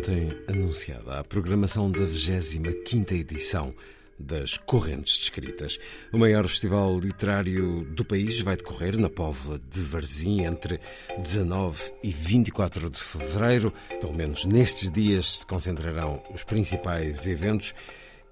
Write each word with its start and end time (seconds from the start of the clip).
ontem 0.00 0.32
anunciada 0.48 1.18
a 1.18 1.24
programação 1.24 1.90
da 1.90 2.00
25ª 2.00 3.12
edição 3.12 3.74
das 4.18 4.56
Correntes 4.56 5.18
Descritas. 5.18 5.78
O 6.10 6.16
maior 6.16 6.48
festival 6.48 6.98
literário 6.98 7.84
do 7.84 8.02
país 8.02 8.40
vai 8.40 8.56
decorrer 8.56 8.96
na 8.96 9.10
Póvoa 9.10 9.58
de 9.58 9.82
Varzim 9.82 10.44
entre 10.44 10.80
19 11.18 11.92
e 12.02 12.10
24 12.10 12.88
de 12.88 12.98
fevereiro. 12.98 13.74
Pelo 14.00 14.14
menos 14.14 14.46
nestes 14.46 14.90
dias 14.90 15.40
se 15.40 15.46
concentrarão 15.46 16.22
os 16.32 16.44
principais 16.44 17.26
eventos. 17.26 17.74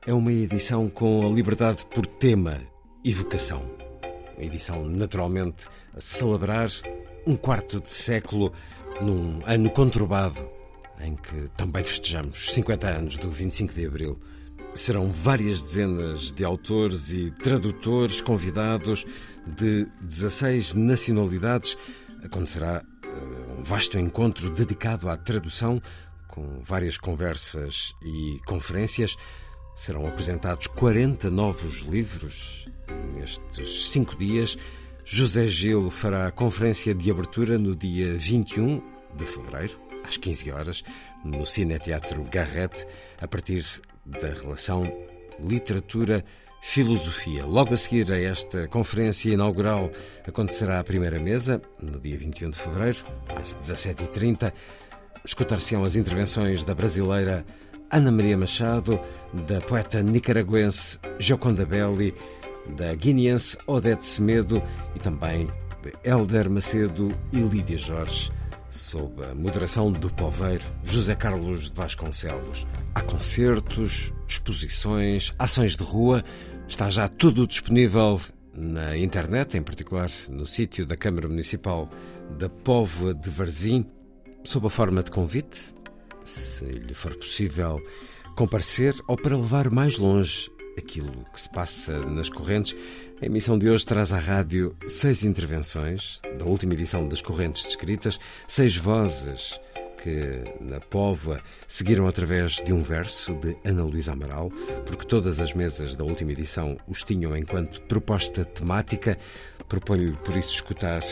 É 0.07 0.15
uma 0.15 0.33
edição 0.33 0.89
com 0.89 1.27
a 1.27 1.31
liberdade 1.31 1.85
por 1.95 2.07
tema 2.07 2.63
e 3.05 3.13
vocação. 3.13 3.63
Uma 4.39 4.47
edição 4.47 4.87
naturalmente 4.89 5.67
a 5.95 6.01
celebrar 6.01 6.71
um 7.27 7.37
quarto 7.37 7.79
de 7.79 7.91
século 7.91 8.55
num 9.03 9.43
ano 9.45 9.69
conturbado 9.69 10.58
em 11.01 11.17
que 11.17 11.49
também 11.57 11.83
festejamos 11.83 12.55
50 12.55 12.89
anos 12.89 13.19
do 13.19 13.31
25 13.31 13.75
de 13.75 13.87
Abril. 13.87 14.19
Serão 14.75 15.11
várias 15.11 15.63
dezenas 15.63 16.33
de 16.33 16.45
autores 16.45 17.11
e 17.11 17.31
tradutores 17.31 18.21
convidados 18.21 19.07
de 19.47 19.87
16 20.03 20.75
nacionalidades. 20.75 21.77
Acontecerá 22.23 22.83
uh, 23.05 23.61
um 23.61 23.63
vasto 23.63 23.99
encontro 23.99 24.51
dedicado 24.51 25.09
à 25.09 25.17
tradução, 25.17 25.81
com 26.27 26.61
várias 26.63 26.99
conversas 26.99 27.95
e 28.03 28.39
conferências. 28.47 29.17
Serão 29.75 30.07
apresentados 30.07 30.67
40 30.67 31.31
novos 31.31 31.83
livros 31.83 32.69
nestes 33.15 33.89
cinco 33.89 34.17
dias. 34.17 34.57
José 35.05 35.47
Gil 35.47 35.91
fará 35.91 36.27
a 36.27 36.33
conferência 36.33 36.95
de 36.95 37.11
abertura 37.11 37.59
no 37.59 37.75
dia 37.75 38.15
21 38.15 38.83
de 39.17 39.25
fevereiro 39.25 39.88
às 40.09 40.17
15 40.17 40.51
horas, 40.51 40.83
no 41.23 41.45
Cineteatro 41.45 42.25
Garrett, 42.25 42.87
a 43.21 43.29
partir 43.29 43.65
da 44.05 44.29
relação 44.29 44.91
literatura-filosofia. 45.39 47.45
Logo 47.45 47.75
a 47.75 47.77
seguir 47.77 48.11
a 48.11 48.21
esta 48.21 48.67
conferência 48.69 49.33
inaugural 49.33 49.91
acontecerá 50.27 50.81
a 50.81 50.85
primeira 50.85 51.21
mesa, 51.21 51.61
no 51.81 52.01
dia 52.01 52.17
21 52.17 52.51
de 52.51 52.59
fevereiro, 52.59 53.05
às 53.41 53.55
17h30. 53.55 54.53
Escutar-se-ão 55.25 55.85
as 55.85 55.95
intervenções 55.95 56.65
da 56.65 56.75
brasileira 56.75 57.45
Ana 57.91 58.11
Maria 58.11 58.37
Machado, 58.37 58.99
da 59.47 59.61
poeta 59.61 60.03
nicaragüense 60.03 60.99
Joconda 61.19 61.67
Belli, 61.67 62.15
da 62.77 62.95
guineense 62.95 63.57
Odete 63.67 64.05
Semedo 64.05 64.63
e 64.95 64.99
também 64.99 65.47
de 65.83 65.95
Helder 66.05 66.51
Macedo 66.51 67.11
e 67.33 67.39
Lídia 67.39 67.79
Jorge 67.79 68.31
sob 68.71 69.25
a 69.25 69.35
moderação 69.35 69.91
do 69.91 70.13
poveiro 70.13 70.65
José 70.83 71.15
Carlos 71.15 71.71
de 71.71 71.77
Vasconcelos. 71.77 72.67
Há 72.95 73.01
concertos, 73.03 74.13
exposições, 74.27 75.33
ações 75.39 75.77
de 75.77 75.83
rua, 75.83 76.23
está 76.67 76.91
já 76.91 77.09
tudo 77.09 77.47
disponível 77.47 78.21
na 78.53 78.97
internet, 78.97 79.57
em 79.57 79.63
particular 79.63 80.11
no 80.29 80.47
sítio 80.47 80.85
da 80.85 80.97
Câmara 80.97 81.29
Municipal 81.29 81.89
da 82.39 82.49
Póvoa 82.49 83.15
de 83.15 83.31
Varzim, 83.31 83.87
sob 84.45 84.67
a 84.67 84.71
forma 84.71 85.03
de 85.03 85.11
convite, 85.11 85.75
se 86.25 86.65
lhe 86.65 86.95
for 86.95 87.15
possível 87.17 87.81
comparecer 88.37 88.95
ou 89.07 89.17
para 89.17 89.37
levar 89.37 89.71
mais 89.71 89.99
longe 89.99 90.51
aquilo 90.77 91.25
que 91.33 91.41
se 91.41 91.51
passa 91.51 91.99
nas 92.07 92.29
correntes. 92.29 92.77
A 93.21 93.27
emissão 93.27 93.59
de 93.59 93.69
hoje 93.69 93.85
traz 93.85 94.13
à 94.13 94.19
rádio 94.19 94.77
seis 94.87 95.25
intervenções 95.25 96.21
da 96.39 96.45
última 96.45 96.75
edição 96.75 97.09
das 97.09 97.21
Correntes 97.21 97.65
Descritas, 97.65 98.17
seis 98.47 98.77
vozes 98.77 99.61
que 100.01 100.45
na 100.61 100.79
Póvoa 100.79 101.41
seguiram 101.67 102.07
através 102.07 102.63
de 102.63 102.73
um 102.73 102.81
verso 102.81 103.35
de 103.35 103.57
Ana 103.65 103.83
Luísa 103.83 104.13
Amaral, 104.13 104.51
porque 104.87 105.05
todas 105.05 105.41
as 105.41 105.53
mesas 105.53 105.97
da 105.97 106.05
última 106.05 106.31
edição 106.31 106.77
os 106.87 107.03
tinham 107.03 107.37
enquanto 107.37 107.83
proposta 107.83 108.45
temática. 108.45 109.19
Proponho-lhe 109.69 110.17
por 110.19 110.37
isso 110.37 110.55
escutar 110.55 111.03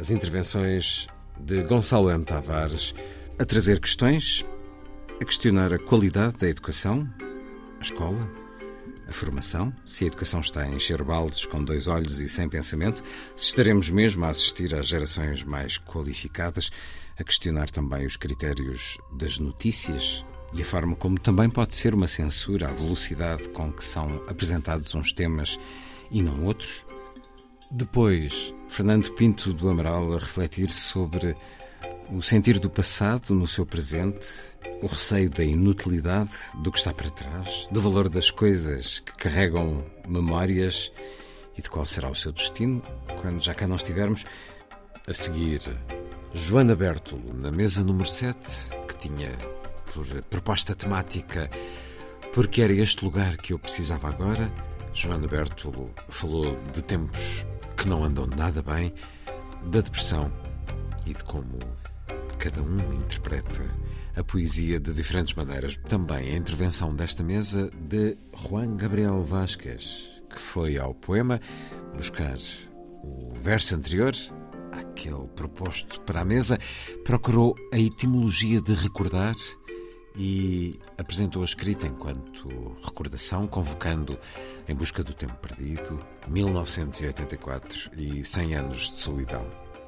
as 0.00 0.10
intervenções 0.10 1.06
de 1.38 1.62
Gonçalo 1.62 2.10
M. 2.10 2.24
Tavares 2.24 2.92
a 3.38 3.44
trazer 3.44 3.78
questões, 3.78 4.44
a 5.20 5.24
questionar 5.24 5.72
a 5.72 5.78
qualidade 5.78 6.38
da 6.38 6.48
educação, 6.48 7.08
a 7.78 7.82
escola, 7.82 8.41
a 9.12 9.14
formação, 9.14 9.70
se 9.84 10.04
a 10.04 10.06
educação 10.06 10.40
está 10.40 10.62
a 10.62 10.68
encher 10.68 11.02
baldes 11.04 11.44
com 11.44 11.62
dois 11.62 11.86
olhos 11.86 12.18
e 12.18 12.28
sem 12.30 12.48
pensamento, 12.48 13.04
se 13.36 13.44
estaremos 13.44 13.90
mesmo 13.90 14.24
a 14.24 14.30
assistir 14.30 14.74
às 14.74 14.88
gerações 14.88 15.44
mais 15.44 15.76
qualificadas, 15.76 16.70
a 17.18 17.22
questionar 17.22 17.68
também 17.68 18.06
os 18.06 18.16
critérios 18.16 18.96
das 19.12 19.38
notícias 19.38 20.24
e 20.54 20.62
a 20.62 20.64
forma 20.64 20.96
como 20.96 21.20
também 21.20 21.50
pode 21.50 21.74
ser 21.74 21.94
uma 21.94 22.08
censura 22.08 22.68
à 22.68 22.72
velocidade 22.72 23.50
com 23.50 23.70
que 23.70 23.84
são 23.84 24.08
apresentados 24.28 24.94
uns 24.94 25.12
temas 25.12 25.60
e 26.10 26.22
não 26.22 26.46
outros. 26.46 26.86
Depois, 27.70 28.54
Fernando 28.66 29.12
Pinto 29.12 29.52
do 29.52 29.68
Amaral 29.68 30.14
a 30.14 30.18
refletir 30.18 30.70
sobre 30.70 31.36
o 32.10 32.22
sentir 32.22 32.58
do 32.58 32.70
passado 32.70 33.34
no 33.34 33.46
seu 33.46 33.66
presente 33.66 34.51
o 34.82 34.86
receio 34.86 35.30
da 35.30 35.44
inutilidade 35.44 36.30
do 36.56 36.72
que 36.72 36.78
está 36.78 36.92
para 36.92 37.08
trás, 37.08 37.68
do 37.70 37.80
valor 37.80 38.08
das 38.08 38.32
coisas 38.32 38.98
que 38.98 39.12
carregam 39.12 39.84
memórias 40.08 40.92
e 41.56 41.62
de 41.62 41.70
qual 41.70 41.84
será 41.84 42.10
o 42.10 42.16
seu 42.16 42.32
destino 42.32 42.82
quando 43.20 43.40
já 43.40 43.54
cá 43.54 43.68
não 43.68 43.76
estivermos. 43.76 44.26
A 45.06 45.14
seguir, 45.14 45.60
Joana 46.34 46.74
Bertolo, 46.74 47.32
na 47.32 47.52
mesa 47.52 47.84
número 47.84 48.08
7, 48.08 48.70
que 48.88 48.96
tinha 48.96 49.30
por 49.94 50.06
proposta 50.22 50.74
temática 50.74 51.50
Porque 52.32 52.62
era 52.62 52.72
este 52.72 53.04
lugar 53.04 53.36
que 53.36 53.52
eu 53.52 53.58
precisava 53.58 54.08
agora. 54.08 54.50
Joana 54.92 55.28
Bertolo 55.28 55.90
falou 56.08 56.58
de 56.72 56.82
tempos 56.82 57.46
que 57.76 57.86
não 57.86 58.02
andam 58.02 58.26
nada 58.26 58.62
bem, 58.62 58.92
da 59.64 59.80
depressão 59.80 60.32
e 61.06 61.14
de 61.14 61.22
como 61.24 61.58
cada 62.38 62.62
um 62.62 62.94
interpreta 62.94 63.81
a 64.16 64.22
poesia 64.22 64.78
de 64.78 64.92
diferentes 64.92 65.34
maneiras. 65.34 65.76
Também 65.76 66.30
a 66.30 66.36
intervenção 66.36 66.94
desta 66.94 67.22
mesa 67.22 67.70
de 67.74 68.16
Juan 68.34 68.76
Gabriel 68.76 69.22
Vasquez, 69.22 70.10
que 70.28 70.40
foi 70.40 70.78
ao 70.78 70.94
poema 70.94 71.40
buscar 71.94 72.36
o 73.02 73.34
verso 73.34 73.74
anterior, 73.74 74.12
aquele 74.72 75.26
proposto 75.34 76.00
para 76.02 76.20
a 76.20 76.24
mesa, 76.24 76.58
procurou 77.04 77.54
a 77.72 77.78
etimologia 77.78 78.60
de 78.60 78.72
recordar 78.74 79.34
e 80.16 80.78
apresentou 80.98 81.42
a 81.42 81.44
escrita 81.44 81.86
enquanto 81.86 82.48
recordação, 82.84 83.46
convocando 83.46 84.18
Em 84.68 84.74
Busca 84.74 85.02
do 85.02 85.14
Tempo 85.14 85.34
Perdido, 85.36 85.98
1984 86.28 87.90
e 87.96 88.22
100 88.22 88.54
anos 88.54 88.90
de 88.92 88.98
solidão. 88.98 89.46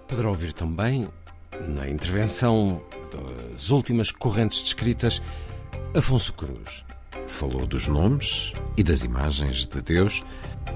Poderá 0.09 0.29
ouvir 0.29 0.53
também 0.53 1.09
na 1.69 1.89
intervenção 1.89 2.83
das 3.53 3.71
últimas 3.71 4.11
correntes 4.11 4.63
descritas, 4.63 5.23
Afonso 5.95 6.35
Cruz 6.35 6.85
falou 7.27 7.67
dos 7.67 7.89
nomes 7.89 8.53
e 8.77 8.83
das 8.83 9.03
imagens 9.03 9.67
de 9.67 9.83
Deus, 9.83 10.23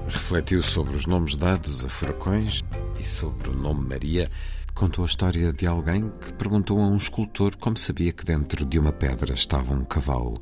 refletiu 0.07 0.61
sobre 0.61 0.95
os 0.95 1.05
nomes 1.05 1.35
dados 1.35 1.85
a 1.85 1.89
furacões 1.89 2.63
e 2.99 3.03
sobre 3.03 3.49
o 3.49 3.53
nome 3.53 3.87
Maria. 3.87 4.29
Contou 4.73 5.03
a 5.03 5.07
história 5.07 5.51
de 5.51 5.67
alguém 5.67 6.11
que 6.21 6.33
perguntou 6.33 6.79
a 6.79 6.87
um 6.87 6.95
escultor 6.95 7.55
como 7.57 7.77
sabia 7.77 8.11
que 8.11 8.25
dentro 8.25 8.65
de 8.65 8.79
uma 8.79 8.91
pedra 8.91 9.33
estava 9.33 9.73
um 9.73 9.85
cavalo. 9.85 10.41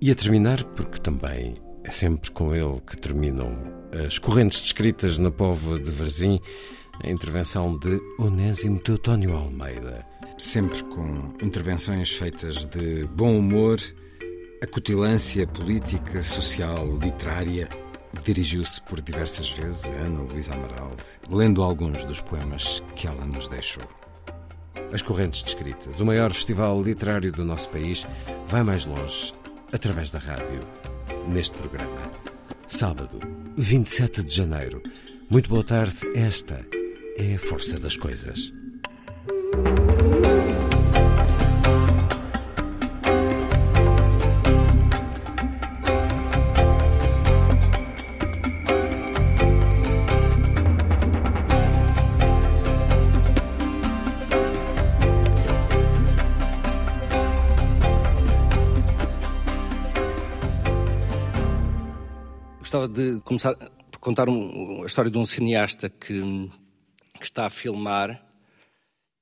E 0.00 0.10
a 0.10 0.14
terminar, 0.14 0.62
porque 0.64 1.00
também 1.00 1.54
é 1.84 1.90
sempre 1.90 2.30
com 2.30 2.54
ele 2.54 2.80
que 2.86 2.96
terminam 2.96 3.56
as 4.06 4.18
correntes 4.18 4.60
descritas 4.60 5.18
na 5.18 5.30
povo 5.30 5.78
de 5.78 5.90
Varzim, 5.90 6.40
a 7.02 7.10
intervenção 7.10 7.76
de 7.76 8.00
Onésimo 8.18 8.78
Teutónio 8.78 9.36
Almeida. 9.36 10.06
Sempre 10.38 10.82
com 10.84 11.34
intervenções 11.42 12.14
feitas 12.14 12.66
de 12.66 13.04
bom 13.06 13.38
humor, 13.38 13.78
acutilância 14.62 15.46
política, 15.46 16.22
social, 16.22 16.86
literária. 16.98 17.68
Dirigiu-se 18.24 18.80
por 18.82 19.00
diversas 19.00 19.50
vezes 19.50 19.86
a 19.86 19.92
Ana 19.92 20.22
Luísa 20.22 20.54
Amaral, 20.54 20.92
lendo 21.28 21.62
alguns 21.62 22.04
dos 22.04 22.20
poemas 22.20 22.82
que 22.94 23.06
ela 23.06 23.24
nos 23.24 23.48
deixou. 23.48 23.84
As 24.92 25.02
Correntes 25.02 25.42
Descritas, 25.42 25.98
o 26.00 26.06
maior 26.06 26.32
festival 26.32 26.80
literário 26.80 27.32
do 27.32 27.44
nosso 27.44 27.68
país, 27.70 28.06
vai 28.46 28.62
mais 28.62 28.84
longe 28.86 29.32
através 29.72 30.12
da 30.12 30.20
rádio, 30.20 30.60
neste 31.28 31.58
programa. 31.58 32.12
Sábado, 32.66 33.18
27 33.56 34.22
de 34.22 34.32
janeiro. 34.32 34.80
Muito 35.28 35.48
boa 35.48 35.64
tarde. 35.64 35.98
Esta 36.14 36.64
é 37.16 37.34
a 37.34 37.38
força 37.38 37.78
das 37.78 37.96
coisas. 37.96 38.52
Gostava 62.58 62.88
de 62.88 63.20
começar 63.20 63.54
por 63.90 64.00
contar 64.00 64.28
a 64.28 64.86
história 64.86 65.10
de 65.10 65.16
um 65.18 65.24
cineasta 65.24 65.88
que, 65.88 66.50
que, 67.24 67.30
está 67.30 67.46
a 67.46 67.50
filmar 67.50 68.22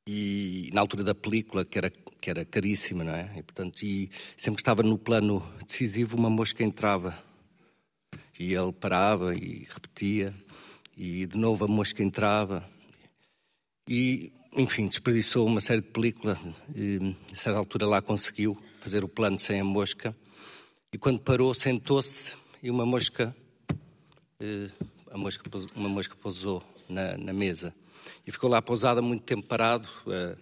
e 0.09 0.71
na 0.73 0.81
altura 0.81 1.05
da 1.05 1.15
película, 1.15 1.65
que 1.65 1.79
era, 1.79 1.91
que 1.91 2.29
era 2.29 2.45
caríssima, 2.45 3.05
não 3.05 3.15
é? 3.15 3.33
E, 3.37 3.43
portanto, 3.43 3.83
e 3.83 4.11
sempre 4.37 4.57
que 4.57 4.63
estava 4.63 4.83
no 4.83 4.99
plano 4.99 5.41
decisivo, 5.65 6.17
uma 6.17 6.29
mosca 6.29 6.65
entrava. 6.65 7.17
E 8.39 8.55
ele 8.55 8.73
parava 8.73 9.35
e 9.35 9.69
repetia, 9.71 10.35
e 10.97 11.27
de 11.27 11.37
novo 11.37 11.65
a 11.65 11.69
mosca 11.69 12.03
entrava. 12.03 12.69
E, 13.89 14.33
enfim, 14.53 14.89
desperdiçou 14.89 15.47
uma 15.47 15.61
série 15.61 15.81
de 15.81 15.89
películas. 15.89 16.39
E, 16.75 17.15
a 17.33 17.37
certa 17.37 17.59
altura 17.59 17.87
lá 17.87 18.03
conseguiu 18.03 18.61
fazer 18.81 19.05
o 19.05 19.09
plano 19.09 19.39
sem 19.39 19.61
a 19.61 19.65
mosca. 19.65 20.17
E 20.93 20.99
quando 20.99 21.21
parou, 21.21 21.55
sentou-se 21.55 22.33
e 22.63 22.71
uma 22.71 22.85
mosca 22.85 23.35
a 25.13 25.19
mosca, 25.19 25.45
uma 25.77 25.89
mosca 25.89 26.17
pousou 26.17 26.63
na, 26.89 27.17
na, 27.17 27.33
mesa 27.33 27.73
e 28.27 28.33
ficou 28.33 28.49
lá 28.49 28.63
pousada 28.63 29.03
muito 29.03 29.23
tempo 29.23 29.47
parado, 29.47 29.89
a, 30.07 30.37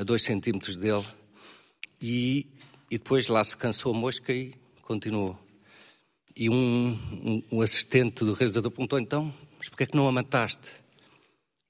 a 0.00 0.04
dois 0.04 0.22
centímetros 0.22 0.76
dele, 0.76 1.04
e, 2.00 2.46
e, 2.90 2.98
depois 2.98 3.26
lá 3.28 3.42
se 3.42 3.56
cansou 3.56 3.94
a 3.94 3.96
mosca 3.96 4.32
e 4.32 4.54
continuou. 4.82 5.38
E 6.36 6.50
um, 6.50 6.98
um, 7.12 7.42
um 7.52 7.60
assistente 7.60 8.24
do 8.24 8.32
realizador 8.34 8.70
perguntou 8.70 8.98
então, 8.98 9.32
mas 9.56 9.68
porquê 9.68 9.84
é 9.84 9.86
que 9.86 9.96
não 9.96 10.08
a 10.08 10.12
mataste? 10.12 10.82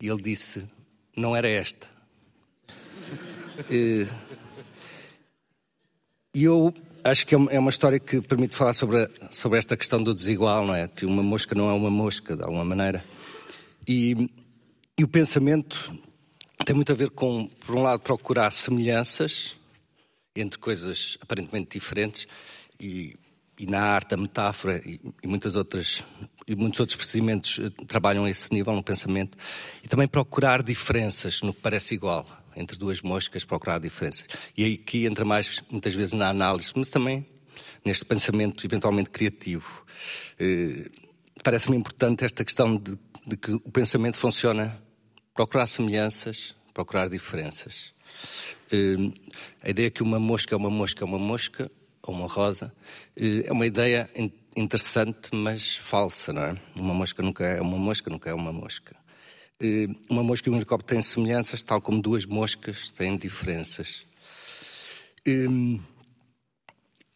E 0.00 0.08
ele 0.08 0.20
disse, 0.20 0.68
não 1.16 1.36
era 1.36 1.48
esta. 1.48 1.86
e 3.70 4.06
eu 6.34 6.74
acho 7.04 7.26
que 7.26 7.34
é, 7.34 7.38
é 7.50 7.58
uma 7.58 7.70
história 7.70 8.00
que 8.00 8.20
permite 8.20 8.56
falar 8.56 8.72
sobre, 8.72 9.08
sobre 9.30 9.58
esta 9.58 9.76
questão 9.76 10.02
do 10.02 10.14
desigual, 10.14 10.66
não 10.66 10.74
é? 10.74 10.88
Que 10.88 11.04
uma 11.06 11.22
mosca 11.22 11.54
não 11.54 11.68
é 11.68 11.72
uma 11.72 11.90
mosca, 11.90 12.34
de 12.34 12.42
alguma 12.42 12.64
maneira. 12.64 13.04
E, 13.86 14.28
e 14.96 15.04
o 15.04 15.08
pensamento 15.08 15.92
tem 16.64 16.74
muito 16.74 16.92
a 16.92 16.94
ver 16.94 17.10
com, 17.10 17.48
por 17.66 17.74
um 17.74 17.82
lado, 17.82 18.00
procurar 18.00 18.50
semelhanças 18.50 19.56
entre 20.36 20.58
coisas 20.58 21.18
aparentemente 21.20 21.78
diferentes 21.78 22.26
e, 22.80 23.16
e 23.58 23.66
na 23.66 23.80
arte, 23.82 24.14
a 24.14 24.16
metáfora 24.16 24.80
e, 24.84 25.00
e, 25.22 25.26
muitas 25.26 25.54
outras 25.54 26.02
e 26.46 26.54
muitos 26.54 26.80
outros 26.80 26.96
procedimentos 26.96 27.58
eh, 27.58 27.70
trabalham 27.86 28.24
a 28.24 28.30
esse 28.30 28.52
nível 28.52 28.74
no 28.74 28.82
pensamento 28.82 29.38
e 29.82 29.88
também 29.88 30.06
procurar 30.06 30.62
diferenças 30.62 31.42
no 31.42 31.54
que 31.54 31.60
parece 31.60 31.94
igual 31.94 32.26
entre 32.56 32.76
duas 32.76 33.02
moscas, 33.02 33.44
procurar 33.44 33.80
diferenças. 33.80 34.26
E 34.56 34.74
aqui 34.74 35.06
entra 35.06 35.24
mais, 35.24 35.62
muitas 35.70 35.94
vezes, 35.94 36.12
na 36.12 36.28
análise, 36.28 36.72
mas 36.76 36.88
também 36.88 37.26
neste 37.84 38.04
pensamento 38.04 38.64
eventualmente 38.66 39.10
criativo. 39.10 39.84
Eh, 40.38 40.88
Parece-me 41.42 41.76
importante 41.76 42.24
esta 42.24 42.44
questão 42.44 42.76
de, 42.76 42.96
de, 43.26 43.36
que 43.36 43.52
o 43.52 43.70
pensamento 43.70 44.16
funciona 44.16 44.80
procurar 45.34 45.66
semelhanças, 45.66 46.54
procurar 46.72 47.08
diferenças. 47.08 47.92
Eh, 48.72 49.12
a 49.62 49.70
ideia 49.70 49.90
que 49.90 50.02
uma 50.02 50.18
mosca 50.18 50.54
é 50.54 50.56
uma 50.56 50.70
mosca 50.70 51.04
é 51.04 51.06
uma 51.06 51.18
mosca, 51.18 51.70
ou 52.02 52.14
uma 52.14 52.28
rosa, 52.28 52.72
eh, 53.16 53.44
é 53.46 53.52
uma 53.52 53.66
ideia 53.66 54.08
interessante, 54.56 55.30
mas 55.32 55.76
falsa, 55.76 56.32
não 56.32 56.42
é? 56.42 56.56
Uma 56.76 56.94
mosca 56.94 57.22
nunca 57.22 57.44
é 57.44 57.60
uma 57.60 57.76
mosca, 57.76 58.08
nunca 58.08 58.30
é 58.30 58.34
uma 58.34 58.52
mosca. 58.52 58.96
Eh, 59.60 59.88
uma 60.08 60.22
mosca 60.22 60.48
e 60.48 60.52
um 60.52 60.56
helicóptero 60.56 60.94
têm 60.94 61.02
semelhanças, 61.02 61.62
tal 61.62 61.80
como 61.80 62.00
duas 62.00 62.24
moscas 62.24 62.90
têm 62.90 63.16
diferenças. 63.16 64.06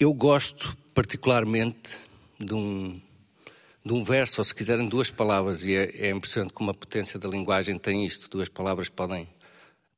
Eu 0.00 0.14
gosto 0.14 0.76
particularmente 0.94 1.98
de 2.38 2.54
um, 2.54 3.00
de 3.88 3.94
um 3.94 4.04
verso, 4.04 4.40
ou 4.40 4.44
se 4.44 4.54
quiserem, 4.54 4.86
duas 4.86 5.10
palavras, 5.10 5.64
e 5.64 5.74
é, 5.74 6.08
é 6.08 6.10
impressionante 6.10 6.52
como 6.52 6.70
a 6.70 6.74
potência 6.74 7.18
da 7.18 7.26
linguagem 7.26 7.78
tem 7.78 8.04
isto. 8.04 8.28
Duas 8.28 8.48
palavras 8.48 8.90
podem 8.90 9.26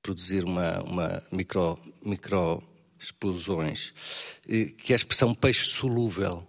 produzir 0.01 0.45
uma, 0.45 0.81
uma 0.83 1.23
micro, 1.33 1.77
micro 2.01 2.63
explosões, 2.99 3.93
que 4.79 4.93
é 4.93 4.95
a 4.95 4.97
expressão 4.97 5.35
peixe 5.35 5.65
solúvel. 5.65 6.47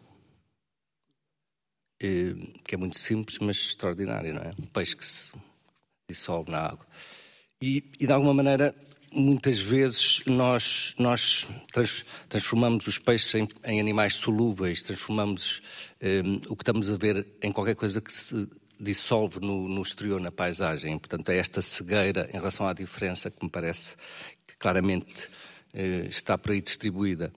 Que 2.00 2.76
é 2.76 2.78
muito 2.78 2.98
simples, 2.98 3.40
mas 3.40 3.58
extraordinário, 3.58 4.34
não 4.34 4.42
é? 4.42 4.54
Um 4.60 4.66
peixe 4.66 4.96
que 4.96 5.06
se 5.06 5.34
dissolve 6.10 6.52
na 6.52 6.60
água. 6.60 6.86
E, 7.62 7.84
e 8.00 8.06
de 8.06 8.12
alguma 8.12 8.34
maneira, 8.34 8.76
muitas 9.12 9.60
vezes 9.60 10.22
nós, 10.26 10.96
nós 10.98 11.48
trans, 11.72 12.06
transformamos 12.30 12.88
os 12.88 12.98
peixes 12.98 13.34
em, 13.36 13.48
em 13.66 13.80
animais 13.80 14.16
solúveis, 14.16 14.84
transformamos 14.84 15.62
um, 16.02 16.42
o 16.50 16.56
que 16.56 16.64
estamos 16.64 16.90
a 16.90 16.96
ver 16.96 17.26
em 17.42 17.52
qualquer 17.52 17.76
coisa 17.76 18.02
que 18.02 18.12
se 18.12 18.48
dissolve 18.80 19.40
no, 19.40 19.68
no 19.68 19.82
exterior, 19.82 20.20
na 20.20 20.32
paisagem. 20.32 20.98
Portanto, 20.98 21.30
é 21.30 21.38
esta 21.38 21.62
cegueira 21.62 22.30
em 22.34 22.38
relação 22.38 22.68
à 22.68 22.74
diferença 22.74 23.30
que 23.30 23.44
me 23.44 23.50
parece 23.50 23.96
que 24.48 24.58
claramente 24.58 25.26
uh, 25.74 26.10
está 26.10 26.38
por 26.38 26.52
aí 26.52 26.62
distribuída. 26.62 27.32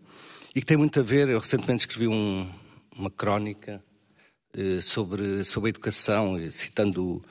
E 0.55 0.61
que 0.61 0.67
tem 0.67 0.77
muito 0.77 0.99
a 1.01 1.03
ver, 1.03 1.29
eu 1.29 1.39
recentemente 1.39 1.81
escrevi 1.81 2.09
um, 2.09 2.51
uma 2.97 3.11
crónica 3.11 3.83
uh, 4.57 4.81
sobre, 4.81 5.45
sobre 5.45 5.69
a 5.69 5.71
educação, 5.71 6.39
citando 6.51 7.23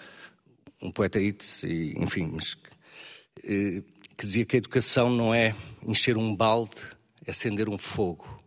um 0.82 0.92
poeta 0.92 1.20
Itz, 1.20 1.64
e, 1.64 1.96
enfim, 1.98 2.30
mas, 2.34 2.58
eh, 3.44 3.82
que 4.18 4.26
dizia 4.26 4.46
que 4.46 4.58
a 4.58 4.60
educação 4.60 5.10
não 5.10 5.34
é 5.34 5.56
encher 5.82 6.18
um 6.18 6.36
balde, 6.36 6.76
é 7.26 7.32
acender 7.32 7.70
um 7.70 7.78
fogo. 7.78 8.43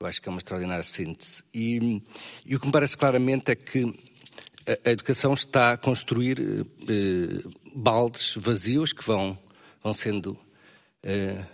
Eu 0.00 0.06
acho 0.06 0.22
que 0.22 0.28
é 0.28 0.30
uma 0.30 0.38
extraordinária 0.38 0.84
síntese. 0.84 1.42
E, 1.52 2.02
e 2.46 2.54
o 2.54 2.60
que 2.60 2.66
me 2.66 2.72
parece 2.72 2.96
claramente 2.96 3.50
é 3.50 3.56
que 3.56 3.84
a, 4.66 4.88
a 4.88 4.92
educação 4.92 5.34
está 5.34 5.72
a 5.72 5.76
construir 5.76 6.38
eh, 6.40 7.48
baldes 7.74 8.34
vazios 8.36 8.92
que 8.92 9.04
vão, 9.04 9.38
vão 9.82 9.92
sendo. 9.92 10.38
Eh, 11.02 11.44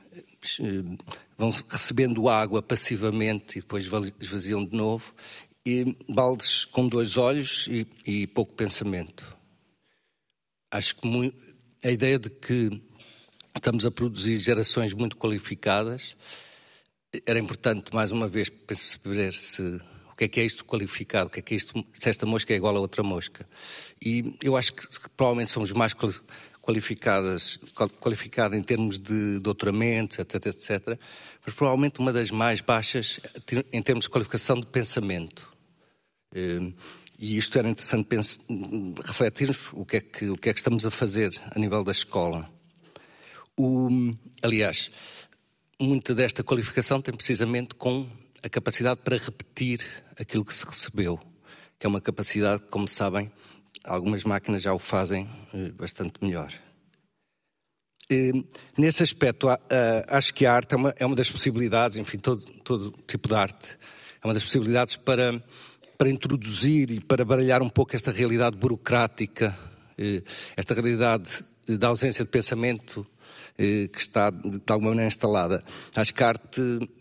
vão 1.39 1.51
recebendo 1.69 2.29
água 2.29 2.63
passivamente 2.63 3.59
e 3.59 3.63
depois 3.63 3.89
esvaziam 4.21 4.63
de 4.63 4.77
novo, 4.77 5.15
e 5.65 5.97
baldes 6.07 6.67
com 6.67 6.87
dois 6.87 7.17
olhos 7.17 7.67
e, 7.69 7.87
e 8.07 8.27
pouco 8.27 8.53
pensamento 8.53 9.35
acho 10.75 10.97
que 10.97 11.35
a 11.85 11.91
ideia 11.91 12.19
de 12.19 12.29
que 12.29 12.83
estamos 13.55 13.87
a 13.87 13.91
produzir 13.91 14.39
gerações 14.39 14.93
muito 14.93 15.17
qualificadas 15.17 16.17
era 17.27 17.39
importante, 17.39 17.95
mais 17.95 18.13
uma 18.13 18.29
vez, 18.29 18.49
perceber 18.49 19.35
se 19.35 19.63
o 20.15 20.17
que 20.17 20.25
é 20.25 20.29
que 20.29 20.41
é 20.41 20.45
isto 20.45 20.65
qualificado, 20.65 21.27
o 21.27 21.31
que 21.31 21.41
é 21.41 21.43
que 21.43 21.55
é 21.55 21.57
isto, 21.57 21.85
se 21.93 22.09
esta 22.09 22.25
mosca 22.25 22.53
é 22.53 22.57
igual 22.57 22.77
a 22.77 22.81
outra 22.81 23.03
mosca. 23.03 23.45
E 24.01 24.37
eu 24.43 24.57
acho 24.57 24.73
que, 24.73 24.87
que 24.87 25.09
provavelmente 25.17 25.51
somos 25.51 25.73
mais 25.73 25.93
qualificadas, 26.63 27.59
qualificada 28.01 28.57
em 28.57 28.63
termos 28.63 28.99
de 28.99 29.39
doutoramento, 29.41 30.21
etc, 30.21 30.47
etc, 30.47 30.99
mas 31.45 31.55
provavelmente 31.55 31.99
uma 31.99 32.13
das 32.13 32.31
mais 32.31 32.61
baixas 32.61 33.19
em 33.73 33.83
termos 33.83 34.05
de 34.05 34.11
qualificação 34.11 34.61
de 34.61 34.67
pensamento. 34.67 35.53
Eh, 36.35 36.73
e 37.19 37.37
isto 37.37 37.59
era 37.59 37.69
interessante 37.69 38.09
refletirmos 39.05 39.69
o 39.73 39.85
que, 39.85 39.97
é 39.97 40.01
que, 40.01 40.31
o 40.31 40.37
que 40.37 40.49
é 40.49 40.53
que 40.53 40.59
estamos 40.59 40.85
a 40.85 40.91
fazer 40.91 41.33
a 41.51 41.59
nível 41.59 41.83
da 41.85 41.93
escola. 41.93 42.49
O, 43.57 43.89
aliás, 44.43 44.91
muita 45.81 46.15
desta 46.15 46.43
qualificação 46.43 47.01
tem 47.01 47.15
precisamente 47.15 47.75
com 47.75 48.09
a 48.43 48.49
capacidade 48.49 49.01
para 49.03 49.17
repetir 49.17 49.81
aquilo 50.19 50.45
que 50.45 50.55
se 50.55 50.65
recebeu, 50.65 51.19
que 51.79 51.87
é 51.87 51.89
uma 51.89 52.01
capacidade 52.01 52.63
que, 52.63 52.69
como 52.69 52.87
sabem, 52.87 53.31
algumas 53.83 54.25
máquinas 54.25 54.63
já 54.63 54.73
o 54.73 54.79
fazem 54.79 55.29
eh, 55.53 55.71
bastante 55.71 56.15
melhor. 56.23 56.53
Nesse 58.77 59.03
aspecto, 59.03 59.49
acho 60.09 60.35
que 60.35 60.45
a 60.45 60.53
arte 60.53 60.75
é 60.75 60.77
uma, 60.77 60.95
é 60.99 61.07
uma 61.07 61.17
das 61.17 61.31
possibilidades, 61.31 61.97
enfim, 61.97 62.19
todo, 62.19 62.45
todo 62.63 62.93
tipo 63.07 63.29
de 63.29 63.35
arte, 63.35 63.79
é 64.23 64.27
uma 64.27 64.35
das 64.35 64.45
possibilidades 64.45 64.97
para, 64.97 65.43
para 65.97 66.11
introduzir 66.11 66.91
e 66.91 67.01
para 67.01 67.25
baralhar 67.25 67.63
um 67.63 67.69
pouco 67.69 67.97
esta 67.97 68.13
realidade 68.13 68.57
burocrática, 68.57 69.59
eh, 69.97 70.23
esta 70.55 70.75
realidade 70.75 71.43
da 71.67 71.89
ausência 71.89 72.25
de 72.25 72.31
pensamento 72.31 73.07
que 73.57 73.99
está 73.99 74.31
de 74.31 74.61
alguma 74.69 74.91
maneira 74.91 75.09
instalada. 75.09 75.65
Acho 75.95 76.13
que 76.13 76.23
a 76.23 76.29
arte 76.29 76.61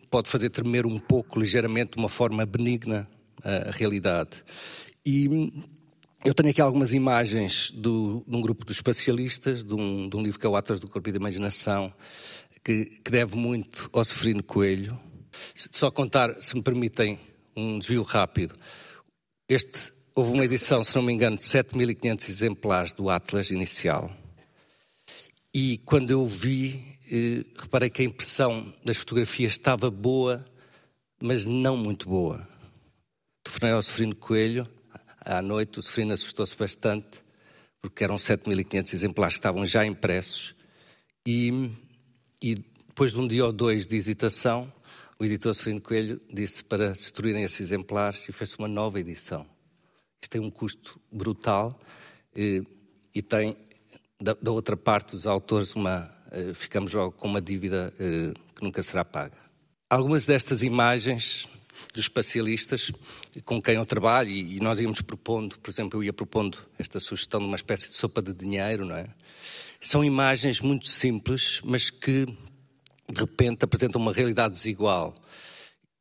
pode 0.09 0.29
fazer 0.29 0.49
tremer 0.49 0.85
um 0.85 0.99
pouco, 0.99 1.39
ligeiramente, 1.39 1.93
de 1.93 1.97
uma 1.97 2.09
forma 2.09 2.45
benigna, 2.45 3.07
a 3.43 3.71
realidade. 3.71 4.43
E 5.05 5.51
eu 6.23 6.33
tenho 6.33 6.49
aqui 6.51 6.61
algumas 6.61 6.93
imagens 6.93 7.71
do, 7.71 8.23
de 8.25 8.35
um 8.35 8.41
grupo 8.41 8.65
de 8.65 8.71
especialistas, 8.71 9.63
de 9.63 9.73
um, 9.73 10.07
de 10.07 10.15
um, 10.15 10.21
livro 10.21 10.39
que 10.39 10.45
é 10.45 10.49
o 10.49 10.55
Atlas 10.55 10.79
do 10.79 10.87
Corpo 10.87 11.09
e 11.09 11.11
da 11.11 11.17
Imaginação, 11.17 11.93
que, 12.63 12.85
que 13.03 13.11
deve 13.11 13.35
muito 13.35 13.89
ao 13.91 14.05
Seferino 14.05 14.41
Coelho. 14.41 14.97
Só 15.53 15.91
contar, 15.91 16.33
se 16.35 16.55
me 16.55 16.61
permitem, 16.61 17.19
um 17.55 17.77
desvio 17.77 18.03
rápido. 18.03 18.55
Este, 19.49 19.91
houve 20.15 20.31
uma 20.31 20.45
edição, 20.45 20.83
se 20.83 20.95
não 20.95 21.03
me 21.03 21.11
engano, 21.11 21.37
de 21.37 21.43
7.500 21.43 22.29
exemplares 22.29 22.93
do 22.93 23.09
Atlas 23.09 23.51
inicial. 23.51 24.09
E 25.55 25.77
quando 25.85 26.09
eu 26.09 26.25
vi, 26.25 26.83
eh, 27.11 27.45
reparei 27.61 27.87
que 27.87 28.01
a 28.01 28.05
impressão 28.05 28.73
das 28.83 28.97
fotografias 28.97 29.51
estava 29.51 29.91
boa, 29.91 30.43
mas 31.21 31.45
não 31.45 31.77
muito 31.77 32.09
boa. 32.09 32.47
Telefonei 33.43 33.75
ao 33.75 33.83
Seferino 33.83 34.15
Coelho 34.15 34.67
à 35.23 35.41
noite, 35.41 35.79
o 35.79 35.81
Sofrino 35.81 36.11
assustou-se 36.11 36.55
bastante, 36.57 37.23
porque 37.81 38.03
eram 38.03 38.15
7.500 38.15 38.93
exemplares 38.93 39.35
que 39.35 39.39
estavam 39.39 39.65
já 39.65 39.85
impressos, 39.85 40.55
e, 41.25 41.69
e, 42.41 42.55
depois 42.87 43.11
de 43.11 43.19
um 43.19 43.27
dia 43.27 43.45
ou 43.45 43.53
dois 43.53 43.87
de 43.87 43.95
hesitação, 43.95 44.71
o 45.19 45.23
editor 45.23 45.53
Sofrino 45.53 45.81
Coelho 45.81 46.19
disse 46.33 46.63
para 46.63 46.93
destruírem 46.93 47.43
esses 47.43 47.61
exemplares 47.61 48.27
e 48.27 48.31
fez 48.31 48.55
uma 48.55 48.67
nova 48.67 48.99
edição. 48.99 49.45
Isto 50.21 50.31
tem 50.31 50.41
um 50.41 50.51
custo 50.51 50.99
brutal 51.11 51.79
e, 52.35 52.57
eh, 52.57 52.71
e 53.15 53.21
tem, 53.21 53.55
da, 54.23 54.37
da, 54.41 54.51
outra 54.51 54.77
parte 54.77 55.15
dos 55.15 55.27
autores, 55.27 55.75
uma, 55.75 56.09
eh, 56.31 56.53
ficamos 56.53 56.93
logo 56.93 57.11
com 57.11 57.27
uma 57.27 57.41
dívida 57.41 57.93
eh, 57.99 58.33
que 58.55 58.63
nunca 58.63 58.81
será 58.81 59.03
paga. 59.03 59.37
Algumas 59.89 60.25
destas 60.25 60.63
imagens 60.63 61.47
dos 61.93 62.05
especialistas 62.05 62.91
com 63.43 63.61
quem 63.61 63.75
eu 63.75 63.85
trabalho 63.85 64.29
e, 64.29 64.59
nós 64.59 64.79
íamos 64.79 65.01
propondo, 65.01 65.57
por 65.59 65.69
exemplo, 65.69 65.99
eu 65.99 66.03
ia 66.05 66.13
propondo 66.13 66.57
esta 66.79 66.99
sugestão 66.99 67.39
de 67.41 67.47
uma 67.47 67.55
espécie 67.55 67.89
de 67.89 67.95
sopa 67.95 68.21
de 68.21 68.33
dinheiro, 68.33 68.85
não 68.85 68.95
é? 68.95 69.07
São 69.79 70.03
imagens 70.03 70.61
muito 70.61 70.87
simples, 70.87 71.59
mas 71.63 71.89
que 71.89 72.25
de 72.25 73.19
repente 73.19 73.65
apresentam 73.65 74.01
uma 74.01 74.13
realidade 74.13 74.53
desigual. 74.53 75.13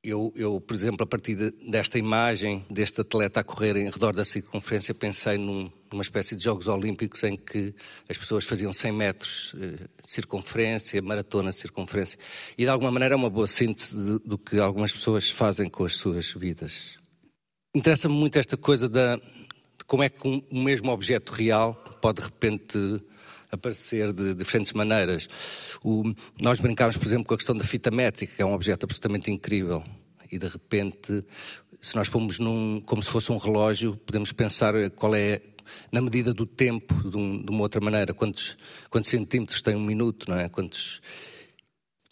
Eu, 0.04 0.32
eu, 0.34 0.60
por 0.60 0.74
exemplo, 0.74 1.04
a 1.04 1.06
partir 1.06 1.36
de, 1.36 1.52
desta 1.70 1.96
imagem, 1.96 2.66
deste 2.68 3.00
atleta 3.00 3.38
a 3.38 3.44
correr 3.44 3.76
em 3.76 3.88
redor 3.88 4.12
da 4.12 4.24
circunferência, 4.24 4.92
pensei 4.92 5.38
num, 5.38 5.70
numa 5.92 6.02
espécie 6.02 6.34
de 6.34 6.42
Jogos 6.42 6.66
Olímpicos 6.66 7.22
em 7.22 7.36
que 7.36 7.72
as 8.08 8.18
pessoas 8.18 8.44
faziam 8.44 8.72
100 8.72 8.92
metros 8.92 9.54
eh, 9.56 9.86
de 10.04 10.10
circunferência, 10.10 11.00
maratona 11.00 11.50
de 11.50 11.56
circunferência. 11.56 12.18
E 12.58 12.64
de 12.64 12.68
alguma 12.68 12.90
maneira 12.90 13.14
é 13.14 13.16
uma 13.16 13.30
boa 13.30 13.46
síntese 13.46 13.96
de, 13.96 14.18
do 14.28 14.36
que 14.36 14.58
algumas 14.58 14.92
pessoas 14.92 15.30
fazem 15.30 15.68
com 15.68 15.84
as 15.84 15.94
suas 15.94 16.32
vidas. 16.32 16.96
Interessa-me 17.72 18.14
muito 18.16 18.36
esta 18.40 18.56
coisa 18.56 18.88
da, 18.88 19.14
de 19.16 19.84
como 19.86 20.02
é 20.02 20.08
que 20.08 20.26
um, 20.26 20.42
um 20.50 20.64
mesmo 20.64 20.90
objeto 20.90 21.32
real 21.32 21.74
pode 22.00 22.20
de 22.20 22.26
repente 22.26 22.76
aparecer 23.52 24.12
de, 24.14 24.34
diferentes 24.34 24.72
maneiras. 24.72 25.28
O, 25.84 26.02
nós 26.40 26.58
brincámos, 26.58 26.96
por 26.96 27.06
exemplo, 27.06 27.26
com 27.26 27.34
a 27.34 27.36
questão 27.36 27.54
da 27.54 27.62
fita 27.62 27.90
métrica, 27.90 28.34
que 28.34 28.40
é 28.40 28.46
um 28.46 28.54
objeto 28.54 28.84
absolutamente 28.84 29.30
incrível. 29.30 29.84
E 30.30 30.38
de 30.38 30.46
repente, 30.46 31.22
se 31.78 31.94
nós 31.94 32.08
pomos 32.08 32.38
num, 32.38 32.80
como 32.80 33.02
se 33.02 33.10
fosse 33.10 33.30
um 33.30 33.36
relógio, 33.36 33.94
podemos 34.06 34.32
pensar 34.32 34.72
qual 34.92 35.14
é, 35.14 35.42
na 35.92 36.00
medida 36.00 36.32
do 36.32 36.46
tempo, 36.46 36.94
de, 37.10 37.16
um, 37.16 37.44
de 37.44 37.50
uma 37.50 37.60
outra 37.60 37.80
maneira, 37.80 38.14
quantos, 38.14 38.56
quantos 38.88 39.10
centímetros 39.10 39.60
tem 39.60 39.76
um 39.76 39.84
minuto, 39.84 40.30
não 40.30 40.38
é? 40.38 40.48
Quantos, 40.48 41.02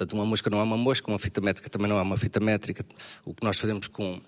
Portanto, 0.00 0.14
uma 0.14 0.26
mosca 0.26 0.49
não 0.49 0.61
é 0.61 0.62
uma 0.62 0.76
mosca, 0.78 1.11
uma 1.11 1.18
fita 1.18 1.40
métrica 1.40 1.68
também 1.68 1.88
não 1.88 1.99
é 1.99 2.02
uma 2.02 2.16
fita 2.16 2.40
métrica. 2.40 2.85
O 3.25 3.35
que 3.35 3.44
nós 3.44 3.59
fazemos 3.59 3.87
com, 3.87 4.20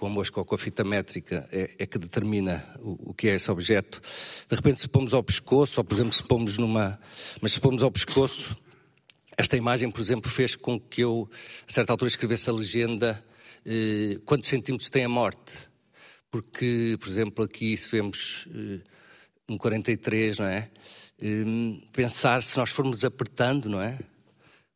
com 0.00 0.06
a 0.06 0.08
mosca 0.08 0.40
ou 0.40 0.46
com 0.46 0.54
a 0.54 0.58
fita 0.58 0.82
métrica 0.82 1.46
é, 1.52 1.72
é 1.78 1.86
que 1.86 1.98
determina 1.98 2.64
o, 2.78 3.10
o, 3.10 3.14
que 3.14 3.28
é 3.28 3.34
esse 3.34 3.50
objeto. 3.50 4.00
De 4.48 4.56
repente, 4.56 4.80
se 4.80 4.88
pomos 4.88 5.12
ao 5.12 5.22
pescoço, 5.22 5.78
ou 5.78 5.84
por 5.84 5.94
exemplo, 5.94 6.14
se 6.14 6.22
pomos 6.22 6.56
numa. 6.56 6.98
Mas 7.42 7.52
se 7.52 7.60
pomos 7.60 7.82
ao 7.82 7.90
pescoço, 7.90 8.56
esta 9.36 9.58
imagem, 9.58 9.90
por 9.90 10.00
exemplo, 10.00 10.30
fez 10.30 10.56
com 10.56 10.80
que 10.80 11.02
eu, 11.02 11.28
a 11.68 11.70
certa 11.70 11.92
altura, 11.92 12.08
escrevesse 12.08 12.48
a 12.48 12.52
legenda 12.54 13.22
eh, 13.66 14.18
quantos 14.24 14.48
centímetros 14.48 14.88
tem 14.88 15.04
a 15.04 15.08
morte. 15.08 15.68
Porque, 16.30 16.96
por 16.98 17.08
exemplo, 17.08 17.44
aqui 17.44 17.76
se 17.76 17.90
vemos 17.94 18.48
eh, 18.54 18.80
um 19.50 19.58
43, 19.58 20.38
não 20.38 20.46
é? 20.46 20.70
Eh, 21.20 21.44
pensar 21.92 22.42
se 22.42 22.56
nós 22.56 22.70
formos 22.70 23.04
apertando, 23.04 23.68
não 23.68 23.82
é? 23.82 23.98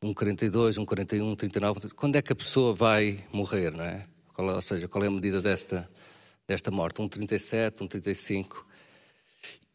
um 0.03 0.13
42, 0.13 0.77
um 0.77 0.85
41, 0.85 1.31
um 1.31 1.35
39, 1.35 1.89
quando 1.97 2.17
é 2.17 2.21
que 2.21 2.31
a 2.31 2.37
pessoa 2.37 2.75
vai 2.75 3.25
morrer, 3.33 3.73
não 3.73 3.85
é? 3.85 4.07
Qual, 4.35 4.51
é, 4.51 4.55
ou 4.55 4.63
seja, 4.63 4.89
qual 4.89 5.05
é 5.05 5.07
a 5.07 5.11
medida 5.11 5.41
desta, 5.41 5.89
desta 6.47 6.71
morte? 6.71 7.01
Um 7.01 7.09
37, 7.09 7.85
um 7.85 7.87
35. 7.87 8.67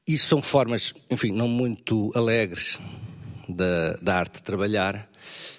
Isso 0.06 0.28
são 0.28 0.42
formas, 0.42 0.94
enfim, 1.10 1.32
não 1.32 1.48
muito 1.48 2.12
alegres 2.13 2.78
da, 3.48 3.94
da 4.01 4.18
arte 4.18 4.36
de 4.36 4.44
trabalhar, 4.44 5.10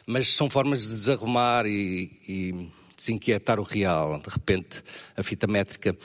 mas 0.07 0.29
são 0.29 0.51
formas 0.51 0.83
de 0.83 0.89
desarrumar 0.89 1.65
e, 1.67 2.11
e 2.29 2.69
desinquietar 2.95 3.59
o 3.59 3.63
real. 3.63 4.21
De 4.21 4.29
repente, 4.29 4.85
a 5.17 5.23
fita 5.23 5.47
métrica 5.47 5.97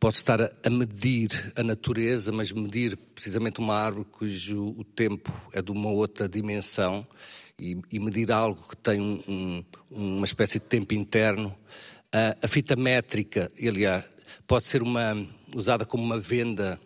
pode 0.00 0.16
estar 0.16 0.40
a, 0.40 0.70
medir 0.70 1.52
a 1.54 1.62
natureza, 1.62 2.32
mas 2.32 2.50
medir 2.50 2.96
precisamente 3.14 3.60
uma 3.60 3.74
árvore 3.74 4.06
cujo 4.10 4.74
o 4.76 4.82
tempo 4.82 5.32
é 5.52 5.62
de 5.62 5.70
uma 5.70 5.90
outra 5.90 6.28
dimensão 6.28 7.06
e, 7.60 7.78
e 7.92 8.00
medir 8.00 8.32
algo 8.32 8.60
que 8.68 8.76
tem 8.76 9.00
um, 9.00 9.22
um, 9.28 9.64
uma 9.90 10.24
espécie 10.24 10.58
de 10.58 10.64
tempo 10.64 10.94
interno. 10.94 11.54
Uh, 12.14 12.34
a 12.42 12.48
fita 12.48 12.74
métrica, 12.74 13.50
aliás, 13.56 14.04
pode 14.46 14.66
ser 14.66 14.82
uma, 14.82 15.26
usada 15.54 15.84
como 15.84 16.02
uma 16.02 16.18
venda. 16.18 16.80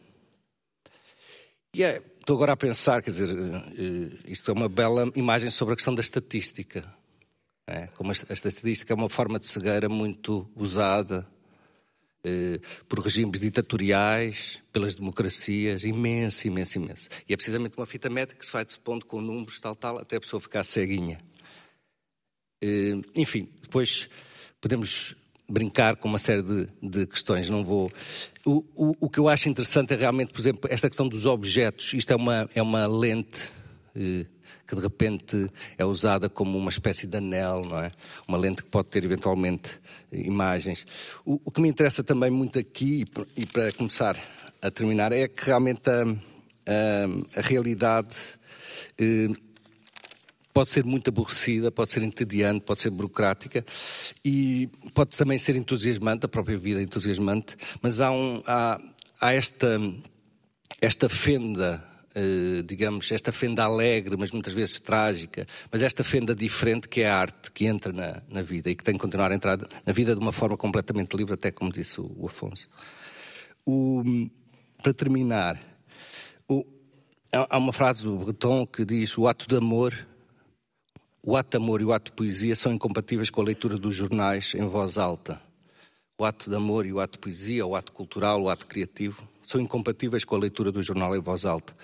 E 1.75 1.83
é, 1.83 2.03
estou 2.21 2.37
agora 2.37 2.53
a 2.53 2.57
pensar, 2.57 3.03
quer 3.03 3.11
dizer, 3.11 3.31
uh, 3.31 4.19
isto 4.27 4.51
é 4.51 4.55
uma 4.55 4.69
bela 4.69 5.11
imagem 5.15 5.51
sobre 5.51 5.75
a 5.75 5.77
questão 5.77 5.95
da 5.95 6.03
estatística. 6.03 6.85
É? 7.67 7.87
Como 7.89 8.11
a, 8.11 8.15
a 8.15 8.33
estatística 8.33 8.93
é 8.93 8.97
uma 8.97 9.09
forma 9.09 9.39
de 9.39 9.49
cegueira 9.49 9.89
muito 9.89 10.51
usada 10.55 11.27
eh, 12.27 12.59
por 12.89 13.01
regimes 13.01 13.41
ditatoriais, 13.41 14.63
pelas 14.73 14.95
democracias, 14.95 15.85
imenso, 15.85 16.47
imenso, 16.47 16.79
imenso. 16.79 17.09
E 17.29 17.35
é 17.35 17.37
precisamente 17.37 17.77
uma 17.77 17.85
fita 17.85 18.09
métrica 18.09 18.41
que 18.41 18.47
se 18.47 18.53
vai 18.53 18.65
dispondo 18.65 19.05
com 19.05 19.21
números, 19.21 19.61
tal, 19.61 19.77
tal, 19.77 19.99
até 19.99 20.17
a 20.17 20.21
pessoa 20.21 20.41
ficar 20.41 20.65
ceguinha. 20.65 21.21
Eh, 22.63 22.95
enfim, 23.15 23.47
depois 23.61 24.09
podemos 24.65 25.15
brincar 25.47 25.95
com 25.95 26.09
uma 26.09 26.17
série 26.17 26.41
de, 26.41 26.67
de 26.83 27.07
questões, 27.07 27.51
não 27.51 27.63
vou... 27.63 27.93
O, 28.47 28.65
o, 28.75 28.97
o, 28.99 29.11
que 29.11 29.19
eu 29.19 29.29
acho 29.29 29.47
interessante 29.47 29.93
é 29.93 29.97
realmente, 29.97 30.33
por 30.33 30.41
exemplo, 30.41 30.71
esta 30.73 30.89
questão 30.89 31.07
dos 31.07 31.27
objetos. 31.27 31.93
Isto 31.93 32.15
é 32.15 32.17
uma, 32.17 32.49
é 32.55 32.63
uma 32.63 32.87
lente 32.87 33.53
eh, 33.95 34.25
que 34.67 34.75
de 34.75 34.81
repente 34.81 35.51
é 35.77 35.85
usada 35.85 36.31
como 36.31 36.57
uma 36.57 36.71
espécie 36.71 37.07
de 37.07 37.19
anel, 37.19 37.63
não 37.63 37.79
é? 37.79 37.91
Uma 38.27 38.39
lente 38.39 38.63
que 38.63 38.71
pode 38.71 38.89
ter 38.89 39.05
eventualmente 39.05 39.79
imagens. 40.11 40.87
O, 41.27 41.39
o 41.45 41.51
que 41.51 41.61
me 41.61 41.69
interessa 41.69 42.03
também 42.03 42.31
muito 42.31 42.59
aqui, 42.59 43.05
e 43.37 43.45
para 43.45 43.71
começar 43.73 44.19
a 44.63 44.71
terminar, 44.71 45.13
é 45.13 45.29
que 45.29 45.45
realmente 45.45 45.91
a, 45.91 46.05
a, 46.05 47.39
a 47.39 47.43
realidade 47.43 48.17
eh, 48.99 49.29
pode 50.55 50.71
ser 50.71 50.85
muito 50.85 51.09
aborrecida, 51.09 51.73
pode 51.73 51.91
ser 51.91 52.05
entediante, 52.05 52.65
pode 52.65 52.81
ser 52.81 52.91
burocrática 52.91 53.65
e 54.25 54.69
pode 54.95 55.17
também 55.19 55.37
ser 55.37 55.57
entusiasmante, 55.57 56.27
a 56.27 56.29
própria 56.29 56.57
vida 56.57 56.81
é 56.81 56.85
entusiasmante, 56.85 57.57
mas 57.83 58.01
há, 58.01 58.13
um, 58.13 58.41
há, 58.47 58.81
há 59.21 59.33
esta, 59.33 59.81
esta 60.81 61.09
fenda 61.09 61.85
uh, 62.15 62.63
digamos, 62.63 63.11
esta 63.11 63.33
fenda 63.33 63.65
alegre, 63.65 64.17
mas 64.17 64.31
muitas 64.31 64.55
vezes 64.55 64.79
trágica, 64.79 65.45
mas 65.73 65.83
esta 65.83 66.05
fenda 66.05 66.37
diferente 66.37 66.89
que 66.89 67.01
é 67.01 67.11
a 67.11 67.17
arte, 67.17 67.51
que 67.51 67.67
entra 67.67 67.93
na, 67.93 68.23
na 68.29 68.43
vida 68.43 68.71
e 68.71 68.77
que 68.77 68.85
tem 68.85 68.95
que 68.95 69.01
continuar 69.01 69.33
a 69.33 69.35
entrar 69.35 69.59
na 69.85 69.93
vida 69.93 70.15
de 70.15 70.21
uma 70.21 70.33
forma 70.33 70.57
completamente 70.57 71.17
livre, 71.17 71.35
até 71.35 71.51
como 71.51 71.73
disse 71.73 72.01
o, 72.01 72.15
o 72.17 72.27
Afonso. 72.27 72.69
O, 73.67 74.05
para 74.81 74.95
terminar, 74.95 75.61
o, 76.49 76.65
há 77.33 77.59
uma 77.59 77.73
frase 77.73 78.05
do 78.05 78.17
Breton 78.19 78.65
que 78.67 78.85
diz: 78.85 79.19
o 79.19 79.27
ato 79.27 79.49
de 79.49 79.57
amor 79.57 79.93
o 81.27 81.37
ato 81.37 81.51
de 81.51 81.57
amor 81.57 81.81
e 81.81 81.85
o 81.85 81.93
ato 81.93 82.11
de 82.11 82.17
poesia 82.17 82.55
são 82.55 82.71
incompatíveis 82.71 83.31
com 83.31 83.41
a 83.41 83.45
leitura 83.45 83.79
dos 83.79 83.95
jornais 83.95 84.55
em 84.55 84.67
voz 84.67 84.99
alta. 84.99 85.41
O 86.19 86.25
ato 86.25 86.51
de 86.51 86.55
amor 86.55 86.85
e 86.85 86.93
o 86.93 87.01
ato 87.01 87.13
de 87.13 87.19
poesia, 87.19 87.65
o 87.65 87.75
ato 87.75 87.93
cultural, 87.93 88.43
o 88.43 88.51
ato 88.51 88.67
criativo, 88.67 89.27
são 89.43 89.59
incompatíveis 89.59 90.23
com 90.23 90.37
a 90.37 90.39
leitura 90.39 90.71
do 90.71 90.83
jornal 90.83 91.17
em 91.17 91.21
voz 91.21 91.47
alta. 91.47 91.75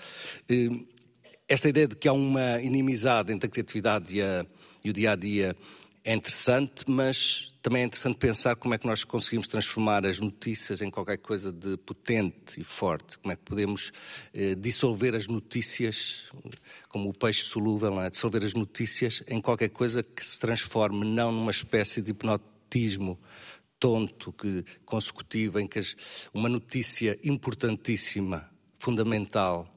Esta 1.49 1.69
ideia 1.69 1.87
de 1.87 1.95
que 1.95 2.07
há 2.07 2.13
uma 2.13 2.61
inimizade 2.61 3.33
entre 3.33 3.47
a 3.47 3.49
criatividade 3.49 4.15
e, 4.15 4.21
a, 4.21 4.45
e 4.83 4.91
o 4.91 4.93
dia 4.93 5.11
a 5.11 5.15
dia 5.15 5.55
é 6.03 6.13
interessante, 6.13 6.85
mas 6.87 7.53
também 7.61 7.83
é 7.83 7.85
interessante 7.85 8.17
pensar 8.17 8.55
como 8.55 8.73
é 8.73 8.77
que 8.77 8.87
nós 8.87 9.03
conseguimos 9.03 9.47
transformar 9.47 10.05
as 10.05 10.19
notícias 10.19 10.81
em 10.81 10.89
qualquer 10.89 11.17
coisa 11.17 11.51
de 11.51 11.77
potente 11.77 12.59
e 12.59 12.63
forte. 12.63 13.19
Como 13.19 13.31
é 13.31 13.35
que 13.35 13.43
podemos 13.43 13.91
eh, 14.33 14.55
dissolver 14.55 15.15
as 15.15 15.27
notícias 15.27 16.25
como 16.89 17.09
o 17.09 17.13
peixe 17.13 17.43
solúvel, 17.43 18.01
é? 18.01 18.09
dissolver 18.09 18.43
as 18.43 18.53
notícias 18.53 19.23
em 19.27 19.39
qualquer 19.39 19.69
coisa 19.69 20.01
que 20.01 20.25
se 20.25 20.39
transforme 20.39 21.05
não 21.05 21.31
numa 21.31 21.51
espécie 21.51 22.01
de 22.01 22.11
hipnotismo 22.11 23.19
tonto, 23.79 24.33
que, 24.33 24.65
consecutivo, 24.85 25.59
em 25.59 25.67
que 25.67 25.79
as, 25.79 25.95
uma 26.33 26.49
notícia 26.49 27.17
importantíssima, 27.23 28.49
fundamental, 28.77 29.67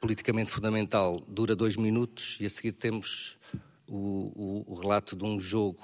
politicamente 0.00 0.50
fundamental, 0.50 1.20
dura 1.28 1.54
dois 1.54 1.76
minutos 1.76 2.36
e 2.40 2.46
a 2.46 2.50
seguir 2.50 2.72
temos 2.72 3.38
o, 3.92 4.64
o, 4.66 4.72
o, 4.72 4.74
relato 4.74 5.14
de 5.14 5.22
um 5.22 5.38
jogo, 5.38 5.78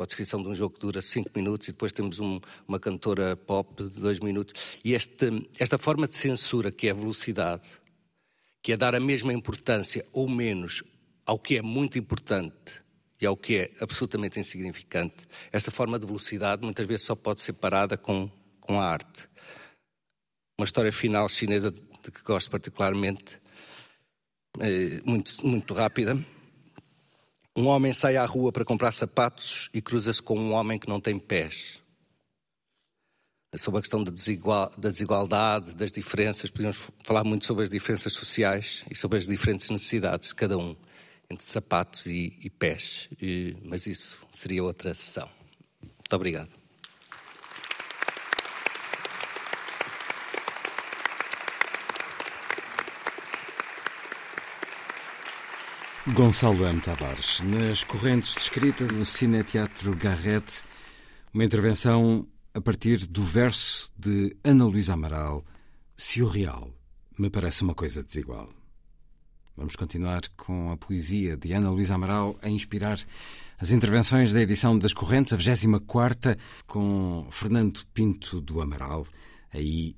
a 0.00 0.06
descrição 0.06 0.42
de 0.42 0.48
um 0.48 0.54
jogo 0.54 0.74
que 0.74 0.80
dura 0.80 1.02
cinco 1.02 1.30
minutos 1.36 1.68
e 1.68 1.72
depois 1.72 1.92
temos 1.92 2.18
um, 2.18 2.40
uma 2.66 2.80
cantora 2.80 3.36
pop 3.36 3.82
de 3.82 4.00
dois 4.00 4.18
minutos. 4.20 4.78
E 4.82 4.94
este, 4.94 5.46
esta 5.58 5.76
forma 5.76 6.08
de 6.08 6.16
censura, 6.16 6.72
que 6.72 6.88
é 6.88 6.92
a 6.92 6.94
velocidade, 6.94 7.64
que 8.62 8.72
é 8.72 8.76
dar 8.76 8.94
a 8.94 9.00
mesma 9.00 9.34
importância 9.34 10.06
ou 10.14 10.26
menos 10.26 10.82
ao 11.26 11.38
que 11.38 11.58
é 11.58 11.62
muito 11.62 11.98
importante 11.98 12.82
e 13.20 13.26
ao 13.26 13.36
que 13.36 13.56
é 13.56 13.70
absolutamente 13.80 14.40
insignificante, 14.40 15.26
esta 15.52 15.70
forma 15.70 15.98
de 15.98 16.06
velocidade 16.06 16.64
muitas 16.64 16.86
vezes 16.86 17.04
só 17.04 17.14
pode 17.14 17.42
ser 17.42 17.52
parada 17.52 17.98
com, 17.98 18.30
com 18.60 18.80
a 18.80 18.86
arte. 18.86 19.28
Uma 20.58 20.64
história 20.64 20.90
final 20.90 21.28
chinesa 21.28 21.70
de, 21.70 21.82
que 22.10 22.22
gosto 22.22 22.50
particularmente, 22.50 23.38
é, 24.58 25.02
muito, 25.04 25.46
muito 25.46 25.74
rápida. 25.74 26.18
Um 27.56 27.66
homem 27.66 27.92
sai 27.92 28.16
à 28.16 28.24
rua 28.24 28.50
para 28.50 28.64
comprar 28.64 28.92
sapatos 28.92 29.68
e 29.74 29.82
cruza-se 29.82 30.22
com 30.22 30.38
um 30.38 30.52
homem 30.52 30.78
que 30.78 30.88
não 30.88 31.00
tem 31.00 31.18
pés 31.18 31.82
sobre 33.58 33.78
a 33.78 33.82
questão 33.82 34.02
da, 34.02 34.10
desigualdade, 34.10 35.74
das 35.74 35.92
diferenças. 35.92 36.50
Podíamos 36.50 36.88
falar 37.04 37.24
muito 37.24 37.44
sobre 37.44 37.64
as 37.64 37.70
diferenças 37.70 38.12
sociais 38.14 38.82
e 38.90 38.94
sobre 38.94 39.18
as 39.18 39.26
diferentes 39.26 39.68
necessidades 39.68 40.30
de 40.30 40.34
cada 40.34 40.56
um, 40.56 40.74
entre 41.28 41.44
sapatos 41.44 42.06
e, 42.06 42.38
e 42.42 42.48
pés. 42.48 43.10
E, 43.20 43.56
mas 43.62 43.86
isso 43.86 44.26
seria 44.32 44.64
outra 44.64 44.94
sessão. 44.94 45.28
Muito 45.82 46.16
obrigado. 46.16 46.61
Gonçalo 56.08 56.66
M. 56.66 56.80
Tavares, 56.80 57.40
nas 57.42 57.84
correntes 57.84 58.34
descritas 58.34 58.96
no 58.96 59.06
Cineteatro 59.06 59.96
Garrett, 59.96 60.64
uma 61.32 61.44
intervenção 61.44 62.26
a 62.52 62.60
partir 62.60 63.06
do 63.06 63.22
verso 63.22 63.88
de 63.96 64.36
Ana 64.42 64.66
Luísa 64.66 64.94
Amaral, 64.94 65.44
Se 65.96 66.20
o 66.20 66.26
real 66.26 66.68
me 67.16 67.30
parece 67.30 67.62
uma 67.62 67.72
coisa 67.72 68.02
desigual. 68.02 68.48
Vamos 69.56 69.76
continuar 69.76 70.22
com 70.36 70.72
a 70.72 70.76
poesia 70.76 71.36
de 71.36 71.52
Ana 71.52 71.70
Luísa 71.70 71.94
Amaral 71.94 72.36
a 72.42 72.48
inspirar 72.48 72.98
as 73.56 73.70
intervenções 73.70 74.32
da 74.32 74.42
edição 74.42 74.76
das 74.76 74.92
Correntes, 74.92 75.32
a 75.32 75.36
24 75.36 76.34
com 76.66 77.28
Fernando 77.30 77.80
Pinto 77.94 78.40
do 78.40 78.60
Amaral. 78.60 79.06
Aí 79.52 79.94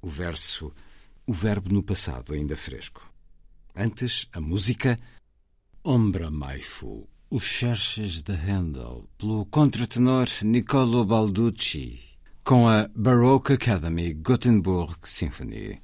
o 0.00 0.08
verso, 0.08 0.72
o 1.26 1.32
verbo 1.32 1.68
no 1.68 1.82
passado 1.82 2.32
ainda 2.32 2.56
fresco. 2.56 3.12
Antes, 3.74 4.28
a 4.32 4.40
música 4.40 4.96
Ombra 5.90 6.30
Maifu, 6.30 7.08
os 7.30 7.44
Cherches 7.44 8.20
de 8.20 8.34
Handel, 8.34 9.08
pelo 9.16 9.46
contratenor 9.46 10.26
Niccolo 10.44 11.02
Balducci, 11.02 11.98
com 12.44 12.68
a 12.68 12.90
Baroque 12.94 13.54
Academy 13.54 14.12
Gothenburg 14.12 14.98
Symphony. 15.04 15.80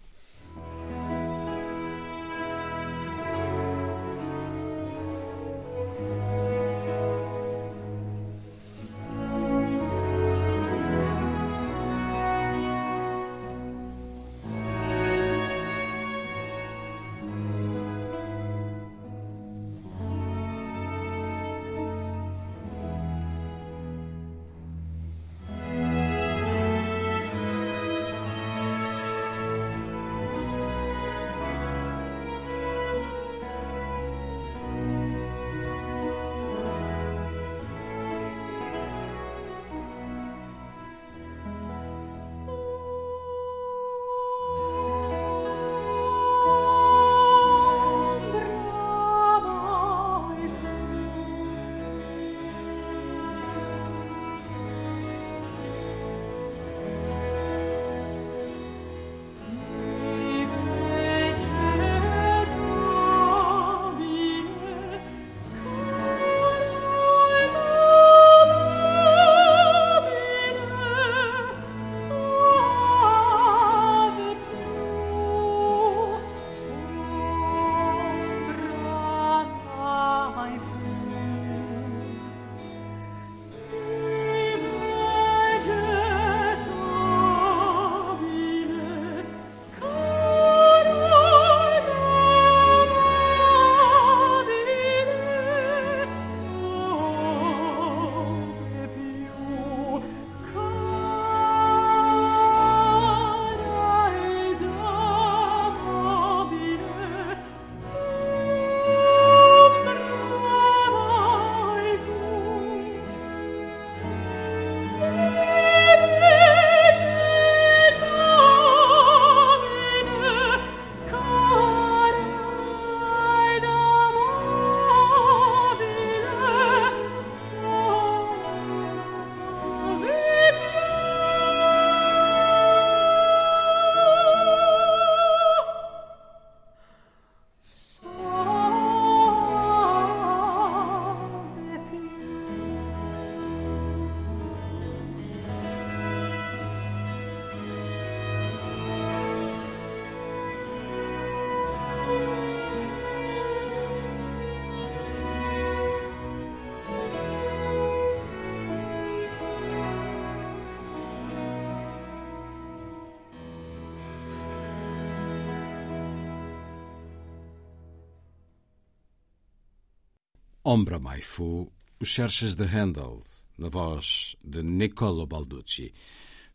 Ombra 170.67 170.99
Mai 170.99 171.21
Fu, 171.21 171.71
os 172.01 172.09
Cherches 172.09 172.55
de 172.55 172.65
Handel, 172.65 173.23
na 173.59 173.69
voz 173.69 174.35
de 174.43 174.63
Niccolo 174.63 175.27
Balducci. 175.27 175.93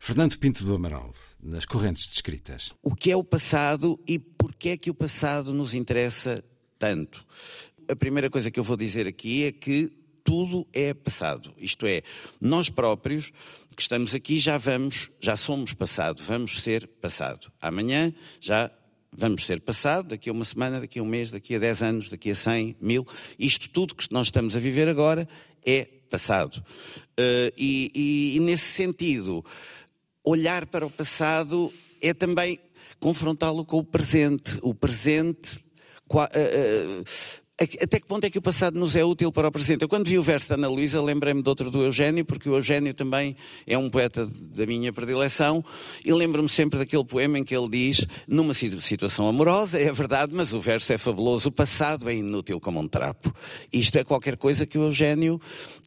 Fernando 0.00 0.36
Pinto 0.36 0.64
do 0.64 0.74
Amaral, 0.74 1.14
nas 1.40 1.64
correntes 1.64 2.08
descritas. 2.08 2.72
O 2.82 2.92
que 2.92 3.12
é 3.12 3.16
o 3.16 3.22
passado 3.22 4.00
e 4.08 4.18
porquê 4.18 4.70
é 4.70 4.76
que 4.76 4.90
o 4.90 4.94
passado 4.94 5.54
nos 5.54 5.74
interessa 5.74 6.42
tanto? 6.76 7.24
A 7.88 7.94
primeira 7.94 8.28
coisa 8.28 8.50
que 8.50 8.58
eu 8.58 8.64
vou 8.64 8.76
dizer 8.76 9.06
aqui 9.06 9.44
é 9.44 9.52
que 9.52 9.92
tudo 10.24 10.66
é 10.72 10.92
passado. 10.92 11.54
Isto 11.56 11.86
é, 11.86 12.02
nós 12.40 12.68
próprios 12.68 13.30
que 13.76 13.82
estamos 13.82 14.12
aqui 14.12 14.40
já 14.40 14.58
vamos, 14.58 15.08
já 15.20 15.36
somos 15.36 15.72
passado, 15.72 16.20
vamos 16.20 16.60
ser 16.62 16.84
passado. 17.00 17.52
Amanhã 17.60 18.12
já 18.40 18.72
vamos 19.12 19.46
ser 19.46 19.60
passado, 19.60 20.08
daqui 20.08 20.28
a 20.28 20.32
uma 20.32 20.44
semana, 20.44 20.80
daqui 20.80 20.98
a 20.98 21.02
um 21.02 21.06
mês, 21.06 21.30
daqui 21.30 21.54
a 21.54 21.58
dez 21.58 21.82
anos, 21.82 22.08
daqui 22.08 22.30
a 22.30 22.34
cem, 22.34 22.76
mil. 22.80 23.06
Isto 23.38 23.68
tudo 23.70 23.94
que 23.94 24.06
nós 24.12 24.28
estamos 24.28 24.54
a 24.56 24.58
viver 24.58 24.88
agora 24.88 25.28
é 25.64 25.86
passado. 26.10 26.56
Uh, 27.18 27.52
e, 27.56 27.90
e, 27.94 28.36
e 28.36 28.40
nesse 28.40 28.66
sentido, 28.66 29.44
olhar 30.24 30.66
para 30.66 30.86
o 30.86 30.90
passado 30.90 31.72
é 32.00 32.14
também 32.14 32.58
confrontá-lo 32.98 33.64
com 33.64 33.78
o 33.78 33.84
presente. 33.84 34.58
O 34.62 34.74
presente. 34.74 35.60
Uh, 37.62 37.84
até 37.84 38.00
que 38.00 38.06
ponto 38.06 38.24
é 38.24 38.30
que 38.30 38.38
o 38.38 38.42
passado 38.42 38.78
nos 38.78 38.96
é 38.96 39.04
útil 39.04 39.30
para 39.30 39.48
o 39.48 39.52
presente? 39.52 39.82
Eu, 39.82 39.88
quando 39.88 40.08
vi 40.08 40.18
o 40.18 40.22
verso 40.22 40.48
da 40.48 40.54
Ana 40.54 40.68
Luísa, 40.68 41.00
lembrei-me 41.02 41.42
de 41.42 41.48
outro 41.48 41.70
do 41.70 41.82
Eugênio, 41.82 42.24
porque 42.24 42.48
o 42.48 42.54
Eugênio 42.54 42.94
também 42.94 43.36
é 43.66 43.76
um 43.76 43.90
poeta 43.90 44.26
da 44.26 44.64
minha 44.64 44.90
predileção, 44.92 45.62
e 46.02 46.10
lembro-me 46.10 46.48
sempre 46.48 46.78
daquele 46.78 47.04
poema 47.04 47.38
em 47.38 47.44
que 47.44 47.54
ele 47.54 47.68
diz, 47.68 48.06
numa 48.26 48.54
situação 48.54 49.28
amorosa, 49.28 49.78
é 49.78 49.92
verdade, 49.92 50.34
mas 50.34 50.54
o 50.54 50.60
verso 50.60 50.90
é 50.92 50.96
fabuloso, 50.96 51.50
o 51.50 51.52
passado 51.52 52.08
é 52.08 52.14
inútil 52.14 52.58
como 52.60 52.80
um 52.80 52.88
trapo. 52.88 53.30
Isto 53.70 53.98
é 53.98 54.04
qualquer 54.04 54.38
coisa 54.38 54.64
que 54.64 54.78
o 54.78 54.84
Eugênio. 54.84 55.38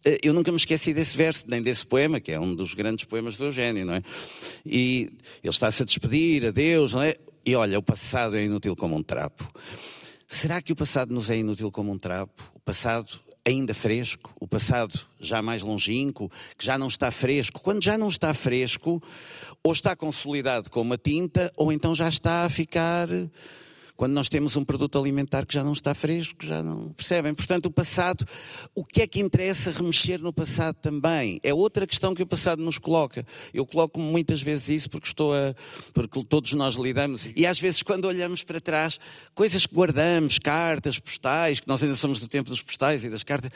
Eh, 0.06 0.20
eu 0.22 0.34
nunca 0.34 0.52
me 0.52 0.58
esqueci 0.58 0.94
desse 0.94 1.18
verso, 1.18 1.46
nem 1.48 1.62
desse 1.62 1.86
poema, 1.86 2.20
que 2.20 2.32
é 2.32 2.40
um 2.40 2.54
dos 2.54 2.76
grandes 2.76 3.06
poemas 3.06 3.36
do 3.36 3.46
Eugênio, 3.46 3.84
não 3.84 3.96
é? 3.96 4.04
E 4.64 5.10
ele 5.44 5.52
está-se 5.52 5.82
a 5.82 5.86
despedir, 5.86 6.46
adeus, 6.46 6.94
não 6.94 7.02
é? 7.02 7.16
E 7.44 7.56
olha, 7.56 7.80
o 7.80 7.84
passado 7.84 8.38
é 8.38 8.44
inútil 8.44 8.76
como 8.76 8.96
um 8.96 9.02
trapo. 9.02 9.52
Será 10.34 10.64
que 10.64 10.74
o 10.74 10.76
passado 10.76 11.14
nos 11.14 11.30
é 11.30 11.38
inútil 11.38 11.72
como 11.72 11.92
um 11.92 11.98
trapo? 11.98 12.52
O 12.56 12.60
passado 12.60 13.20
ainda 13.46 13.72
fresco? 13.72 14.34
O 14.40 14.48
passado 14.48 15.00
já 15.20 15.44
mais 15.44 15.62
longínquo? 15.62 16.28
Que 16.58 16.66
já 16.66 16.76
não 16.76 16.88
está 16.88 17.12
fresco? 17.12 17.62
Quando 17.62 17.84
já 17.84 18.00
não 18.00 18.08
está 18.08 18.34
fresco, 18.34 19.02
ou 19.64 19.72
está 19.72 19.96
consolidado 19.96 20.72
com 20.72 20.82
uma 20.82 20.98
tinta, 20.98 21.54
ou 21.56 21.72
então 21.72 21.94
já 21.94 22.10
está 22.10 22.46
a 22.46 22.50
ficar 22.50 23.08
quando 23.96 24.14
nós 24.14 24.28
temos 24.28 24.56
um 24.58 24.66
produto 24.66 24.98
alimentar 24.98 25.46
que 25.46 25.54
já 25.54 25.64
não 25.64 25.74
está 25.74 25.94
fresco, 25.94 26.44
já 26.44 26.64
não 26.64 26.90
percebem. 26.90 27.34
Portanto, 27.34 27.68
o 27.68 27.72
passado, 27.72 28.26
o 28.74 28.84
que 28.84 29.04
é 29.04 29.08
que 29.08 29.20
interessa 29.20 29.72
remexer 29.72 30.22
no 30.22 30.34
passado 30.34 30.76
também? 30.82 31.40
É 31.44 31.54
outra 31.54 31.86
questão 31.86 32.16
que 32.16 32.24
o 32.24 32.28
passado 32.28 32.62
nos 32.64 32.80
coloca. 32.80 33.26
Eu 33.54 33.66
coloco 33.66 34.00
muitas 34.00 34.42
vezes 34.42 34.70
isso 34.70 34.90
porque 34.90 35.08
estou 35.08 35.34
a. 35.34 35.54
porque 35.94 36.24
todos 36.24 36.54
nós 36.54 36.76
lidamos. 36.76 37.30
E 37.36 37.46
às 37.46 37.60
vezes, 37.60 37.84
quando 37.84 38.06
olhamos 38.06 38.44
para 38.44 38.60
trás, 38.60 39.00
coisas 39.36 39.66
que 39.66 39.76
guardamos, 39.76 40.40
cartas, 40.40 40.98
postais, 40.98 41.60
que 41.60 41.68
nós 41.68 41.84
ainda 41.84 41.96
somos 41.96 42.20
do 42.20 42.28
tempo 42.28 42.50
dos 42.50 42.62
postais 42.62 43.04
e 43.04 43.10
das 43.10 43.24
cartas, 43.24 43.52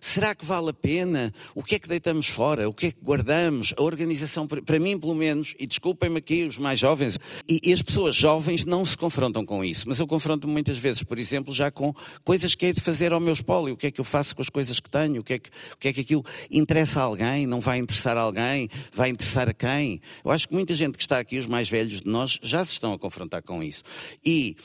será 0.00 0.34
que 0.36 0.44
vale 0.44 0.70
a 0.70 0.74
pena? 0.74 1.34
O 1.52 1.64
que 1.64 1.74
é 1.74 1.78
que 1.78 1.88
deitamos 1.88 2.28
fora? 2.28 2.68
O 2.68 2.72
que 2.72 2.86
é 2.86 2.92
que 2.92 3.00
guardamos? 3.02 3.74
A 3.76 3.82
organização, 3.82 4.46
para 4.46 4.78
mim, 4.78 4.98
pelo 4.98 5.14
menos, 5.14 5.54
e 5.58 5.66
desculpem-me 5.66 6.18
aqui 6.18 6.44
os 6.44 6.58
mais 6.58 6.78
jovens, 6.78 7.18
e, 7.48 7.60
e 7.64 7.72
as 7.72 7.82
pessoas 7.82 8.14
jovens 8.14 8.64
não 8.64 8.84
se 8.84 8.96
confrontam 8.96 9.44
com 9.44 9.64
isso 9.64 9.79
isso, 9.80 9.88
mas 9.88 9.98
eu 9.98 10.06
confronto-me 10.06 10.52
muitas 10.52 10.76
vezes, 10.76 11.02
por 11.02 11.18
exemplo, 11.18 11.52
já 11.54 11.70
com 11.70 11.94
coisas 12.22 12.54
que 12.54 12.66
é 12.66 12.72
de 12.72 12.80
fazer 12.80 13.12
ao 13.12 13.20
meu 13.20 13.32
espólio. 13.32 13.74
O 13.74 13.76
que 13.76 13.86
é 13.86 13.90
que 13.90 14.00
eu 14.00 14.04
faço 14.04 14.36
com 14.36 14.42
as 14.42 14.48
coisas 14.48 14.78
que 14.78 14.90
tenho? 14.90 15.20
O 15.20 15.24
que 15.24 15.34
é 15.34 15.38
que, 15.38 15.50
o 15.72 15.76
que, 15.78 15.88
é 15.88 15.92
que 15.92 16.00
aquilo 16.00 16.24
interessa 16.50 17.00
a 17.00 17.04
alguém? 17.04 17.46
Não 17.46 17.60
vai 17.60 17.78
interessar 17.78 18.16
a 18.16 18.20
alguém? 18.20 18.68
Vai 18.92 19.10
interessar 19.10 19.48
a 19.48 19.54
quem? 19.54 20.00
Eu 20.24 20.30
acho 20.30 20.48
que 20.48 20.54
muita 20.54 20.74
gente 20.74 20.96
que 20.96 21.02
está 21.02 21.18
aqui, 21.18 21.38
os 21.38 21.46
mais 21.46 21.68
velhos 21.68 22.00
de 22.00 22.08
nós, 22.08 22.38
já 22.42 22.64
se 22.64 22.72
estão 22.72 22.92
a 22.92 22.98
confrontar 22.98 23.42
com 23.42 23.62
isso. 23.62 23.82
E 24.24 24.56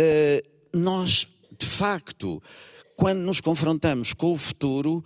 uh, 0.00 0.78
nós, 0.78 1.28
de 1.58 1.66
facto, 1.66 2.42
quando 2.96 3.20
nos 3.20 3.40
confrontamos 3.40 4.12
com 4.12 4.32
o 4.32 4.36
futuro, 4.36 5.04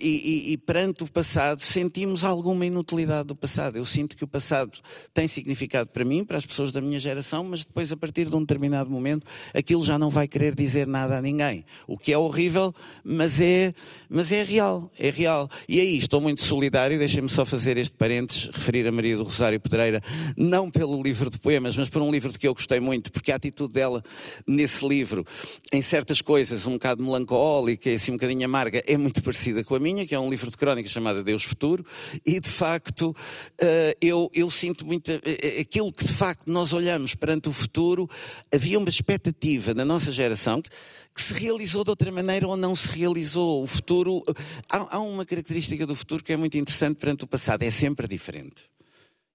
e, 0.00 0.06
e, 0.06 0.52
e, 0.52 0.58
perante 0.58 1.02
o 1.02 1.06
passado 1.06 1.62
sentimos 1.62 2.24
alguma 2.24 2.66
inutilidade 2.66 3.28
do 3.28 3.34
passado. 3.34 3.76
Eu 3.76 3.84
sinto 3.84 4.16
que 4.16 4.24
o 4.24 4.26
passado 4.26 4.78
tem 5.12 5.26
significado 5.26 5.90
para 5.90 6.04
mim, 6.04 6.24
para 6.24 6.36
as 6.36 6.44
pessoas 6.44 6.72
da 6.72 6.80
minha 6.80 7.00
geração, 7.00 7.44
mas 7.44 7.64
depois, 7.64 7.90
a 7.90 7.96
partir 7.96 8.28
de 8.28 8.36
um 8.36 8.40
determinado 8.40 8.90
momento, 8.90 9.26
aquilo 9.54 9.84
já 9.84 9.98
não 9.98 10.10
vai 10.10 10.28
querer 10.28 10.54
dizer 10.54 10.86
nada 10.86 11.18
a 11.18 11.22
ninguém. 11.22 11.64
O 11.86 11.96
que 11.96 12.12
é 12.12 12.18
horrível, 12.18 12.74
mas 13.02 13.40
é, 13.40 13.72
mas 14.08 14.30
é 14.32 14.42
real. 14.42 14.90
É 14.98 15.10
real. 15.10 15.48
E 15.68 15.80
aí 15.80 15.96
estou 15.96 16.20
muito 16.20 16.42
solidário, 16.42 16.98
deixem-me 16.98 17.28
só 17.28 17.44
fazer 17.44 17.76
este 17.76 17.96
parênteses, 17.96 18.50
referir 18.52 18.86
a 18.86 18.92
Maria 18.92 19.16
do 19.16 19.24
Rosário 19.24 19.58
Pedreira, 19.58 20.02
não 20.36 20.70
pelo 20.70 21.02
livro 21.02 21.30
de 21.30 21.38
poemas, 21.38 21.76
mas 21.76 21.88
por 21.88 22.02
um 22.02 22.10
livro 22.10 22.30
de 22.30 22.38
que 22.38 22.46
eu 22.46 22.54
gostei 22.54 22.80
muito, 22.80 23.10
porque 23.10 23.32
a 23.32 23.36
atitude 23.36 23.72
dela 23.72 24.02
nesse 24.46 24.86
livro, 24.86 25.24
em 25.72 25.80
certas 25.80 26.20
coisas, 26.20 26.66
um 26.66 26.72
bocado 26.72 27.02
melancólica 27.02 27.88
e 27.88 27.94
assim 27.94 28.12
um 28.12 28.16
bocadinho 28.16 28.44
amarga, 28.44 28.82
é 28.86 28.96
muito 28.96 29.22
parecida 29.22 29.53
parecida 29.54 29.64
com 29.64 29.74
a 29.76 29.80
minha, 29.80 30.06
que 30.06 30.14
é 30.14 30.18
um 30.18 30.28
livro 30.28 30.50
de 30.50 30.56
crónicas 30.56 30.90
chamado 30.90 31.22
Deus 31.22 31.44
Futuro, 31.44 31.84
e 32.26 32.40
de 32.40 32.50
facto 32.50 33.14
eh, 33.58 33.96
eu, 34.00 34.28
eu 34.34 34.50
sinto 34.50 34.84
muito 34.84 35.10
eh, 35.10 35.20
eh, 35.24 35.60
aquilo 35.60 35.92
que 35.92 36.04
de 36.04 36.12
facto 36.12 36.50
nós 36.50 36.72
olhamos 36.72 37.14
perante 37.14 37.48
o 37.48 37.52
futuro, 37.52 38.08
havia 38.52 38.78
uma 38.78 38.88
expectativa 38.88 39.72
na 39.72 39.84
nossa 39.84 40.10
geração 40.10 40.60
que 40.60 41.22
se 41.22 41.32
realizou 41.34 41.84
de 41.84 41.90
outra 41.90 42.10
maneira 42.10 42.48
ou 42.48 42.56
não 42.56 42.74
se 42.74 42.88
realizou. 42.88 43.62
O 43.62 43.66
futuro, 43.66 44.24
há, 44.68 44.96
há 44.96 44.98
uma 44.98 45.24
característica 45.24 45.86
do 45.86 45.94
futuro 45.94 46.24
que 46.24 46.32
é 46.32 46.36
muito 46.36 46.58
interessante 46.58 46.98
perante 46.98 47.22
o 47.22 47.26
passado, 47.26 47.62
é 47.62 47.70
sempre 47.70 48.08
diferente. 48.08 48.64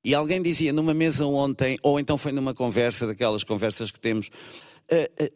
E 0.03 0.13
alguém 0.13 0.41
dizia 0.41 0.73
numa 0.73 0.93
mesa 0.93 1.25
ontem, 1.25 1.77
ou 1.81 1.99
então 1.99 2.17
foi 2.17 2.31
numa 2.31 2.53
conversa, 2.53 3.07
daquelas 3.07 3.43
conversas 3.43 3.91
que 3.91 3.99
temos, 3.99 4.29
a, 4.91 5.23
a, 5.23 5.29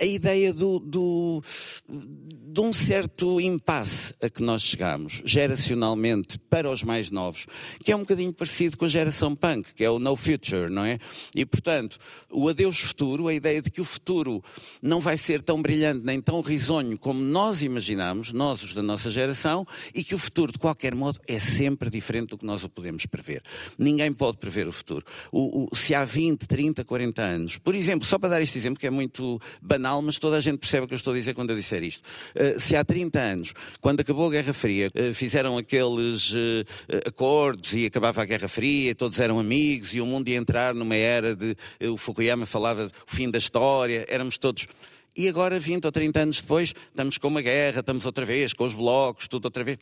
a 0.00 0.04
ideia 0.04 0.52
do, 0.52 0.80
do, 0.80 1.42
de 1.88 2.60
um 2.60 2.72
certo 2.72 3.40
impasse 3.40 4.14
a 4.20 4.28
que 4.28 4.42
nós 4.42 4.62
chegamos, 4.62 5.22
geracionalmente, 5.24 6.38
para 6.38 6.68
os 6.68 6.82
mais 6.82 7.10
novos, 7.10 7.46
que 7.84 7.92
é 7.92 7.96
um 7.96 8.00
bocadinho 8.00 8.32
parecido 8.32 8.76
com 8.76 8.84
a 8.84 8.88
geração 8.88 9.34
punk, 9.36 9.72
que 9.74 9.84
é 9.84 9.90
o 9.90 9.98
no 9.98 10.16
future, 10.16 10.68
não 10.68 10.84
é? 10.84 10.98
E, 11.34 11.46
portanto, 11.46 11.98
o 12.30 12.48
adeus 12.48 12.80
futuro, 12.80 13.28
a 13.28 13.34
ideia 13.34 13.62
de 13.62 13.70
que 13.70 13.80
o 13.80 13.84
futuro 13.84 14.42
não 14.82 15.00
vai 15.00 15.16
ser 15.16 15.40
tão 15.40 15.62
brilhante 15.62 16.04
nem 16.04 16.20
tão 16.20 16.40
risonho 16.40 16.98
como 16.98 17.20
nós 17.20 17.62
imaginamos, 17.62 18.32
nós, 18.32 18.62
os 18.62 18.74
da 18.74 18.82
nossa 18.82 19.10
geração, 19.10 19.64
e 19.94 20.02
que 20.02 20.14
o 20.14 20.18
futuro, 20.18 20.52
de 20.52 20.58
qualquer 20.58 20.94
modo, 20.94 21.20
é 21.28 21.38
sempre 21.38 21.88
diferente 21.88 22.30
do 22.30 22.38
que 22.38 22.44
nós 22.44 22.64
o 22.64 22.68
podemos 22.68 23.06
prever. 23.06 23.42
Ninguém 23.78 24.12
pode 24.12 24.38
prever 24.38 24.66
o 24.66 24.72
futuro. 24.72 25.04
O, 25.30 25.68
o, 25.70 25.76
se 25.76 25.94
há 25.94 26.04
20, 26.04 26.46
30, 26.48 26.84
40 26.84 27.22
anos, 27.22 27.58
por 27.58 27.74
exemplo, 27.74 28.04
só 28.04 28.18
para 28.18 28.30
dar 28.30 28.42
este 28.42 28.58
exemplo 28.58 28.80
que 28.80 28.86
é 28.86 28.90
muito 28.90 29.40
banal, 29.60 30.00
mas 30.02 30.18
toda 30.18 30.36
a 30.36 30.40
gente 30.40 30.58
percebe 30.58 30.84
o 30.84 30.88
que 30.88 30.94
eu 30.94 30.96
estou 30.96 31.12
a 31.12 31.16
dizer 31.16 31.34
quando 31.34 31.50
eu 31.50 31.56
disser 31.56 31.82
isto. 31.82 32.02
Uh, 32.34 32.58
se 32.58 32.76
há 32.76 32.84
30 32.84 33.20
anos, 33.20 33.54
quando 33.80 34.00
acabou 34.00 34.28
a 34.28 34.30
Guerra 34.30 34.52
Fria, 34.52 34.90
uh, 34.94 35.14
fizeram 35.14 35.58
aqueles 35.58 36.32
uh, 36.32 36.64
acordos 37.06 37.74
e 37.74 37.86
acabava 37.86 38.22
a 38.22 38.24
Guerra 38.24 38.48
Fria, 38.48 38.94
todos 38.94 39.18
eram 39.20 39.38
amigos 39.38 39.94
e 39.94 40.00
o 40.00 40.06
mundo 40.06 40.28
ia 40.28 40.36
entrar 40.36 40.74
numa 40.74 40.94
era 40.94 41.34
de. 41.34 41.56
o 41.82 41.96
Fukuyama 41.96 42.46
falava 42.46 42.86
do 42.86 42.92
fim 43.06 43.30
da 43.30 43.38
história, 43.38 44.04
éramos 44.08 44.38
todos. 44.38 44.66
E 45.16 45.28
agora, 45.28 45.58
20 45.58 45.84
ou 45.84 45.92
30 45.92 46.20
anos 46.20 46.40
depois, 46.40 46.72
estamos 46.88 47.18
com 47.18 47.28
uma 47.28 47.42
guerra, 47.42 47.80
estamos 47.80 48.06
outra 48.06 48.24
vez, 48.24 48.52
com 48.52 48.64
os 48.64 48.74
blocos, 48.74 49.26
tudo 49.26 49.46
outra 49.46 49.64
vez. 49.64 49.76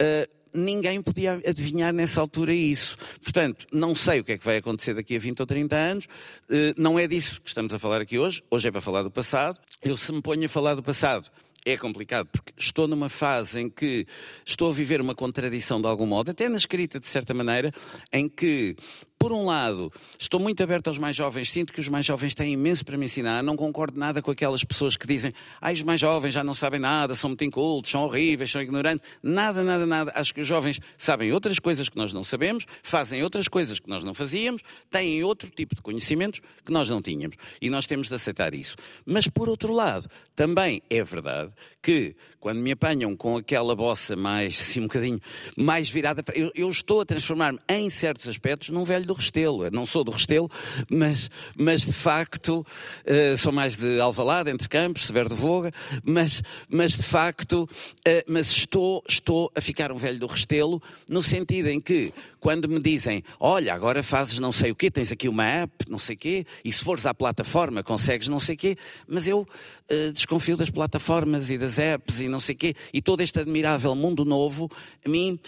Uh, 0.00 0.41
ninguém 0.54 1.00
podia 1.02 1.40
adivinhar 1.46 1.92
nessa 1.92 2.20
altura 2.20 2.52
isso. 2.54 2.96
Portanto, 3.22 3.66
não 3.72 3.94
sei 3.94 4.20
o 4.20 4.24
que 4.24 4.32
é 4.32 4.38
que 4.38 4.44
vai 4.44 4.56
acontecer 4.56 4.94
daqui 4.94 5.16
a 5.16 5.18
20 5.18 5.40
ou 5.40 5.46
30 5.46 5.76
anos, 5.76 6.08
eh, 6.50 6.74
não 6.76 6.98
é 6.98 7.06
disso 7.06 7.40
que 7.40 7.48
estamos 7.48 7.72
a 7.72 7.78
falar 7.78 8.00
aqui 8.00 8.18
hoje, 8.18 8.42
hoje 8.50 8.68
é 8.68 8.70
para 8.70 8.80
falar 8.80 9.02
do 9.02 9.10
passado. 9.10 9.58
Eu, 9.82 9.96
se 9.96 10.12
me 10.12 10.22
ponho 10.22 10.46
a 10.46 10.48
falar 10.48 10.74
do 10.74 10.82
passado, 10.82 11.30
é 11.64 11.76
complicado, 11.76 12.28
porque 12.32 12.52
estou 12.56 12.88
numa 12.88 13.08
fase 13.08 13.60
em 13.60 13.70
que 13.70 14.06
estou 14.44 14.70
a 14.70 14.72
viver 14.72 15.00
uma 15.00 15.14
contradição 15.14 15.80
de 15.80 15.86
algum 15.86 16.06
modo, 16.06 16.30
até 16.30 16.48
na 16.48 16.56
escrita, 16.56 16.98
de 16.98 17.08
certa 17.08 17.32
maneira, 17.32 17.72
em 18.12 18.28
que 18.28 18.76
por 19.22 19.32
um 19.32 19.44
lado, 19.44 19.92
estou 20.18 20.40
muito 20.40 20.60
aberto 20.64 20.88
aos 20.88 20.98
mais 20.98 21.14
jovens, 21.14 21.48
sinto 21.48 21.72
que 21.72 21.78
os 21.78 21.86
mais 21.86 22.04
jovens 22.04 22.34
têm 22.34 22.54
imenso 22.54 22.84
para 22.84 22.96
me 22.96 23.04
ensinar, 23.04 23.40
não 23.40 23.54
concordo 23.54 23.96
nada 23.96 24.20
com 24.20 24.32
aquelas 24.32 24.64
pessoas 24.64 24.96
que 24.96 25.06
dizem 25.06 25.32
ai, 25.60 25.74
os 25.74 25.82
mais 25.84 26.00
jovens 26.00 26.32
já 26.32 26.42
não 26.42 26.54
sabem 26.54 26.80
nada, 26.80 27.14
são 27.14 27.30
muito 27.30 27.44
incultos, 27.44 27.92
são 27.92 28.02
horríveis, 28.02 28.50
são 28.50 28.60
ignorantes. 28.60 29.08
Nada, 29.22 29.62
nada, 29.62 29.86
nada. 29.86 30.12
Acho 30.16 30.34
que 30.34 30.40
os 30.40 30.46
jovens 30.48 30.80
sabem 30.96 31.30
outras 31.30 31.60
coisas 31.60 31.88
que 31.88 31.96
nós 31.96 32.12
não 32.12 32.24
sabemos, 32.24 32.66
fazem 32.82 33.22
outras 33.22 33.46
coisas 33.46 33.78
que 33.78 33.88
nós 33.88 34.02
não 34.02 34.12
fazíamos, 34.12 34.60
têm 34.90 35.22
outro 35.22 35.48
tipo 35.50 35.76
de 35.76 35.82
conhecimentos 35.82 36.40
que 36.64 36.72
nós 36.72 36.90
não 36.90 37.00
tínhamos. 37.00 37.36
E 37.60 37.70
nós 37.70 37.86
temos 37.86 38.08
de 38.08 38.14
aceitar 38.16 38.52
isso. 38.54 38.74
Mas, 39.06 39.28
por 39.28 39.48
outro 39.48 39.72
lado, 39.72 40.08
também 40.34 40.82
é 40.90 41.04
verdade 41.04 41.52
que 41.82 42.14
quando 42.42 42.58
me 42.58 42.72
apanham 42.72 43.14
com 43.16 43.36
aquela 43.36 43.74
bossa 43.76 44.16
mais, 44.16 44.58
assim, 44.60 44.80
um 44.80 44.84
bocadinho 44.84 45.20
mais 45.56 45.88
virada, 45.88 46.24
eu, 46.34 46.50
eu 46.54 46.70
estou 46.70 47.00
a 47.00 47.04
transformar-me 47.04 47.58
em 47.68 47.88
certos 47.88 48.28
aspectos 48.28 48.70
num 48.70 48.84
velho 48.84 49.06
do 49.06 49.12
Restelo. 49.12 49.64
Eu 49.64 49.70
não 49.70 49.86
sou 49.86 50.02
do 50.02 50.10
Restelo, 50.10 50.50
mas, 50.88 51.30
mas 51.56 51.82
de 51.82 51.92
facto 51.92 52.66
uh, 53.06 53.36
sou 53.36 53.52
mais 53.52 53.76
de 53.76 54.00
Alvalade, 54.00 54.50
entre 54.50 54.68
Campos, 54.68 55.06
Severo 55.06 55.28
de 55.28 55.34
Voga, 55.34 55.70
mas, 56.04 56.42
mas 56.68 56.96
de 56.96 57.02
facto, 57.02 57.62
uh, 57.62 58.22
mas 58.26 58.48
estou, 58.48 59.04
estou 59.08 59.52
a 59.54 59.60
ficar 59.60 59.92
um 59.92 59.96
velho 59.96 60.18
do 60.18 60.26
Restelo, 60.26 60.82
no 61.08 61.22
sentido 61.22 61.68
em 61.68 61.80
que 61.80 62.12
quando 62.42 62.68
me 62.68 62.80
dizem, 62.80 63.22
olha, 63.38 63.72
agora 63.72 64.02
fazes 64.02 64.40
não 64.40 64.50
sei 64.50 64.72
o 64.72 64.74
quê, 64.74 64.90
tens 64.90 65.12
aqui 65.12 65.28
uma 65.28 65.46
app, 65.46 65.88
não 65.88 65.96
sei 65.96 66.16
o 66.16 66.18
quê, 66.18 66.44
e 66.64 66.72
se 66.72 66.82
fores 66.82 67.06
à 67.06 67.14
plataforma 67.14 67.84
consegues 67.84 68.26
não 68.26 68.40
sei 68.40 68.56
o 68.56 68.58
quê, 68.58 68.76
mas 69.06 69.28
eu 69.28 69.42
uh, 69.42 70.12
desconfio 70.12 70.56
das 70.56 70.68
plataformas 70.68 71.50
e 71.50 71.56
das 71.56 71.78
apps 71.78 72.18
e 72.18 72.26
não 72.26 72.40
sei 72.40 72.56
o 72.56 72.58
quê, 72.58 72.74
e 72.92 73.00
todo 73.00 73.20
este 73.20 73.38
admirável 73.38 73.94
mundo 73.94 74.24
novo, 74.24 74.68
a 75.06 75.08
mim 75.08 75.38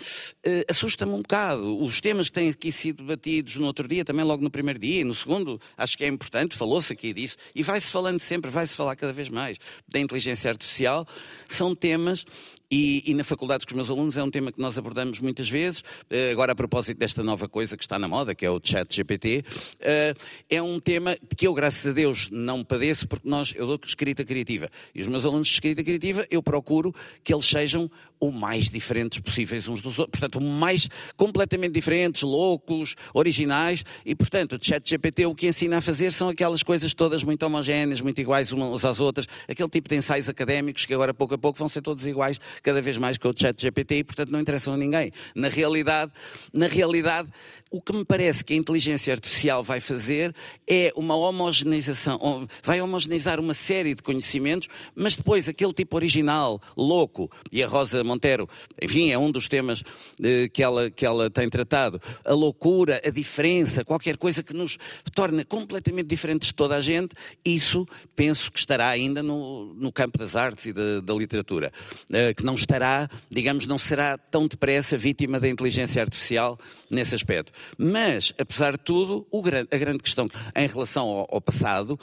uh, 0.46 0.50
assusta-me 0.70 1.11
um 1.14 1.20
bocado. 1.20 1.83
Os 1.83 2.00
temas 2.00 2.28
que 2.28 2.35
têm 2.35 2.50
aqui 2.50 2.70
sido 2.70 2.98
debatidos 2.98 3.57
no 3.57 3.66
outro 3.66 3.88
dia, 3.88 4.04
também 4.04 4.24
logo 4.24 4.44
no 4.44 4.50
primeiro 4.50 4.78
dia, 4.78 5.00
e 5.00 5.04
no 5.04 5.14
segundo, 5.14 5.61
acho 5.76 5.98
que 5.98 6.04
é 6.04 6.07
importante, 6.07 6.54
falou-se 6.54 6.92
aqui 6.92 7.12
disso, 7.12 7.37
e 7.57 7.64
vai-se 7.64 7.90
falando 7.90 8.20
sempre, 8.20 8.52
vai-se 8.52 8.76
falar 8.76 8.94
cada 8.94 9.12
vez 9.12 9.28
mais 9.28 9.59
da 9.88 9.98
inteligência 9.98 10.48
artificial, 10.48 11.04
são 11.48 11.74
temas 11.74 12.24
e, 12.70 13.03
e, 13.07 13.14
na 13.14 13.24
faculdade 13.24 13.66
com 13.66 13.72
os 13.72 13.77
meus 13.77 13.90
alunos 13.90 14.16
é 14.16 14.22
um 14.22 14.31
tema 14.31 14.50
que 14.50 14.61
nós 14.61 14.77
abordamos 14.79 15.20
muitas 15.20 15.48
vezes. 15.48 15.81
Uh, 15.81 16.33
agora, 16.33 16.53
a 16.53 16.55
propósito 16.55 16.98
desta 16.98 17.22
nova 17.22 17.48
coisa 17.48 17.77
que 17.77 17.85
está 17.85 17.98
na 17.98 18.09
moda, 18.09 18.35
que 18.35 18.44
é 18.44 18.50
o 18.50 18.61
chat 18.62 18.94
GPT, 18.94 19.44
uh, 19.44 19.74
eh, 19.81 20.14
é 20.50 20.62
um 20.62 20.81
tema 20.81 21.16
que 21.37 21.46
eu, 21.46 21.55
graças 21.55 21.87
a 21.87 21.94
Deus, 21.94 22.29
não 22.31 22.64
padeço, 22.64 23.07
porque 23.07 23.29
nós, 23.29 23.53
eu 23.57 23.66
dou 23.66 23.79
escrita 23.85 24.24
criativa. 24.24 24.70
E 24.94 25.00
os 25.00 25.07
meus 25.07 25.24
alunos 25.24 25.48
de 25.48 25.55
escrita 25.55 25.85
criativa, 25.85 26.27
eu 26.31 26.42
procuro 26.42 26.94
que 27.22 27.33
eles 27.33 27.44
sejam 27.44 27.90
o 28.29 28.33
mais 28.33 28.69
diferentes 28.69 29.21
possíveis 29.21 29.69
uns 29.69 29.81
dos 29.81 29.99
outros. 29.99 30.21
Portanto, 30.21 30.41
mais 30.41 30.89
completamente 31.17 31.73
diferentes, 31.73 32.23
loucos, 32.23 32.95
originais. 33.13 33.85
E, 34.05 34.15
portanto, 34.15 34.57
o 34.57 34.59
chat 34.61 34.89
GPT 34.89 35.27
o 35.27 35.35
que 35.35 35.47
ensina 35.47 35.79
a 35.79 35.81
fazer 35.81 36.13
são 36.13 36.29
aquelas 36.29 36.63
coisas 36.63 36.95
todas 36.95 37.23
muito 37.23 37.43
homogéneas, 37.45 38.01
muito 38.01 38.21
iguais 38.21 38.53
umas 38.53 38.85
às 38.85 39.01
outras. 39.01 39.27
Aquele 39.49 39.69
tipo 39.69 39.89
de 39.89 39.97
ensaios 39.97 40.29
académicos 40.29 40.87
que 40.87 40.95
agora, 40.95 41.13
pouco 41.13 41.35
a 41.35 41.39
pouco, 41.39 41.59
vão 41.59 41.69
ser 41.69 41.83
todos 41.83 42.07
iguais 42.07 42.39
cada 42.63 42.81
vez 42.81 42.97
mais 42.97 43.19
com 43.19 43.29
o 43.29 43.35
chat 43.37 43.61
GPT 43.61 43.97
e, 43.97 44.05
portanto, 44.05 44.31
não 44.31 44.41
interessam 44.41 44.75
a 44.75 44.77
ninguém. 44.77 45.11
Na 45.35 45.49
realidade, 45.49 46.13
na 46.53 46.67
realidade, 46.67 47.29
o 47.75 47.81
que 47.81 47.93
me 47.93 48.05
parece 48.05 48.45
que 48.45 48.55
a 48.55 48.57
inteligência 48.57 49.13
artificial 49.13 49.65
vai 49.65 49.81
fazer 49.81 50.33
é 50.65 50.93
uma 50.95 51.17
homogeneização, 51.17 52.47
vai 52.63 52.81
homogeneizar 52.81 53.41
uma 53.41 53.53
série 53.53 53.97
de 53.97 54.01
conhecimentos, 54.01 54.69
mas 54.95 55.17
depois 55.17 55.49
aquele 55.49 55.73
tipo 55.73 55.97
original, 55.97 56.63
louco, 56.77 57.29
e 57.51 57.65
a 57.65 57.67
Rosa 57.67 58.05
Monteiro, 58.05 58.49
enfim, 58.81 59.11
é 59.11 59.19
um 59.19 59.29
dos 59.29 59.49
temas 59.49 59.83
eh, 60.23 60.49
que, 60.53 60.63
ela, 60.63 60.89
que 60.89 61.05
ela 61.05 61.29
tem 61.29 61.49
tratado, 61.49 62.01
a 62.25 62.33
loucura, 62.33 63.03
a 63.05 63.11
diferença, 63.11 63.85
qualquer 63.85 64.17
coisa 64.19 64.41
que 64.41 64.55
nos 64.55 64.79
torna 65.13 65.45
completamente 65.45 66.07
diferentes 66.07 66.51
de 66.51 66.55
toda 66.55 66.77
a 66.77 66.81
gente, 66.81 67.13
isso 67.45 67.89
penso 68.15 68.53
que 68.53 68.59
estará 68.61 68.87
ainda 68.87 69.21
no, 69.21 69.75
no 69.75 69.91
campo 69.91 70.17
das 70.17 70.37
artes 70.37 70.67
e 70.67 70.73
da, 70.73 71.01
da 71.01 71.13
literatura, 71.13 71.73
eh, 72.13 72.33
que 72.35 72.45
não 72.45 72.55
estará, 72.55 73.11
digamos, 73.29 73.67
não 73.67 73.79
será 73.79 74.17
tão 74.17 74.47
depressa 74.47 74.97
vítima 74.97 75.41
da 75.41 75.49
inteligência 75.49 76.01
artificial 76.01 76.57
nesse 76.89 77.17
aspecto. 77.17 77.51
Mas, 77.77 78.33
apesar 78.38 78.72
de 78.72 78.85
tudo, 78.85 79.27
a 79.70 79.77
grande 79.77 80.03
questão 80.03 80.29
em 80.57 80.66
relação 80.66 81.09
ao, 81.09 81.29
ao 81.31 81.40
passado 81.40 81.98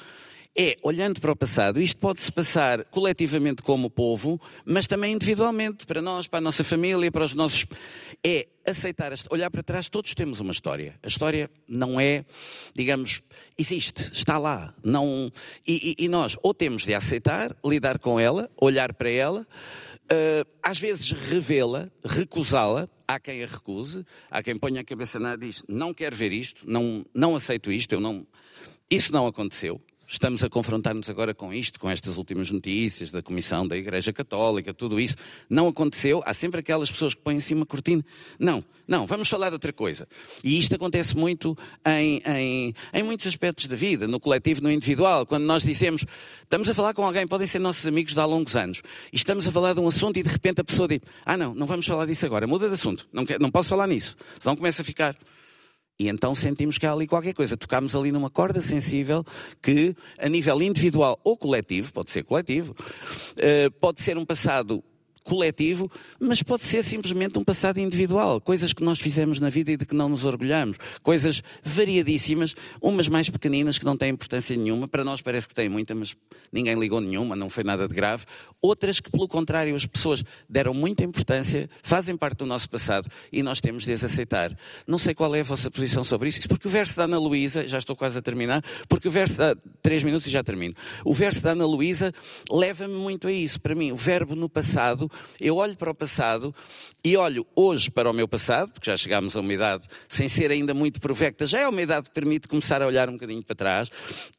é, 0.57 0.77
olhando 0.83 1.21
para 1.21 1.31
o 1.31 1.35
passado, 1.35 1.79
isto 1.79 1.97
pode-se 1.99 2.29
passar 2.31 2.83
coletivamente 2.85 3.61
como 3.61 3.89
povo, 3.89 4.39
mas 4.65 4.85
também 4.85 5.13
individualmente, 5.13 5.85
para 5.85 6.01
nós, 6.01 6.27
para 6.27 6.39
a 6.39 6.41
nossa 6.41 6.63
família, 6.63 7.11
para 7.11 7.23
os 7.23 7.33
nossos. 7.33 7.65
É 8.23 8.47
aceitar, 8.67 9.11
olhar 9.29 9.49
para 9.49 9.63
trás, 9.63 9.89
todos 9.89 10.13
temos 10.13 10.39
uma 10.39 10.51
história. 10.51 10.99
A 11.01 11.07
história 11.07 11.49
não 11.67 11.99
é, 11.99 12.25
digamos, 12.75 13.21
existe, 13.57 14.11
está 14.13 14.37
lá. 14.37 14.75
Não, 14.83 15.31
e, 15.65 15.95
e, 15.97 16.05
e 16.05 16.07
nós 16.07 16.37
ou 16.43 16.53
temos 16.53 16.85
de 16.85 16.93
aceitar, 16.93 17.55
lidar 17.65 17.97
com 17.97 18.19
ela, 18.19 18.49
olhar 18.59 18.93
para 18.93 19.09
ela, 19.09 19.47
uh, 20.11 20.49
às 20.61 20.79
vezes 20.79 21.11
revê-la, 21.11 21.89
recusá-la, 22.03 22.87
há 23.07 23.19
quem 23.19 23.43
a 23.43 23.47
recuse, 23.47 24.05
há 24.29 24.43
quem 24.43 24.57
ponha 24.57 24.81
a 24.81 24.83
cabeça 24.83 25.19
na 25.19 25.33
e 25.33 25.37
diz, 25.37 25.63
não 25.67 25.93
quero 25.93 26.15
ver 26.15 26.31
isto, 26.31 26.61
não, 26.69 27.05
não 27.13 27.35
aceito 27.35 27.71
isto, 27.71 27.93
eu 27.93 27.99
não... 27.99 28.27
Isso 28.89 29.13
não 29.13 29.25
aconteceu. 29.25 29.81
Estamos 30.11 30.43
a 30.43 30.49
confrontar-nos 30.49 31.09
agora 31.09 31.33
com 31.33 31.53
isto, 31.53 31.79
com 31.79 31.89
estas 31.89 32.17
últimas 32.17 32.51
notícias 32.51 33.11
da 33.11 33.21
Comissão 33.21 33.65
da 33.65 33.77
Igreja 33.77 34.11
Católica, 34.11 34.73
tudo 34.73 34.99
isso. 34.99 35.15
Não 35.49 35.69
aconteceu. 35.69 36.21
Há 36.25 36.33
sempre 36.33 36.59
aquelas 36.59 36.91
pessoas 36.91 37.15
que 37.15 37.21
põem 37.21 37.37
em 37.37 37.39
cima 37.39 37.63
a 37.63 37.65
cortina. 37.65 38.03
Não, 38.37 38.61
não, 38.85 39.07
vamos 39.07 39.29
falar 39.29 39.47
de 39.47 39.53
outra 39.53 39.71
coisa. 39.71 40.05
E 40.43 40.59
isto 40.59 40.75
acontece 40.75 41.15
muito 41.15 41.57
em, 41.85 42.21
em, 42.27 42.73
em 42.93 43.03
muitos 43.03 43.25
aspectos 43.25 43.67
da 43.67 43.75
vida, 43.77 44.05
no 44.05 44.19
coletivo, 44.19 44.61
no 44.61 44.69
individual. 44.69 45.25
Quando 45.25 45.45
nós 45.45 45.63
dizemos, 45.63 46.03
estamos 46.41 46.69
a 46.69 46.73
falar 46.73 46.93
com 46.93 47.05
alguém, 47.05 47.25
podem 47.25 47.47
ser 47.47 47.59
nossos 47.59 47.87
amigos 47.87 48.13
de 48.13 48.19
há 48.19 48.25
longos 48.25 48.57
anos, 48.57 48.81
e 49.13 49.15
estamos 49.15 49.47
a 49.47 49.51
falar 49.51 49.73
de 49.73 49.79
um 49.79 49.87
assunto 49.87 50.17
e 50.17 50.23
de 50.23 50.29
repente 50.29 50.59
a 50.59 50.63
pessoa 50.65 50.89
diz, 50.89 50.99
ah 51.25 51.37
não, 51.37 51.55
não 51.55 51.65
vamos 51.65 51.87
falar 51.87 52.05
disso 52.05 52.25
agora, 52.25 52.45
muda 52.45 52.67
de 52.67 52.73
assunto, 52.73 53.07
não, 53.13 53.25
quer, 53.25 53.39
não 53.39 53.49
posso 53.49 53.69
falar 53.69 53.87
nisso. 53.87 54.17
Senão 54.41 54.57
começa 54.57 54.81
a 54.81 54.85
ficar 54.85 55.15
e 55.99 56.09
então 56.09 56.33
sentimos 56.33 56.77
que 56.77 56.85
há 56.85 56.93
ali 56.93 57.07
qualquer 57.07 57.33
coisa. 57.33 57.55
Tocámos 57.55 57.95
ali 57.95 58.11
numa 58.11 58.29
corda 58.29 58.61
sensível 58.61 59.23
que, 59.61 59.95
a 60.17 60.27
nível 60.27 60.61
individual 60.61 61.19
ou 61.23 61.37
coletivo, 61.37 61.93
pode 61.93 62.11
ser 62.11 62.23
coletivo, 62.23 62.75
eh, 63.37 63.69
pode 63.79 64.01
ser 64.01 64.17
um 64.17 64.25
passado 64.25 64.83
coletivo, 65.23 65.89
mas 66.19 66.41
pode 66.41 66.63
ser 66.63 66.83
simplesmente 66.83 67.37
um 67.37 67.43
passado 67.43 67.79
individual, 67.79 68.41
coisas 68.41 68.73
que 68.73 68.83
nós 68.83 68.99
fizemos 68.99 69.39
na 69.39 69.49
vida 69.49 69.71
e 69.71 69.77
de 69.77 69.85
que 69.85 69.95
não 69.95 70.09
nos 70.09 70.25
orgulhamos, 70.25 70.77
coisas 71.03 71.41
variadíssimas, 71.63 72.55
umas 72.81 73.07
mais 73.07 73.29
pequeninas 73.29 73.77
que 73.77 73.85
não 73.85 73.95
têm 73.95 74.09
importância 74.09 74.55
nenhuma, 74.55 74.87
para 74.87 75.03
nós 75.03 75.21
parece 75.21 75.47
que 75.47 75.53
têm 75.53 75.69
muita, 75.69 75.93
mas 75.93 76.15
ninguém 76.51 76.79
ligou 76.79 76.99
nenhuma, 76.99 77.35
não 77.35 77.49
foi 77.49 77.63
nada 77.63 77.87
de 77.87 77.93
grave, 77.93 78.25
outras 78.61 78.99
que 78.99 79.11
pelo 79.11 79.27
contrário 79.27 79.75
as 79.75 79.85
pessoas 79.85 80.23
deram 80.49 80.73
muita 80.73 81.03
importância, 81.03 81.69
fazem 81.83 82.17
parte 82.17 82.39
do 82.39 82.45
nosso 82.45 82.69
passado 82.69 83.07
e 83.31 83.43
nós 83.43 83.61
temos 83.61 83.85
de 83.85 83.93
as 83.93 84.03
aceitar. 84.03 84.55
Não 84.87 84.97
sei 84.97 85.13
qual 85.13 85.33
é 85.35 85.41
a 85.41 85.43
vossa 85.43 85.69
posição 85.69 86.03
sobre 86.03 86.29
isso, 86.29 86.47
porque 86.47 86.67
o 86.67 86.71
verso 86.71 86.95
da 86.97 87.03
Ana 87.03 87.19
Luísa, 87.19 87.67
já 87.67 87.77
estou 87.77 87.95
quase 87.95 88.17
a 88.17 88.21
terminar, 88.21 88.63
porque 88.87 89.07
o 89.07 89.11
verso 89.11 89.37
da, 89.37 89.55
três 89.81 90.03
minutos 90.03 90.27
e 90.27 90.31
já 90.31 90.43
termino, 90.43 90.73
o 91.05 91.13
verso 91.13 91.41
da 91.41 91.51
Ana 91.51 91.65
Luísa 91.65 92.13
leva-me 92.49 92.95
muito 92.95 93.27
a 93.27 93.31
isso, 93.31 93.59
para 93.61 93.75
mim, 93.75 93.91
o 93.91 93.95
verbo 93.95 94.35
no 94.35 94.49
passado 94.49 95.10
eu 95.39 95.57
olho 95.57 95.75
para 95.75 95.91
o 95.91 95.95
passado 95.95 96.53
e 97.03 97.17
olho 97.17 97.45
hoje 97.55 97.89
para 97.89 98.09
o 98.09 98.13
meu 98.13 98.27
passado, 98.27 98.71
porque 98.71 98.89
já 98.89 98.97
chegámos 98.97 99.35
a 99.35 99.39
uma 99.39 99.53
idade 99.53 99.87
sem 100.07 100.29
ser 100.29 100.51
ainda 100.51 100.73
muito 100.73 101.01
provecta, 101.01 101.45
já 101.45 101.59
é 101.59 101.67
uma 101.67 101.81
idade 101.81 102.09
que 102.09 102.13
permite 102.13 102.47
começar 102.47 102.81
a 102.81 102.87
olhar 102.87 103.09
um 103.09 103.13
bocadinho 103.13 103.43
para 103.43 103.55
trás 103.55 103.89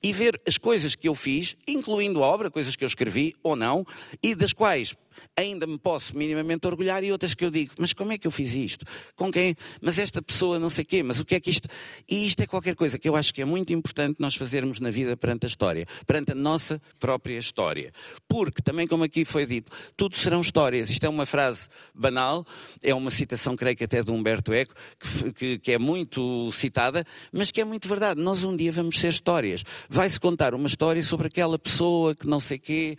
e 0.02 0.12
ver 0.12 0.40
as 0.46 0.56
coisas 0.56 0.94
que 0.94 1.08
eu 1.08 1.14
fiz, 1.14 1.56
incluindo 1.66 2.22
a 2.22 2.26
obra, 2.26 2.50
coisas 2.50 2.76
que 2.76 2.84
eu 2.84 2.88
escrevi 2.88 3.34
ou 3.42 3.56
não, 3.56 3.84
e 4.22 4.34
das 4.34 4.52
quais 4.52 4.94
ainda 5.36 5.66
me 5.66 5.78
posso 5.78 6.16
minimamente 6.16 6.66
orgulhar, 6.66 7.02
e 7.04 7.12
outras 7.12 7.34
que 7.34 7.44
eu 7.44 7.50
digo, 7.50 7.72
mas 7.78 7.92
como 7.92 8.12
é 8.12 8.18
que 8.18 8.26
eu 8.26 8.30
fiz 8.30 8.54
isto? 8.54 8.84
Com 9.16 9.30
quem? 9.30 9.54
Mas 9.80 9.98
esta 9.98 10.22
pessoa 10.22 10.58
não 10.58 10.70
sei 10.70 10.84
quê, 10.84 11.02
mas 11.02 11.20
o 11.20 11.24
que 11.24 11.34
é 11.34 11.40
que 11.40 11.50
isto. 11.50 11.68
E 12.08 12.26
isto 12.26 12.42
é 12.42 12.46
qualquer 12.46 12.74
coisa 12.74 12.98
que 12.98 13.08
eu 13.08 13.16
acho 13.16 13.32
que 13.32 13.42
é 13.42 13.44
muito 13.44 13.72
importante 13.72 14.16
nós 14.20 14.34
fazermos 14.34 14.80
na 14.80 14.90
vida 14.90 15.16
perante 15.16 15.46
a 15.46 15.48
história, 15.48 15.86
perante 16.06 16.32
a 16.32 16.34
nossa 16.34 16.80
própria 16.98 17.38
história. 17.38 17.92
Porque, 18.28 18.62
também 18.62 18.86
como 18.86 19.04
aqui 19.04 19.24
foi 19.24 19.46
dito, 19.46 19.72
tudo 19.96 20.16
serão 20.16 20.40
histórias. 20.40 20.90
Isto 20.90 21.06
é 21.06 21.08
uma 21.08 21.26
frase 21.26 21.68
banal, 21.94 22.46
é 22.82 22.94
uma 22.94 23.10
citação, 23.10 23.56
creio 23.56 23.76
que 23.76 23.84
até 23.84 24.02
de 24.02 24.10
Humberto 24.10 24.52
Eco, 24.52 24.74
que, 24.98 25.32
que, 25.32 25.58
que 25.58 25.72
é 25.72 25.78
muito 25.78 26.50
citada, 26.52 27.04
mas 27.32 27.50
que 27.50 27.60
é 27.60 27.64
muito 27.64 27.88
verdade. 27.88 28.20
Nós 28.20 28.44
um 28.44 28.56
dia 28.56 28.70
vamos 28.70 28.98
ser 28.98 29.08
histórias. 29.08 29.64
Vai-se 29.88 30.20
contar 30.20 30.54
uma 30.54 30.66
história 30.66 31.02
sobre 31.02 31.26
aquela 31.26 31.58
pessoa 31.58 32.14
que 32.14 32.26
não 32.26 32.38
sei 32.38 32.58
quê. 32.58 32.96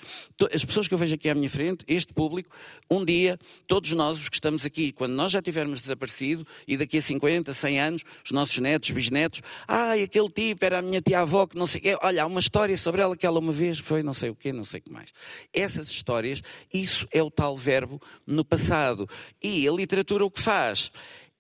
As 0.54 0.66
pessoas 0.66 0.88
que 0.88 0.94
eu 0.94 0.98
vejo 0.98 1.16
aqui 1.16 1.30
à 1.30 1.36
minha 1.36 1.50
frente, 1.50 1.86
este 1.88 2.03
público, 2.12 2.50
um 2.90 3.06
dia, 3.06 3.40
todos 3.68 3.94
nós, 3.94 4.20
os 4.20 4.30
que 4.30 4.36
estamos 4.36 4.66
aqui, 4.66 4.92
quando 4.92 5.14
nós 5.14 5.32
já 5.32 5.42
tivermos 5.42 5.82
desaparecido, 5.82 6.46
e 6.68 6.76
daqui 6.76 6.98
a 6.98 7.02
50, 7.02 7.54
100 7.54 7.80
anos, 7.80 8.04
os 8.26 8.32
nossos 8.32 8.58
netos, 8.58 8.90
bisnetos, 8.90 9.42
ai, 9.68 10.02
aquele 10.02 10.30
tipo 10.30 10.66
era 10.66 10.80
a 10.80 10.82
minha 10.82 11.02
tia-avó 11.02 11.46
que 11.46 11.58
não 11.58 11.68
sei 11.68 11.80
o 11.80 11.84
quê, 11.84 11.98
olha, 12.02 12.24
há 12.24 12.26
uma 12.26 12.40
história 12.40 12.76
sobre 12.76 13.02
ela 13.02 13.16
que 13.16 13.26
ela 13.26 13.40
uma 13.40 13.54
vez 13.54 13.78
foi 13.78 14.02
não 14.02 14.14
sei 14.14 14.30
o 14.30 14.36
quê, 14.36 14.52
não 14.52 14.66
sei 14.66 14.80
o 14.80 14.84
que 14.84 14.92
mais. 14.92 15.10
Essas 15.54 15.90
histórias, 15.90 16.42
isso 16.74 17.08
é 17.12 17.22
o 17.22 17.30
tal 17.30 17.56
verbo 17.56 18.02
no 18.26 18.44
passado. 18.44 19.08
E 19.42 19.68
a 19.68 19.72
literatura 19.72 20.26
o 20.26 20.32
que 20.32 20.42
faz? 20.42 20.92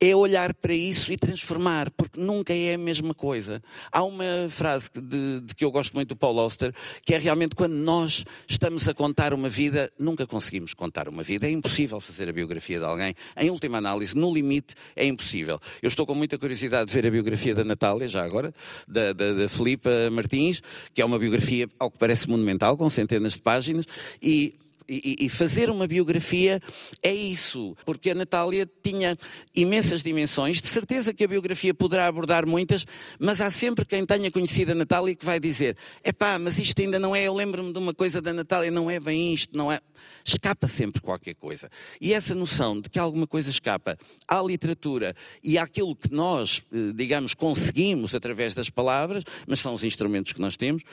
É 0.10 0.16
olhar 0.16 0.54
para 0.54 0.74
isso 0.74 1.14
e 1.14 1.18
transformar, 1.18 1.90
porque 1.92 2.20
nunca 2.20 2.54
é 2.54 2.74
a 2.74 2.78
mesma 2.78 3.14
coisa. 3.14 3.64
Há 3.92 4.04
uma 4.04 4.50
frase 4.50 4.90
de, 4.94 5.40
de, 5.40 5.56
que 5.56 5.64
eu 5.64 5.72
gosto 5.72 5.94
muito 5.94 6.10
do 6.10 6.16
Paul 6.16 6.40
Auster, 6.40 6.74
que 7.06 7.14
é 7.14 7.18
realmente 7.18 7.56
quando 7.56 7.74
nós 7.74 8.26
estamos 8.46 8.88
a 8.90 8.94
contar 8.94 9.34
uma 9.34 9.48
vida, 9.48 9.90
nunca 9.98 10.28
conseguimos 10.28 10.74
contar 10.74 11.08
uma 11.08 11.24
vida. 11.24 11.48
É 11.48 11.52
impossível 11.52 12.02
fazer 12.02 12.28
a 12.28 12.34
biografia 12.34 12.80
de 12.80 12.86
alguém. 12.86 13.16
Em 13.38 13.50
última 13.50 13.78
análise, 13.78 14.16
no 14.16 14.34
limite, 14.34 14.76
é 14.94 15.06
impossível. 15.06 15.58
Eu 15.82 15.88
estou 15.88 16.06
com 16.06 16.14
muita 16.14 16.38
curiosidade 16.38 16.88
de 16.88 16.94
ver 16.94 17.08
a 17.08 17.12
biografia 17.12 17.56
da 17.56 17.64
Natália, 17.64 18.10
já 18.10 18.24
agora, 18.26 18.54
da, 18.86 19.14
da, 19.14 19.32
da 19.32 19.50
Filipa 19.50 19.90
Martins, 20.12 20.62
que 20.94 21.02
é 21.02 21.06
uma 21.06 21.18
biografia, 21.18 21.70
ao 21.80 21.90
que 21.90 21.98
parece 21.98 22.30
monumental, 22.30 22.76
com 22.76 22.90
centenas 22.90 23.34
de 23.34 23.40
páginas, 23.40 23.86
e 24.22 24.56
E, 24.88 25.18
e, 25.22 25.30
fazer 25.30 25.70
uma 25.70 25.88
biografia 25.88 26.60
é 27.02 27.14
isso, 27.14 27.76
porque 27.86 28.12
a 28.12 28.16
Natália 28.16 28.70
tinha 28.84 29.18
imensas 29.56 30.04
dimensões. 30.04 30.62
De 30.62 30.68
certeza 30.68 31.14
que 31.14 31.24
a 31.24 31.28
biografia 31.28 31.74
poderá 31.74 32.08
abordar 32.08 32.46
muitas, 32.46 32.86
mas 33.20 33.42
há 33.42 33.50
sempre 33.50 33.86
quem 33.86 34.06
tenha 34.06 34.30
conhecido 34.30 34.72
a 34.72 34.76
Natália 34.76 35.16
que 35.16 35.26
vai 35.26 35.40
dizer: 35.40 35.78
epá, 36.04 36.38
mas 36.38 36.60
isto 36.60 36.82
ainda 36.82 37.00
não 37.00 37.16
é. 37.16 37.24
Eu 37.28 37.34
lembro-me 37.34 37.72
de 37.72 37.80
uma 37.80 37.94
coisa 37.94 38.22
da 38.22 38.34
Natália, 38.34 38.72
não 38.72 38.90
é 38.90 39.00
bem 39.00 39.34
isto, 39.34 39.58
não 39.58 39.72
é 39.72 39.80
escapa 40.24 40.68
sempre 40.68 41.02
qualquer 41.02 41.36
coisa. 41.36 41.70
E 42.00 42.14
essa 42.14 42.34
noção 42.34 42.80
de 42.80 42.90
que 42.90 43.00
alguma 43.00 43.28
coisa 43.28 43.50
escapa 43.50 43.98
à 44.28 44.42
literatura 44.42 45.16
e 45.44 45.58
àquilo 45.58 45.96
que 45.96 46.12
nós, 46.12 46.64
eh, 46.72 46.94
digamos, 46.96 47.34
conseguimos 47.34 48.16
através 48.16 48.54
das 48.54 48.70
palavras, 48.70 49.24
mas 49.48 49.60
são 49.60 49.74
os 49.74 49.84
instrumentos 49.84 50.34
que 50.34 50.42
nós 50.42 50.56
temos, 50.56 50.84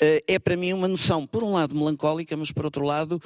eh, 0.00 0.22
é 0.26 0.38
para 0.38 0.56
mim 0.56 0.72
uma 0.72 0.88
noção, 0.88 1.26
por 1.26 1.44
um 1.44 1.52
lado, 1.52 1.74
melancólica, 1.74 2.36
mas 2.36 2.50
por 2.50 2.64
outro 2.64 2.84
lado, 2.84 3.20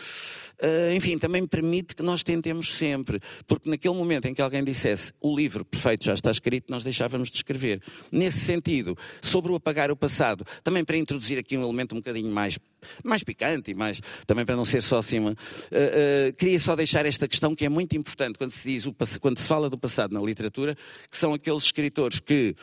eh, 0.58 0.94
enfim, 0.94 1.18
também 1.18 1.46
permite 1.46 1.94
que 1.94 2.02
nós 2.02 2.22
tentemos 2.22 2.74
sempre, 2.74 3.20
porque 3.46 3.68
naquele 3.68 3.94
momento 3.94 4.26
em 4.26 4.34
que 4.34 4.42
alguém 4.42 4.62
dissesse 4.62 5.12
o 5.20 5.34
livro 5.34 5.64
perfeito 5.64 6.04
já 6.04 6.14
está 6.14 6.30
escrito, 6.30 6.70
nós 6.70 6.84
deixávamos 6.84 7.30
de 7.30 7.36
escrever. 7.36 7.82
Nesse 8.10 8.38
sentido, 8.38 8.96
sobre 9.22 9.52
o 9.52 9.54
apagar 9.56 9.90
o 9.90 9.96
passado, 9.96 10.44
também 10.62 10.84
para 10.84 10.96
introduzir 10.96 11.38
aqui 11.38 11.56
um 11.56 11.62
elemento 11.62 11.94
um 11.94 11.98
bocadinho 11.98 12.30
mais 12.30 12.58
mais 13.02 13.22
picante 13.22 13.70
e 13.70 13.74
mais, 13.74 14.00
também 14.26 14.44
para 14.44 14.56
não 14.56 14.64
ser 14.64 14.82
só 14.82 14.98
assim. 14.98 15.20
Uh, 15.20 15.30
uh, 15.30 16.32
queria 16.36 16.58
só 16.58 16.74
deixar 16.76 17.06
esta 17.06 17.28
questão 17.28 17.54
que 17.54 17.64
é 17.64 17.68
muito 17.68 17.96
importante 17.96 18.38
quando 18.38 18.50
se 18.50 18.68
diz, 18.68 18.86
o, 18.86 18.94
quando 19.20 19.38
se 19.38 19.46
fala 19.46 19.70
do 19.70 19.78
passado 19.78 20.12
na 20.12 20.20
literatura, 20.20 20.76
que 21.10 21.16
são 21.16 21.34
aqueles 21.34 21.62
escritores 21.62 22.20
que, 22.20 22.54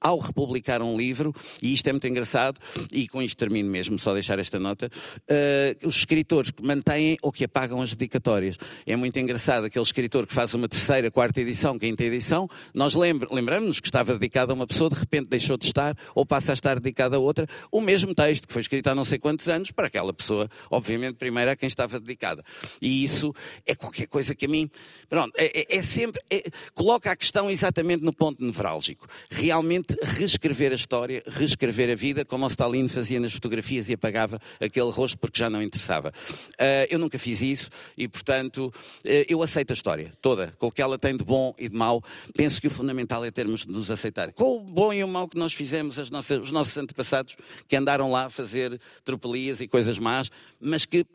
ao 0.00 0.18
republicar 0.18 0.82
um 0.82 0.96
livro, 0.96 1.34
e 1.62 1.72
isto 1.72 1.88
é 1.88 1.92
muito 1.92 2.06
engraçado, 2.06 2.60
e 2.92 3.08
com 3.08 3.22
isto 3.22 3.36
termino 3.36 3.70
mesmo, 3.70 3.98
só 3.98 4.12
deixar 4.12 4.38
esta 4.38 4.58
nota, 4.58 4.88
uh, 4.88 5.86
os 5.86 5.96
escritores 5.96 6.50
que 6.50 6.62
mantêm 6.62 7.16
ou 7.22 7.32
que 7.32 7.44
apagam 7.44 7.80
as 7.80 7.90
dedicatórias. 7.94 8.56
É 8.86 8.96
muito 8.96 9.18
engraçado 9.18 9.64
aquele 9.64 9.84
escritor 9.84 10.26
que 10.26 10.34
faz 10.34 10.54
uma 10.54 10.68
terceira, 10.68 11.10
quarta 11.10 11.40
edição, 11.40 11.78
quinta 11.78 12.04
edição, 12.04 12.48
nós 12.72 12.94
lembramos-nos 12.94 13.80
que 13.80 13.88
estava 13.88 14.12
dedicado 14.14 14.52
a 14.52 14.54
uma 14.54 14.66
pessoa, 14.66 14.90
de 14.90 14.96
repente 14.96 15.28
deixou 15.28 15.56
de 15.56 15.66
estar, 15.66 15.96
ou 16.14 16.24
passa 16.26 16.52
a 16.52 16.54
estar 16.54 16.78
dedicado 16.78 17.16
a 17.16 17.18
outra, 17.18 17.46
o 17.70 17.80
mesmo 17.80 18.14
texto 18.14 18.46
que 18.46 18.52
foi 18.52 18.62
escrito 18.62 18.88
há 18.88 18.94
não 18.94 19.04
sei 19.04 19.18
quantos 19.18 19.48
anos, 19.48 19.63
anos 19.64 19.70
para 19.70 19.86
aquela 19.86 20.12
pessoa, 20.12 20.48
obviamente, 20.70 21.16
primeiro 21.16 21.50
a 21.50 21.56
quem 21.56 21.66
estava 21.66 21.98
dedicada. 21.98 22.44
E 22.80 23.02
isso 23.02 23.34
é 23.66 23.74
qualquer 23.74 24.06
coisa 24.06 24.34
que 24.34 24.44
a 24.44 24.48
mim, 24.48 24.70
pronto, 25.08 25.32
é, 25.36 25.60
é, 25.60 25.78
é 25.78 25.82
sempre, 25.82 26.20
é, 26.30 26.42
coloca 26.74 27.10
a 27.10 27.16
questão 27.16 27.50
exatamente 27.50 28.02
no 28.02 28.12
ponto 28.12 28.44
nevrálgico. 28.44 29.06
Realmente 29.30 29.96
reescrever 30.02 30.72
a 30.72 30.74
história, 30.74 31.22
reescrever 31.26 31.90
a 31.90 31.94
vida, 31.94 32.24
como 32.24 32.44
o 32.44 32.48
Stalin 32.48 32.88
fazia 32.88 33.18
nas 33.18 33.32
fotografias 33.32 33.88
e 33.88 33.94
apagava 33.94 34.38
aquele 34.60 34.90
rosto 34.90 35.18
porque 35.18 35.38
já 35.38 35.48
não 35.48 35.62
interessava. 35.62 36.12
Uh, 36.52 36.86
eu 36.90 36.98
nunca 36.98 37.18
fiz 37.18 37.40
isso 37.40 37.70
e, 37.96 38.06
portanto, 38.06 38.66
uh, 38.66 39.24
eu 39.28 39.42
aceito 39.42 39.70
a 39.70 39.74
história 39.74 40.12
toda, 40.20 40.54
com 40.58 40.66
o 40.66 40.72
que 40.72 40.82
ela 40.82 40.98
tem 40.98 41.16
de 41.16 41.24
bom 41.24 41.54
e 41.58 41.68
de 41.68 41.76
mau. 41.76 42.02
Penso 42.36 42.60
que 42.60 42.66
o 42.66 42.70
fundamental 42.70 43.24
é 43.24 43.30
termos 43.30 43.64
de 43.64 43.72
nos 43.72 43.90
aceitar. 43.90 44.32
Com 44.32 44.58
o 44.58 44.60
bom 44.60 44.92
e 44.92 45.02
o 45.02 45.08
mau 45.08 45.28
que 45.28 45.38
nós 45.38 45.54
fizemos, 45.54 46.10
nossas, 46.10 46.40
os 46.40 46.50
nossos 46.50 46.76
antepassados 46.76 47.36
que 47.66 47.76
andaram 47.76 48.10
lá 48.10 48.26
a 48.26 48.30
fazer 48.30 48.78
tropelias 49.04 49.53
e 49.60 49.68
coisas 49.68 49.98
más, 49.98 50.30
mas 50.60 50.84
que 50.84 51.06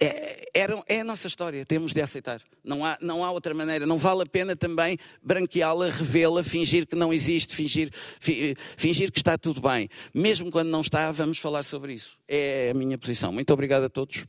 é, 0.00 0.48
é 0.86 1.00
a 1.00 1.04
nossa 1.04 1.26
história, 1.26 1.64
temos 1.66 1.92
de 1.92 2.00
aceitar. 2.00 2.40
Não 2.64 2.84
há, 2.84 2.96
não 3.00 3.24
há 3.24 3.30
outra 3.30 3.52
maneira. 3.52 3.86
Não 3.86 3.98
vale 3.98 4.22
a 4.22 4.26
pena 4.26 4.54
também 4.54 4.96
branqueá-la, 5.22 5.90
revê-la, 5.90 6.44
fingir 6.44 6.86
que 6.86 6.94
não 6.94 7.12
existe, 7.12 7.54
fingir, 7.54 7.90
fingir 8.20 9.10
que 9.10 9.18
está 9.18 9.36
tudo 9.36 9.60
bem. 9.60 9.88
Mesmo 10.14 10.50
quando 10.50 10.68
não 10.68 10.80
está, 10.80 11.10
vamos 11.10 11.38
falar 11.38 11.64
sobre 11.64 11.94
isso. 11.94 12.16
É 12.28 12.70
a 12.70 12.74
minha 12.74 12.96
posição. 12.96 13.32
Muito 13.32 13.52
obrigado 13.52 13.84
a 13.84 13.88
todos. 13.88 14.24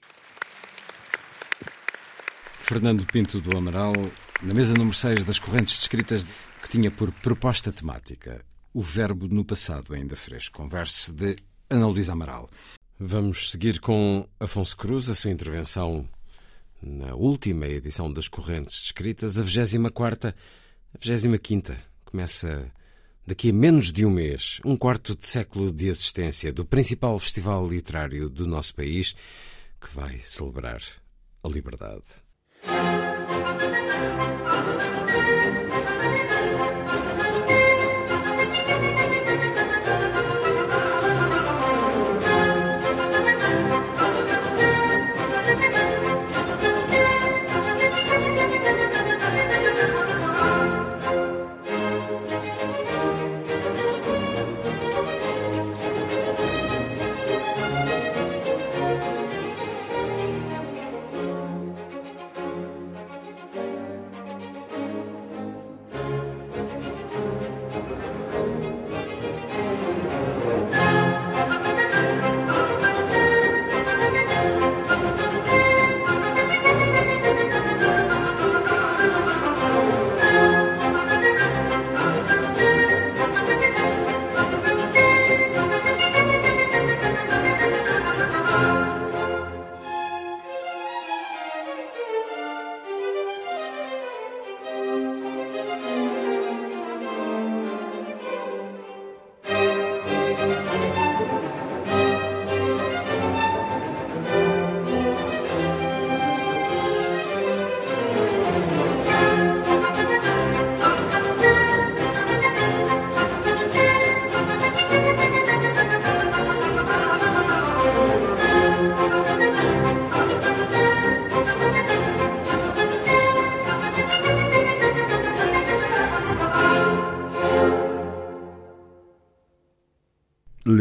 Fernando 2.60 3.06
Pinto 3.06 3.40
do 3.40 3.58
Amaral, 3.58 3.94
na 4.42 4.54
mesa 4.54 4.74
número 4.74 4.96
6 4.96 5.24
das 5.24 5.40
correntes 5.40 5.78
descritas, 5.78 6.26
que 6.62 6.70
tinha 6.70 6.90
por 6.90 7.12
proposta 7.12 7.72
temática 7.72 8.44
o 8.74 8.82
verbo 8.82 9.28
no 9.28 9.44
passado 9.44 9.94
ainda 9.94 10.16
fresco. 10.16 10.58
Converse 10.58 11.12
de 11.12 11.36
Ana 11.70 11.88
Luísa 11.88 12.14
Amaral. 12.14 12.50
Vamos 13.02 13.52
seguir 13.52 13.80
com 13.80 14.28
Afonso 14.42 14.76
Cruz, 14.76 15.08
a 15.08 15.16
sua 15.16 15.32
intervenção 15.32 16.06
na 16.82 17.16
última 17.16 17.66
edição 17.66 18.12
das 18.12 18.28
Correntes 18.28 18.78
Descritas, 18.82 19.40
a 19.40 19.42
24 19.42 20.30
a 20.30 20.34
25 21.00 21.78
Começa 22.04 22.70
daqui 23.26 23.52
a 23.52 23.54
menos 23.54 23.94
de 23.94 24.06
um 24.06 24.10
mês, 24.10 24.60
um 24.66 24.76
quarto 24.76 25.16
de 25.16 25.26
século 25.26 25.72
de 25.72 25.88
existência 25.88 26.52
do 26.52 26.66
principal 26.66 27.18
festival 27.20 27.66
literário 27.66 28.28
do 28.28 28.46
nosso 28.46 28.76
país, 28.76 29.16
que 29.80 29.96
vai 29.96 30.20
celebrar 30.20 30.82
a 31.42 31.48
liberdade. 31.48 32.04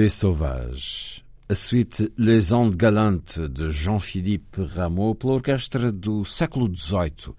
Les 0.09 0.15
Sauvages, 0.15 1.23
a 1.51 1.55
suite 1.55 2.11
Les 2.17 2.51
Ondes 2.51 2.77
Galantes 2.77 3.47
de 3.51 3.71
Jean-Philippe 3.71 4.63
Rameau 4.63 5.15
pela 5.15 5.35
orquestra 5.35 5.93
do 5.93 6.25
século 6.25 6.67
XVIII, 6.75 7.35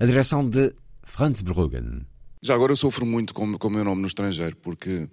a 0.00 0.04
direção 0.04 0.48
de 0.48 0.74
Franz 1.04 1.40
Bruggen. 1.40 2.04
Já 2.42 2.56
agora 2.56 2.72
eu 2.72 2.76
sofro 2.76 3.06
muito 3.06 3.32
com, 3.32 3.56
com 3.56 3.68
o 3.68 3.70
meu 3.70 3.84
nome 3.84 4.00
no 4.00 4.08
estrangeiro, 4.08 4.56
porque 4.56 5.08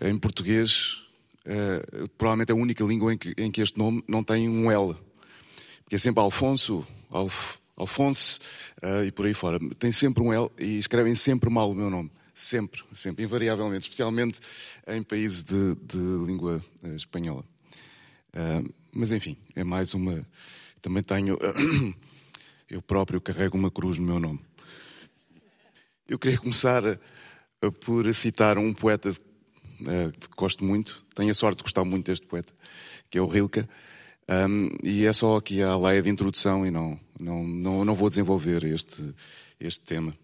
em 0.00 0.16
português 0.16 1.02
é, 1.44 2.06
provavelmente 2.16 2.52
é 2.52 2.54
a 2.54 2.56
única 2.56 2.82
língua 2.82 3.12
em 3.12 3.18
que, 3.18 3.34
em 3.36 3.50
que, 3.50 3.60
este 3.60 3.76
nome 3.76 4.02
não 4.08 4.24
tem 4.24 4.48
um 4.48 4.72
L. 4.72 4.96
Porque 5.82 5.96
é 5.96 5.98
sempre 5.98 6.22
Alfonso, 6.22 6.86
Alf, 7.10 7.56
Alfonso 7.76 8.40
uh, 8.82 9.04
e 9.04 9.12
por 9.12 9.26
aí 9.26 9.34
fora. 9.34 9.58
Tem 9.78 9.92
sempre 9.92 10.22
um 10.22 10.32
L 10.32 10.48
e 10.58 10.78
escrevem 10.78 11.14
sempre 11.14 11.50
mal 11.50 11.70
o 11.70 11.74
meu 11.74 11.90
nome. 11.90 12.10
Sempre, 12.34 12.82
sempre, 12.92 13.24
invariavelmente, 13.24 13.84
especialmente 13.84 14.40
em 14.88 15.02
países 15.02 15.44
de, 15.44 15.76
de 15.76 15.96
língua 16.26 16.62
uh, 16.82 16.96
espanhola. 16.96 17.44
Uh, 18.30 18.74
mas 18.90 19.12
enfim, 19.12 19.36
é 19.54 19.62
mais 19.62 19.94
uma. 19.94 20.26
Também 20.82 21.02
tenho. 21.02 21.38
eu 22.68 22.82
próprio 22.82 23.20
carrego 23.20 23.56
uma 23.56 23.70
cruz 23.70 23.98
no 23.98 24.06
meu 24.06 24.18
nome. 24.18 24.40
Eu 26.08 26.18
queria 26.18 26.38
começar 26.38 26.82
por 27.80 28.12
citar 28.14 28.58
um 28.58 28.74
poeta 28.74 29.14
que 29.78 30.28
gosto 30.36 30.64
muito, 30.64 31.04
tenho 31.14 31.30
a 31.30 31.34
sorte 31.34 31.58
de 31.58 31.62
gostar 31.64 31.84
muito 31.84 32.06
deste 32.06 32.26
poeta, 32.26 32.52
que 33.10 33.18
é 33.18 33.22
o 33.22 33.26
Rilke. 33.26 33.66
Um, 34.28 34.70
e 34.82 35.04
é 35.04 35.12
só 35.12 35.36
aqui 35.36 35.62
a 35.62 35.76
leia 35.76 36.00
de 36.00 36.08
introdução 36.08 36.66
e 36.66 36.70
não, 36.70 36.98
não, 37.20 37.44
não, 37.44 37.84
não 37.84 37.94
vou 37.94 38.08
desenvolver 38.08 38.64
este, 38.64 39.14
este 39.60 39.84
tema. 39.84 40.16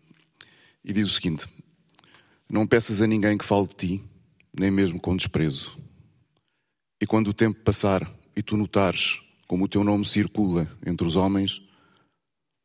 E 0.83 0.93
diz 0.93 1.07
o 1.07 1.13
seguinte: 1.13 1.47
Não 2.51 2.67
peças 2.67 3.01
a 3.01 3.07
ninguém 3.07 3.39
que 3.39 3.45
fale 3.45 3.69
de 3.69 3.75
ti, 3.75 4.05
nem 4.53 4.71
mesmo 4.71 5.01
com 5.01 5.17
desprezo. 5.17 5.79
E 7.01 7.07
quando 7.07 7.29
o 7.29 7.35
tempo 7.35 7.61
passar 7.61 8.13
e 8.35 8.43
tu 8.43 8.57
notares 8.57 9.21
como 9.47 9.65
o 9.65 9.69
teu 9.69 9.85
nome 9.85 10.05
circula 10.05 10.69
entre 10.85 11.07
os 11.07 11.17
homens, 11.17 11.63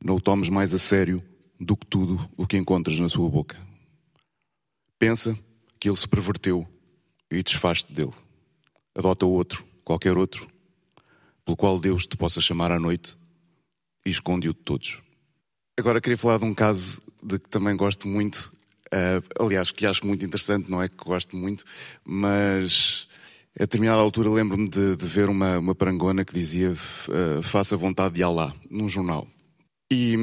não 0.04 0.16
o 0.16 0.22
tomes 0.22 0.50
mais 0.50 0.74
a 0.74 0.80
sério 0.80 1.24
do 1.60 1.78
que 1.78 1.86
tudo 1.86 2.30
o 2.36 2.46
que 2.48 2.58
encontras 2.58 3.00
na 3.00 3.10
sua 3.10 3.30
boca. 3.30 3.60
Pensa 4.98 5.38
que 5.80 5.88
ele 5.88 5.98
se 5.98 6.08
perverteu 6.08 6.68
e 7.30 7.44
desfaz-te 7.44 7.92
dele. 7.94 8.14
Adota 8.96 9.26
outro, 9.26 9.66
qualquer 9.84 10.18
outro, 10.18 10.50
pelo 11.44 11.58
qual 11.58 11.80
Deus 11.80 12.08
te 12.08 12.18
possa 12.18 12.42
chamar 12.42 12.72
à 12.72 12.80
noite 12.80 13.18
e 14.06 14.10
esconde-o 14.10 14.54
de 14.54 14.60
todos. 14.60 15.00
Agora 15.78 16.02
queria 16.02 16.18
falar 16.18 16.40
de 16.40 16.46
um 16.46 16.54
caso 16.54 17.02
de 17.22 17.38
que 17.38 17.50
também 17.50 17.76
gosto 17.76 18.08
muito, 18.08 18.55
uh, 18.96 19.44
aliás, 19.44 19.72
que 19.72 19.86
acho 19.86 20.06
muito 20.06 20.24
interessante, 20.26 20.70
não 20.70 20.82
é 20.82 20.88
que 20.88 20.96
gosto 20.96 21.36
muito, 21.36 21.64
mas 22.04 23.08
a 23.58 23.64
determinada 23.64 24.02
altura 24.02 24.30
lembro-me 24.30 24.70
de, 24.70 24.96
de, 24.96 25.06
ver 25.06 25.30
uma, 25.30 25.60
uma 25.60 25.76
parangona 25.76 26.24
que 26.24 26.34
dizia 26.34 26.72
uh, 26.72 27.42
faça 27.42 27.76
vontade 27.76 28.16
de 28.16 28.24
Allah, 28.24 28.54
num 28.70 28.88
jornal. 28.90 29.28
E, 29.92 30.16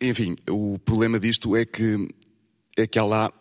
enfim, 0.00 0.36
o 0.48 0.78
problema 0.78 1.18
disto 1.18 1.56
é 1.56 1.64
que, 1.64 2.08
é 2.76 2.86
que 2.86 2.98
Allah 2.98 3.32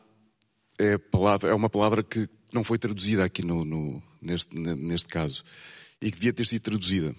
é, 0.79 0.97
palavra, 0.97 1.51
é 1.51 1.53
uma 1.53 1.69
palavra 1.69 2.03
que 2.03 2.27
não 2.53 2.63
foi 2.63 2.77
traduzida 2.77 3.23
aqui 3.23 3.43
no, 3.43 3.63
no, 3.65 4.01
neste, 4.21 4.55
neste 4.57 5.07
caso 5.07 5.43
e 6.01 6.11
que 6.11 6.17
devia 6.17 6.33
ter 6.33 6.45
sido 6.45 6.61
traduzida. 6.61 7.15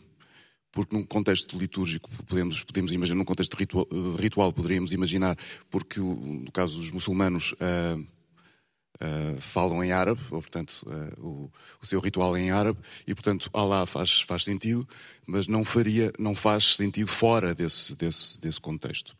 Porque 0.72 0.96
num 0.96 1.04
contexto 1.04 1.56
litúrgico, 1.56 2.08
podemos, 2.26 2.64
podemos 2.64 2.92
imaginar, 2.92 3.18
num 3.18 3.24
contexto 3.24 3.54
ritual, 3.54 3.86
ritual 4.18 4.52
poderíamos 4.52 4.92
imaginar, 4.92 5.36
porque 5.70 6.00
no 6.00 6.50
caso 6.50 6.78
dos 6.78 6.90
muçulmanos 6.90 7.52
uh, 7.52 8.00
uh, 8.00 9.38
falam 9.38 9.84
em 9.84 9.92
árabe, 9.92 10.20
ou 10.30 10.40
portanto 10.40 10.82
uh, 10.86 11.26
o, 11.26 11.52
o, 11.82 11.86
seu 11.86 12.00
ritual 12.00 12.34
é 12.36 12.40
em 12.40 12.50
árabe, 12.50 12.78
e 13.06 13.14
portanto 13.14 13.50
Allah 13.52 13.84
faz, 13.84 14.22
faz 14.22 14.44
sentido, 14.44 14.88
mas 15.26 15.46
não 15.46 15.62
faria, 15.62 16.10
não 16.18 16.34
faz 16.34 16.76
sentido 16.76 17.08
fora 17.08 17.54
desse, 17.54 17.94
desse, 17.94 18.40
desse 18.40 18.60
contexto. 18.60 19.14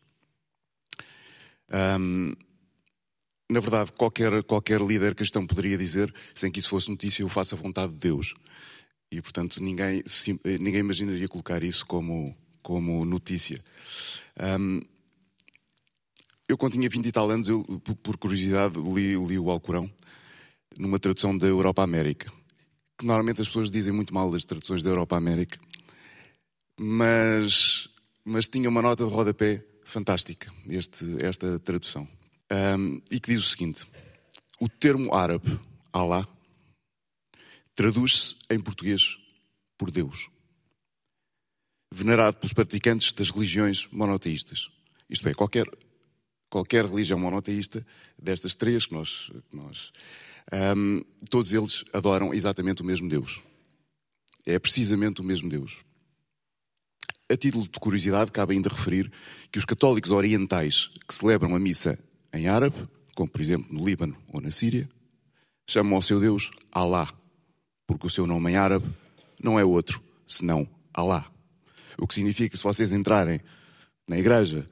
Um, 1.71 2.33
na 3.49 3.59
verdade, 3.59 3.91
qualquer, 3.91 4.43
qualquer 4.43 4.81
líder 4.81 5.13
cristão 5.13 5.45
poderia 5.45 5.77
dizer, 5.77 6.13
sem 6.33 6.51
que 6.51 6.59
isso 6.59 6.69
fosse 6.69 6.89
notícia, 6.89 7.21
eu 7.21 7.29
faço 7.29 7.53
a 7.53 7.57
vontade 7.57 7.91
de 7.91 7.99
Deus. 7.99 8.33
E, 9.13 9.21
portanto, 9.21 9.61
ninguém, 9.61 10.03
ninguém 10.59 10.79
imaginaria 10.79 11.27
colocar 11.27 11.63
isso 11.63 11.85
como, 11.85 12.35
como 12.63 13.05
notícia. 13.05 13.63
Um, 14.59 14.81
eu, 16.47 16.57
quando 16.57 16.73
tinha 16.73 16.89
20 16.89 17.05
e 17.05 17.11
tal 17.11 17.29
anos, 17.29 17.47
eu, 17.47 17.63
por 18.01 18.17
curiosidade, 18.17 18.75
li, 18.79 19.15
li 19.15 19.37
o 19.37 19.51
Alcorão 19.51 19.89
numa 20.79 20.99
tradução 20.99 21.37
da 21.37 21.45
Europa-América. 21.45 22.31
Que 22.97 23.05
normalmente 23.05 23.41
as 23.41 23.47
pessoas 23.47 23.69
dizem 23.69 23.93
muito 23.93 24.13
mal 24.13 24.31
das 24.31 24.45
traduções 24.45 24.81
da 24.81 24.89
Europa-América, 24.89 25.59
mas, 26.79 27.87
mas 28.25 28.47
tinha 28.47 28.67
uma 28.67 28.81
nota 28.81 29.03
de 29.05 29.11
rodapé 29.11 29.63
fantástica, 29.83 30.51
este, 30.67 31.23
esta 31.23 31.59
tradução. 31.59 32.07
Um, 32.51 32.99
e 33.11 33.19
que 33.19 33.33
diz 33.33 33.41
o 33.41 33.49
seguinte: 33.49 33.85
o 34.59 34.67
termo 34.67 35.13
árabe, 35.13 35.59
Allah, 35.91 36.27
traduz-se 37.75 38.35
em 38.49 38.59
português 38.59 39.17
por 39.77 39.91
Deus, 39.91 40.29
venerado 41.93 42.37
pelos 42.37 42.53
praticantes 42.53 43.13
das 43.13 43.29
religiões 43.29 43.87
monoteístas. 43.91 44.69
Isto 45.09 45.29
é, 45.29 45.33
qualquer, 45.33 45.65
qualquer 46.49 46.85
religião 46.85 47.19
monoteísta, 47.19 47.85
destas 48.17 48.55
três 48.55 48.85
que 48.85 48.93
nós. 48.93 49.31
Que 49.49 49.55
nós 49.55 49.91
um, 50.51 51.03
todos 51.29 51.53
eles 51.53 51.85
adoram 51.93 52.33
exatamente 52.33 52.81
o 52.81 52.85
mesmo 52.85 53.07
Deus. 53.07 53.41
É 54.45 54.59
precisamente 54.59 55.21
o 55.21 55.23
mesmo 55.23 55.49
Deus. 55.49 55.77
A 57.31 57.37
título 57.37 57.63
de 57.63 57.79
curiosidade, 57.79 58.31
cabe 58.31 58.53
ainda 58.53 58.69
referir 58.69 59.11
que 59.51 59.57
os 59.57 59.65
católicos 59.65 60.11
orientais 60.11 60.89
que 61.07 61.13
celebram 61.13 61.55
a 61.55 61.59
missa 61.59 61.97
em 62.33 62.47
árabe, 62.47 62.75
como 63.15 63.29
por 63.29 63.41
exemplo 63.41 63.73
no 63.73 63.85
Líbano 63.85 64.17
ou 64.27 64.41
na 64.41 64.51
Síria, 64.51 64.89
chamam 65.67 65.95
ao 65.95 66.01
seu 66.01 66.19
Deus 66.19 66.51
Allah 66.71 67.11
porque 67.87 68.07
o 68.07 68.09
seu 68.09 68.25
nome 68.25 68.51
em 68.51 68.55
árabe 68.55 68.89
não 69.41 69.59
é 69.59 69.65
outro 69.65 70.01
senão 70.27 70.67
Allah. 70.93 71.31
O 71.97 72.07
que 72.07 72.13
significa 72.13 72.49
que 72.49 72.57
se 72.57 72.63
vocês 72.63 72.91
entrarem 72.91 73.39
na 74.07 74.17
igreja 74.17 74.65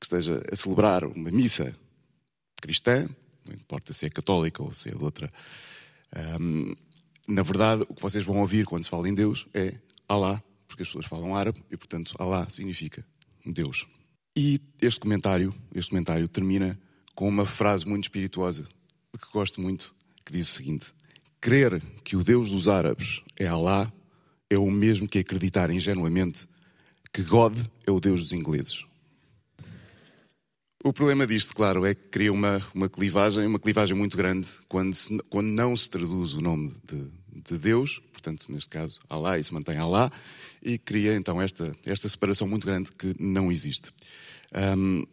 que 0.00 0.06
esteja 0.06 0.42
a 0.50 0.56
celebrar 0.56 1.04
uma 1.04 1.30
missa 1.30 1.76
cristã, 2.60 3.08
não 3.46 3.54
importa 3.54 3.92
se 3.92 4.06
é 4.06 4.10
católica 4.10 4.62
ou 4.62 4.72
se 4.72 4.88
é 4.88 4.92
de 4.92 5.02
outra, 5.02 5.30
um, 6.40 6.74
na 7.28 7.42
verdade 7.42 7.84
o 7.88 7.94
que 7.94 8.02
vocês 8.02 8.24
vão 8.24 8.40
ouvir 8.40 8.66
quando 8.66 8.84
se 8.84 8.90
fala 8.90 9.08
em 9.08 9.14
Deus 9.14 9.46
é 9.54 9.74
Allah, 10.08 10.42
porque 10.66 10.82
as 10.82 10.88
pessoas 10.88 11.06
falam 11.06 11.36
árabe 11.36 11.62
e 11.70 11.76
portanto 11.76 12.14
Allah 12.18 12.48
significa 12.50 13.04
Deus. 13.44 13.86
E 14.36 14.60
este 14.80 15.00
comentário, 15.00 15.54
este 15.74 15.90
comentário 15.90 16.26
termina 16.26 16.78
com 17.14 17.28
uma 17.28 17.44
frase 17.44 17.86
muito 17.86 18.04
espirituosa 18.04 18.66
que 19.22 19.32
gosto 19.32 19.60
muito, 19.60 19.94
que 20.24 20.32
diz 20.32 20.50
o 20.50 20.54
seguinte: 20.54 20.92
Crer 21.42 21.82
que 22.04 22.14
o 22.14 22.22
Deus 22.22 22.52
dos 22.52 22.68
árabes 22.68 23.20
é 23.36 23.48
Allah 23.48 23.92
é 24.48 24.56
o 24.56 24.70
mesmo 24.70 25.08
que 25.08 25.18
acreditar 25.18 25.72
ingenuamente 25.72 26.46
que 27.12 27.20
God 27.20 27.58
é 27.84 27.90
o 27.90 27.98
Deus 27.98 28.20
dos 28.20 28.32
ingleses. 28.32 28.84
O 30.84 30.92
problema 30.92 31.26
disto, 31.26 31.52
claro, 31.52 31.84
é 31.84 31.96
que 31.96 32.08
cria 32.08 32.32
uma, 32.32 32.60
uma 32.72 32.88
clivagem, 32.88 33.44
uma 33.44 33.58
clivagem 33.58 33.96
muito 33.96 34.16
grande 34.16 34.50
quando, 34.68 34.94
se, 34.94 35.18
quando 35.28 35.48
não 35.48 35.76
se 35.76 35.90
traduz 35.90 36.34
o 36.34 36.40
nome 36.40 36.76
de, 36.86 37.10
de, 37.50 37.58
Deus, 37.58 38.00
portanto, 38.12 38.46
neste 38.48 38.70
caso, 38.70 39.00
Allah, 39.10 39.36
e 39.36 39.42
se 39.42 39.52
mantém 39.52 39.78
Allah, 39.78 40.12
e 40.62 40.78
cria 40.78 41.16
então 41.16 41.42
esta, 41.42 41.74
esta 41.84 42.08
separação 42.08 42.46
muito 42.46 42.64
grande 42.64 42.92
que 42.92 43.16
não 43.18 43.50
existe. 43.50 43.90
Um, 44.78 45.04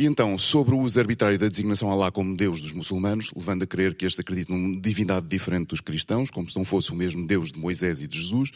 e 0.00 0.06
então, 0.06 0.38
sobre 0.38 0.74
o 0.74 0.78
uso 0.78 0.98
arbitrário 0.98 1.38
da 1.38 1.46
designação 1.46 1.90
Allah 1.90 2.10
como 2.10 2.34
Deus 2.34 2.58
dos 2.58 2.72
muçulmanos, 2.72 3.30
levando 3.36 3.64
a 3.64 3.66
crer 3.66 3.94
que 3.94 4.06
estes 4.06 4.18
acreditam 4.18 4.56
numa 4.56 4.80
divindade 4.80 5.26
diferente 5.26 5.68
dos 5.68 5.82
cristãos, 5.82 6.30
como 6.30 6.48
se 6.48 6.56
não 6.56 6.64
fosse 6.64 6.90
o 6.90 6.96
mesmo 6.96 7.26
Deus 7.26 7.52
de 7.52 7.58
Moisés 7.58 8.00
e 8.00 8.08
de 8.08 8.16
Jesus, 8.16 8.50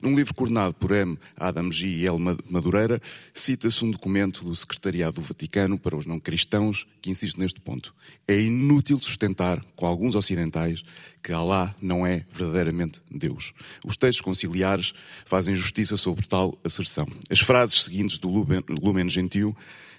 num 0.00 0.14
livro 0.14 0.32
coordenado 0.32 0.72
por 0.74 0.92
M. 0.92 1.18
Adam 1.36 1.72
G. 1.72 1.88
e 1.88 2.06
L. 2.06 2.16
Madureira, 2.48 3.02
cita-se 3.34 3.84
um 3.84 3.90
documento 3.90 4.44
do 4.44 4.54
Secretariado 4.54 5.20
do 5.20 5.22
Vaticano 5.22 5.76
para 5.76 5.96
os 5.96 6.06
não 6.06 6.20
cristãos 6.20 6.86
que 7.02 7.10
insiste 7.10 7.40
neste 7.40 7.60
ponto. 7.60 7.92
É 8.28 8.40
inútil 8.40 9.00
sustentar, 9.00 9.60
com 9.74 9.86
alguns 9.86 10.14
ocidentais, 10.14 10.80
que 11.20 11.32
Allah 11.32 11.74
não 11.82 12.06
é 12.06 12.24
verdadeiramente 12.32 13.02
Deus. 13.10 13.52
Os 13.84 13.96
textos 13.96 14.20
conciliares 14.20 14.94
fazem 15.24 15.56
justiça 15.56 15.96
sobre 15.96 16.24
tal 16.24 16.56
asserção. 16.62 17.08
As 17.28 17.40
frases 17.40 17.82
seguintes 17.82 18.16
do 18.16 18.30
Lumen 18.30 19.08
Gentil 19.08 19.56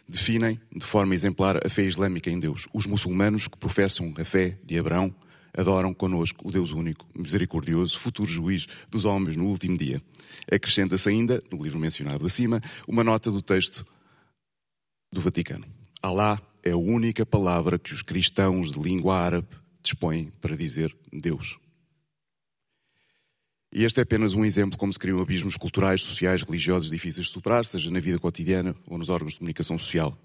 definem 0.07 0.59
de 0.75 0.85
forma 0.85 1.13
exemplar 1.13 1.65
a 1.65 1.69
fé 1.69 1.83
islâmica 1.83 2.29
em 2.29 2.39
Deus. 2.39 2.67
Os 2.73 2.85
muçulmanos 2.85 3.47
que 3.47 3.57
professam 3.57 4.13
a 4.17 4.23
fé 4.23 4.57
de 4.63 4.77
Abraão 4.77 5.13
adoram 5.57 5.93
conosco 5.93 6.47
o 6.47 6.51
Deus 6.51 6.71
único, 6.71 7.07
misericordioso, 7.15 7.97
futuro 7.97 8.29
juiz 8.29 8.67
dos 8.89 9.05
homens 9.05 9.37
no 9.37 9.45
último 9.45 9.77
dia. 9.77 10.01
Acrescenta-se 10.51 11.09
ainda, 11.09 11.41
no 11.51 11.61
livro 11.61 11.79
mencionado 11.79 12.25
acima, 12.25 12.61
uma 12.87 13.03
nota 13.03 13.31
do 13.31 13.41
texto 13.41 13.85
do 15.11 15.21
Vaticano. 15.21 15.65
Alá 16.01 16.39
é 16.61 16.71
a 16.71 16.77
única 16.77 17.25
palavra 17.25 17.79
que 17.79 17.93
os 17.93 18.01
cristãos 18.01 18.71
de 18.71 18.79
língua 18.79 19.17
árabe 19.17 19.47
dispõem 19.81 20.31
para 20.41 20.55
dizer 20.55 20.95
Deus. 21.11 21.57
E 23.75 23.83
este 23.83 23.99
é 23.99 24.03
apenas 24.03 24.33
um 24.35 24.45
exemplo 24.45 24.77
como 24.77 24.93
se 24.93 24.97
criam 24.97 25.19
abismos 25.19 25.57
culturais, 25.57 26.01
sociais, 26.01 26.43
religiosos 26.43 26.89
difíceis 26.89 27.27
de 27.27 27.33
superar, 27.33 27.65
seja 27.65 27.91
na 27.91 27.99
vida 27.99 28.17
cotidiana 28.17 28.73
ou 28.87 28.97
nos 28.97 29.09
órgãos 29.09 29.33
de 29.33 29.39
comunicação 29.39 29.77
social. 29.77 30.17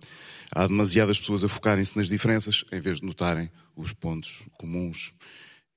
Há 0.53 0.69
demasiadas 0.69 1.19
pessoas 1.19 1.43
a 1.43 1.49
focarem-se 1.49 1.97
nas 1.97 2.07
diferenças 2.07 2.65
em 2.71 2.79
vez 2.79 3.01
de 3.01 3.07
notarem 3.07 3.51
os 3.75 3.93
pontos 3.93 4.45
comuns. 4.57 5.13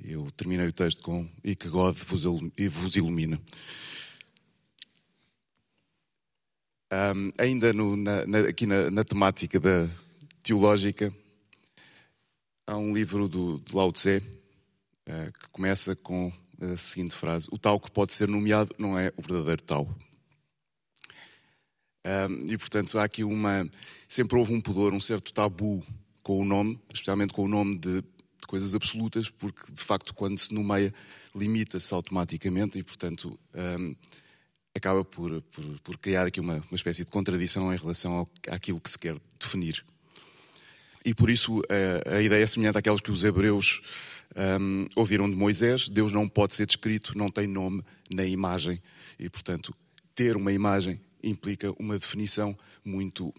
Eu 0.03 0.29
terminei 0.37 0.67
o 0.67 0.71
texto 0.71 1.01
com 1.01 1.27
e 1.43 1.55
que 1.55 1.67
God 1.67 1.97
vos 1.97 2.95
ilumina. 2.95 3.41
Um, 6.93 7.31
ainda 7.39 7.73
no, 7.73 7.97
na, 7.97 8.23
na, 8.27 8.39
aqui 8.49 8.67
na, 8.67 8.91
na, 8.91 9.03
temática 9.03 9.59
da 9.59 9.89
teológica, 10.43 11.11
há 12.67 12.77
um 12.77 12.93
livro 12.93 13.27
do, 13.27 13.59
de 13.65 13.75
Lao 13.75 13.91
Tse 13.91 14.17
uh, 15.09 15.31
que 15.39 15.49
começa 15.51 15.95
com 15.95 16.31
a 16.73 16.77
seguinte 16.77 17.15
frase: 17.15 17.47
O 17.51 17.57
tal 17.57 17.79
que 17.79 17.91
pode 17.91 18.13
ser 18.13 18.27
nomeado 18.27 18.73
não 18.77 18.97
é 18.97 19.11
o 19.17 19.21
verdadeiro 19.21 19.61
tal. 19.63 19.89
Um, 22.05 22.51
e 22.51 22.57
portanto 22.57 22.97
há 22.99 23.03
aqui 23.03 23.23
uma. 23.23 23.69
Sempre 24.07 24.37
houve 24.37 24.53
um 24.53 24.61
pudor, 24.61 24.93
um 24.93 24.99
certo 24.99 25.33
tabu 25.33 25.83
com 26.21 26.39
o 26.39 26.45
nome, 26.45 26.79
especialmente 26.93 27.33
com 27.33 27.43
o 27.43 27.47
nome 27.47 27.77
de 27.77 28.03
de 28.43 28.47
coisas 28.47 28.75
absolutas, 28.75 29.29
porque 29.29 29.71
de 29.71 29.81
facto, 29.81 30.13
quando 30.13 30.37
se 30.37 30.53
nomeia, 30.53 30.93
limita-se 31.35 31.93
automaticamente 31.93 32.77
e, 32.77 32.83
portanto, 32.83 33.39
um, 33.55 33.95
acaba 34.75 35.03
por, 35.03 35.41
por, 35.43 35.79
por, 35.79 35.97
criar 35.97 36.27
aqui 36.27 36.39
uma, 36.39 36.55
uma 36.69 36.75
espécie 36.75 37.03
de 37.03 37.09
contradição 37.09 37.73
em 37.73 37.77
relação 37.77 38.13
ao, 38.13 38.29
àquilo 38.49 38.79
que 38.79 38.89
se 38.89 38.99
quer 38.99 39.15
definir. 39.39 39.83
E 41.05 41.13
por 41.13 41.29
isso 41.29 41.61
a, 42.05 42.17
a 42.17 42.21
ideia 42.21 42.43
é 42.43 42.47
semelhante 42.47 42.77
àquelas 42.77 43.01
que 43.01 43.11
os 43.11 43.23
hebreus 43.23 43.81
um, 44.59 44.87
ouviram 44.95 45.29
de 45.29 45.35
Moisés: 45.35 45.89
Deus 45.89 46.11
não 46.11 46.27
pode 46.27 46.55
ser 46.55 46.65
descrito, 46.65 47.17
não 47.17 47.29
tem 47.29 47.47
nome 47.47 47.83
nem 48.09 48.31
imagem, 48.31 48.81
e 49.19 49.29
portanto, 49.29 49.73
ter 50.15 50.35
uma 50.35 50.51
imagem 50.51 50.99
implica 51.23 51.73
uma 51.79 51.97
definição 51.97 52.57
muito 52.83 53.33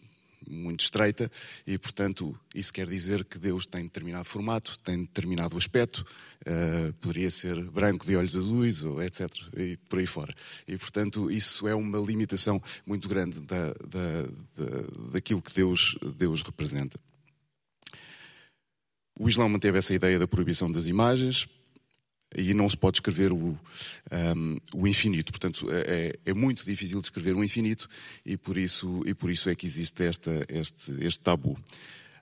muito 0.47 0.81
estreita 0.81 1.31
e, 1.67 1.79
portanto, 1.79 2.39
isso 2.55 2.73
quer 2.73 2.87
dizer 2.87 3.25
que 3.25 3.39
Deus 3.39 3.67
tem 3.67 3.85
determinado 3.85 4.25
formato, 4.25 4.77
tem 4.83 4.99
determinado 4.99 5.57
aspecto, 5.57 6.05
uh, 6.43 6.93
poderia 6.95 7.31
ser 7.31 7.63
branco 7.71 8.07
de 8.07 8.17
olhos 8.17 8.37
azuis, 8.37 8.83
ou 8.83 9.03
etc. 9.03 9.31
e 9.57 9.77
por 9.89 9.99
aí 9.99 10.07
fora. 10.07 10.35
E, 10.67 10.77
portanto, 10.77 11.31
isso 11.31 11.67
é 11.67 11.75
uma 11.75 11.99
limitação 11.99 12.63
muito 12.87 13.09
grande 13.09 13.41
da, 13.41 13.69
da, 13.69 14.23
da, 14.57 15.11
daquilo 15.13 15.43
que 15.43 15.55
Deus, 15.55 15.97
Deus 16.17 16.43
representa. 16.43 16.99
O 19.19 19.29
Islão 19.29 19.49
manteve 19.49 19.79
essa 19.79 19.95
ideia 19.95 20.19
da 20.19 20.27
proibição 20.27 20.71
das 20.71 20.87
imagens, 20.87 21.47
e 22.37 22.53
não 22.53 22.69
se 22.69 22.77
pode 22.77 22.97
escrever 22.97 23.33
o, 23.33 23.59
um, 24.37 24.57
o 24.75 24.87
infinito. 24.89 25.33
Portanto, 25.33 25.71
é, 25.71 26.13
é, 26.25 26.31
é 26.31 26.35
muito 26.35 26.65
difícil 26.65 27.01
descrever 27.01 27.35
o 27.35 27.45
infinito 27.45 27.89
e 28.25 28.37
por 28.37 28.57
isso, 28.59 29.03
e 29.07 29.15
por 29.15 29.31
isso 29.31 29.49
é 29.49 29.55
que 29.55 29.67
existe 29.67 30.05
esta, 30.05 30.45
este, 30.49 30.93
este 31.01 31.21
tabu. 31.21 31.57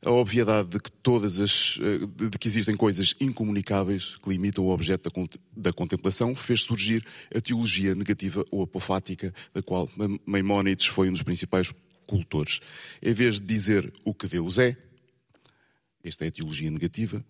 A 0.05 0.11
obviedade 0.11 0.69
de 0.69 0.81
que 0.81 0.91
todas 0.91 1.39
as 1.39 1.79
eh, 1.81 2.29
de 2.29 2.37
que 2.37 2.49
existem 2.49 2.77
coisas 2.77 3.15
incomunicáveis 3.21 4.17
que 4.17 4.29
limitam 4.31 4.65
o 4.65 4.71
objeto 4.71 5.09
da, 5.09 5.39
da 5.57 5.73
contemplação 5.73 6.35
fez 6.35 6.63
surgir 6.63 7.07
a 7.33 7.41
teologia 7.41 7.95
negativa 7.95 8.45
ou 8.51 8.63
apofática, 8.63 9.33
da 9.55 9.63
qual 9.63 9.89
Maimónides 10.27 10.87
foi 10.87 11.09
um 11.09 11.13
dos 11.13 11.23
principais 11.23 11.73
cultores. 12.05 12.59
Em 13.01 13.13
vez 13.13 13.41
de 13.41 13.47
dizer 13.47 13.93
o 14.05 14.13
que 14.13 14.27
Deus 14.27 14.59
é, 14.59 14.77
esta 16.03 16.25
é 16.25 16.29
a 16.29 16.33
teologia 16.33 16.71
negativa, 16.71 17.25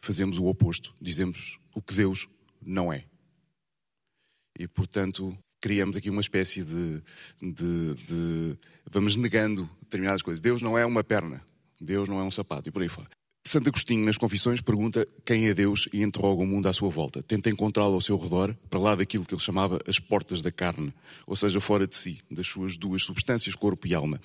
fazemos 0.00 0.38
o 0.38 0.46
oposto, 0.46 0.94
dizemos 1.00 1.58
o 1.74 1.80
que 1.80 1.94
Deus 1.94 2.28
não 2.60 2.92
é. 2.92 3.04
E, 4.58 4.68
portanto, 4.68 5.36
criamos 5.60 5.96
aqui 5.96 6.10
uma 6.10 6.20
espécie 6.20 6.62
de, 6.62 7.02
de, 7.40 7.94
de, 7.94 8.58
Vamos 8.90 9.16
negando 9.16 9.68
determinadas 9.80 10.20
coisas. 10.20 10.40
Deus 10.40 10.60
não 10.60 10.76
é 10.76 10.84
uma 10.84 11.02
perna, 11.02 11.42
Deus 11.80 12.08
não 12.08 12.20
é 12.20 12.22
um 12.24 12.30
sapato 12.30 12.68
e 12.68 12.72
por 12.72 12.82
aí 12.82 12.88
fora. 12.88 13.08
Santo 13.46 13.68
Agostinho, 13.68 14.04
nas 14.04 14.16
Confissões, 14.16 14.60
pergunta 14.60 15.06
quem 15.24 15.48
é 15.48 15.54
Deus 15.54 15.88
e 15.92 16.02
interroga 16.02 16.42
o 16.42 16.46
mundo 16.46 16.68
à 16.68 16.72
sua 16.72 16.88
volta. 16.88 17.22
Tenta 17.22 17.50
encontrá-lo 17.50 17.94
ao 17.94 18.00
seu 18.00 18.16
redor, 18.16 18.56
para 18.70 18.78
lá 18.78 18.94
daquilo 18.94 19.24
que 19.24 19.34
ele 19.34 19.42
chamava 19.42 19.80
as 19.86 19.98
portas 19.98 20.40
da 20.42 20.50
carne, 20.50 20.92
ou 21.26 21.36
seja, 21.36 21.60
fora 21.60 21.86
de 21.86 21.94
si, 21.96 22.18
das 22.30 22.46
suas 22.46 22.76
duas 22.76 23.02
substâncias, 23.02 23.54
corpo 23.54 23.86
e 23.86 23.94
alma. 23.94 24.20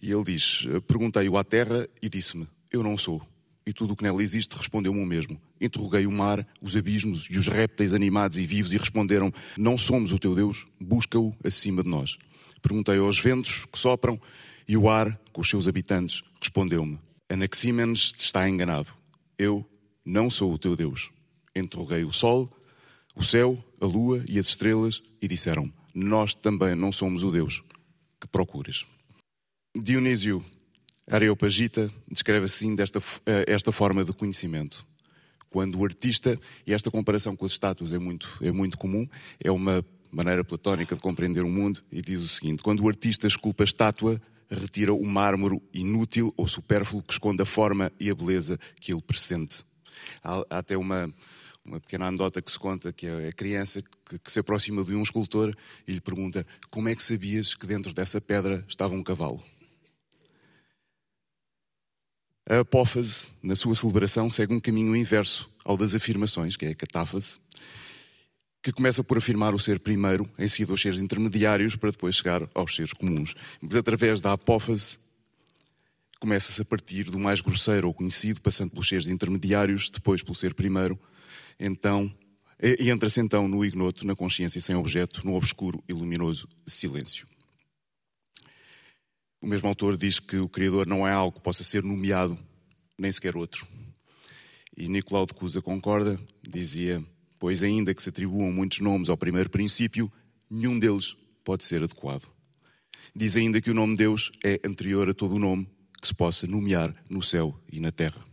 E 0.00 0.12
ele 0.12 0.24
diz: 0.24 0.66
Perguntei-o 0.86 1.36
à 1.36 1.42
terra 1.42 1.88
e 2.00 2.08
disse-me: 2.08 2.46
Eu 2.72 2.82
não 2.82 2.96
sou 2.96 3.26
e 3.68 3.72
tudo 3.72 3.92
o 3.92 3.96
que 3.96 4.02
nela 4.02 4.22
existe 4.22 4.56
respondeu-me 4.56 5.02
o 5.02 5.04
mesmo. 5.04 5.38
Interroguei 5.60 6.06
o 6.06 6.10
mar, 6.10 6.46
os 6.58 6.74
abismos 6.74 7.26
e 7.28 7.36
os 7.36 7.48
répteis 7.48 7.92
animados 7.92 8.38
e 8.38 8.46
vivos 8.46 8.72
e 8.72 8.78
responderam: 8.78 9.30
Não 9.58 9.76
somos 9.76 10.10
o 10.14 10.18
teu 10.18 10.34
Deus, 10.34 10.66
busca-o 10.80 11.36
acima 11.44 11.82
de 11.82 11.90
nós. 11.90 12.16
Perguntei 12.62 12.96
aos 12.96 13.18
ventos 13.20 13.66
que 13.66 13.78
sopram 13.78 14.18
e 14.66 14.74
o 14.74 14.88
ar, 14.88 15.20
com 15.34 15.42
os 15.42 15.50
seus 15.50 15.68
habitantes, 15.68 16.22
respondeu-me: 16.40 16.98
Anaxímenes 17.28 18.14
está 18.16 18.48
enganado. 18.48 18.90
Eu 19.38 19.68
não 20.02 20.30
sou 20.30 20.50
o 20.50 20.58
teu 20.58 20.74
Deus. 20.74 21.10
Interroguei 21.54 22.04
o 22.04 22.12
sol, 22.12 22.50
o 23.14 23.22
céu, 23.22 23.62
a 23.82 23.84
lua 23.84 24.24
e 24.26 24.38
as 24.38 24.48
estrelas 24.48 25.02
e 25.20 25.28
disseram: 25.28 25.70
Nós 25.94 26.34
também 26.34 26.74
não 26.74 26.90
somos 26.90 27.22
o 27.22 27.30
Deus 27.30 27.62
que 28.18 28.26
procuras. 28.26 28.86
Dionísio 29.78 30.42
Areopagita 31.10 31.90
descreve 32.10 32.44
assim 32.44 32.74
desta, 32.74 33.00
eh, 33.24 33.44
esta 33.48 33.72
forma 33.72 34.04
de 34.04 34.12
conhecimento. 34.12 34.86
Quando 35.48 35.78
o 35.78 35.84
artista, 35.84 36.38
e 36.66 36.74
esta 36.74 36.90
comparação 36.90 37.34
com 37.34 37.46
as 37.46 37.52
estátuas 37.52 37.94
é 37.94 37.98
muito, 37.98 38.28
é 38.42 38.52
muito 38.52 38.76
comum, 38.76 39.08
é 39.42 39.50
uma 39.50 39.82
maneira 40.10 40.44
platónica 40.44 40.94
de 40.94 41.00
compreender 41.00 41.42
o 41.42 41.48
mundo, 41.48 41.80
e 41.90 42.02
diz 42.02 42.20
o 42.20 42.28
seguinte: 42.28 42.62
quando 42.62 42.82
o 42.82 42.88
artista 42.88 43.26
esculpa 43.26 43.62
a 43.62 43.66
estátua, 43.66 44.20
retira 44.50 44.92
o 44.92 45.04
mármore 45.04 45.60
inútil 45.72 46.32
ou 46.36 46.46
supérfluo 46.46 47.02
que 47.02 47.12
esconde 47.12 47.42
a 47.42 47.46
forma 47.46 47.90
e 47.98 48.10
a 48.10 48.14
beleza 48.14 48.58
que 48.80 48.92
ele 48.92 49.02
pressente. 49.02 49.64
Há, 50.22 50.44
há 50.50 50.58
até 50.58 50.76
uma, 50.76 51.12
uma 51.64 51.80
pequena 51.80 52.06
anedota 52.06 52.40
que 52.42 52.50
se 52.52 52.58
conta 52.58 52.92
que 52.92 53.06
é 53.06 53.28
a 53.28 53.32
criança 53.32 53.82
que, 53.82 54.18
que, 54.18 54.32
se 54.32 54.38
aproxima 54.38 54.84
de 54.84 54.94
um 54.94 55.02
escultor 55.02 55.56
e 55.86 55.92
lhe 55.92 56.00
pergunta 56.00 56.46
como 56.70 56.88
é 56.88 56.94
que 56.94 57.02
sabias 57.02 57.54
que 57.54 57.66
dentro 57.66 57.92
dessa 57.92 58.20
pedra 58.20 58.64
estava 58.68 58.94
um 58.94 59.02
cavalo. 59.02 59.42
A 62.50 62.60
apófase, 62.60 63.30
na 63.42 63.54
sua 63.54 63.74
celebração, 63.74 64.30
segue 64.30 64.54
um 64.54 64.58
caminho 64.58 64.96
inverso 64.96 65.52
ao 65.66 65.76
das 65.76 65.94
afirmações, 65.94 66.56
que 66.56 66.64
é 66.64 66.70
a 66.70 66.74
catáfase, 66.74 67.38
que 68.62 68.72
começa 68.72 69.04
por 69.04 69.18
afirmar 69.18 69.54
o 69.54 69.58
ser 69.58 69.78
primeiro, 69.78 70.26
em 70.38 70.48
seguida 70.48 70.72
os 70.72 70.80
seres 70.80 70.98
intermediários, 70.98 71.76
para 71.76 71.90
depois 71.90 72.16
chegar 72.16 72.48
aos 72.54 72.74
seres 72.74 72.94
comuns. 72.94 73.34
Mas 73.60 73.76
através 73.76 74.22
da 74.22 74.32
apófase, 74.32 74.98
começa-se 76.18 76.62
a 76.62 76.64
partir 76.64 77.04
do 77.04 77.18
mais 77.18 77.42
grosseiro 77.42 77.86
ou 77.86 77.92
conhecido, 77.92 78.40
passando 78.40 78.70
pelos 78.70 78.88
seres 78.88 79.08
intermediários, 79.08 79.90
depois 79.90 80.22
pelo 80.22 80.34
ser 80.34 80.54
primeiro, 80.54 80.98
então, 81.60 82.10
e 82.58 82.88
entra-se 82.88 83.20
então 83.20 83.46
no 83.46 83.62
ignoto, 83.62 84.06
na 84.06 84.16
consciência 84.16 84.58
sem 84.58 84.74
objeto, 84.74 85.20
no 85.22 85.34
obscuro 85.34 85.84
e 85.86 85.92
luminoso 85.92 86.48
silêncio. 86.66 87.26
O 89.40 89.46
mesmo 89.46 89.68
autor 89.68 89.96
diz 89.96 90.18
que 90.18 90.36
o 90.36 90.48
Criador 90.48 90.86
não 90.86 91.06
é 91.06 91.12
algo 91.12 91.36
que 91.36 91.42
possa 91.42 91.62
ser 91.62 91.82
nomeado, 91.82 92.38
nem 92.98 93.12
sequer 93.12 93.36
outro. 93.36 93.66
E 94.76 94.88
Nicolau 94.88 95.26
de 95.26 95.34
Cusa 95.34 95.62
concorda, 95.62 96.18
dizia: 96.42 97.04
Pois, 97.38 97.62
ainda 97.62 97.94
que 97.94 98.02
se 98.02 98.08
atribuam 98.08 98.52
muitos 98.52 98.80
nomes 98.80 99.08
ao 99.08 99.16
primeiro 99.16 99.48
princípio, 99.48 100.10
nenhum 100.50 100.78
deles 100.78 101.16
pode 101.44 101.64
ser 101.64 101.82
adequado. 101.82 102.28
Diz 103.14 103.36
ainda 103.36 103.60
que 103.60 103.70
o 103.70 103.74
nome 103.74 103.96
Deus 103.96 104.30
é 104.44 104.60
anterior 104.64 105.08
a 105.08 105.14
todo 105.14 105.34
o 105.34 105.38
nome 105.38 105.68
que 106.00 106.06
se 106.06 106.14
possa 106.14 106.46
nomear 106.46 106.94
no 107.08 107.22
céu 107.22 107.58
e 107.72 107.80
na 107.80 107.90
terra. 107.90 108.24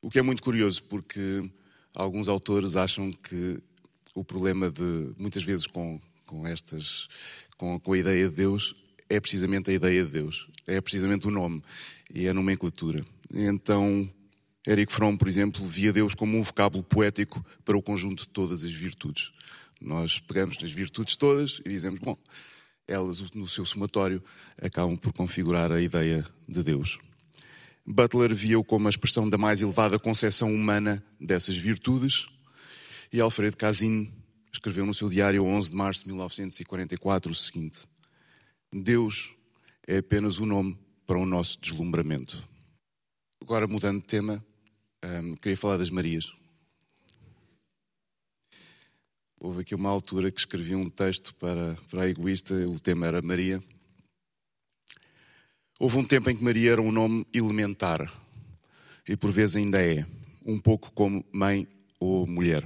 O 0.00 0.10
que 0.10 0.18
é 0.18 0.22
muito 0.22 0.42
curioso, 0.42 0.82
porque 0.84 1.50
alguns 1.94 2.28
autores 2.28 2.76
acham 2.76 3.10
que 3.10 3.58
o 4.14 4.24
problema 4.24 4.70
de, 4.70 5.14
muitas 5.18 5.42
vezes, 5.42 5.66
com, 5.66 6.00
com 6.26 6.46
estas 6.46 7.08
com, 7.56 7.78
com 7.78 7.92
a 7.92 7.98
ideia 7.98 8.28
de 8.28 8.34
Deus 8.34 8.74
é 9.08 9.20
precisamente 9.20 9.70
a 9.70 9.74
ideia 9.74 10.04
de 10.04 10.10
Deus, 10.10 10.48
é 10.66 10.80
precisamente 10.80 11.26
o 11.28 11.30
nome 11.30 11.62
e 12.12 12.26
é 12.26 12.30
a 12.30 12.34
nomenclatura. 12.34 13.04
Então, 13.32 14.10
Eric 14.66 14.92
Fromm, 14.92 15.16
por 15.16 15.28
exemplo, 15.28 15.64
via 15.66 15.92
Deus 15.92 16.14
como 16.14 16.38
um 16.38 16.42
vocábulo 16.42 16.82
poético 16.82 17.44
para 17.64 17.76
o 17.76 17.82
conjunto 17.82 18.22
de 18.22 18.28
todas 18.28 18.64
as 18.64 18.72
virtudes. 18.72 19.30
Nós 19.80 20.18
pegamos 20.18 20.58
nas 20.58 20.70
virtudes 20.70 21.16
todas 21.16 21.60
e 21.64 21.68
dizemos, 21.68 22.00
bom, 22.00 22.16
elas 22.88 23.20
no 23.32 23.46
seu 23.46 23.64
somatório 23.64 24.22
acabam 24.60 24.96
por 24.96 25.12
configurar 25.12 25.70
a 25.70 25.80
ideia 25.80 26.26
de 26.48 26.62
Deus. 26.62 26.98
Butler 27.86 28.34
via-o 28.34 28.64
como 28.64 28.86
a 28.86 28.90
expressão 28.90 29.28
da 29.28 29.36
mais 29.36 29.60
elevada 29.60 29.98
concepção 29.98 30.52
humana 30.54 31.04
dessas 31.20 31.56
virtudes 31.56 32.26
e 33.12 33.20
Alfred 33.20 33.56
Casin 33.56 34.10
escreveu 34.54 34.86
no 34.86 34.94
seu 34.94 35.08
diário 35.08 35.44
11 35.44 35.70
de 35.70 35.76
março 35.76 36.02
de 36.02 36.08
1944 36.08 37.32
o 37.32 37.34
seguinte: 37.34 37.80
Deus 38.72 39.34
é 39.86 39.98
apenas 39.98 40.38
o 40.38 40.46
nome 40.46 40.78
para 41.06 41.18
o 41.18 41.26
nosso 41.26 41.60
deslumbramento. 41.60 42.48
Agora, 43.42 43.66
mudando 43.66 44.00
de 44.00 44.06
tema, 44.06 44.44
um, 45.04 45.34
queria 45.34 45.56
falar 45.56 45.76
das 45.76 45.90
Marias. 45.90 46.32
Houve 49.38 49.60
aqui 49.60 49.74
uma 49.74 49.90
altura 49.90 50.30
que 50.30 50.38
escrevi 50.38 50.74
um 50.74 50.88
texto 50.88 51.34
para, 51.34 51.76
para 51.90 52.02
a 52.04 52.08
egoísta, 52.08 52.54
o 52.66 52.80
tema 52.80 53.06
era 53.06 53.20
Maria. 53.20 53.62
Houve 55.78 55.98
um 55.98 56.04
tempo 56.04 56.30
em 56.30 56.36
que 56.36 56.42
Maria 56.42 56.72
era 56.72 56.80
um 56.80 56.92
nome 56.92 57.26
elementar, 57.34 58.10
e 59.06 59.16
por 59.16 59.32
vezes 59.32 59.56
ainda 59.56 59.84
é, 59.84 60.06
um 60.46 60.58
pouco 60.58 60.92
como 60.92 61.24
mãe 61.32 61.66
ou 61.98 62.26
mulher. 62.26 62.64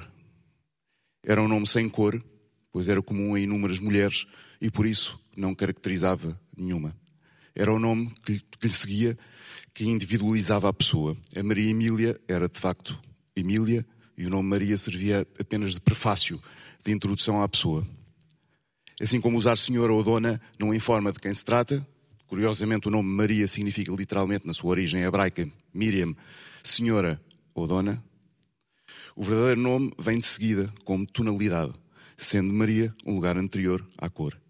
Era 1.29 1.43
um 1.43 1.47
nome 1.47 1.67
sem 1.67 1.91
cor, 1.91 2.25
pois 2.73 2.89
era 2.89 3.03
comum 3.03 3.35
a 3.35 3.41
inúmeras 3.41 3.79
mulheres 3.79 4.27
e 4.63 4.71
por 4.71 4.87
isso 4.87 5.21
não 5.37 5.55
caracterizava 5.55 6.41
nenhuma. 6.57 6.97
Era 7.55 7.71
o 7.71 7.79
nome 7.79 8.11
que 8.25 8.41
que 8.59 8.67
lhe 8.67 8.73
seguia, 8.73 9.19
que 9.75 9.85
individualizava 9.85 10.71
a 10.71 10.73
pessoa. 10.73 11.15
A 11.37 11.43
Maria 11.43 11.71
Emília 11.71 12.19
era 12.27 12.49
de 12.49 12.59
facto 12.59 12.99
Emília 13.37 13.87
e 14.17 14.27
o 14.27 14.31
nome 14.31 14.49
Maria 14.49 14.79
servia 14.79 15.27
apenas 15.39 15.75
de 15.75 15.81
prefácio, 15.83 16.43
de 16.83 16.93
introdução 16.93 17.43
à 17.43 17.49
pessoa. 17.49 17.87
Assim 18.99 19.21
como 19.21 19.37
usar 19.37 19.59
senhora 19.59 19.93
ou 19.93 20.03
dona 20.03 20.41
não 20.59 20.75
informa 20.75 21.13
de 21.13 21.21
quem 21.21 21.33
se 21.35 21.45
trata, 21.45 21.87
curiosamente 22.27 22.89
o 22.89 22.91
nome 22.91 23.09
Maria 23.09 23.47
significa 23.47 23.93
literalmente, 23.93 24.47
na 24.47 24.55
sua 24.55 24.71
origem 24.71 25.03
hebraica, 25.03 25.47
Miriam, 25.75 26.17
senhora 26.65 27.21
ou 27.55 27.69
dona, 27.69 28.03
o 29.19 29.25
verdadeiro 29.25 29.61
nome 29.61 29.93
vem 29.99 30.21
de 30.21 30.27
seguida 30.27 30.73
como 30.85 31.05
tonalidade, 31.05 31.73
sendo 32.17 32.53
Maria 32.53 32.95
um 33.05 33.17
lugar 33.17 33.37
anterior 33.37 33.85
à 33.99 34.09
cor. 34.09 34.41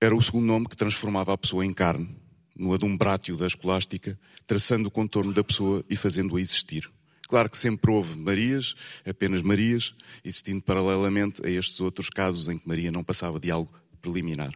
Era 0.00 0.16
o 0.16 0.20
segundo 0.20 0.46
nome 0.46 0.66
que 0.66 0.76
transformava 0.76 1.32
a 1.32 1.38
pessoa 1.38 1.64
em 1.64 1.72
carne, 1.72 2.12
no 2.56 2.74
adumbrátio 2.74 3.36
da 3.36 3.46
escolástica, 3.46 4.18
traçando 4.48 4.88
o 4.88 4.90
contorno 4.90 5.32
da 5.32 5.44
pessoa 5.44 5.84
e 5.88 5.94
fazendo-a 5.94 6.40
existir. 6.40 6.90
Claro 7.28 7.48
que 7.48 7.56
sempre 7.56 7.88
houve 7.88 8.18
Marias, 8.18 8.74
apenas 9.08 9.42
Marias, 9.42 9.94
existindo 10.24 10.60
paralelamente 10.60 11.40
a 11.46 11.48
estes 11.48 11.78
outros 11.78 12.10
casos 12.10 12.48
em 12.48 12.58
que 12.58 12.66
Maria 12.66 12.90
não 12.90 13.04
passava 13.04 13.38
de 13.38 13.48
algo 13.48 13.72
preliminar. 14.00 14.52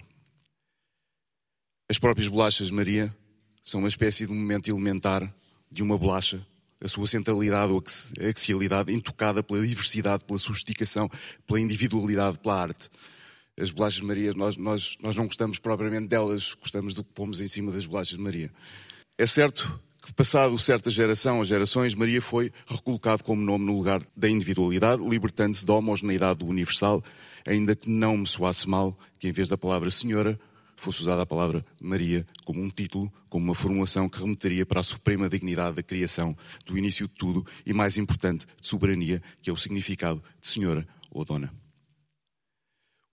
As 1.88 1.96
próprias 1.96 2.26
bolachas 2.26 2.72
Maria 2.72 3.16
são 3.62 3.78
uma 3.78 3.88
espécie 3.88 4.26
de 4.26 4.32
momento 4.32 4.68
elementar 4.68 5.32
de 5.70 5.80
uma 5.80 5.96
bolacha, 5.96 6.44
a 6.80 6.88
sua 6.88 7.06
centralidade 7.06 7.72
ou 7.72 7.82
axialidade 8.28 8.92
intocada 8.92 9.42
pela 9.42 9.66
diversidade, 9.66 10.24
pela 10.24 10.38
sofisticação, 10.38 11.10
pela 11.46 11.60
individualidade, 11.60 12.38
pela 12.38 12.60
arte. 12.60 12.88
As 13.58 13.70
bolachas 13.70 14.00
Maria, 14.00 14.32
nós, 14.34 14.56
nós, 14.56 14.96
nós 15.02 15.16
não 15.16 15.24
gostamos 15.24 15.58
propriamente 15.58 16.06
delas, 16.06 16.54
gostamos 16.54 16.92
do 16.92 17.02
que 17.02 17.12
pomos 17.12 17.40
em 17.40 17.48
cima 17.48 17.72
das 17.72 17.86
bolachas 17.86 18.18
Maria. 18.18 18.50
É 19.16 19.26
certo 19.26 19.80
que, 20.04 20.12
passado 20.12 20.58
certa 20.58 20.90
geração 20.90 21.38
ou 21.38 21.44
gerações, 21.44 21.94
Maria 21.94 22.20
foi 22.20 22.52
recolocado 22.66 23.24
como 23.24 23.42
nome 23.42 23.64
no 23.64 23.74
lugar 23.74 24.02
da 24.14 24.28
individualidade, 24.28 25.02
libertando-se 25.02 25.64
da 25.64 25.72
homogeneidade 25.72 26.40
do 26.40 26.46
universal, 26.46 27.02
ainda 27.46 27.74
que 27.74 27.88
não 27.88 28.18
me 28.18 28.26
soasse 28.26 28.68
mal 28.68 28.96
que, 29.18 29.26
em 29.26 29.32
vez 29.32 29.48
da 29.48 29.56
palavra 29.56 29.90
Senhora, 29.90 30.38
fosse 30.76 31.00
usada 31.00 31.22
a 31.22 31.26
palavra 31.26 31.64
Maria 31.80 32.26
como 32.44 32.62
um 32.62 32.68
título, 32.68 33.12
como 33.28 33.46
uma 33.46 33.54
formulação 33.54 34.08
que 34.08 34.18
remeteria 34.18 34.64
para 34.64 34.80
a 34.80 34.84
suprema 34.84 35.28
dignidade 35.28 35.76
da 35.76 35.82
criação, 35.82 36.36
do 36.64 36.76
início 36.76 37.08
de 37.08 37.14
tudo 37.14 37.46
e, 37.64 37.72
mais 37.72 37.96
importante, 37.96 38.46
de 38.60 38.66
soberania, 38.66 39.22
que 39.42 39.50
é 39.50 39.52
o 39.52 39.56
significado 39.56 40.22
de 40.40 40.46
Senhora 40.46 40.86
ou 41.10 41.24
Dona. 41.24 41.52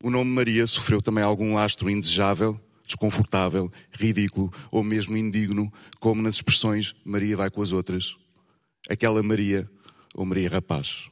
O 0.04 0.10
nome 0.10 0.30
Maria 0.30 0.68
sofreu 0.68 1.02
também 1.02 1.24
algum 1.24 1.56
lastro 1.56 1.90
indesejável, 1.90 2.60
desconfortável, 2.86 3.72
ridículo 3.92 4.52
ou 4.70 4.84
mesmo 4.84 5.16
indigno, 5.16 5.72
como 6.00 6.22
nas 6.22 6.36
expressões 6.36 6.94
Maria 7.06 7.38
vai 7.38 7.50
com 7.50 7.62
as 7.62 7.72
outras, 7.72 8.18
aquela 8.90 9.24
Maria 9.24 9.70
ou 10.14 10.26
Maria 10.26 10.50
Rapaz. 10.50 11.10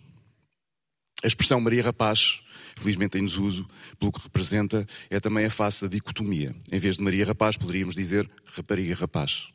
A 1.24 1.28
expressão 1.28 1.62
Maria 1.62 1.84
Rapaz 1.84 2.42
felizmente 2.76 3.18
em 3.18 3.26
desuso, 3.26 3.68
pelo 4.00 4.12
que 4.12 4.22
representa, 4.22 4.86
é 5.10 5.20
também 5.20 5.46
a 5.46 5.50
face 5.50 5.82
da 5.82 5.88
dicotomia. 5.88 6.56
Em 6.72 6.80
vez 6.80 6.98
de 6.98 7.04
Maria 7.04 7.26
Rapaz, 7.26 7.58
poderíamos 7.58 7.96
dizer 7.96 8.30
rapariga 8.46 8.96
rapaz. 8.96 9.50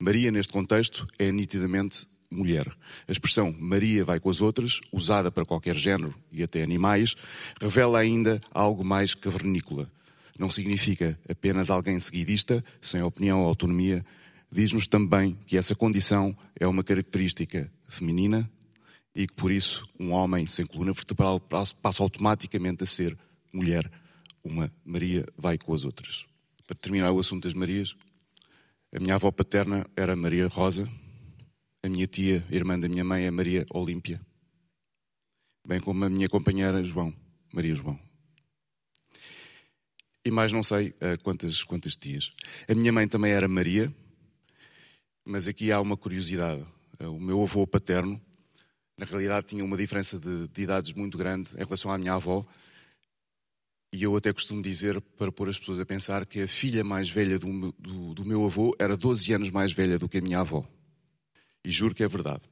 Maria, 0.00 0.30
neste 0.30 0.52
contexto, 0.52 1.06
é 1.18 1.32
nitidamente 1.32 2.06
mulher. 2.30 2.66
A 3.08 3.12
expressão 3.12 3.54
Maria 3.58 4.04
vai 4.04 4.20
com 4.20 4.28
as 4.28 4.40
outras, 4.40 4.80
usada 4.92 5.30
para 5.30 5.44
qualquer 5.44 5.74
género 5.74 6.14
e 6.30 6.42
até 6.42 6.62
animais, 6.62 7.14
revela 7.60 7.98
ainda 7.98 8.40
algo 8.52 8.84
mais 8.84 9.14
cavernícola. 9.14 9.90
Não 10.38 10.50
significa 10.50 11.18
apenas 11.28 11.70
alguém 11.70 11.98
seguidista, 11.98 12.62
sem 12.80 13.02
opinião 13.02 13.40
ou 13.40 13.48
autonomia. 13.48 14.04
Diz-nos 14.52 14.86
também 14.86 15.36
que 15.46 15.56
essa 15.56 15.74
condição 15.74 16.36
é 16.58 16.66
uma 16.66 16.84
característica 16.84 17.72
feminina 17.88 18.50
e 19.16 19.26
que 19.26 19.32
por 19.32 19.50
isso 19.50 19.88
um 19.98 20.12
homem 20.12 20.46
sem 20.46 20.66
coluna 20.66 20.92
vertebral 20.92 21.40
passa 21.40 22.02
automaticamente 22.02 22.84
a 22.84 22.86
ser 22.86 23.16
mulher. 23.50 23.90
Uma 24.44 24.70
Maria 24.84 25.26
vai 25.38 25.56
com 25.56 25.72
as 25.72 25.84
outras. 25.84 26.26
Para 26.66 26.76
terminar 26.76 27.10
o 27.12 27.18
assunto 27.18 27.44
das 27.44 27.54
Marias, 27.54 27.96
a 28.94 29.00
minha 29.00 29.14
avó 29.14 29.30
paterna 29.30 29.86
era 29.96 30.14
Maria 30.14 30.48
Rosa, 30.48 30.86
a 31.82 31.88
minha 31.88 32.06
tia, 32.06 32.44
irmã 32.50 32.78
da 32.78 32.88
minha 32.88 33.02
mãe, 33.02 33.24
é 33.24 33.30
Maria 33.30 33.64
Olímpia, 33.70 34.20
bem 35.66 35.80
como 35.80 36.04
a 36.04 36.10
minha 36.10 36.28
companheira 36.28 36.84
João, 36.84 37.14
Maria 37.54 37.74
João. 37.74 37.98
E 40.26 40.30
mais 40.30 40.52
não 40.52 40.62
sei 40.62 40.88
uh, 40.88 41.22
quantas, 41.22 41.64
quantas 41.64 41.96
tias. 41.96 42.30
A 42.68 42.74
minha 42.74 42.92
mãe 42.92 43.08
também 43.08 43.32
era 43.32 43.48
Maria, 43.48 43.90
mas 45.24 45.48
aqui 45.48 45.72
há 45.72 45.80
uma 45.80 45.96
curiosidade. 45.96 46.62
Uh, 47.00 47.16
o 47.16 47.20
meu 47.20 47.42
avô 47.42 47.66
paterno 47.66 48.20
na 48.98 49.04
realidade 49.04 49.46
tinha 49.46 49.64
uma 49.64 49.76
diferença 49.76 50.18
de, 50.18 50.48
de 50.48 50.62
idades 50.62 50.92
muito 50.94 51.18
grande 51.18 51.52
em 51.54 51.64
relação 51.64 51.90
à 51.90 51.98
minha 51.98 52.14
avó. 52.14 52.46
E 53.92 54.02
eu 54.02 54.16
até 54.16 54.32
costumo 54.32 54.62
dizer, 54.62 55.00
para 55.00 55.30
pôr 55.30 55.48
as 55.48 55.58
pessoas 55.58 55.80
a 55.80 55.86
pensar, 55.86 56.26
que 56.26 56.40
a 56.40 56.48
filha 56.48 56.82
mais 56.82 57.08
velha 57.08 57.38
do, 57.38 57.72
do, 57.72 58.14
do, 58.14 58.24
meu 58.24 58.44
avô 58.44 58.74
era 58.78 58.96
12 58.96 59.32
anos 59.32 59.50
mais 59.50 59.72
velha 59.72 59.98
do 59.98 60.08
que 60.08 60.18
a 60.18 60.20
minha 60.20 60.40
avó. 60.40 60.66
E 61.64 61.70
juro 61.70 61.94
que 61.94 62.02
é 62.02 62.08
verdade. 62.08 62.42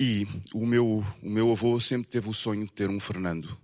E 0.00 0.26
o 0.54 0.64
meu, 0.64 1.04
o 1.22 1.28
meu 1.28 1.50
avô 1.50 1.80
sempre 1.80 2.10
teve 2.10 2.28
o 2.28 2.34
sonho 2.34 2.64
de 2.64 2.72
ter 2.72 2.88
um 2.88 3.00
Fernando. 3.00 3.58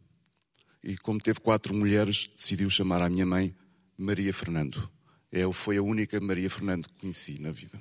E 0.82 0.96
como 0.98 1.20
teve 1.20 1.40
quatro 1.40 1.74
mulheres, 1.74 2.30
decidiu 2.36 2.68
chamar 2.68 3.02
a 3.02 3.08
minha 3.08 3.24
mãe 3.24 3.54
Maria 3.96 4.32
Fernando. 4.32 4.90
Eu 5.30 5.52
foi 5.52 5.76
a 5.76 5.82
única 5.82 6.20
Maria 6.20 6.50
Fernando 6.50 6.88
que 6.88 7.00
conheci 7.00 7.40
na 7.40 7.50
vida. 7.50 7.80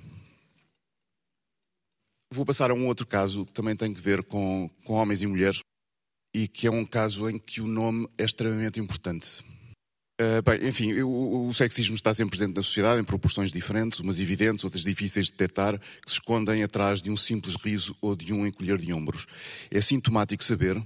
Vou 2.34 2.48
passar 2.48 2.72
a 2.72 2.74
um 2.74 2.88
outro 2.88 3.06
caso 3.06 3.46
que 3.46 3.54
também 3.54 3.76
tem 3.76 3.94
que 3.94 4.02
ver 4.02 4.24
com, 4.24 4.68
com 4.84 4.94
homens 4.94 5.22
e 5.22 5.28
mulheres 5.28 5.60
e 6.34 6.48
que 6.48 6.66
é 6.66 6.72
um 6.72 6.84
caso 6.84 7.30
em 7.30 7.38
que 7.38 7.62
o 7.62 7.68
nome 7.68 8.10
é 8.18 8.24
extremamente 8.24 8.80
importante. 8.80 9.44
Uh, 10.20 10.42
bem, 10.44 10.68
enfim, 10.68 10.94
o, 11.02 11.48
o, 11.48 11.54
sexismo 11.54 11.94
está 11.94 12.12
sempre 12.12 12.36
presente 12.36 12.56
na 12.56 12.64
sociedade 12.64 13.00
em 13.00 13.04
proporções 13.04 13.52
diferentes, 13.52 14.00
umas 14.00 14.20
evidentes, 14.20 14.64
outras 14.64 14.82
difíceis 14.82 15.28
de 15.28 15.34
detectar, 15.34 15.80
que 15.80 16.10
se 16.10 16.16
escondem 16.16 16.64
atrás 16.64 17.04
de 17.04 17.12
um 17.12 17.18
simples 17.18 17.56
riso 17.56 17.96
ou 18.02 18.16
de 18.16 18.34
um 18.34 18.48
encolher 18.48 18.80
de 18.80 18.92
ombros. 18.92 19.28
É 19.70 19.80
sintomático 19.80 20.44
saber, 20.44 20.84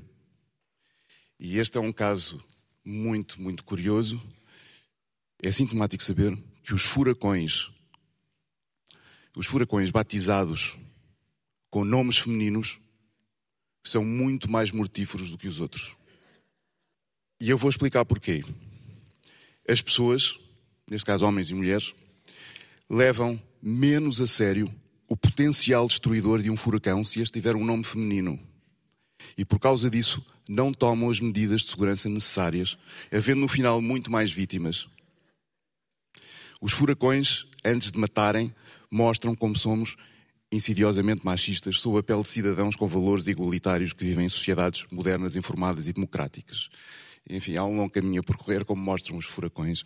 e 1.39 1.59
este 1.59 1.77
é 1.77 1.81
um 1.81 1.93
caso 1.93 2.43
muito, 2.83 3.41
muito 3.41 3.63
curioso, 3.63 4.21
é 5.41 5.49
sintomático 5.49 6.03
saber 6.03 6.37
que 6.61 6.73
os 6.73 6.83
furacões, 6.83 7.69
os 9.33 9.45
furacões 9.45 9.89
batizados 9.89 10.77
com 11.69 11.83
nomes 11.83 12.17
femininos 12.17 12.79
são 13.83 14.03
muito 14.03 14.49
mais 14.49 14.71
mortíferos 14.71 15.31
do 15.31 15.37
que 15.37 15.47
os 15.47 15.61
outros. 15.61 15.95
E 17.39 17.49
eu 17.49 17.57
vou 17.57 17.69
explicar 17.69 18.03
porquê. 18.03 18.43
As 19.67 19.81
pessoas, 19.81 20.39
neste 20.89 21.05
caso 21.05 21.25
homens 21.25 21.49
e 21.49 21.53
mulheres, 21.53 21.93
levam 22.89 23.41
menos 23.61 24.21
a 24.21 24.27
sério 24.27 24.73
o 25.07 25.15
potencial 25.15 25.87
destruidor 25.87 26.41
de 26.41 26.49
um 26.49 26.57
furacão 26.57 27.03
se 27.03 27.21
este 27.21 27.33
tiver 27.33 27.55
um 27.55 27.63
nome 27.63 27.83
feminino. 27.83 28.39
E 29.37 29.45
por 29.45 29.59
causa 29.59 29.89
disso, 29.89 30.25
não 30.49 30.73
tomam 30.73 31.09
as 31.09 31.19
medidas 31.19 31.61
de 31.61 31.71
segurança 31.71 32.09
necessárias, 32.09 32.77
havendo 33.11 33.41
no 33.41 33.47
final 33.47 33.81
muito 33.81 34.11
mais 34.11 34.31
vítimas. 34.31 34.87
Os 36.61 36.71
furacões, 36.71 37.45
antes 37.63 37.91
de 37.91 37.99
matarem, 37.99 38.53
mostram 38.89 39.35
como 39.35 39.55
somos 39.55 39.95
insidiosamente 40.51 41.25
machistas 41.25 41.79
sob 41.79 41.99
a 41.99 42.03
pele 42.03 42.23
de 42.23 42.29
cidadãos 42.29 42.75
com 42.75 42.87
valores 42.87 43.27
igualitários 43.27 43.93
que 43.93 44.05
vivem 44.05 44.25
em 44.25 44.29
sociedades 44.29 44.85
modernas, 44.91 45.35
informadas 45.35 45.87
e 45.87 45.93
democráticas. 45.93 46.69
Enfim, 47.29 47.57
há 47.57 47.65
um 47.65 47.75
longo 47.75 47.91
caminho 47.91 48.21
a 48.21 48.23
percorrer, 48.23 48.63
como 48.63 48.81
mostram 48.81 49.17
os 49.17 49.25
furacões. 49.25 49.83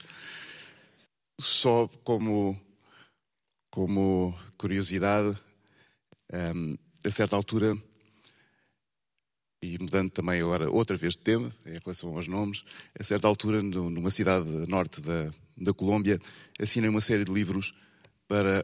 Só 1.39 1.87
como, 2.03 2.59
como 3.71 4.37
curiosidade, 4.57 5.35
um, 6.31 6.77
a 7.03 7.09
certa 7.09 7.35
altura, 7.35 7.75
e 9.63 9.77
mudando 9.79 10.11
também 10.11 10.39
agora 10.39 10.69
outra 10.69 10.95
vez 10.95 11.13
de 11.13 11.23
tema, 11.23 11.51
em 11.65 11.79
relação 11.83 12.15
aos 12.15 12.27
nomes, 12.27 12.63
a 12.99 13.03
certa 13.03 13.27
altura, 13.27 13.63
numa 13.63 14.11
cidade 14.11 14.47
norte 14.67 15.01
da, 15.01 15.31
da 15.57 15.73
Colômbia, 15.73 16.19
assinei 16.59 16.89
uma 16.89 17.01
série 17.01 17.25
de 17.25 17.31
livros 17.31 17.73
para 18.27 18.63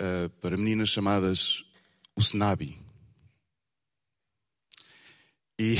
uh, 0.00 0.30
para 0.40 0.56
meninas 0.56 0.90
chamadas 0.90 1.64
Usnabi. 2.16 2.78
E 5.58 5.76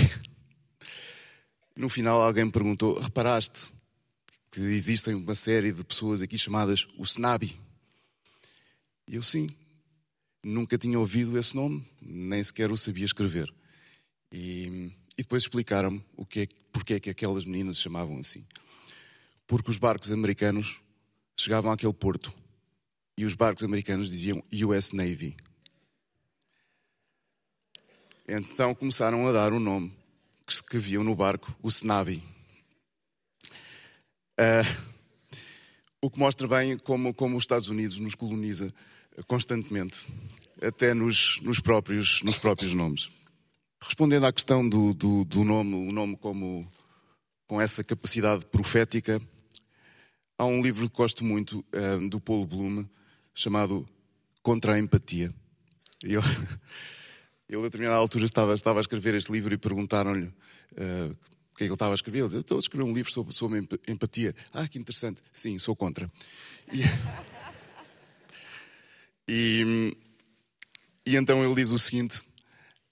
no 1.77 1.89
final 1.89 2.21
alguém 2.21 2.45
me 2.45 2.53
perguntou: 2.53 2.99
reparaste 2.99 3.73
que 4.51 4.61
existem 4.61 5.15
uma 5.15 5.35
série 5.35 5.73
de 5.73 5.85
pessoas 5.85 6.23
aqui 6.23 6.39
chamadas 6.39 6.87
Usnabi? 6.97 7.59
E 9.07 9.17
eu 9.17 9.23
sim, 9.23 9.55
nunca 10.43 10.79
tinha 10.79 10.99
ouvido 10.99 11.39
esse 11.39 11.55
nome, 11.55 11.87
nem 12.01 12.43
sequer 12.43 12.71
o 12.71 12.77
sabia 12.77 13.05
escrever. 13.05 13.53
E, 14.33 14.91
e 15.17 15.23
depois 15.23 15.43
explicaram-me 15.43 16.03
o 16.17 16.25
que 16.25 16.41
é, 16.41 16.49
porque 16.73 16.95
é 16.95 17.01
que 17.01 17.11
aquelas 17.11 17.45
meninas 17.45 17.77
se 17.77 17.83
chamavam 17.83 18.19
assim. 18.19 18.45
Porque 19.47 19.71
os 19.71 19.77
barcos 19.77 20.11
americanos 20.11 20.81
chegavam 21.37 21.71
àquele 21.71 21.93
porto 21.93 22.33
e 23.17 23.25
os 23.25 23.35
barcos 23.35 23.63
americanos 23.63 24.11
diziam 24.11 24.43
US 24.67 24.93
Navy. 24.93 25.37
Então 28.27 28.75
começaram 28.75 29.27
a 29.29 29.33
dar 29.33 29.53
o 29.53 29.57
um 29.57 29.61
nome 29.61 29.93
que 30.47 30.53
escreviam 30.53 31.05
no 31.05 31.15
barco, 31.15 31.55
o 31.63 31.69
Snabi. 31.69 32.23
Uh, 34.39 34.95
o 36.01 36.11
que 36.11 36.19
mostra 36.19 36.47
bem 36.49 36.77
como, 36.79 37.15
como 37.15 37.37
os 37.37 37.45
Estados 37.45 37.69
Unidos 37.69 37.99
nos 37.99 38.15
coloniza 38.15 38.69
constantemente, 39.27 40.07
até 40.61 40.93
nos, 40.93 41.41
nos, 41.43 41.61
próprios, 41.61 42.23
nos 42.23 42.37
próprios 42.37 42.75
nomes. 42.75 43.11
Respondendo 43.81 44.27
à 44.27 44.33
questão 44.33 44.69
do, 44.69 44.93
do, 44.93 45.25
do 45.25 45.45
nome, 45.45 45.75
o 45.75 45.93
nome 45.93 46.17
como 46.17 46.71
com 47.47 47.61
essa 47.61 47.85
capacidade 47.85 48.45
profética, 48.47 49.21
há 50.39 50.45
um 50.47 50.63
livro 50.63 50.89
que 50.89 50.97
gosto 50.97 51.25
muito 51.25 51.65
uh, 51.75 52.09
do 52.09 52.19
Paul 52.19 52.47
Bloom 52.47 52.87
chamado 53.35 53.87
Contra 54.43 54.75
a 54.75 54.79
Empatia. 54.79 55.35
Ele, 56.03 56.17
ele, 57.49 57.61
a 57.61 57.65
determinada 57.65 57.99
altura, 57.99 58.25
estava, 58.25 58.55
estava 58.55 58.79
a 58.79 58.83
escrever 58.83 59.15
este 59.15 59.33
livro 59.33 59.55
e 59.55 59.59
perguntaram-lhe 59.59 60.27
uh, 60.27 61.17
o 61.53 61.57
que 61.57 61.65
é 61.65 61.67
que 61.67 61.73
ele 61.73 61.75
estava 61.75 61.93
a 61.93 61.95
escrever. 61.95 62.19
Ele 62.19 62.29
disse: 62.29 62.41
Estou 62.41 62.57
a 62.57 62.61
escrever 62.61 62.85
um 62.85 62.93
livro 62.93 63.13
sobre, 63.13 63.35
sobre 63.35 63.67
empatia. 63.89 64.35
Ah, 64.53 64.69
que 64.69 64.79
interessante. 64.79 65.21
Sim, 65.33 65.59
sou 65.59 65.75
contra. 65.75 66.11
E, 66.73 66.83
e, 69.29 69.97
e 71.07 71.17
então 71.17 71.45
ele 71.45 71.55
diz 71.55 71.71
o 71.71 71.79
seguinte 71.79 72.23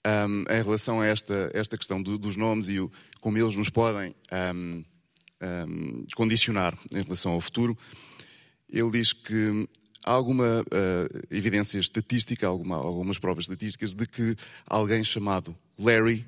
um, 0.05 0.51
em 0.51 0.61
relação 0.61 1.01
a 1.01 1.05
esta, 1.05 1.49
esta 1.53 1.77
questão 1.77 2.01
do, 2.01 2.17
dos 2.17 2.35
nomes 2.35 2.69
e 2.69 2.79
o, 2.79 2.91
como 3.19 3.37
eles 3.37 3.55
nos 3.55 3.69
podem 3.69 4.13
um, 4.55 4.83
um, 5.41 6.05
condicionar 6.15 6.77
em 6.93 7.01
relação 7.01 7.31
ao 7.31 7.41
futuro. 7.41 7.77
Ele 8.69 8.91
diz 8.91 9.13
que 9.13 9.67
há 10.03 10.11
alguma 10.11 10.61
uh, 10.61 11.27
evidência 11.31 11.79
estatística, 11.79 12.45
alguma, 12.47 12.75
algumas 12.75 13.17
provas 13.17 13.45
estatísticas 13.45 13.95
de 13.95 14.05
que 14.05 14.35
alguém 14.65 15.03
chamado 15.03 15.55
Larry 15.77 16.25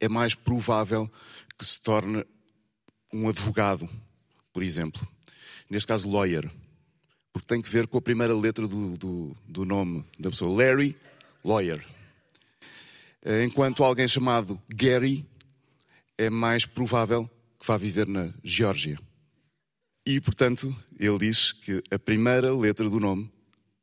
é 0.00 0.08
mais 0.08 0.34
provável 0.34 1.10
que 1.58 1.64
se 1.64 1.80
torne 1.80 2.24
um 3.12 3.28
advogado, 3.28 3.88
por 4.52 4.62
exemplo. 4.62 5.06
Neste 5.70 5.86
caso, 5.86 6.10
lawyer. 6.10 6.50
Porque 7.32 7.48
tem 7.48 7.60
que 7.60 7.68
ver 7.68 7.86
com 7.86 7.98
a 7.98 8.02
primeira 8.02 8.34
letra 8.34 8.66
do, 8.66 8.96
do, 8.96 9.36
do 9.46 9.64
nome 9.64 10.04
da 10.18 10.30
pessoa. 10.30 10.64
Larry, 10.64 10.96
lawyer. 11.44 11.84
Eh, 13.22 13.44
enquanto 13.44 13.84
alguém 13.84 14.08
chamado 14.08 14.60
Gary 14.68 15.26
é 16.16 16.30
mais 16.30 16.64
provável 16.64 17.28
que 17.58 17.66
vá 17.66 17.76
viver 17.76 18.06
na 18.06 18.32
Geórgia. 18.42 18.98
E, 20.06 20.20
portanto, 20.20 20.72
ele 20.96 21.18
diz 21.18 21.50
que 21.50 21.82
a 21.90 21.98
primeira 21.98 22.54
letra 22.54 22.88
do 22.88 23.00
nome 23.00 23.28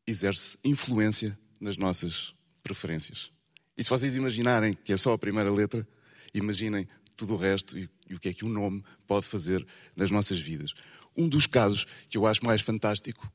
exerce 0.07 0.57
influência 0.63 1.37
nas 1.59 1.75
nossas 1.75 2.33
preferências. 2.63 3.29
E 3.77 3.83
se 3.83 3.89
vocês 3.89 4.15
imaginarem 4.15 4.73
que 4.73 4.93
é 4.93 4.97
só 4.97 5.11
a 5.11 5.17
primeira 5.17 5.51
letra, 5.51 5.85
imaginem 6.33 6.87
tudo 7.17 7.33
o 7.33 7.37
resto 7.37 7.77
e, 7.77 7.89
e 8.09 8.15
o 8.15 8.19
que 8.21 8.29
é 8.29 8.33
que 8.33 8.45
um 8.45 8.49
nome 8.49 8.81
pode 9.05 9.25
fazer 9.25 9.67
nas 9.97 10.11
nossas 10.11 10.39
vidas. 10.39 10.73
Um 11.17 11.27
dos 11.27 11.45
casos 11.45 11.85
que 12.07 12.17
eu 12.17 12.25
acho 12.25 12.45
mais 12.45 12.61
fantástico, 12.61 13.29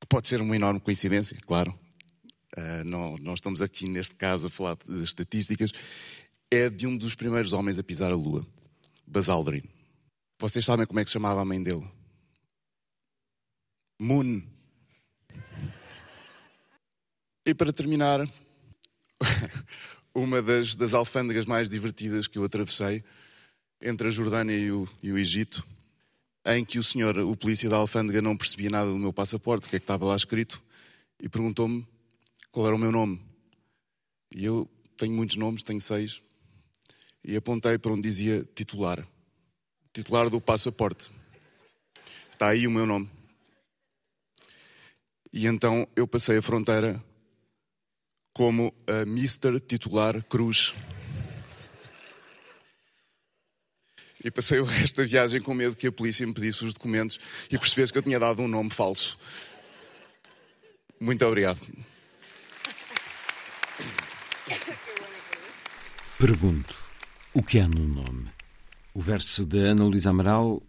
que 0.00 0.06
pode 0.08 0.26
ser 0.26 0.40
uma 0.40 0.56
enorme 0.56 0.80
coincidência, 0.80 1.36
claro, 1.46 1.78
uh, 2.58 2.84
não, 2.84 3.16
não 3.18 3.34
estamos 3.34 3.62
aqui 3.62 3.88
neste 3.88 4.16
caso 4.16 4.48
a 4.48 4.50
falar 4.50 4.76
de 4.84 5.00
estatísticas, 5.00 5.70
é 6.50 6.68
de 6.68 6.88
um 6.88 6.96
dos 6.96 7.14
primeiros 7.14 7.52
homens 7.52 7.78
a 7.78 7.84
pisar 7.84 8.10
a 8.10 8.16
Lua, 8.16 8.44
Buzz 9.06 9.28
Aldrin. 9.28 9.62
Vocês 10.40 10.64
sabem 10.64 10.86
como 10.86 10.98
é 10.98 11.04
que 11.04 11.10
se 11.10 11.14
chamava 11.14 11.40
a 11.40 11.44
mãe 11.44 11.62
dele? 11.62 11.99
Moon. 14.02 14.42
E 17.44 17.54
para 17.54 17.70
terminar, 17.70 18.26
uma 20.14 20.40
das, 20.40 20.74
das 20.74 20.94
alfândegas 20.94 21.44
mais 21.44 21.68
divertidas 21.68 22.26
que 22.26 22.38
eu 22.38 22.44
atravessei 22.44 23.04
entre 23.78 24.08
a 24.08 24.10
Jordânia 24.10 24.56
e 24.56 24.72
o, 24.72 24.88
e 25.02 25.12
o 25.12 25.18
Egito, 25.18 25.66
em 26.46 26.64
que 26.64 26.78
o 26.78 26.82
senhor, 26.82 27.18
o 27.18 27.36
polícia 27.36 27.68
da 27.68 27.76
alfândega, 27.76 28.22
não 28.22 28.38
percebia 28.38 28.70
nada 28.70 28.90
do 28.90 28.96
meu 28.96 29.12
passaporte, 29.12 29.66
o 29.66 29.70
que 29.70 29.76
é 29.76 29.78
que 29.78 29.84
estava 29.84 30.06
lá 30.06 30.16
escrito, 30.16 30.62
e 31.20 31.28
perguntou-me 31.28 31.86
qual 32.50 32.68
era 32.68 32.74
o 32.74 32.78
meu 32.78 32.90
nome. 32.90 33.20
E 34.34 34.46
eu 34.46 34.66
tenho 34.96 35.12
muitos 35.12 35.36
nomes, 35.36 35.62
tenho 35.62 35.80
seis, 35.80 36.22
e 37.22 37.36
apontei 37.36 37.76
para 37.76 37.92
onde 37.92 38.08
dizia 38.08 38.48
titular. 38.54 39.06
Titular 39.92 40.30
do 40.30 40.40
passaporte. 40.40 41.10
Está 42.32 42.48
aí 42.48 42.66
o 42.66 42.70
meu 42.70 42.86
nome. 42.86 43.19
E 45.32 45.46
então 45.46 45.86
eu 45.94 46.06
passei 46.06 46.38
a 46.38 46.42
fronteira 46.42 47.02
como 48.32 48.74
a 48.86 49.02
Mr. 49.02 49.60
Titular 49.60 50.22
Cruz. 50.24 50.74
E 54.22 54.30
passei 54.30 54.58
o 54.58 54.64
resto 54.64 54.96
da 54.96 55.06
viagem 55.06 55.40
com 55.40 55.54
medo 55.54 55.76
que 55.76 55.86
a 55.86 55.92
polícia 55.92 56.26
me 56.26 56.34
pedisse 56.34 56.64
os 56.64 56.74
documentos 56.74 57.18
e 57.50 57.58
percebesse 57.58 57.92
que 57.92 57.98
eu 57.98 58.02
tinha 58.02 58.18
dado 58.18 58.42
um 58.42 58.48
nome 58.48 58.70
falso. 58.70 59.18
Muito 61.00 61.24
obrigado. 61.24 61.60
Pergunto: 66.18 66.76
o 67.32 67.42
que 67.42 67.58
há 67.60 67.66
no 67.66 67.86
nome? 67.86 68.30
O 68.92 69.00
verso 69.00 69.46
de 69.46 69.58
Ana 69.58 69.84
Luísa 69.84 70.10
Amaral 70.10 70.62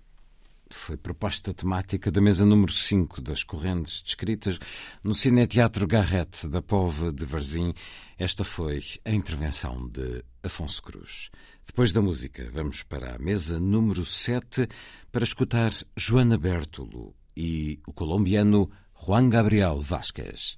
foi 0.73 0.97
proposta 0.97 1.53
temática 1.53 2.11
da 2.11 2.21
mesa 2.21 2.45
número 2.45 2.71
5 2.71 3.21
das 3.21 3.43
correntes 3.43 4.01
descritas 4.01 4.59
no 5.03 5.13
Cineteatro 5.13 5.87
Garrett 5.87 6.47
da 6.47 6.61
Pove 6.61 7.11
de 7.11 7.25
Varzim. 7.25 7.73
Esta 8.17 8.43
foi 8.43 8.81
a 9.05 9.11
intervenção 9.11 9.87
de 9.87 10.23
Afonso 10.43 10.81
Cruz. 10.81 11.29
Depois 11.65 11.91
da 11.91 12.01
música, 12.01 12.49
vamos 12.53 12.83
para 12.83 13.15
a 13.15 13.19
mesa 13.19 13.59
número 13.59 14.05
7 14.05 14.67
para 15.11 15.23
escutar 15.23 15.71
Joana 15.95 16.37
Bertolo 16.37 17.15
e 17.35 17.79
o 17.87 17.93
colombiano 17.93 18.69
Juan 18.95 19.29
Gabriel 19.29 19.79
Vázquez. 19.81 20.57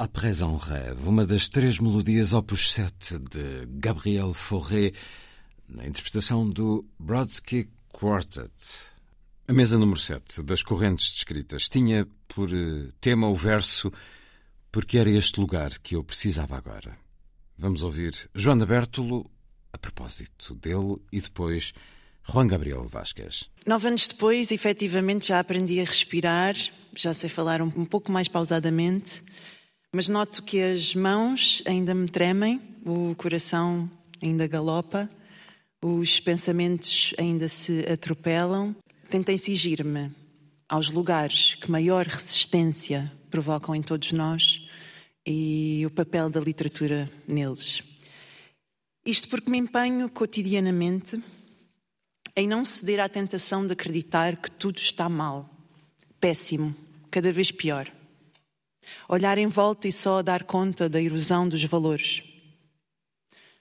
Après 0.00 0.44
un 0.44 0.56
rêve, 0.56 1.08
uma 1.08 1.26
das 1.26 1.48
três 1.48 1.80
melodias 1.80 2.32
opus 2.32 2.70
7 2.70 3.18
de 3.18 3.66
Gabriel 3.66 4.32
Fauré, 4.32 4.92
na 5.68 5.88
interpretação 5.88 6.48
do 6.48 6.84
Brodsky 7.00 7.68
Quartet. 7.88 8.92
A 9.48 9.52
mesa 9.52 9.76
número 9.76 9.98
7 9.98 10.44
das 10.44 10.62
correntes 10.62 11.14
descritas 11.14 11.68
tinha 11.68 12.06
por 12.28 12.48
eh, 12.54 12.92
tema 13.00 13.26
o 13.26 13.34
verso 13.34 13.92
Porque 14.70 14.98
era 14.98 15.10
este 15.10 15.40
lugar 15.40 15.76
que 15.80 15.96
eu 15.96 16.04
precisava 16.04 16.56
agora. 16.56 16.96
Vamos 17.58 17.82
ouvir 17.82 18.30
Joana 18.32 18.66
Bertolo 18.66 19.28
a 19.72 19.78
propósito 19.78 20.54
dele 20.54 20.98
e 21.12 21.20
depois 21.20 21.72
Juan 22.22 22.46
Gabriel 22.46 22.86
Vasquez. 22.86 23.50
Nove 23.66 23.88
anos 23.88 24.06
depois, 24.06 24.52
efetivamente, 24.52 25.26
já 25.26 25.40
aprendi 25.40 25.80
a 25.80 25.84
respirar, 25.84 26.54
já 26.96 27.12
sei 27.12 27.28
falar 27.28 27.60
um 27.60 27.84
pouco 27.84 28.12
mais 28.12 28.28
pausadamente 28.28 29.24
mas 29.92 30.08
noto 30.08 30.42
que 30.42 30.60
as 30.60 30.94
mãos 30.94 31.62
ainda 31.66 31.94
me 31.94 32.08
tremem, 32.08 32.60
o 32.84 33.14
coração 33.14 33.90
ainda 34.22 34.46
galopa, 34.46 35.08
os 35.82 36.20
pensamentos 36.20 37.14
ainda 37.18 37.48
se 37.48 37.90
atropelam. 37.90 38.76
Tentei 39.08 39.34
exigir-me 39.34 40.12
aos 40.68 40.90
lugares 40.90 41.54
que 41.54 41.70
maior 41.70 42.06
resistência 42.06 43.10
provocam 43.30 43.74
em 43.74 43.80
todos 43.80 44.12
nós 44.12 44.68
e 45.26 45.82
o 45.86 45.90
papel 45.90 46.28
da 46.28 46.40
literatura 46.40 47.10
neles. 47.26 47.82
Isto 49.06 49.28
porque 49.28 49.50
me 49.50 49.56
empenho 49.56 50.10
cotidianamente 50.10 51.22
em 52.36 52.46
não 52.46 52.62
ceder 52.62 53.00
à 53.00 53.08
tentação 53.08 53.66
de 53.66 53.72
acreditar 53.72 54.36
que 54.36 54.50
tudo 54.50 54.76
está 54.76 55.08
mal, 55.08 55.48
péssimo, 56.20 56.76
cada 57.10 57.32
vez 57.32 57.50
pior 57.50 57.90
olhar 59.08 59.38
em 59.38 59.46
volta 59.46 59.88
e 59.88 59.92
só 59.92 60.22
dar 60.22 60.44
conta 60.44 60.88
da 60.88 61.00
erosão 61.00 61.48
dos 61.48 61.62
valores. 61.64 62.22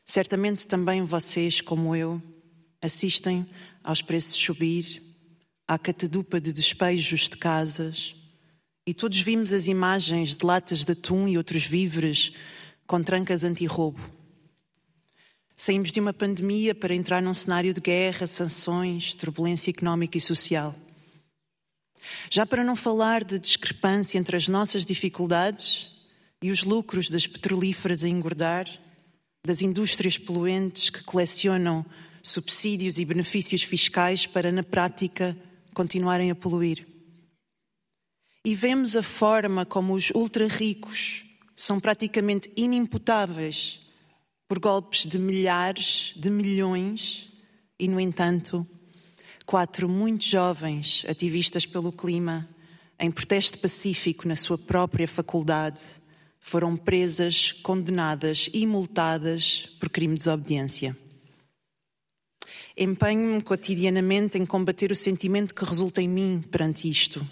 Certamente 0.05 0.65
também 0.67 1.03
vocês, 1.03 1.59
como 1.59 1.95
eu, 1.95 2.21
assistem 2.81 3.45
aos 3.83 4.01
preços 4.01 4.35
subir, 4.35 5.03
à 5.67 5.77
catadupa 5.77 6.39
de 6.39 6.53
despejos 6.53 7.29
de 7.29 7.37
casas, 7.37 8.15
e 8.85 8.93
todos 8.93 9.19
vimos 9.19 9.51
as 9.51 9.67
imagens 9.67 10.35
de 10.35 10.45
latas 10.45 10.85
de 10.85 10.93
atum 10.93 11.27
e 11.27 11.37
outros 11.37 11.65
víveres 11.65 12.31
com 12.85 13.03
trancas 13.03 13.43
anti-roubo. 13.43 13.99
Saímos 15.53 15.91
de 15.91 15.99
uma 15.99 16.13
pandemia 16.13 16.73
para 16.73 16.95
entrar 16.95 17.21
num 17.21 17.33
cenário 17.33 17.73
de 17.73 17.81
guerra, 17.81 18.25
sanções, 18.27 19.13
turbulência 19.13 19.71
económica 19.71 20.17
e 20.17 20.21
social. 20.21 20.73
Já 22.29 22.45
para 22.45 22.63
não 22.63 22.75
falar 22.75 23.23
da 23.23 23.37
discrepância 23.37 24.17
entre 24.17 24.35
as 24.37 24.47
nossas 24.47 24.85
dificuldades 24.85 25.91
e 26.41 26.51
os 26.51 26.63
lucros 26.63 27.09
das 27.09 27.25
petrolíferas 27.25 28.03
a 28.03 28.07
engordar, 28.07 28.67
das 29.45 29.61
indústrias 29.61 30.17
poluentes 30.17 30.89
que 30.89 31.03
colecionam 31.03 31.85
subsídios 32.21 32.97
e 32.97 33.05
benefícios 33.05 33.63
fiscais 33.63 34.25
para, 34.25 34.51
na 34.51 34.63
prática, 34.63 35.37
continuarem 35.73 36.29
a 36.31 36.35
poluir. 36.35 36.85
E 38.43 38.55
vemos 38.55 38.95
a 38.95 39.03
forma 39.03 39.65
como 39.65 39.93
os 39.93 40.09
ultra-ricos 40.11 41.23
são 41.55 41.79
praticamente 41.79 42.51
inimputáveis 42.55 43.79
por 44.47 44.59
golpes 44.59 45.05
de 45.05 45.19
milhares, 45.19 46.13
de 46.15 46.29
milhões, 46.29 47.27
e, 47.79 47.87
no 47.87 47.99
entanto, 47.99 48.65
quatro 49.47 49.87
muito 49.87 50.25
jovens 50.25 51.05
ativistas 51.07 51.65
pelo 51.65 51.89
clima, 51.89 52.45
em 52.99 53.09
protesto 53.09 53.57
pacífico 53.57 54.27
na 54.27 54.35
sua 54.35 54.57
própria 54.57 55.07
faculdade, 55.07 55.81
foram 56.37 56.75
presas, 56.75 57.53
condenadas 57.53 58.49
e 58.53 58.67
multadas 58.67 59.69
por 59.79 59.89
crime 59.89 60.15
de 60.15 60.19
desobediência. 60.19 60.97
Empenho-me 62.75 63.41
cotidianamente 63.41 64.37
em 64.37 64.45
combater 64.45 64.91
o 64.91 64.95
sentimento 64.95 65.55
que 65.55 65.63
resulta 65.63 66.01
em 66.01 66.09
mim 66.09 66.43
perante 66.51 66.89
isto. 66.89 67.25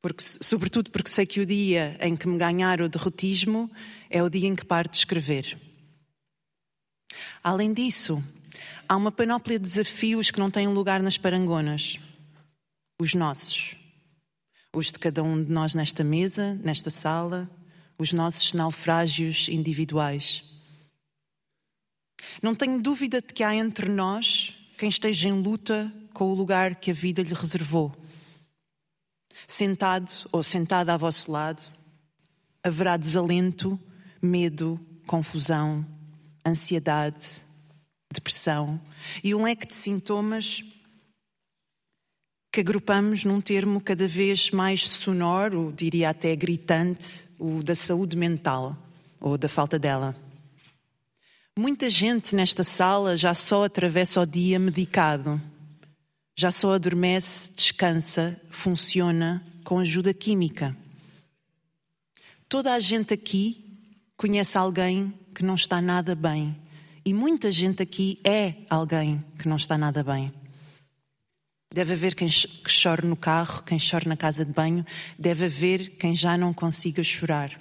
Porque, 0.00 0.22
sobretudo 0.22 0.90
porque 0.90 1.10
sei 1.10 1.26
que 1.26 1.40
o 1.40 1.46
dia 1.46 1.98
em 2.00 2.16
que 2.16 2.26
me 2.26 2.38
ganhar 2.38 2.80
o 2.80 2.88
derrotismo 2.88 3.70
é 4.08 4.22
o 4.22 4.30
dia 4.30 4.48
em 4.48 4.56
que 4.56 4.64
paro 4.64 4.88
de 4.88 4.96
escrever. 4.96 5.58
Além 7.44 7.74
disso, 7.74 8.24
Há 8.90 8.96
uma 8.96 9.12
panóplia 9.12 9.56
de 9.56 9.68
desafios 9.68 10.32
que 10.32 10.40
não 10.40 10.50
têm 10.50 10.66
lugar 10.66 11.00
nas 11.00 11.16
parangonas. 11.16 12.00
Os 13.00 13.14
nossos. 13.14 13.76
Os 14.74 14.86
de 14.86 14.98
cada 14.98 15.22
um 15.22 15.44
de 15.44 15.52
nós 15.52 15.74
nesta 15.74 16.02
mesa, 16.02 16.56
nesta 16.56 16.90
sala, 16.90 17.48
os 17.96 18.12
nossos 18.12 18.52
naufrágios 18.52 19.48
individuais. 19.48 20.42
Não 22.42 22.52
tenho 22.52 22.82
dúvida 22.82 23.22
de 23.22 23.32
que 23.32 23.44
há 23.44 23.54
entre 23.54 23.88
nós 23.88 24.58
quem 24.76 24.88
esteja 24.88 25.28
em 25.28 25.40
luta 25.40 25.92
com 26.12 26.24
o 26.24 26.34
lugar 26.34 26.74
que 26.74 26.90
a 26.90 26.94
vida 26.94 27.22
lhe 27.22 27.32
reservou. 27.32 27.94
Sentado 29.46 30.12
ou 30.32 30.42
sentada 30.42 30.92
a 30.92 30.96
vosso 30.96 31.30
lado, 31.30 31.62
haverá 32.60 32.96
desalento, 32.96 33.78
medo, 34.20 34.84
confusão, 35.06 35.86
ansiedade, 36.44 37.40
depressão 38.12 38.80
e 39.22 39.34
um 39.34 39.44
leque 39.44 39.66
de 39.66 39.74
sintomas 39.74 40.62
que 42.52 42.60
agrupamos 42.60 43.24
num 43.24 43.40
termo 43.40 43.80
cada 43.80 44.08
vez 44.08 44.50
mais 44.50 44.84
sonoro, 44.86 45.72
diria 45.76 46.10
até 46.10 46.34
gritante, 46.34 47.24
o 47.38 47.62
da 47.62 47.76
saúde 47.76 48.16
mental 48.16 48.76
ou 49.20 49.38
da 49.38 49.48
falta 49.48 49.78
dela. 49.78 50.16
Muita 51.56 51.88
gente 51.88 52.34
nesta 52.34 52.64
sala 52.64 53.16
já 53.16 53.34
só 53.34 53.64
atravessa 53.64 54.20
o 54.20 54.26
dia 54.26 54.58
medicado, 54.58 55.40
já 56.36 56.50
só 56.50 56.74
adormece, 56.74 57.54
descansa, 57.54 58.40
funciona 58.50 59.44
com 59.62 59.78
ajuda 59.78 60.12
química. 60.12 60.76
Toda 62.48 62.74
a 62.74 62.80
gente 62.80 63.14
aqui 63.14 63.64
conhece 64.16 64.58
alguém 64.58 65.14
que 65.32 65.44
não 65.44 65.54
está 65.54 65.80
nada 65.80 66.16
bem 66.16 66.56
e 67.04 67.14
muita 67.14 67.50
gente 67.50 67.82
aqui 67.82 68.20
é 68.24 68.54
alguém 68.68 69.24
que 69.38 69.48
não 69.48 69.56
está 69.56 69.78
nada 69.78 70.02
bem. 70.02 70.32
Deve 71.72 71.92
haver 71.92 72.14
quem 72.14 72.28
chore 72.30 73.06
no 73.06 73.16
carro, 73.16 73.62
quem 73.62 73.78
chore 73.78 74.08
na 74.08 74.16
casa 74.16 74.44
de 74.44 74.52
banho, 74.52 74.84
deve 75.18 75.44
haver 75.44 75.90
quem 75.90 76.14
já 76.16 76.36
não 76.36 76.52
consiga 76.52 77.02
chorar. 77.02 77.60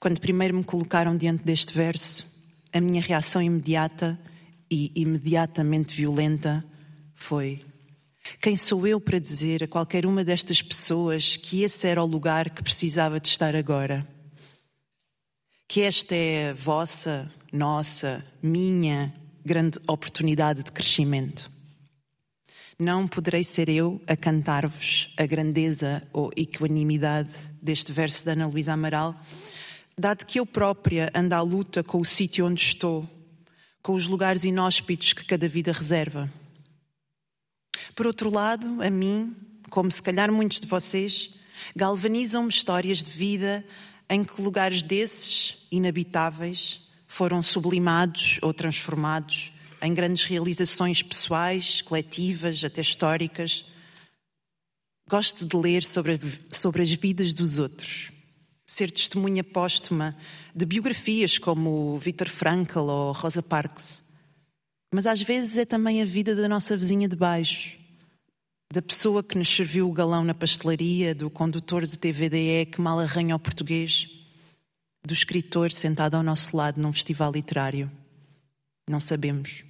Quando 0.00 0.20
primeiro 0.20 0.56
me 0.56 0.64
colocaram 0.64 1.16
diante 1.16 1.44
deste 1.44 1.72
verso, 1.74 2.26
a 2.72 2.80
minha 2.80 3.00
reação 3.00 3.40
imediata 3.40 4.18
e 4.70 4.90
imediatamente 4.94 5.94
violenta 5.94 6.64
foi: 7.14 7.64
Quem 8.40 8.56
sou 8.56 8.86
eu 8.86 9.00
para 9.00 9.18
dizer 9.18 9.62
a 9.62 9.68
qualquer 9.68 10.04
uma 10.06 10.24
destas 10.24 10.60
pessoas 10.60 11.36
que 11.36 11.62
esse 11.62 11.86
era 11.86 12.02
o 12.02 12.06
lugar 12.06 12.50
que 12.50 12.62
precisava 12.62 13.20
de 13.20 13.28
estar 13.28 13.54
agora? 13.54 14.06
Que 15.74 15.80
esta 15.80 16.14
é 16.14 16.50
a 16.50 16.54
vossa, 16.54 17.28
nossa, 17.52 18.24
minha 18.40 19.12
grande 19.44 19.76
oportunidade 19.88 20.62
de 20.62 20.70
crescimento. 20.70 21.50
Não 22.78 23.08
poderei 23.08 23.42
ser 23.42 23.68
eu 23.68 24.00
a 24.06 24.14
cantar-vos 24.14 25.12
a 25.16 25.26
grandeza 25.26 26.00
ou 26.12 26.30
equanimidade 26.36 27.32
deste 27.60 27.90
verso 27.90 28.24
da 28.24 28.34
Ana 28.34 28.46
Luísa 28.46 28.72
Amaral, 28.72 29.20
dado 29.98 30.24
que 30.26 30.38
eu 30.38 30.46
própria 30.46 31.10
ando 31.12 31.34
à 31.34 31.40
luta 31.40 31.82
com 31.82 32.00
o 32.00 32.04
sítio 32.04 32.46
onde 32.46 32.62
estou, 32.62 33.04
com 33.82 33.94
os 33.94 34.06
lugares 34.06 34.44
inóspitos 34.44 35.12
que 35.12 35.24
cada 35.24 35.48
vida 35.48 35.72
reserva. 35.72 36.32
Por 37.96 38.06
outro 38.06 38.30
lado, 38.30 38.80
a 38.80 38.88
mim, 38.88 39.34
como 39.70 39.90
se 39.90 40.00
calhar 40.00 40.30
muitos 40.30 40.60
de 40.60 40.68
vocês, 40.68 41.34
galvanizam-me 41.74 42.48
histórias 42.48 43.02
de 43.02 43.10
vida 43.10 43.64
em 44.08 44.24
que 44.24 44.40
lugares 44.40 44.82
desses 44.82 45.66
inabitáveis 45.70 46.80
foram 47.06 47.42
sublimados 47.42 48.38
ou 48.42 48.52
transformados 48.52 49.52
em 49.80 49.92
grandes 49.92 50.24
realizações 50.24 51.02
pessoais, 51.02 51.82
coletivas, 51.82 52.64
até 52.64 52.80
históricas. 52.80 53.64
Gosto 55.08 55.46
de 55.46 55.56
ler 55.56 55.82
sobre, 55.82 56.18
sobre 56.50 56.82
as 56.82 56.90
vidas 56.90 57.34
dos 57.34 57.58
outros, 57.58 58.10
ser 58.66 58.90
testemunha 58.90 59.44
póstuma 59.44 60.16
de 60.54 60.64
biografias 60.64 61.36
como 61.36 61.98
Viktor 61.98 62.28
Frankl 62.28 62.80
ou 62.80 63.12
Rosa 63.12 63.42
Parks. 63.42 64.02
Mas 64.92 65.06
às 65.06 65.20
vezes 65.20 65.58
é 65.58 65.64
também 65.64 66.00
a 66.00 66.04
vida 66.04 66.34
da 66.34 66.48
nossa 66.48 66.76
vizinha 66.76 67.08
de 67.08 67.16
baixo, 67.16 67.76
da 68.72 68.82
pessoa 68.82 69.22
que 69.22 69.38
nos 69.38 69.48
serviu 69.48 69.88
o 69.88 69.92
galão 69.92 70.24
na 70.24 70.34
pastelaria, 70.34 71.14
do 71.14 71.30
condutor 71.30 71.86
de 71.86 71.98
TVDE 71.98 72.66
que 72.66 72.80
mal 72.80 72.98
arranha 72.98 73.36
o 73.36 73.38
português, 73.38 74.08
do 75.04 75.12
escritor 75.12 75.70
sentado 75.70 76.16
ao 76.16 76.22
nosso 76.22 76.56
lado 76.56 76.80
num 76.80 76.92
festival 76.92 77.30
literário. 77.30 77.90
Não 78.88 79.00
sabemos. 79.00 79.64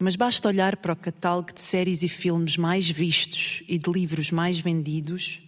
Mas 0.00 0.14
basta 0.14 0.48
olhar 0.48 0.76
para 0.76 0.92
o 0.92 0.96
catálogo 0.96 1.52
de 1.52 1.60
séries 1.60 2.02
e 2.02 2.08
filmes 2.08 2.56
mais 2.56 2.88
vistos 2.88 3.62
e 3.66 3.78
de 3.78 3.90
livros 3.90 4.30
mais 4.30 4.60
vendidos 4.60 5.40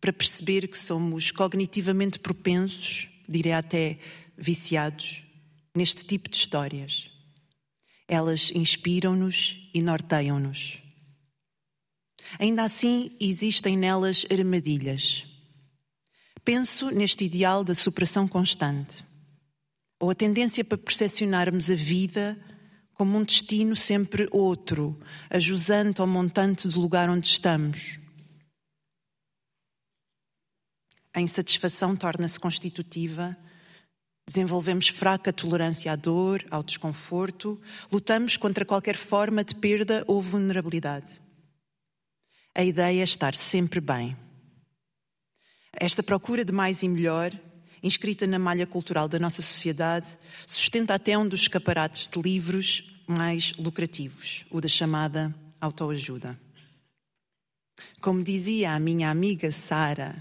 para 0.00 0.12
perceber 0.12 0.66
que 0.68 0.78
somos 0.78 1.30
cognitivamente 1.30 2.18
propensos, 2.18 3.08
direi 3.28 3.52
até 3.52 3.98
viciados, 4.36 5.22
neste 5.74 6.04
tipo 6.04 6.28
de 6.28 6.36
histórias. 6.36 7.10
Elas 8.06 8.50
inspiram-nos 8.54 9.68
e 9.74 9.82
norteiam-nos. 9.82 10.78
Ainda 12.38 12.64
assim, 12.64 13.10
existem 13.20 13.76
nelas 13.76 14.26
armadilhas. 14.30 15.24
Penso 16.44 16.90
neste 16.90 17.24
ideal 17.24 17.62
da 17.62 17.74
superação 17.74 18.26
constante, 18.26 19.04
ou 20.00 20.10
a 20.10 20.14
tendência 20.14 20.64
para 20.64 20.78
percepcionarmos 20.78 21.70
a 21.70 21.74
vida 21.74 22.38
como 22.94 23.16
um 23.16 23.24
destino 23.24 23.76
sempre 23.76 24.28
outro, 24.32 24.98
ajusante 25.30 26.00
ao 26.00 26.06
montante 26.06 26.66
do 26.66 26.80
lugar 26.80 27.08
onde 27.08 27.28
estamos. 27.28 27.98
A 31.14 31.20
insatisfação 31.20 31.94
torna-se 31.94 32.40
constitutiva, 32.40 33.36
desenvolvemos 34.26 34.88
fraca 34.88 35.32
tolerância 35.32 35.92
à 35.92 35.96
dor, 35.96 36.44
ao 36.50 36.62
desconforto, 36.62 37.60
lutamos 37.90 38.36
contra 38.36 38.64
qualquer 38.64 38.96
forma 38.96 39.44
de 39.44 39.54
perda 39.54 40.04
ou 40.06 40.20
vulnerabilidade. 40.20 41.20
A 42.58 42.64
ideia 42.64 43.02
é 43.02 43.04
estar 43.04 43.36
sempre 43.36 43.80
bem. 43.80 44.16
Esta 45.72 46.02
procura 46.02 46.44
de 46.44 46.50
mais 46.50 46.82
e 46.82 46.88
melhor, 46.88 47.32
inscrita 47.80 48.26
na 48.26 48.36
malha 48.36 48.66
cultural 48.66 49.06
da 49.06 49.16
nossa 49.16 49.40
sociedade, 49.40 50.18
sustenta 50.44 50.92
até 50.92 51.16
um 51.16 51.28
dos 51.28 51.42
escaparates 51.42 52.08
de 52.08 52.20
livros 52.20 53.00
mais 53.06 53.52
lucrativos, 53.52 54.44
o 54.50 54.60
da 54.60 54.66
chamada 54.66 55.32
autoajuda. 55.60 56.36
Como 58.00 58.24
dizia 58.24 58.72
a 58.72 58.80
minha 58.80 59.08
amiga 59.08 59.52
Sara, 59.52 60.16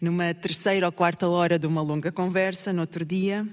numa 0.00 0.32
terceira 0.32 0.86
ou 0.86 0.92
quarta 0.92 1.26
hora 1.26 1.58
de 1.58 1.66
uma 1.66 1.82
longa 1.82 2.12
conversa, 2.12 2.72
no 2.72 2.82
outro 2.82 3.04
dia, 3.04 3.44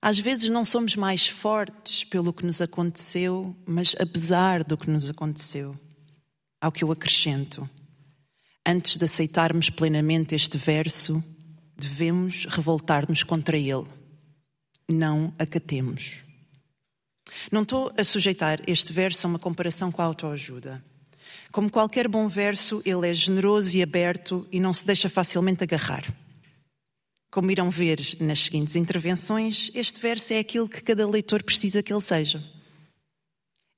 às 0.00 0.18
vezes 0.18 0.48
não 0.48 0.64
somos 0.64 0.96
mais 0.96 1.28
fortes 1.28 2.04
pelo 2.04 2.32
que 2.32 2.46
nos 2.46 2.62
aconteceu, 2.62 3.54
mas 3.66 3.94
apesar 4.00 4.64
do 4.64 4.78
que 4.78 4.88
nos 4.88 5.10
aconteceu. 5.10 5.78
Ao 6.60 6.70
que 6.70 6.84
eu 6.84 6.92
acrescento, 6.92 7.68
antes 8.66 8.96
de 8.96 9.04
aceitarmos 9.04 9.70
plenamente 9.70 10.34
este 10.34 10.58
verso, 10.58 11.24
devemos 11.76 12.44
revoltar-nos 12.44 13.22
contra 13.22 13.56
ele. 13.56 13.86
Não 14.86 15.34
acatemos. 15.38 16.18
Não 17.50 17.62
estou 17.62 17.92
a 17.96 18.04
sujeitar 18.04 18.60
este 18.66 18.92
verso 18.92 19.26
a 19.26 19.30
uma 19.30 19.38
comparação 19.38 19.90
com 19.90 20.02
a 20.02 20.04
autoajuda. 20.04 20.84
Como 21.50 21.70
qualquer 21.70 22.06
bom 22.06 22.28
verso, 22.28 22.82
ele 22.84 23.08
é 23.08 23.14
generoso 23.14 23.76
e 23.76 23.82
aberto 23.82 24.46
e 24.52 24.60
não 24.60 24.72
se 24.72 24.84
deixa 24.84 25.08
facilmente 25.08 25.64
agarrar. 25.64 26.04
Como 27.30 27.50
irão 27.50 27.70
ver 27.70 28.00
nas 28.20 28.40
seguintes 28.40 28.76
intervenções, 28.76 29.70
este 29.74 30.00
verso 30.00 30.32
é 30.32 30.40
aquilo 30.40 30.68
que 30.68 30.82
cada 30.82 31.08
leitor 31.08 31.42
precisa 31.42 31.82
que 31.82 31.92
ele 31.92 32.02
seja. 32.02 32.42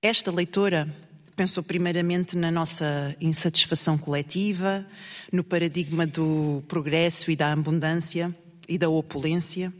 Esta 0.02 0.32
leitora 0.32 0.92
pensou 1.36 1.62
primeiramente 1.62 2.36
na 2.36 2.50
nossa 2.50 3.16
insatisfação 3.20 3.96
coletiva, 3.96 4.86
no 5.32 5.42
paradigma 5.42 6.06
do 6.06 6.62
progresso 6.68 7.30
e 7.30 7.36
da 7.36 7.52
abundância 7.52 8.34
e 8.68 8.76
da 8.76 8.88
opulência, 8.88 9.72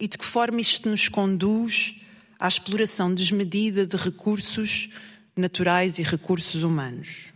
e 0.00 0.08
de 0.08 0.16
que 0.16 0.24
forma 0.24 0.60
isto 0.60 0.88
nos 0.88 1.08
conduz 1.08 2.00
à 2.38 2.48
exploração 2.48 3.12
desmedida 3.12 3.86
de 3.86 3.96
recursos 3.96 4.88
naturais 5.36 5.98
e 5.98 6.02
recursos 6.02 6.62
humanos. 6.62 7.32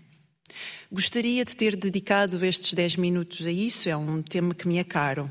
Gostaria 0.90 1.44
de 1.44 1.56
ter 1.56 1.76
dedicado 1.76 2.44
estes 2.44 2.74
10 2.74 2.96
minutos 2.96 3.46
a 3.46 3.50
isso, 3.50 3.88
é 3.88 3.96
um 3.96 4.22
tema 4.22 4.54
que 4.54 4.68
me 4.68 4.78
é 4.78 4.84
caro. 4.84 5.30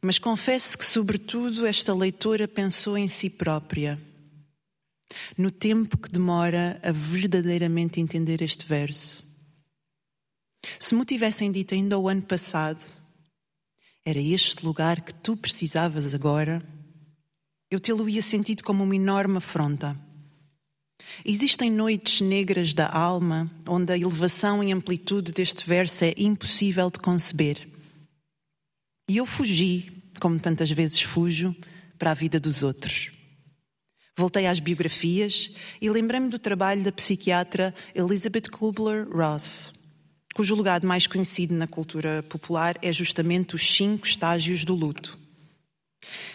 Mas 0.00 0.18
confesso 0.18 0.78
que, 0.78 0.84
sobretudo, 0.84 1.66
esta 1.66 1.94
leitora 1.94 2.48
pensou 2.48 2.96
em 2.96 3.06
si 3.06 3.28
própria 3.28 4.00
no 5.36 5.50
tempo 5.50 5.96
que 5.96 6.10
demora 6.10 6.80
a 6.82 6.92
verdadeiramente 6.92 8.00
entender 8.00 8.42
este 8.42 8.66
verso. 8.66 9.24
Se 10.78 10.94
me 10.94 11.04
tivessem 11.04 11.50
dito 11.50 11.74
ainda 11.74 11.98
o 11.98 12.08
ano 12.08 12.22
passado, 12.22 12.80
era 14.04 14.18
este 14.18 14.64
lugar 14.64 15.00
que 15.00 15.14
tu 15.14 15.36
precisavas 15.36 16.14
agora, 16.14 16.62
eu 17.70 17.78
tê-lo-ia 17.78 18.22
sentido 18.22 18.64
como 18.64 18.82
uma 18.82 18.96
enorme 18.96 19.36
afronta. 19.36 19.96
Existem 21.24 21.70
noites 21.70 22.20
negras 22.20 22.74
da 22.74 22.88
alma 22.88 23.50
onde 23.66 23.92
a 23.92 23.98
elevação 23.98 24.62
e 24.62 24.72
amplitude 24.72 25.32
deste 25.32 25.66
verso 25.66 26.04
é 26.04 26.14
impossível 26.16 26.90
de 26.90 26.98
conceber. 26.98 27.68
E 29.08 29.16
eu 29.16 29.26
fugi, 29.26 29.90
como 30.20 30.38
tantas 30.38 30.70
vezes 30.70 31.02
fujo, 31.02 31.54
para 31.98 32.12
a 32.12 32.14
vida 32.14 32.40
dos 32.40 32.62
outros. 32.62 33.10
Voltei 34.16 34.46
às 34.46 34.60
biografias 34.60 35.50
e 35.80 35.88
lembrei-me 35.88 36.28
do 36.28 36.38
trabalho 36.38 36.82
da 36.82 36.92
psiquiatra 36.92 37.74
Elizabeth 37.94 38.50
Kubler-Ross, 38.50 39.72
cujo 40.34 40.54
legado 40.54 40.86
mais 40.86 41.06
conhecido 41.06 41.54
na 41.54 41.66
cultura 41.66 42.22
popular 42.24 42.76
é 42.82 42.92
justamente 42.92 43.54
os 43.54 43.74
cinco 43.74 44.06
estágios 44.06 44.64
do 44.64 44.74
luto. 44.74 45.18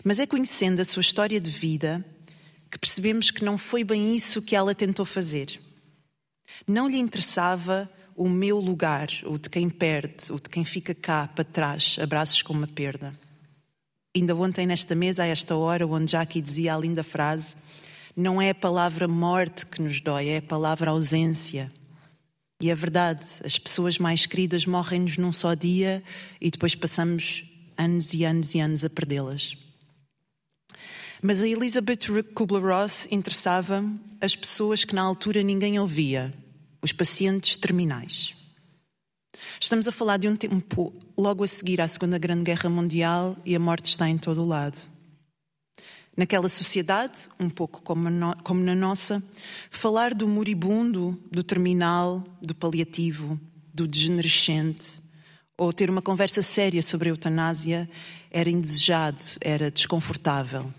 Mas 0.03 0.19
é 0.19 0.25
conhecendo 0.25 0.81
a 0.81 0.85
sua 0.85 1.01
história 1.01 1.39
de 1.39 1.49
vida 1.49 2.03
que 2.71 2.79
percebemos 2.79 3.31
que 3.31 3.45
não 3.45 3.57
foi 3.57 3.83
bem 3.83 4.15
isso 4.15 4.41
que 4.41 4.55
ela 4.55 4.75
tentou 4.75 5.05
fazer. 5.05 5.61
Não 6.67 6.89
lhe 6.89 6.97
interessava 6.97 7.89
o 8.15 8.29
meu 8.29 8.59
lugar, 8.59 9.09
o 9.25 9.37
de 9.37 9.49
quem 9.49 9.69
perde, 9.69 10.31
o 10.31 10.35
de 10.35 10.49
quem 10.49 10.63
fica 10.63 10.95
cá 10.95 11.27
para 11.27 11.43
trás, 11.43 11.97
abraços 12.01 12.41
com 12.41 12.53
uma 12.53 12.67
perda. 12.67 13.13
Ainda 14.15 14.33
ontem, 14.33 14.65
nesta 14.65 14.95
mesa, 14.95 15.23
a 15.23 15.27
esta 15.27 15.57
hora, 15.57 15.85
onde 15.85 16.13
Jackie 16.13 16.39
dizia 16.39 16.73
a 16.73 16.77
linda 16.77 17.03
frase: 17.03 17.57
Não 18.15 18.41
é 18.41 18.51
a 18.51 18.55
palavra 18.55 19.09
morte 19.09 19.65
que 19.65 19.81
nos 19.81 19.99
dói, 19.99 20.29
é 20.29 20.37
a 20.37 20.41
palavra 20.41 20.91
ausência. 20.91 21.69
E 22.61 22.71
é 22.71 22.75
verdade, 22.75 23.21
as 23.43 23.59
pessoas 23.59 23.97
mais 23.97 24.25
queridas 24.25 24.65
morrem-nos 24.65 25.17
num 25.17 25.33
só 25.33 25.53
dia 25.53 26.01
e 26.39 26.49
depois 26.49 26.73
passamos 26.73 27.43
anos 27.77 28.13
e 28.13 28.23
anos 28.23 28.55
e 28.55 28.61
anos 28.61 28.85
a 28.85 28.89
perdê-las. 28.89 29.57
Mas 31.21 31.41
a 31.41 31.47
Elizabeth 31.47 32.23
Kubler-Ross 32.33 33.09
interessava 33.11 33.83
as 34.21 34.33
pessoas 34.33 34.85
que 34.85 34.95
na 34.95 35.01
altura 35.01 35.43
ninguém 35.43 35.77
ouvia, 35.77 36.33
os 36.81 36.93
pacientes 36.93 37.57
terminais. 37.57 38.33
Estamos 39.59 39.87
a 39.87 39.91
falar 39.91 40.17
de 40.17 40.27
um 40.27 40.35
tempo 40.35 40.93
logo 41.17 41.43
a 41.43 41.47
seguir 41.47 41.81
à 41.81 41.87
Segunda 41.87 42.17
Grande 42.17 42.43
Guerra 42.43 42.69
Mundial 42.69 43.35
e 43.45 43.55
a 43.55 43.59
morte 43.59 43.87
está 43.87 44.09
em 44.09 44.17
todo 44.17 44.41
o 44.41 44.45
lado. 44.45 44.77
Naquela 46.15 46.47
sociedade, 46.47 47.29
um 47.39 47.49
pouco 47.49 47.81
como, 47.81 48.09
na 48.09 48.75
nossa, 48.75 49.21
falar 49.69 50.13
do 50.13 50.27
moribundo, 50.27 51.19
do 51.29 51.43
terminal, 51.43 52.23
do 52.41 52.55
paliativo, 52.55 53.39
do 53.73 53.85
degenerescente, 53.85 54.93
ou 55.57 55.73
ter 55.73 55.89
uma 55.89 56.01
conversa 56.01 56.41
séria 56.41 56.81
sobre 56.81 57.09
a 57.09 57.11
eutanásia 57.11 57.89
era 58.31 58.49
indesejado, 58.49 59.23
era 59.41 59.69
desconfortável. 59.69 60.73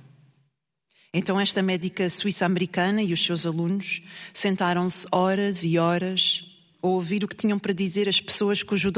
Então, 1.13 1.41
esta 1.41 1.63
médica 1.63 2.09
suíça-americana 2.09 3.03
e 3.03 3.13
os 3.13 3.25
seus 3.25 3.47
alunos 3.47 4.03
sentaram-se 4.33 5.07
horas 5.11 5.65
e 5.65 5.79
horas 5.79 6.56
ouvir 6.89 7.25
o 7.25 7.29
que 7.29 7.37
tinham 7.37 7.59
para 7.59 7.73
dizer 7.73 8.09
as 8.09 8.21
pessoas 8.21 8.63
cujo 8.63 8.93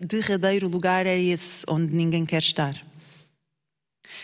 derradeiro 0.00 0.68
lugar 0.68 1.06
é 1.06 1.18
esse 1.18 1.64
onde 1.68 1.94
ninguém 1.94 2.24
quer 2.24 2.42
estar. 2.42 2.84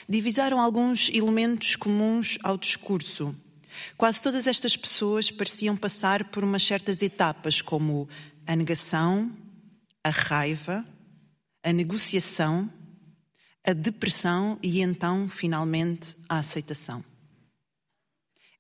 Divisaram 0.08 0.60
alguns 0.60 1.10
elementos 1.10 1.76
comuns 1.76 2.38
ao 2.42 2.56
discurso. 2.56 3.34
Quase 3.96 4.22
todas 4.22 4.46
estas 4.46 4.76
pessoas 4.76 5.30
pareciam 5.30 5.76
passar 5.76 6.24
por 6.24 6.42
umas 6.42 6.62
certas 6.62 7.02
etapas, 7.02 7.60
como 7.60 8.08
a 8.46 8.56
negação, 8.56 9.30
a 10.02 10.10
raiva, 10.10 10.84
a 11.62 11.72
negociação, 11.72 12.70
a 13.64 13.72
depressão 13.72 14.58
e 14.62 14.80
então, 14.80 15.28
finalmente, 15.28 16.16
a 16.28 16.38
aceitação. 16.38 17.04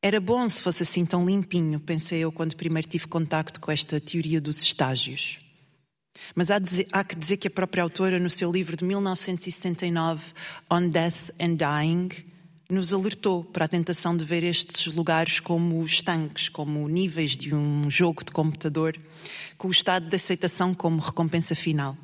Era 0.00 0.20
bom 0.20 0.48
se 0.48 0.62
fosse 0.62 0.84
assim 0.84 1.04
tão 1.04 1.26
limpinho, 1.26 1.80
pensei 1.80 2.20
eu 2.20 2.30
quando 2.30 2.54
primeiro 2.54 2.86
tive 2.86 3.08
contacto 3.08 3.60
com 3.60 3.72
esta 3.72 4.00
teoria 4.00 4.40
dos 4.40 4.62
estágios. 4.62 5.40
Mas 6.34 6.50
há, 6.50 6.58
dizer, 6.58 6.86
há, 6.92 7.02
que 7.02 7.16
dizer 7.16 7.36
que 7.36 7.48
a 7.48 7.50
própria 7.50 7.82
autora, 7.82 8.18
no 8.18 8.30
seu 8.30 8.50
livro 8.50 8.76
de 8.76 8.84
1969, 8.84 10.32
On 10.70 10.88
Death 10.88 11.30
and 11.40 11.56
Dying, 11.56 12.08
nos 12.70 12.92
alertou 12.92 13.42
para 13.42 13.64
a 13.64 13.68
tentação 13.68 14.16
de 14.16 14.24
ver 14.24 14.44
estes 14.44 14.94
lugares 14.94 15.40
como 15.40 15.82
estanques, 15.84 16.48
como 16.48 16.86
níveis 16.88 17.36
de 17.36 17.54
um 17.54 17.90
jogo 17.90 18.24
de 18.24 18.30
computador, 18.30 18.96
com 19.56 19.66
o 19.66 19.72
estado 19.72 20.08
de 20.08 20.14
aceitação 20.14 20.74
como 20.74 21.00
recompensa 21.00 21.56
final. 21.56 21.96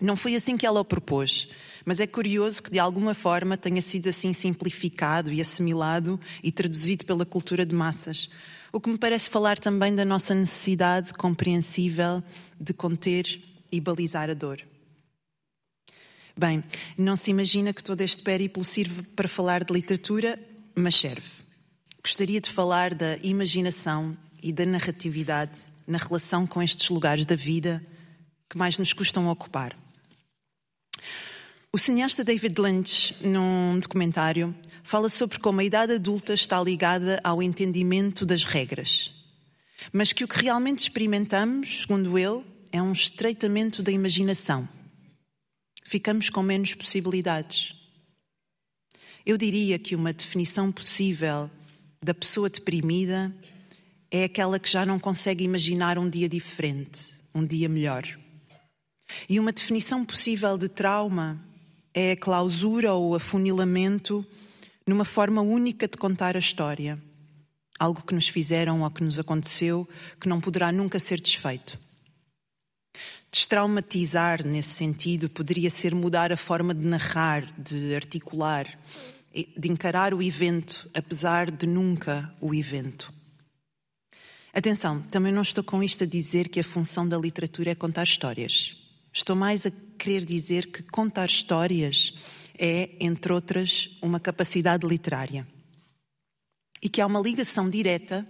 Não 0.00 0.16
foi 0.16 0.34
assim 0.34 0.56
que 0.56 0.66
ela 0.66 0.80
o 0.80 0.84
propôs, 0.84 1.48
mas 1.90 1.98
é 1.98 2.06
curioso 2.06 2.62
que 2.62 2.70
de 2.70 2.78
alguma 2.78 3.14
forma 3.14 3.56
tenha 3.56 3.82
sido 3.82 4.08
assim 4.08 4.32
simplificado 4.32 5.32
e 5.32 5.40
assimilado 5.40 6.20
e 6.40 6.52
traduzido 6.52 7.04
pela 7.04 7.26
cultura 7.26 7.66
de 7.66 7.74
massas. 7.74 8.30
O 8.72 8.80
que 8.80 8.88
me 8.88 8.96
parece 8.96 9.28
falar 9.28 9.58
também 9.58 9.92
da 9.92 10.04
nossa 10.04 10.32
necessidade 10.32 11.12
compreensível 11.12 12.22
de 12.60 12.72
conter 12.72 13.42
e 13.72 13.80
balizar 13.80 14.30
a 14.30 14.34
dor. 14.34 14.64
Bem, 16.38 16.62
não 16.96 17.16
se 17.16 17.32
imagina 17.32 17.72
que 17.72 17.82
todo 17.82 18.02
este 18.02 18.22
périplo 18.22 18.64
sirve 18.64 19.02
para 19.02 19.26
falar 19.26 19.64
de 19.64 19.72
literatura, 19.72 20.38
mas 20.76 20.94
serve. 20.94 21.28
Gostaria 22.00 22.40
de 22.40 22.50
falar 22.50 22.94
da 22.94 23.16
imaginação 23.16 24.16
e 24.40 24.52
da 24.52 24.64
narratividade 24.64 25.58
na 25.88 25.98
relação 25.98 26.46
com 26.46 26.62
estes 26.62 26.88
lugares 26.88 27.26
da 27.26 27.34
vida 27.34 27.84
que 28.48 28.56
mais 28.56 28.78
nos 28.78 28.92
custam 28.92 29.26
ocupar. 29.26 29.76
O 31.72 31.78
cineasta 31.78 32.24
David 32.24 32.60
Lynch, 32.60 33.24
num 33.24 33.78
documentário, 33.78 34.52
fala 34.82 35.08
sobre 35.08 35.38
como 35.38 35.60
a 35.60 35.64
idade 35.64 35.92
adulta 35.92 36.34
está 36.34 36.60
ligada 36.60 37.20
ao 37.22 37.40
entendimento 37.40 38.26
das 38.26 38.42
regras, 38.42 39.12
mas 39.92 40.12
que 40.12 40.24
o 40.24 40.28
que 40.28 40.42
realmente 40.42 40.80
experimentamos, 40.80 41.82
segundo 41.82 42.18
ele, 42.18 42.44
é 42.72 42.82
um 42.82 42.90
estreitamento 42.90 43.84
da 43.84 43.92
imaginação. 43.92 44.68
Ficamos 45.84 46.28
com 46.28 46.42
menos 46.42 46.74
possibilidades. 46.74 47.72
Eu 49.24 49.38
diria 49.38 49.78
que 49.78 49.94
uma 49.94 50.12
definição 50.12 50.72
possível 50.72 51.48
da 52.02 52.12
pessoa 52.12 52.50
deprimida 52.50 53.32
é 54.10 54.24
aquela 54.24 54.58
que 54.58 54.68
já 54.68 54.84
não 54.84 54.98
consegue 54.98 55.44
imaginar 55.44 55.98
um 55.98 56.10
dia 56.10 56.28
diferente, 56.28 57.14
um 57.32 57.46
dia 57.46 57.68
melhor. 57.68 58.18
E 59.28 59.38
uma 59.38 59.52
definição 59.52 60.04
possível 60.04 60.58
de 60.58 60.68
trauma 60.68 61.48
é 61.94 62.12
a 62.12 62.16
clausura 62.16 62.92
ou 62.92 63.14
afunilamento 63.14 64.24
numa 64.86 65.04
forma 65.04 65.40
única 65.40 65.86
de 65.86 65.96
contar 65.96 66.36
a 66.36 66.40
história. 66.40 67.00
Algo 67.78 68.02
que 68.02 68.14
nos 68.14 68.28
fizeram 68.28 68.82
ou 68.82 68.90
que 68.90 69.02
nos 69.02 69.18
aconteceu 69.18 69.88
que 70.20 70.28
não 70.28 70.40
poderá 70.40 70.70
nunca 70.70 70.98
ser 70.98 71.20
desfeito. 71.20 71.78
Destraumatizar, 73.32 74.44
nesse 74.44 74.70
sentido, 74.70 75.30
poderia 75.30 75.70
ser 75.70 75.94
mudar 75.94 76.32
a 76.32 76.36
forma 76.36 76.74
de 76.74 76.84
narrar, 76.84 77.46
de 77.56 77.94
articular, 77.94 78.66
de 79.32 79.70
encarar 79.70 80.12
o 80.12 80.22
evento, 80.22 80.90
apesar 80.92 81.50
de 81.50 81.66
nunca 81.66 82.34
o 82.40 82.52
evento. 82.52 83.12
Atenção, 84.52 85.00
também 85.02 85.32
não 85.32 85.42
estou 85.42 85.62
com 85.62 85.80
isto 85.80 86.02
a 86.02 86.06
dizer 86.06 86.48
que 86.48 86.58
a 86.58 86.64
função 86.64 87.08
da 87.08 87.16
literatura 87.16 87.70
é 87.70 87.74
contar 87.74 88.02
histórias. 88.02 88.76
Estou 89.12 89.36
mais 89.36 89.64
a 89.64 89.70
querer 90.00 90.24
dizer 90.24 90.70
que 90.70 90.82
contar 90.82 91.26
histórias 91.26 92.14
é, 92.58 92.90
entre 92.98 93.32
outras, 93.32 93.98
uma 94.00 94.18
capacidade 94.18 94.86
literária. 94.86 95.46
E 96.82 96.88
que 96.88 97.02
há 97.02 97.06
uma 97.06 97.20
ligação 97.20 97.68
direta 97.68 98.24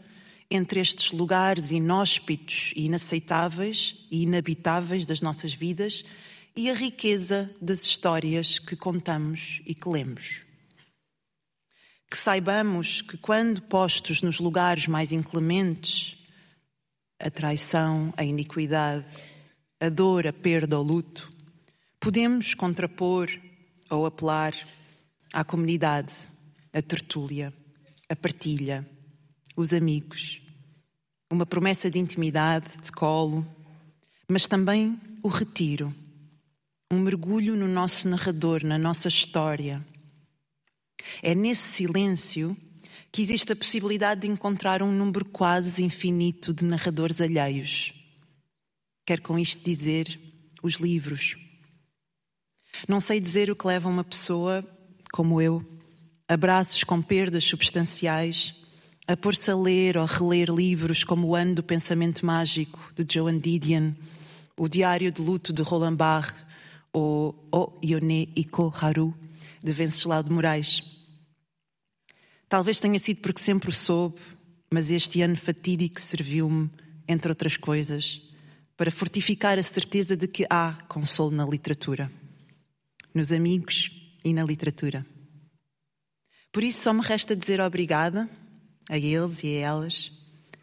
entre 0.50 0.80
estes 0.80 1.12
lugares 1.12 1.70
inóspitos 1.70 2.72
e 2.74 2.86
inaceitáveis 2.86 4.06
e 4.10 4.22
inabitáveis 4.22 5.06
das 5.06 5.22
nossas 5.22 5.54
vidas 5.54 6.04
e 6.56 6.68
a 6.68 6.74
riqueza 6.74 7.54
das 7.62 7.82
histórias 7.82 8.58
que 8.58 8.74
contamos 8.74 9.62
e 9.64 9.72
que 9.72 9.88
lemos. 9.88 10.42
Que 12.10 12.16
saibamos 12.16 13.02
que, 13.02 13.16
quando 13.16 13.62
postos 13.62 14.20
nos 14.22 14.40
lugares 14.40 14.88
mais 14.88 15.12
inclementes, 15.12 16.18
a 17.20 17.30
traição, 17.30 18.12
a 18.16 18.24
iniquidade, 18.24 19.04
a 19.80 19.88
dor, 19.88 20.26
a 20.26 20.32
perda, 20.32 20.78
o 20.78 20.82
luto, 20.82 21.29
podemos 22.00 22.54
contrapor 22.54 23.30
ou 23.88 24.06
apelar 24.06 24.54
à 25.32 25.44
comunidade, 25.44 26.12
a 26.72 26.82
tertúlia, 26.82 27.52
a 28.08 28.16
partilha, 28.16 28.88
os 29.54 29.72
amigos, 29.72 30.42
uma 31.30 31.46
promessa 31.46 31.88
de 31.90 31.98
intimidade, 31.98 32.66
de 32.82 32.90
colo, 32.90 33.46
mas 34.26 34.46
também 34.46 34.98
o 35.22 35.28
retiro, 35.28 35.94
um 36.90 36.98
mergulho 36.98 37.54
no 37.54 37.68
nosso 37.68 38.08
narrador, 38.08 38.64
na 38.64 38.78
nossa 38.78 39.06
história. 39.06 39.86
É 41.22 41.34
nesse 41.34 41.74
silêncio 41.74 42.56
que 43.12 43.22
existe 43.22 43.52
a 43.52 43.56
possibilidade 43.56 44.22
de 44.22 44.26
encontrar 44.26 44.82
um 44.82 44.90
número 44.90 45.24
quase 45.24 45.84
infinito 45.84 46.52
de 46.52 46.64
narradores 46.64 47.20
alheios 47.20 47.92
Quero 49.10 49.22
com 49.22 49.36
isto 49.36 49.64
dizer 49.64 50.20
os 50.62 50.74
livros. 50.74 51.36
Não 52.88 53.00
sei 53.00 53.20
dizer 53.20 53.50
o 53.50 53.56
que 53.56 53.66
leva 53.66 53.88
uma 53.88 54.04
pessoa, 54.04 54.64
como 55.12 55.40
eu, 55.40 55.64
abraços 56.28 56.84
com 56.84 57.02
perdas 57.02 57.44
substanciais, 57.44 58.54
a 59.06 59.16
pôr-se 59.16 59.50
a 59.50 59.56
ler 59.56 59.96
ou 59.96 60.04
reler 60.04 60.48
livros 60.50 61.02
como 61.02 61.26
O 61.28 61.34
Ano 61.34 61.56
do 61.56 61.62
Pensamento 61.62 62.24
Mágico, 62.24 62.92
de 62.94 63.04
Joan 63.12 63.38
Didion, 63.38 63.92
O 64.56 64.68
Diário 64.68 65.10
de 65.10 65.20
Luto, 65.20 65.52
de 65.52 65.62
Roland 65.62 65.96
Barthes, 65.96 66.44
ou 66.92 67.48
O 67.52 67.72
Yone 67.84 68.32
Iko 68.36 68.72
Haru, 68.80 69.14
de 69.62 69.72
Venceslau 69.72 70.22
de 70.22 70.30
Moraes. 70.30 70.82
Talvez 72.48 72.80
tenha 72.80 72.98
sido 72.98 73.20
porque 73.20 73.40
sempre 73.40 73.70
o 73.70 73.72
soube, 73.72 74.20
mas 74.72 74.90
este 74.90 75.22
ano 75.22 75.36
fatídico 75.36 76.00
serviu-me, 76.00 76.70
entre 77.08 77.28
outras 77.28 77.56
coisas, 77.56 78.22
para 78.76 78.90
fortificar 78.90 79.58
a 79.58 79.62
certeza 79.62 80.16
de 80.16 80.28
que 80.28 80.46
há 80.48 80.78
consolo 80.88 81.32
na 81.32 81.44
literatura, 81.44 82.10
nos 83.14 83.32
amigos 83.32 83.90
e 84.24 84.32
na 84.32 84.44
literatura. 84.44 85.06
Por 86.52 86.64
isso, 86.64 86.82
só 86.82 86.92
me 86.92 87.00
resta 87.00 87.36
dizer 87.36 87.60
obrigada 87.60 88.28
a 88.88 88.98
eles 88.98 89.44
e 89.44 89.56
a 89.56 89.60
elas, 89.60 90.12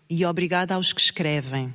e 0.10 0.26
obrigada 0.26 0.76
aos 0.76 0.92
que 0.92 1.02
escrevem 1.02 1.74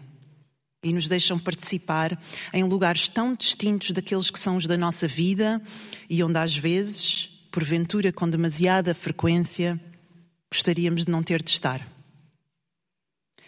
e 0.85 0.93
nos 0.93 1.09
deixam 1.09 1.39
participar 1.39 2.21
em 2.53 2.65
lugares 2.65 3.09
tão 3.09 3.35
distintos 3.35 3.93
daqueles 3.93 4.31
que 4.31 4.39
são 4.39 4.57
os 4.57 4.67
da 4.67 4.77
nossa 4.77 5.07
vida 5.07 5.63
e 6.11 6.23
onde, 6.23 6.39
às 6.39 6.57
vezes, 6.57 7.47
porventura 7.53 8.13
com 8.13 8.29
demasiada 8.29 8.95
frequência, 8.95 9.81
gostaríamos 10.51 11.05
de 11.05 11.13
não 11.13 11.23
ter 11.23 11.43
de 11.43 11.51
estar. 11.51 11.87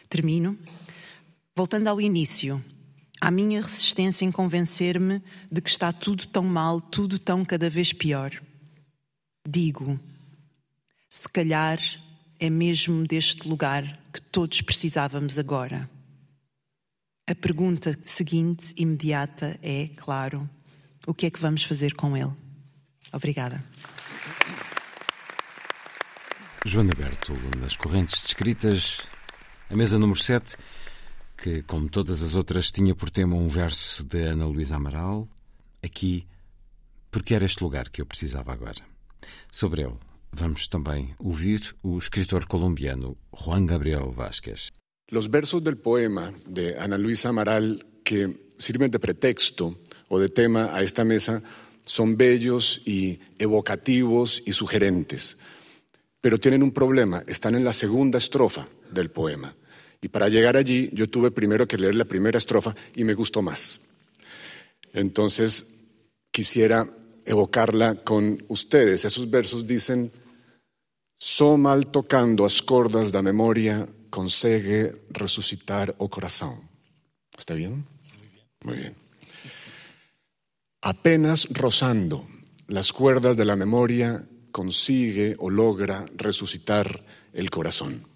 Termino 0.09 0.57
voltando 1.57 1.89
ao 1.89 2.01
início 2.01 2.63
à 3.25 3.31
minha 3.31 3.63
resistência 3.63 4.27
em 4.27 4.31
convencer-me 4.31 5.23
de 5.51 5.63
que 5.63 5.71
está 5.71 5.91
tudo 5.91 6.27
tão 6.27 6.45
mal, 6.45 6.79
tudo 6.79 7.19
tão 7.19 7.43
cada 7.43 7.71
vez 7.71 7.91
pior. 7.91 8.39
Digo, 9.49 9.99
se 11.09 11.27
calhar 11.27 11.81
é 12.39 12.51
mesmo 12.51 13.07
deste 13.07 13.49
lugar 13.49 13.99
que 14.13 14.21
todos 14.21 14.61
precisávamos 14.61 15.39
agora. 15.39 15.89
A 17.27 17.35
pergunta 17.35 17.99
seguinte, 18.03 18.75
imediata, 18.77 19.59
é, 19.63 19.89
claro, 19.97 20.47
o 21.07 21.15
que 21.15 21.25
é 21.25 21.31
que 21.31 21.41
vamos 21.41 21.65
fazer 21.65 21.95
com 21.95 22.15
ele? 22.15 22.33
Obrigada. 23.11 23.65
Joana 26.67 26.93
Berto, 26.95 27.33
nas 27.59 27.75
correntes 27.75 28.23
descritas, 28.23 29.01
a 29.71 29.77
mesa 29.77 29.99
número 29.99 30.21
7 30.21 30.59
que, 31.37 31.63
como 31.63 31.89
todas 31.89 32.23
as 32.23 32.35
outras, 32.35 32.71
tinha 32.71 32.95
por 32.95 33.11
tema 33.11 33.37
um 33.37 33.49
verso 33.49 34.05
de 34.05 34.27
Ana 34.27 34.47
Luísa 34.47 34.77
Amaral. 34.77 35.29
Aqui, 35.83 36.27
porque 37.11 37.35
era 37.35 37.45
este 37.45 37.63
lugar 37.63 37.91
que 37.91 38.01
eu 38.01 38.07
precisava 38.07 38.53
agora. 38.53 38.83
Sobre 39.53 39.83
ele, 39.83 39.99
vamos 40.33 40.67
também 40.67 41.15
ouvir 41.19 41.75
o 41.83 41.99
escritor 41.99 42.47
colombiano 42.47 43.17
Juan 43.33 43.67
Gabriel 43.67 44.11
Vázquez. 44.11 44.71
Los 45.11 45.29
versos 45.29 45.63
del 45.63 45.77
poema 45.77 46.33
de 46.47 46.77
Ana 46.79 46.97
Luisa 46.97 47.29
Amaral 47.29 47.85
que 48.05 48.49
sirven 48.59 48.91
de 48.91 48.99
pretexto 48.99 49.79
o 50.09 50.19
de 50.19 50.29
tema 50.29 50.71
a 50.73 50.83
esta 50.83 51.05
mesa 51.05 51.43
son 51.85 52.17
bellos 52.17 52.83
y 52.87 53.21
evocativos 53.39 54.43
y 54.47 54.53
sugerentes, 54.53 55.39
pero 56.21 56.39
tienen 56.39 56.63
un 56.63 56.73
problema, 56.73 57.23
están 57.27 57.55
en 57.55 57.65
la 57.65 57.73
segunda 57.73 58.19
estrofa 58.19 58.69
del 58.91 59.11
poema. 59.11 59.55
Y 60.05 60.09
para 60.09 60.29
llegar 60.29 60.55
allí 60.59 60.91
yo 60.93 61.09
tuve 61.09 61.31
primero 61.31 61.67
que 61.67 61.79
leer 61.79 61.95
la 61.95 62.05
primera 62.05 62.37
estrofa 62.37 62.75
y 62.95 63.05
me 63.05 63.15
gustó 63.15 63.41
más. 63.41 63.89
Entonces 64.93 65.77
quisiera 66.31 66.87
evocarla 67.25 67.95
con 67.95 68.45
ustedes. 68.49 69.07
Esos 69.07 69.31
versos 69.31 69.67
dicen, 69.67 70.13
so 71.17 71.57
mal 71.57 71.87
tocando 71.87 72.45
as 72.45 72.61
cordas 72.61 73.13
da 73.13 73.23
memoria 73.23 73.89
consegue 74.11 74.93
resucitar 75.09 75.95
o 75.97 76.11
corazón. 76.11 76.61
¿Está 77.33 77.55
bien? 77.55 77.87
Muy 78.61 78.77
bien. 78.77 78.95
Apenas 80.83 81.49
rozando 81.49 82.29
las 82.69 82.93
cuerdas 82.93 83.39
de 83.39 83.47
la 83.47 83.57
memoria 83.57 84.23
consigue 84.53 85.35
o 85.39 85.49
logra 85.49 86.05
resucitar 86.15 87.03
el 87.33 87.49
corazón. 87.49 88.14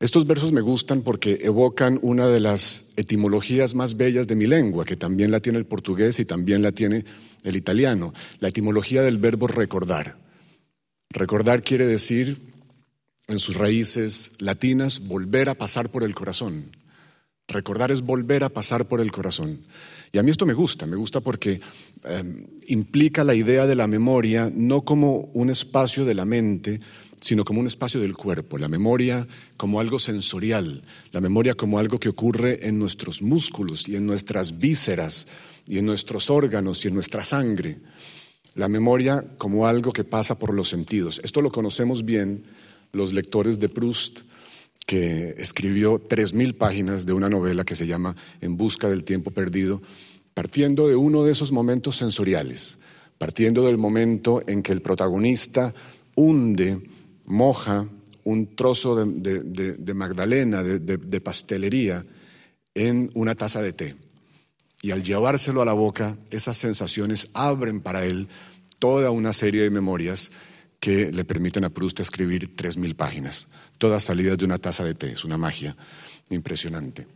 Estos 0.00 0.26
versos 0.26 0.52
me 0.52 0.60
gustan 0.60 1.02
porque 1.02 1.40
evocan 1.42 1.98
una 2.02 2.28
de 2.28 2.38
las 2.38 2.90
etimologías 2.96 3.74
más 3.74 3.96
bellas 3.96 4.28
de 4.28 4.36
mi 4.36 4.46
lengua, 4.46 4.84
que 4.84 4.96
también 4.96 5.32
la 5.32 5.40
tiene 5.40 5.58
el 5.58 5.66
portugués 5.66 6.20
y 6.20 6.24
también 6.24 6.62
la 6.62 6.70
tiene 6.70 7.04
el 7.42 7.56
italiano, 7.56 8.14
la 8.38 8.48
etimología 8.48 9.02
del 9.02 9.18
verbo 9.18 9.48
recordar. 9.48 10.16
Recordar 11.10 11.62
quiere 11.62 11.86
decir, 11.86 12.36
en 13.26 13.40
sus 13.40 13.56
raíces 13.56 14.40
latinas, 14.40 15.08
volver 15.08 15.48
a 15.48 15.54
pasar 15.54 15.90
por 15.90 16.04
el 16.04 16.14
corazón, 16.14 16.70
Recordar 17.48 17.90
es 17.90 18.02
volver 18.02 18.44
a 18.44 18.50
pasar 18.50 18.84
por 18.84 19.00
el 19.00 19.10
corazón. 19.10 19.60
Y 20.12 20.18
a 20.18 20.22
mí 20.22 20.30
esto 20.30 20.44
me 20.44 20.52
gusta, 20.52 20.84
me 20.84 20.96
gusta 20.96 21.20
porque 21.20 21.60
eh, 22.04 22.46
implica 22.66 23.24
la 23.24 23.34
idea 23.34 23.66
de 23.66 23.74
la 23.74 23.86
memoria 23.86 24.52
no 24.54 24.82
como 24.82 25.30
un 25.32 25.48
espacio 25.48 26.04
de 26.04 26.14
la 26.14 26.26
mente, 26.26 26.80
sino 27.20 27.44
como 27.44 27.60
un 27.60 27.66
espacio 27.66 28.00
del 28.00 28.16
cuerpo. 28.16 28.58
La 28.58 28.68
memoria 28.68 29.26
como 29.56 29.80
algo 29.80 29.98
sensorial, 29.98 30.82
la 31.12 31.20
memoria 31.20 31.54
como 31.54 31.78
algo 31.78 31.98
que 31.98 32.08
ocurre 32.08 32.66
en 32.66 32.78
nuestros 32.78 33.22
músculos 33.22 33.88
y 33.88 33.96
en 33.96 34.06
nuestras 34.06 34.58
vísceras 34.58 35.28
y 35.66 35.78
en 35.78 35.86
nuestros 35.86 36.30
órganos 36.30 36.84
y 36.84 36.88
en 36.88 36.94
nuestra 36.94 37.24
sangre. 37.24 37.78
La 38.54 38.68
memoria 38.68 39.24
como 39.36 39.66
algo 39.66 39.92
que 39.92 40.04
pasa 40.04 40.38
por 40.38 40.54
los 40.54 40.68
sentidos. 40.68 41.20
Esto 41.22 41.42
lo 41.42 41.50
conocemos 41.50 42.04
bien 42.04 42.42
los 42.92 43.12
lectores 43.12 43.60
de 43.60 43.68
Proust, 43.68 44.20
que 44.86 45.34
escribió 45.36 46.00
tres 46.08 46.32
mil 46.32 46.54
páginas 46.54 47.04
de 47.04 47.12
una 47.12 47.28
novela 47.28 47.64
que 47.64 47.76
se 47.76 47.86
llama 47.86 48.16
En 48.40 48.56
busca 48.56 48.88
del 48.88 49.04
tiempo 49.04 49.30
perdido, 49.30 49.82
partiendo 50.32 50.88
de 50.88 50.96
uno 50.96 51.24
de 51.24 51.32
esos 51.32 51.52
momentos 51.52 51.96
sensoriales, 51.96 52.78
partiendo 53.18 53.66
del 53.66 53.76
momento 53.76 54.42
en 54.46 54.62
que 54.62 54.72
el 54.72 54.80
protagonista 54.80 55.74
hunde, 56.14 56.80
moja 57.28 57.86
un 58.24 58.56
trozo 58.56 58.96
de, 58.96 59.94
Magdalena, 59.94 60.62
de 60.62 61.20
pastelería, 61.20 62.04
en 62.74 63.10
una 63.14 63.34
taza 63.34 63.62
de 63.62 63.72
té. 63.72 63.96
Y 64.80 64.92
al 64.92 65.02
llevárselo 65.02 65.62
a 65.62 65.64
la 65.64 65.72
boca, 65.72 66.16
esas 66.30 66.56
sensaciones 66.56 67.30
abren 67.34 67.80
para 67.80 68.04
él 68.04 68.28
toda 68.78 69.10
una 69.10 69.32
serie 69.32 69.62
de 69.62 69.70
memorias 69.70 70.30
que 70.78 71.10
le 71.10 71.24
permiten 71.24 71.64
a 71.64 71.70
Proust 71.70 71.98
escribir 72.00 72.54
tres 72.54 72.76
mil 72.76 72.94
páginas, 72.94 73.48
todas 73.78 74.04
salidas 74.04 74.38
de 74.38 74.44
una 74.44 74.58
taza 74.58 74.84
de 74.84 74.94
té. 74.94 75.12
Es 75.12 75.24
una 75.24 75.36
magia 75.36 75.76
impresionante. 76.30 77.08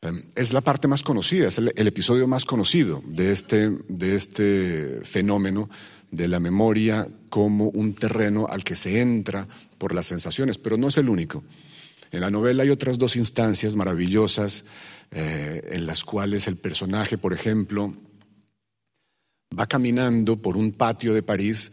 Em, 0.00 0.24
es 0.34 0.52
la 0.52 0.60
parte 0.60 0.88
más 0.88 1.04
conocida, 1.04 1.48
es 1.48 1.58
el, 1.58 1.72
episodio 1.74 2.26
más 2.26 2.44
conocido 2.44 3.02
de 3.06 3.30
este, 3.30 3.70
de 3.88 4.14
este 4.16 5.00
fenómeno 5.04 5.68
de 6.10 6.28
la 6.28 6.40
memoria 6.40 7.08
como 7.28 7.68
un 7.68 7.94
terreno 7.94 8.46
al 8.48 8.64
que 8.64 8.76
se 8.76 9.00
entra 9.00 9.46
por 9.78 9.94
las 9.94 10.06
sensaciones, 10.06 10.58
pero 10.58 10.76
no 10.76 10.88
es 10.88 10.98
el 10.98 11.08
único. 11.08 11.44
En 12.10 12.20
la 12.20 12.30
novela 12.30 12.62
hay 12.62 12.70
otras 12.70 12.98
dos 12.98 13.16
instancias 13.16 13.76
maravillosas 13.76 14.64
eh, 15.10 15.68
en 15.72 15.86
las 15.86 16.04
cuales 16.04 16.46
el 16.46 16.56
personaje, 16.56 17.18
por 17.18 17.34
ejemplo, 17.34 17.94
va 19.58 19.66
caminando 19.66 20.40
por 20.40 20.56
un 20.56 20.72
patio 20.72 21.14
de 21.14 21.22
París 21.22 21.72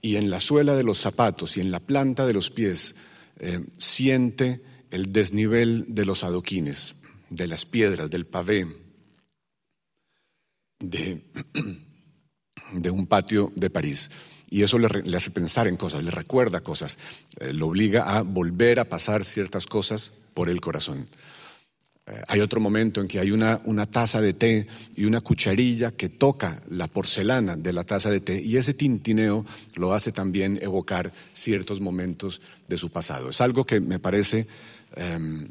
y 0.00 0.16
en 0.16 0.30
la 0.30 0.40
suela 0.40 0.74
de 0.74 0.82
los 0.82 0.98
zapatos 0.98 1.56
y 1.56 1.60
en 1.60 1.70
la 1.70 1.80
planta 1.80 2.26
de 2.26 2.32
los 2.32 2.50
pies 2.50 2.96
eh, 3.38 3.64
siente 3.78 4.62
el 4.90 5.12
desnivel 5.12 5.86
de 5.88 6.04
los 6.04 6.22
adoquines, 6.22 7.02
de 7.30 7.46
las 7.46 7.64
piedras, 7.64 8.10
del 8.10 8.26
pavé, 8.26 8.66
de, 10.80 11.22
de 12.74 12.90
un 12.90 13.06
patio 13.06 13.52
de 13.56 13.70
París. 13.70 14.10
Y 14.50 14.62
eso 14.62 14.78
le, 14.78 15.16
hace 15.16 15.30
pensar 15.30 15.66
en 15.66 15.76
cosas, 15.76 16.02
le 16.02 16.10
recuerda 16.10 16.60
cosas, 16.60 16.98
eh, 17.40 17.54
lo 17.54 17.68
obliga 17.68 18.16
a 18.16 18.22
volver 18.22 18.80
a 18.80 18.84
pasar 18.84 19.24
ciertas 19.24 19.66
cosas 19.66 20.12
por 20.34 20.50
el 20.50 20.60
corazón. 20.60 21.08
Eh, 22.06 22.20
hay 22.28 22.40
otro 22.40 22.60
momento 22.60 23.00
en 23.00 23.08
que 23.08 23.18
hay 23.18 23.30
una, 23.30 23.60
una, 23.64 23.86
taza 23.86 24.20
de 24.20 24.34
té 24.34 24.66
y 24.96 25.04
una 25.04 25.20
cucharilla 25.20 25.92
que 25.92 26.08
toca 26.08 26.62
la 26.68 26.88
porcelana 26.88 27.56
de 27.56 27.72
la 27.72 27.84
taza 27.84 28.10
de 28.10 28.20
té 28.20 28.42
y 28.42 28.56
ese 28.56 28.74
tintineo 28.74 29.46
lo 29.76 29.94
hace 29.94 30.12
también 30.12 30.58
evocar 30.60 31.12
ciertos 31.32 31.80
momentos 31.80 32.42
de 32.68 32.76
su 32.76 32.90
pasado. 32.90 33.30
Es 33.30 33.40
algo 33.40 33.64
que 33.64 33.80
me 33.80 34.00
parece 34.00 34.46
em, 34.96 35.44
eh, 35.44 35.48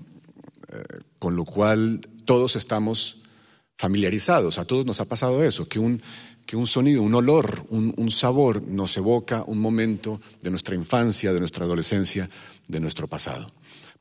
con 1.19 1.35
lo 1.35 1.45
cual 1.45 2.02
todos 2.26 2.56
estamos 2.56 3.22
familiarizados, 3.77 4.57
a 4.57 4.65
todos 4.65 4.85
nos 4.85 5.02
ha 5.02 5.06
pasado 5.06 5.43
eso, 5.43 5.68
que 5.68 5.80
un, 5.80 6.02
que 6.46 6.56
un 6.56 6.68
sonido, 6.68 7.02
un 7.02 7.16
olor, 7.16 7.66
un, 7.70 8.12
sabor 8.12 8.62
nos 8.64 8.98
evoca 8.98 9.44
un 9.46 9.60
momento 9.60 10.20
de 10.42 10.50
nuestra 10.50 10.76
infancia, 10.76 11.34
de 11.34 11.40
nuestra 11.40 11.66
adolescencia, 11.66 12.30
de 12.68 12.80
nuestro 12.80 13.08
pasado. 13.08 13.52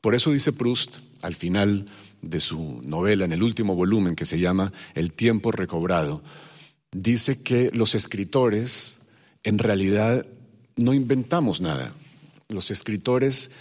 Por 0.01 0.15
eso 0.15 0.31
dice 0.31 0.51
Proust 0.51 0.99
al 1.21 1.35
final 1.35 1.85
de 2.21 2.39
su 2.39 2.81
novela, 2.83 3.25
en 3.25 3.31
el 3.31 3.43
último 3.43 3.75
volumen 3.75 4.15
que 4.15 4.25
se 4.25 4.39
llama 4.39 4.73
El 4.95 5.11
tiempo 5.11 5.51
recobrado, 5.51 6.23
dice 6.91 7.41
que 7.41 7.71
los 7.73 7.95
escritores 7.95 8.99
en 9.43 9.57
realidad 9.57 10.25
no 10.75 10.93
inventamos 10.93 11.61
nada. 11.61 11.93
Los 12.49 12.71
escritores, 12.71 13.51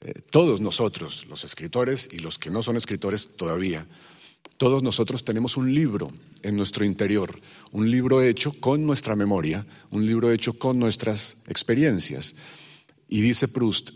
eh, 0.00 0.20
todos 0.30 0.60
nosotros, 0.60 1.26
los 1.28 1.44
escritores 1.44 2.08
y 2.12 2.18
los 2.18 2.38
que 2.38 2.50
no 2.50 2.62
son 2.62 2.76
escritores 2.76 3.36
todavía, 3.36 3.86
todos 4.56 4.82
nosotros 4.82 5.24
tenemos 5.24 5.56
un 5.56 5.74
libro 5.74 6.08
en 6.42 6.56
nuestro 6.56 6.84
interior, 6.84 7.40
un 7.72 7.90
libro 7.90 8.22
hecho 8.22 8.52
con 8.60 8.86
nuestra 8.86 9.16
memoria, 9.16 9.66
un 9.90 10.06
libro 10.06 10.30
hecho 10.30 10.58
con 10.58 10.78
nuestras 10.78 11.38
experiencias. 11.48 12.36
Y 13.08 13.20
dice 13.20 13.48
Proust, 13.48 13.90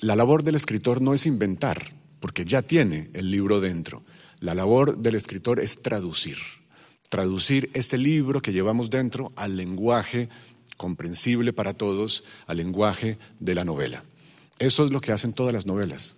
la 0.00 0.16
labor 0.16 0.42
del 0.42 0.54
escritor 0.54 1.02
no 1.02 1.14
es 1.14 1.26
inventar, 1.26 1.92
porque 2.18 2.44
ya 2.44 2.62
tiene 2.62 3.10
el 3.12 3.30
libro 3.30 3.60
dentro. 3.60 4.04
La 4.40 4.54
labor 4.54 4.98
del 4.98 5.14
escritor 5.14 5.60
es 5.60 5.82
traducir, 5.82 6.38
traducir 7.10 7.70
ese 7.74 7.98
libro 7.98 8.40
que 8.40 8.52
llevamos 8.52 8.90
dentro 8.90 9.32
al 9.36 9.56
lenguaje 9.56 10.28
comprensible 10.76 11.52
para 11.52 11.74
todos, 11.74 12.24
al 12.46 12.56
lenguaje 12.56 13.18
de 13.38 13.54
la 13.54 13.64
novela. 13.64 14.02
Eso 14.58 14.84
es 14.84 14.90
lo 14.90 15.00
que 15.00 15.12
hacen 15.12 15.32
todas 15.32 15.52
las 15.52 15.66
novelas, 15.66 16.16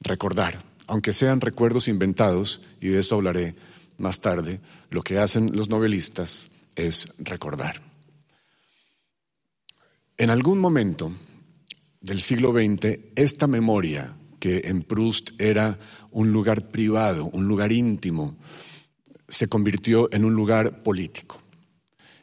recordar, 0.00 0.62
aunque 0.86 1.12
sean 1.12 1.40
recuerdos 1.40 1.88
inventados, 1.88 2.62
y 2.80 2.88
de 2.88 3.00
eso 3.00 3.16
hablaré 3.16 3.54
más 3.98 4.20
tarde, 4.20 4.60
lo 4.90 5.02
que 5.02 5.18
hacen 5.18 5.56
los 5.56 5.68
novelistas 5.68 6.50
es 6.76 7.16
recordar. 7.18 7.82
En 10.18 10.30
algún 10.30 10.58
momento 10.58 11.12
del 12.00 12.20
siglo 12.20 12.52
XX, 12.52 12.98
esta 13.16 13.46
memoria 13.46 14.16
que 14.38 14.62
en 14.64 14.82
Proust 14.82 15.40
era 15.40 15.78
un 16.10 16.32
lugar 16.32 16.70
privado, 16.70 17.26
un 17.26 17.46
lugar 17.46 17.72
íntimo, 17.72 18.36
se 19.28 19.48
convirtió 19.48 20.12
en 20.12 20.24
un 20.24 20.34
lugar 20.34 20.82
político. 20.82 21.40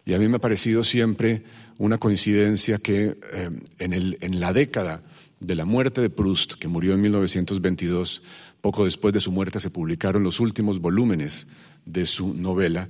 Y 0.05 0.13
a 0.13 0.19
mí 0.19 0.27
me 0.27 0.37
ha 0.37 0.41
parecido 0.41 0.83
siempre 0.83 1.43
una 1.77 1.97
coincidencia 1.97 2.77
que 2.77 3.17
eh, 3.33 3.49
en, 3.79 3.93
en 3.93 4.39
la 4.39 4.53
década 4.53 5.01
de 5.39 5.55
la 5.55 5.65
muerte 5.65 6.01
de 6.01 6.09
Proust, 6.09 6.53
que 6.53 6.67
murió 6.67 6.93
en 6.93 7.01
1922, 7.01 8.21
poco 8.61 8.85
después 8.85 9.13
de 9.13 9.19
su 9.19 9.31
muerte 9.31 9.59
se 9.59 9.69
publicaron 9.69 10.23
los 10.23 10.39
últimos 10.39 10.79
volúmenes 10.79 11.47
de 11.85 12.05
su 12.05 12.33
novela, 12.33 12.89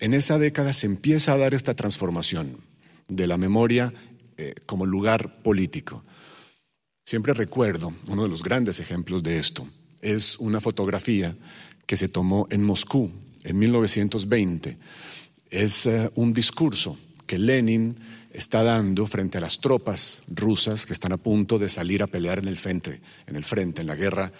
en 0.00 0.14
esa 0.14 0.38
década 0.38 0.72
se 0.72 0.86
empieza 0.86 1.32
a 1.32 1.38
dar 1.38 1.54
esta 1.54 1.74
transformación 1.74 2.56
de 3.08 3.26
la 3.26 3.36
memoria 3.36 3.92
eh, 4.36 4.54
como 4.64 4.86
lugar 4.86 5.42
político. 5.42 6.04
Siempre 7.04 7.34
recuerdo, 7.34 7.92
uno 8.08 8.22
de 8.22 8.28
los 8.28 8.42
grandes 8.42 8.80
ejemplos 8.80 9.22
de 9.22 9.38
esto, 9.38 9.68
es 10.00 10.38
una 10.38 10.60
fotografía 10.60 11.36
que 11.86 11.96
se 11.96 12.08
tomó 12.08 12.46
en 12.50 12.62
Moscú 12.62 13.10
en 13.44 13.58
1920. 13.58 14.78
Es 15.50 15.86
eh, 15.86 16.10
un 16.14 16.32
discurso 16.32 16.98
que 17.26 17.38
Lenin 17.38 17.96
está 18.32 18.62
dando 18.62 19.06
frente 19.06 19.38
a 19.38 19.40
las 19.40 19.60
tropas 19.60 20.22
rusas 20.28 20.86
que 20.86 20.92
están 20.92 21.12
a 21.12 21.16
punto 21.16 21.58
de 21.58 21.68
salir 21.68 22.02
a 22.02 22.06
pelear 22.06 22.38
en 22.38 22.48
el 22.48 22.56
frente, 22.56 23.00
en 23.26 23.36
el 23.36 23.44
frente, 23.44 23.82
en 23.82 23.88
la 23.88 23.96
guerra, 23.96 24.32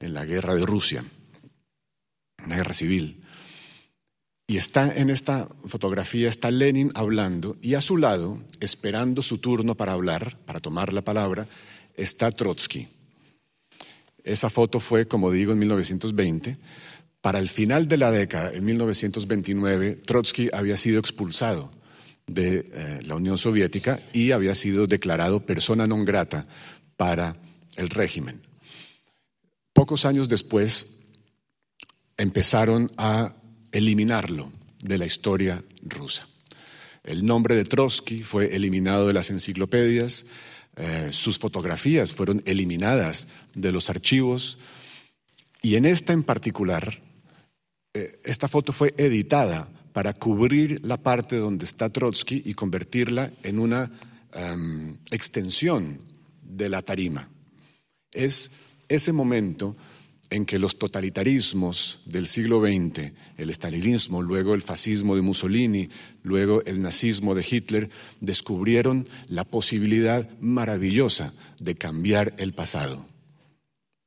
en 0.00 0.14
la 0.14 0.24
guerra 0.24 0.54
de 0.54 0.66
Rusia, 0.66 1.04
la 2.46 2.56
guerra 2.56 2.74
civil. 2.74 3.20
Y 4.46 4.56
está 4.56 4.92
en 4.92 5.10
esta 5.10 5.46
fotografía, 5.66 6.28
está 6.28 6.50
Lenin 6.50 6.90
hablando 6.94 7.56
y 7.62 7.74
a 7.74 7.80
su 7.80 7.96
lado, 7.96 8.42
esperando 8.58 9.22
su 9.22 9.38
turno 9.38 9.76
para 9.76 9.92
hablar, 9.92 10.38
para 10.44 10.58
tomar 10.58 10.92
la 10.92 11.02
palabra, 11.02 11.46
está 11.94 12.32
Trotsky. 12.32 12.88
Esa 14.24 14.50
foto 14.50 14.80
fue, 14.80 15.06
como 15.06 15.30
digo, 15.30 15.52
en 15.52 15.60
1920. 15.60 16.56
Para 17.20 17.38
el 17.38 17.48
final 17.48 17.86
de 17.86 17.96
la 17.98 18.10
década, 18.10 18.50
en 18.52 18.64
1929, 18.64 19.96
Trotsky 20.04 20.48
había 20.52 20.76
sido 20.76 20.98
expulsado 20.98 21.70
de 22.26 22.70
eh, 22.72 23.00
la 23.04 23.14
Unión 23.14 23.38
Soviética 23.38 24.00
y 24.12 24.32
había 24.32 24.54
sido 24.54 24.86
declarado 24.86 25.46
persona 25.46 25.86
non 25.86 26.04
grata 26.04 26.46
para 26.96 27.36
el 27.76 27.90
régimen. 27.90 28.49
Pocos 29.80 30.04
años 30.04 30.28
después 30.28 30.98
empezaron 32.18 32.92
a 32.98 33.34
eliminarlo 33.72 34.52
de 34.82 34.98
la 34.98 35.06
historia 35.06 35.64
rusa. 35.80 36.28
El 37.02 37.24
nombre 37.24 37.54
de 37.54 37.64
Trotsky 37.64 38.22
fue 38.22 38.54
eliminado 38.54 39.06
de 39.06 39.14
las 39.14 39.30
enciclopedias, 39.30 40.26
eh, 40.76 41.08
sus 41.12 41.38
fotografías 41.38 42.12
fueron 42.12 42.42
eliminadas 42.44 43.28
de 43.54 43.72
los 43.72 43.88
archivos 43.88 44.58
y 45.62 45.76
en 45.76 45.86
esta 45.86 46.12
en 46.12 46.24
particular, 46.24 47.00
eh, 47.94 48.20
esta 48.22 48.48
foto 48.48 48.74
fue 48.74 48.94
editada 48.98 49.66
para 49.94 50.12
cubrir 50.12 50.84
la 50.84 50.98
parte 50.98 51.36
donde 51.36 51.64
está 51.64 51.88
Trotsky 51.88 52.42
y 52.44 52.52
convertirla 52.52 53.32
en 53.42 53.58
una 53.58 53.90
em, 54.34 54.98
extensión 55.10 56.02
de 56.42 56.68
la 56.68 56.82
tarima. 56.82 57.30
Es 58.12 58.59
ese 58.90 59.12
momento 59.12 59.76
en 60.30 60.44
que 60.44 60.58
los 60.58 60.78
totalitarismos 60.78 62.02
del 62.04 62.26
siglo 62.26 62.60
XX, 62.60 63.12
el 63.36 63.50
estalinismo, 63.50 64.22
luego 64.22 64.54
el 64.54 64.62
fascismo 64.62 65.16
de 65.16 65.22
Mussolini, 65.22 65.88
luego 66.22 66.62
el 66.66 66.82
nazismo 66.82 67.34
de 67.34 67.46
Hitler, 67.48 67.90
descubrieron 68.20 69.08
la 69.28 69.44
posibilidad 69.44 70.28
maravillosa 70.40 71.32
de 71.60 71.74
cambiar 71.74 72.34
el 72.38 72.52
pasado, 72.52 73.06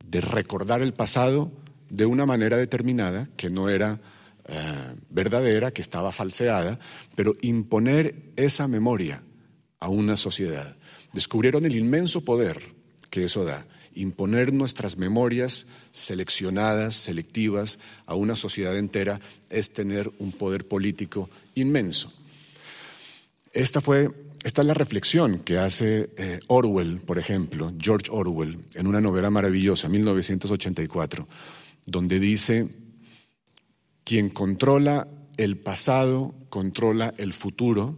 de 0.05 0.21
recordar 0.21 0.81
el 0.81 0.93
pasado 0.93 1.51
de 1.89 2.05
una 2.05 2.25
manera 2.25 2.57
determinada, 2.57 3.27
que 3.35 3.49
no 3.49 3.69
era 3.69 3.99
eh, 4.45 4.95
verdadera, 5.09 5.71
que 5.71 5.81
estaba 5.81 6.11
falseada, 6.11 6.79
pero 7.15 7.35
imponer 7.41 8.31
esa 8.37 8.67
memoria 8.67 9.23
a 9.79 9.89
una 9.89 10.15
sociedad. 10.15 10.77
Descubrieron 11.13 11.65
el 11.65 11.75
inmenso 11.75 12.23
poder 12.23 12.61
que 13.09 13.25
eso 13.25 13.43
da 13.43 13.67
imponer 13.95 14.53
nuestras 14.53 14.97
memorias 14.97 15.67
seleccionadas, 15.91 16.95
selectivas, 16.95 17.79
a 18.05 18.15
una 18.15 18.35
sociedad 18.35 18.77
entera 18.77 19.19
es 19.49 19.73
tener 19.73 20.11
un 20.19 20.31
poder 20.31 20.67
político 20.67 21.29
inmenso. 21.55 22.11
Esta 23.51 23.81
fue 23.81 24.09
esta 24.43 24.61
es 24.61 24.67
la 24.67 24.73
reflexión 24.73 25.39
que 25.39 25.57
hace 25.57 26.09
eh, 26.17 26.39
Orwell, 26.47 26.99
por 26.99 27.17
ejemplo, 27.17 27.71
George 27.79 28.11
Orwell, 28.11 28.59
en 28.75 28.87
una 28.87 28.99
novela 28.99 29.29
maravillosa, 29.29 29.87
1984, 29.87 31.29
donde 31.85 32.19
dice, 32.19 32.67
quien 34.03 34.29
controla 34.29 35.07
el 35.37 35.57
pasado, 35.57 36.35
controla 36.49 37.13
el 37.17 37.31
futuro, 37.31 37.97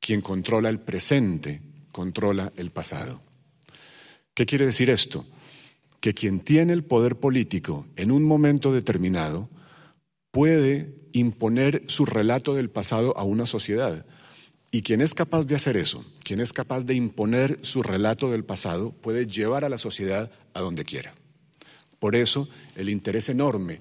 quien 0.00 0.20
controla 0.20 0.68
el 0.68 0.80
presente, 0.80 1.62
controla 1.92 2.52
el 2.56 2.70
pasado. 2.70 3.22
¿Qué 4.34 4.46
quiere 4.46 4.66
decir 4.66 4.90
esto? 4.90 5.26
Que 6.00 6.14
quien 6.14 6.40
tiene 6.40 6.72
el 6.72 6.84
poder 6.84 7.16
político 7.16 7.86
en 7.96 8.10
un 8.10 8.22
momento 8.22 8.72
determinado 8.72 9.48
puede 10.30 10.94
imponer 11.12 11.82
su 11.88 12.06
relato 12.06 12.54
del 12.54 12.70
pasado 12.70 13.16
a 13.16 13.24
una 13.24 13.46
sociedad. 13.46 14.06
Y 14.70 14.82
quien 14.82 15.00
es 15.00 15.14
capaz 15.14 15.46
de 15.46 15.56
hacer 15.56 15.76
eso, 15.76 16.04
quien 16.22 16.40
es 16.40 16.52
capaz 16.52 16.84
de 16.84 16.94
imponer 16.94 17.58
su 17.62 17.82
relato 17.82 18.30
del 18.30 18.44
pasado, 18.44 18.92
puede 18.92 19.26
llevar 19.26 19.64
a 19.64 19.68
la 19.68 19.78
sociedad 19.78 20.30
a 20.54 20.60
donde 20.60 20.84
quiera. 20.84 21.12
Por 21.98 22.14
eso 22.14 22.48
el 22.76 22.88
interés 22.88 23.28
enorme 23.28 23.80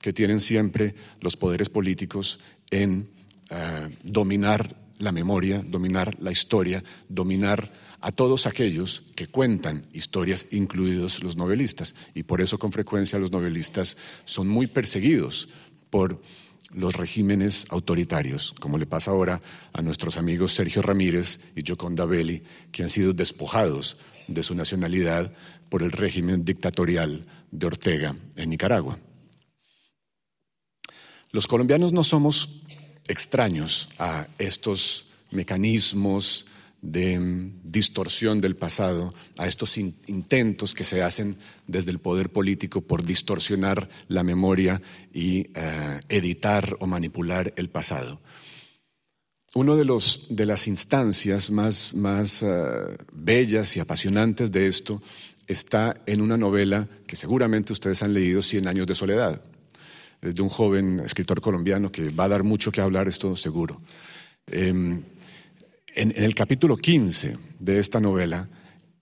que 0.00 0.12
tienen 0.12 0.40
siempre 0.40 0.94
los 1.20 1.36
poderes 1.36 1.70
políticos 1.70 2.40
en 2.70 3.08
eh, 3.50 3.96
dominar 4.02 4.76
la 4.98 5.12
memoria, 5.12 5.64
dominar 5.66 6.16
la 6.20 6.32
historia, 6.32 6.82
dominar 7.08 7.70
a 8.04 8.12
todos 8.12 8.46
aquellos 8.46 9.02
que 9.16 9.28
cuentan 9.28 9.86
historias, 9.94 10.48
incluidos 10.50 11.22
los 11.22 11.38
novelistas. 11.38 11.94
Y 12.14 12.24
por 12.24 12.42
eso 12.42 12.58
con 12.58 12.70
frecuencia 12.70 13.18
los 13.18 13.32
novelistas 13.32 13.96
son 14.26 14.46
muy 14.46 14.66
perseguidos 14.66 15.48
por 15.88 16.20
los 16.74 16.94
regímenes 16.96 17.64
autoritarios, 17.70 18.52
como 18.60 18.76
le 18.76 18.84
pasa 18.84 19.10
ahora 19.10 19.40
a 19.72 19.80
nuestros 19.80 20.18
amigos 20.18 20.52
Sergio 20.52 20.82
Ramírez 20.82 21.40
y 21.56 21.62
Gioconda 21.62 22.04
Belli, 22.04 22.42
que 22.72 22.82
han 22.82 22.90
sido 22.90 23.14
despojados 23.14 23.96
de 24.28 24.42
su 24.42 24.54
nacionalidad 24.54 25.32
por 25.70 25.82
el 25.82 25.90
régimen 25.90 26.44
dictatorial 26.44 27.22
de 27.52 27.66
Ortega 27.66 28.16
en 28.36 28.50
Nicaragua. 28.50 28.98
Los 31.30 31.46
colombianos 31.46 31.94
no 31.94 32.04
somos 32.04 32.64
extraños 33.08 33.88
a 33.98 34.26
estos 34.36 35.06
mecanismos 35.30 36.48
de 36.84 37.50
distorsión 37.64 38.40
del 38.40 38.56
pasado, 38.56 39.14
a 39.38 39.48
estos 39.48 39.78
intentos 39.78 40.74
que 40.74 40.84
se 40.84 41.02
hacen 41.02 41.36
desde 41.66 41.90
el 41.90 41.98
poder 41.98 42.30
político 42.30 42.82
por 42.82 43.02
distorsionar 43.02 43.88
la 44.08 44.22
memoria 44.22 44.82
y 45.12 45.46
eh, 45.54 46.00
editar 46.10 46.76
o 46.80 46.86
manipular 46.86 47.54
el 47.56 47.70
pasado. 47.70 48.20
Una 49.54 49.74
de, 49.76 50.02
de 50.28 50.46
las 50.46 50.68
instancias 50.68 51.50
más, 51.50 51.94
más 51.94 52.42
eh, 52.42 52.46
bellas 53.12 53.76
y 53.76 53.80
apasionantes 53.80 54.52
de 54.52 54.66
esto 54.66 55.00
está 55.46 56.02
en 56.04 56.20
una 56.20 56.36
novela 56.36 56.86
que 57.06 57.16
seguramente 57.16 57.72
ustedes 57.72 58.02
han 58.02 58.12
leído, 58.12 58.42
Cien 58.42 58.68
años 58.68 58.86
de 58.86 58.94
soledad, 58.94 59.40
de 60.20 60.42
un 60.42 60.50
joven 60.50 61.00
escritor 61.00 61.40
colombiano 61.40 61.90
que 61.90 62.10
va 62.10 62.24
a 62.24 62.28
dar 62.28 62.42
mucho 62.42 62.70
que 62.70 62.82
hablar, 62.82 63.08
esto 63.08 63.36
seguro. 63.36 63.80
Em, 64.46 65.02
en, 65.94 66.12
el 66.16 66.34
capítulo 66.34 66.76
15 66.76 67.38
de 67.58 67.78
esta 67.78 68.00
novela 68.00 68.48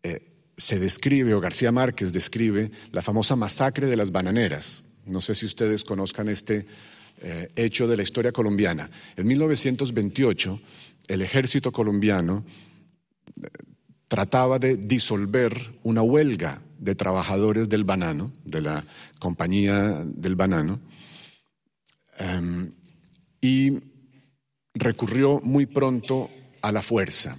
eh, 0.02 0.50
se 0.56 0.78
describe, 0.78 1.34
o 1.34 1.40
García 1.40 1.72
Márquez 1.72 2.12
describe, 2.12 2.70
la 2.92 3.02
famosa 3.02 3.36
masacre 3.36 3.86
de 3.86 3.96
las 3.96 4.12
bananeras. 4.12 4.84
No 5.06 5.20
sé 5.20 5.34
si 5.34 5.46
ustedes 5.46 5.84
conozcan 5.84 6.28
este 6.28 6.66
eh, 7.22 7.50
hecho 7.56 7.86
de 7.88 7.96
la 7.96 8.02
historia 8.02 8.32
colombiana. 8.32 8.90
En 9.16 9.26
1928, 9.26 10.60
el 11.08 11.22
ejército 11.22 11.72
colombiano 11.72 12.44
eh, 13.42 13.48
trataba 14.08 14.58
de 14.58 14.76
disolver 14.76 15.54
una 15.82 16.02
huelga 16.02 16.60
de 16.78 16.94
trabajadores 16.94 17.68
del 17.68 17.84
banano, 17.84 18.32
de 18.44 18.60
la 18.60 18.84
compañía 19.18 20.02
del 20.04 20.36
banano, 20.36 20.80
em, 22.18 22.72
y 23.40 23.78
recurrió 24.74 25.40
muy 25.42 25.66
pronto 25.66 26.28
a 26.62 26.72
la 26.72 26.82
fuerza. 26.82 27.36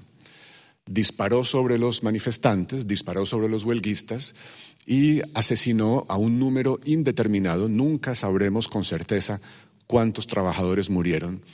Disparó 0.85 1.43
sobre 1.43 1.77
los 1.77 2.03
manifestantes, 2.03 2.87
disparó 2.87 3.25
sobre 3.25 3.47
los 3.49 3.63
huelguistas 3.63 4.35
y 4.85 5.21
asesinó 5.33 6.05
a 6.09 6.17
un 6.17 6.39
número 6.39 6.79
indeterminado. 6.83 7.69
Nunca 7.69 8.15
sabremos 8.15 8.67
con 8.67 8.83
certeza 8.83 9.39
cuántos 9.87 10.27
trabajadores 10.27 10.89
murieron, 10.89 11.45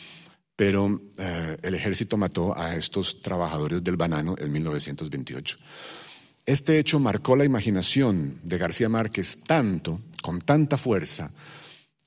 pero 0.56 1.02
eh, 1.18 1.58
el 1.62 1.76
ejército 1.76 2.18
mató 2.18 2.58
a 2.58 2.76
estos 2.76 3.22
trabajadores 3.22 3.84
del 3.84 3.98
banano 3.98 4.36
en 4.38 4.52
1928. 4.52 5.58
Este 6.46 6.80
hecho 6.80 7.00
marcó 7.00 7.36
la 7.36 7.46
imaginación 7.46 8.40
de 8.44 8.58
García 8.58 8.90
Márquez 8.90 9.44
tanto, 9.46 10.02
con 10.24 10.42
tanta 10.42 10.80
fuerza, 10.80 11.32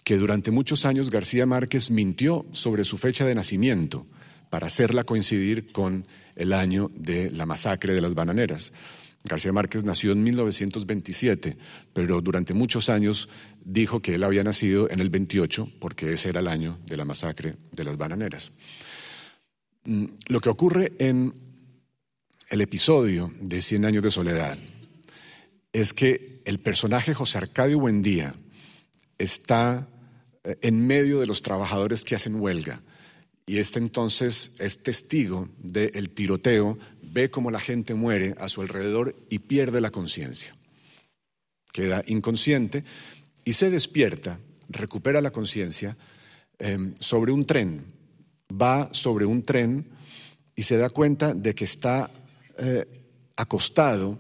que 0.03 0.17
durante 0.17 0.51
muchos 0.51 0.85
años 0.85 1.11
García 1.11 1.47
Márquez 1.47 1.93
mintió 1.93 2.45
sobre 2.51 2.85
su 2.85 2.99
fecha 2.99 3.25
de 3.25 3.37
nacimiento 3.37 4.07
para 4.53 4.67
hacerla 4.67 5.05
coincidir 5.05 5.73
con 5.73 6.07
el 6.37 6.53
año 6.53 6.91
de 6.95 7.31
la 7.31 7.47
masacre 7.47 7.95
de 7.95 8.03
las 8.03 8.13
bananeras. 8.13 8.75
García 9.25 9.51
Márquez 9.51 9.83
nació 9.83 10.13
en 10.13 10.23
1927, 10.23 11.57
pero 11.95 12.21
durante 12.21 12.53
muchos 12.53 12.91
años 12.91 13.31
dijo 13.65 14.03
que 14.03 14.17
él 14.17 14.25
había 14.25 14.45
nacido 14.45 14.91
en 14.91 15.01
el 15.01 15.09
28 15.09 15.73
porque 15.81 16.13
ese 16.13 16.29
era 16.29 16.41
el 16.41 16.49
año 16.49 16.79
de 16.85 16.99
la 16.99 17.07
masacre 17.07 17.55
de 17.71 17.83
las 17.83 17.97
bananeras. 17.97 18.53
Mm, 19.85 20.05
lo 20.27 20.41
que 20.43 20.51
ocurre 20.51 20.93
en 20.99 21.33
el 22.51 22.61
episodio 22.61 23.33
de 23.41 23.63
Cien 23.63 23.87
años 23.87 24.03
de 24.03 24.11
soledad 24.11 24.59
es 25.73 25.95
que 25.95 26.43
el 26.45 26.59
personaje 26.59 27.15
José 27.15 27.39
Arcadio 27.39 27.81
Buendía 27.81 28.35
está 29.17 29.89
eh, 30.45 30.59
en 30.61 30.87
medio 30.87 31.21
de 31.21 31.27
los 31.27 31.41
trabajadores 31.41 32.05
que 32.05 32.17
hacen 32.17 32.39
huelga 32.39 32.83
y 33.53 33.59
este 33.59 33.79
entonces 33.79 34.55
es 34.61 34.83
testigo 34.83 35.47
del 35.59 36.09
tiroteo, 36.09 36.79
ve 37.03 37.31
cómo 37.31 37.51
la 37.51 37.61
gente 37.61 37.93
muere 37.93 38.35
a 38.39 38.49
su 38.49 38.63
alrededor 38.63 39.15
y 39.29 39.41
pierde 39.41 39.83
la 39.83 39.91
conciencia. 39.91 40.55
Queda 41.71 42.03
inconsciente 42.07 42.83
y 43.45 43.53
se 43.53 43.69
despierta, 43.69 44.39
recupera 44.71 45.21
la 45.21 45.33
conciencia 45.33 45.99
em, 46.59 46.95
sobre 46.99 47.31
un 47.31 47.45
tren. 47.45 47.85
Va 48.51 48.89
sobre 48.95 49.27
un 49.27 49.43
tren 49.43 49.87
y 50.57 50.63
se 50.63 50.79
da 50.79 50.89
cuenta 50.89 51.35
de 51.35 51.55
que 51.55 51.65
está 51.65 52.11
eh, 52.57 52.87
acostado 53.37 54.19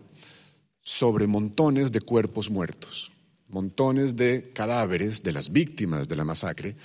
sobre 0.82 1.26
montones 1.26 1.90
de 1.90 2.02
cuerpos 2.02 2.50
muertos, 2.50 3.10
montones 3.48 4.14
de 4.14 4.50
cadáveres 4.52 5.22
de 5.22 5.32
las 5.32 5.50
víctimas 5.50 6.06
de 6.06 6.16
la 6.16 6.24
masacre 6.24 6.76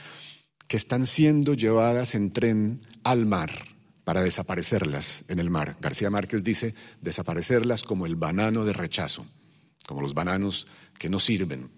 que 0.67 0.77
están 0.77 1.05
siendo 1.05 1.53
llevadas 1.53 2.15
en 2.15 2.31
tren 2.31 2.81
al 3.03 3.25
mar 3.25 3.51
para 4.03 4.21
desaparecerlas 4.21 5.23
en 5.27 5.39
el 5.39 5.49
mar. 5.49 5.77
García 5.81 6.09
Márquez 6.09 6.43
dice 6.43 6.73
desaparecerlas 7.01 7.83
como 7.83 8.05
el 8.05 8.15
banano 8.15 8.65
de 8.65 8.73
rechazo, 8.73 9.25
como 9.85 10.01
los 10.01 10.13
bananos 10.13 10.67
que 10.97 11.09
no 11.09 11.19
sirven, 11.19 11.69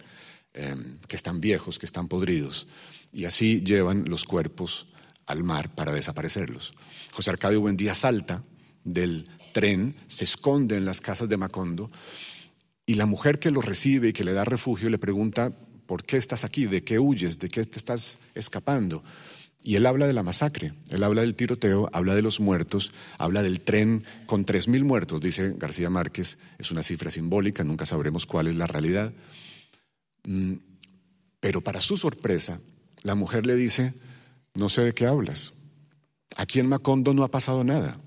em, 0.53 0.99
que 1.07 1.15
están 1.15 1.41
viejos, 1.41 1.79
que 1.79 1.85
están 1.85 2.07
podridos. 2.07 2.67
Y 3.11 3.25
así 3.25 3.61
llevan 3.61 4.05
los 4.07 4.25
cuerpos 4.25 4.87
al 5.25 5.43
mar 5.43 5.73
para 5.73 5.91
desaparecerlos. 5.91 6.73
José 7.11 7.31
Arcadio 7.31 7.61
Buendía 7.61 7.95
salta 7.95 8.43
del 8.83 9.29
tren, 9.53 9.95
se 10.07 10.23
esconde 10.23 10.77
en 10.77 10.85
las 10.85 11.01
casas 11.01 11.29
de 11.29 11.37
Macondo 11.37 11.91
y 12.85 12.95
la 12.95 13.05
mujer 13.05 13.39
que 13.39 13.51
lo 13.51 13.61
recibe 13.61 14.09
y 14.09 14.13
que 14.13 14.23
le 14.23 14.33
da 14.33 14.45
refugio 14.45 14.89
le 14.89 14.97
pregunta 14.97 15.55
¿por 15.89 16.03
qué 16.03 16.17
estás 16.17 16.43
aquí? 16.43 16.67
¿De 16.67 16.83
qué 16.83 16.99
huyes? 16.99 17.39
¿De 17.39 17.49
qué 17.49 17.65
te 17.65 17.79
estás 17.79 18.19
escapando? 18.35 19.03
Y 19.63 19.73
él 19.73 19.87
habla 19.87 20.05
de 20.05 20.13
la 20.13 20.21
masacre, 20.21 20.71
él 20.91 21.03
habla 21.03 21.21
del 21.21 21.33
tiroteo, 21.33 21.89
habla 21.91 22.13
de 22.13 22.21
los 22.21 22.39
muertos, 22.39 22.91
habla 23.17 23.41
del 23.41 23.59
tren 23.61 24.03
con 24.27 24.45
tres 24.45 24.67
mil 24.67 24.85
muertos, 24.85 25.19
dice 25.19 25.55
García 25.57 25.89
Márquez, 25.89 26.37
es 26.59 26.69
una 26.69 26.83
cifra 26.83 27.09
simbólica, 27.09 27.63
nunca 27.63 27.87
sabremos 27.87 28.27
cuál 28.27 28.45
es 28.45 28.55
la 28.55 28.67
realidad. 28.67 29.11
Mm, 30.25 30.57
pero 31.39 31.61
para 31.61 31.81
su 31.81 31.97
sorpresa, 31.97 32.59
la 33.01 33.15
mujer 33.15 33.47
le 33.47 33.55
dice, 33.55 33.95
no 34.53 34.69
sé 34.69 34.83
de 34.83 34.93
qué 34.93 35.07
hablas. 35.07 35.53
Aquí 36.35 36.59
en 36.59 36.69
Macondo 36.69 37.15
no 37.15 37.23
ha 37.23 37.31
pasado 37.31 37.63
nada. 37.63 37.97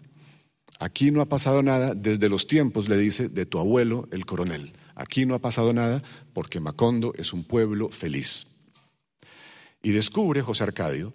Aquí 0.79 1.11
no 1.11 1.21
ha 1.21 1.27
pasado 1.27 1.65
nada 1.65 1.97
desde 1.97 2.29
los 2.29 2.47
tiempos, 2.47 2.89
le 2.89 2.97
dice, 2.97 3.29
de 3.29 3.45
tu 3.45 3.59
abuelo, 3.59 4.09
el 4.13 4.25
coronel. 4.25 4.73
Aquí 5.03 5.27
no 5.27 5.35
ha 5.35 5.41
pasado 5.41 5.73
nada 5.73 6.01
porque 6.33 6.61
Macondo 6.61 7.13
es 7.19 7.33
un 7.33 7.43
pueblo 7.43 7.89
feliz. 7.89 8.47
Y 9.83 9.91
descubre 9.91 10.43
José 10.43 10.63
Arcadio 10.63 11.13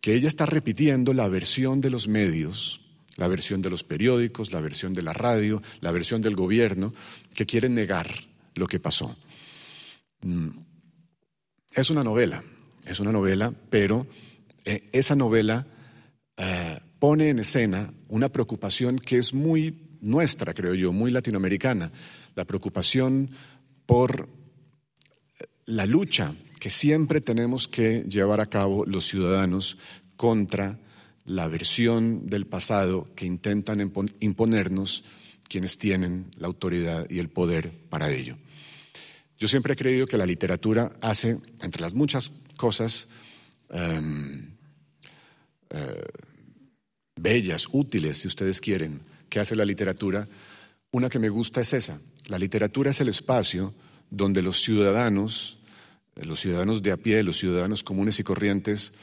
que 0.00 0.14
ella 0.14 0.28
está 0.28 0.46
repitiendo 0.46 1.12
la 1.12 1.28
versión 1.28 1.82
de 1.82 1.90
los 1.90 2.08
medios, 2.08 2.80
la 3.18 3.28
versión 3.28 3.60
de 3.60 3.68
los 3.68 3.84
periódicos, 3.84 4.50
la 4.50 4.62
versión 4.62 4.94
de 4.94 5.02
la 5.02 5.12
radio, 5.12 5.62
la 5.80 5.92
versión 5.92 6.22
del 6.22 6.34
gobierno, 6.34 6.94
que 7.34 7.44
quieren 7.44 7.74
negar 7.74 8.08
lo 8.54 8.66
que 8.66 8.80
pasó. 8.80 9.14
Mm. 10.22 10.48
Es 11.74 11.90
una 11.90 12.02
novela, 12.02 12.42
es 12.86 12.98
una 12.98 13.12
novela, 13.12 13.52
pero 13.68 14.06
eh, 14.64 14.88
esa 14.92 15.14
novela 15.14 15.66
eh, 16.38 16.80
pone 16.98 17.28
en 17.28 17.40
escena 17.40 17.92
una 18.08 18.30
preocupación 18.30 18.98
que 18.98 19.18
es 19.18 19.34
muy 19.34 19.98
nuestra, 20.00 20.54
creo 20.54 20.74
yo, 20.74 20.92
muy 20.92 21.10
latinoamericana, 21.10 21.92
la 22.34 22.44
preocupación 22.44 23.28
por 23.86 24.28
la 25.66 25.86
lucha 25.86 26.34
que 26.58 26.70
siempre 26.70 27.20
tenemos 27.20 27.68
que 27.68 28.04
llevar 28.08 28.40
a 28.40 28.46
cabo 28.46 28.84
los 28.86 29.06
ciudadanos 29.06 29.78
contra 30.16 30.78
la 31.24 31.48
versión 31.48 32.26
del 32.26 32.46
pasado 32.46 33.08
que 33.14 33.26
intentan 33.26 33.80
imponernos 34.20 35.04
quienes 35.48 35.78
tienen 35.78 36.30
la 36.38 36.46
autoridad 36.46 37.06
y 37.10 37.18
el 37.18 37.28
poder 37.28 37.70
para 37.88 38.10
ello. 38.10 38.36
Yo 39.38 39.48
siempre 39.48 39.74
he 39.74 39.76
creído 39.76 40.06
que 40.06 40.16
la 40.16 40.26
literatura 40.26 40.92
hace, 41.00 41.38
entre 41.62 41.82
las 41.82 41.94
muchas 41.94 42.30
cosas 42.56 43.08
em, 43.70 44.56
eh, 45.70 46.04
bellas, 47.16 47.68
útiles, 47.72 48.18
si 48.18 48.28
ustedes 48.28 48.60
quieren, 48.60 49.00
que 49.28 49.40
hace 49.40 49.56
la 49.56 49.64
literatura, 49.64 50.28
una 50.92 51.08
que 51.08 51.18
me 51.18 51.28
gusta 51.28 51.60
es 51.60 51.72
esa. 51.72 52.00
La 52.32 52.38
literatura 52.38 52.92
es 52.92 53.00
el 53.02 53.10
espacio 53.10 53.74
donde 54.08 54.40
los 54.40 54.62
ciudadanos, 54.62 55.58
los 56.14 56.40
ciudadanos 56.40 56.82
de 56.82 56.90
a 56.90 56.96
pie, 56.96 57.22
los 57.22 57.36
ciudadanos 57.36 57.82
comunes 57.82 58.18
y 58.20 58.22
corrientes, 58.22 58.94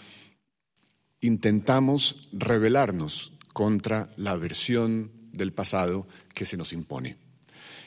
intentamos 1.21 2.29
rebelarnos 2.33 3.33
contra 3.53 4.09
la 4.17 4.35
versión 4.35 5.11
del 5.31 5.53
pasado 5.53 6.07
que 6.33 6.43
se 6.43 6.57
nos 6.57 6.73
impone. 6.73 7.17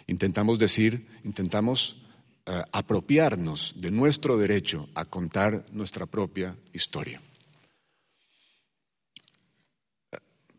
Intentamos 0.07 0.61
decir, 0.61 1.09
intentamos 1.25 2.07
eh, 2.47 2.63
apropiarnos 2.71 3.75
de 3.79 3.91
nuestro 3.91 4.39
derecho 4.39 4.91
a 4.95 5.05
contar 5.07 5.65
nuestra 5.73 6.07
propia 6.07 6.57
historia. 6.73 7.21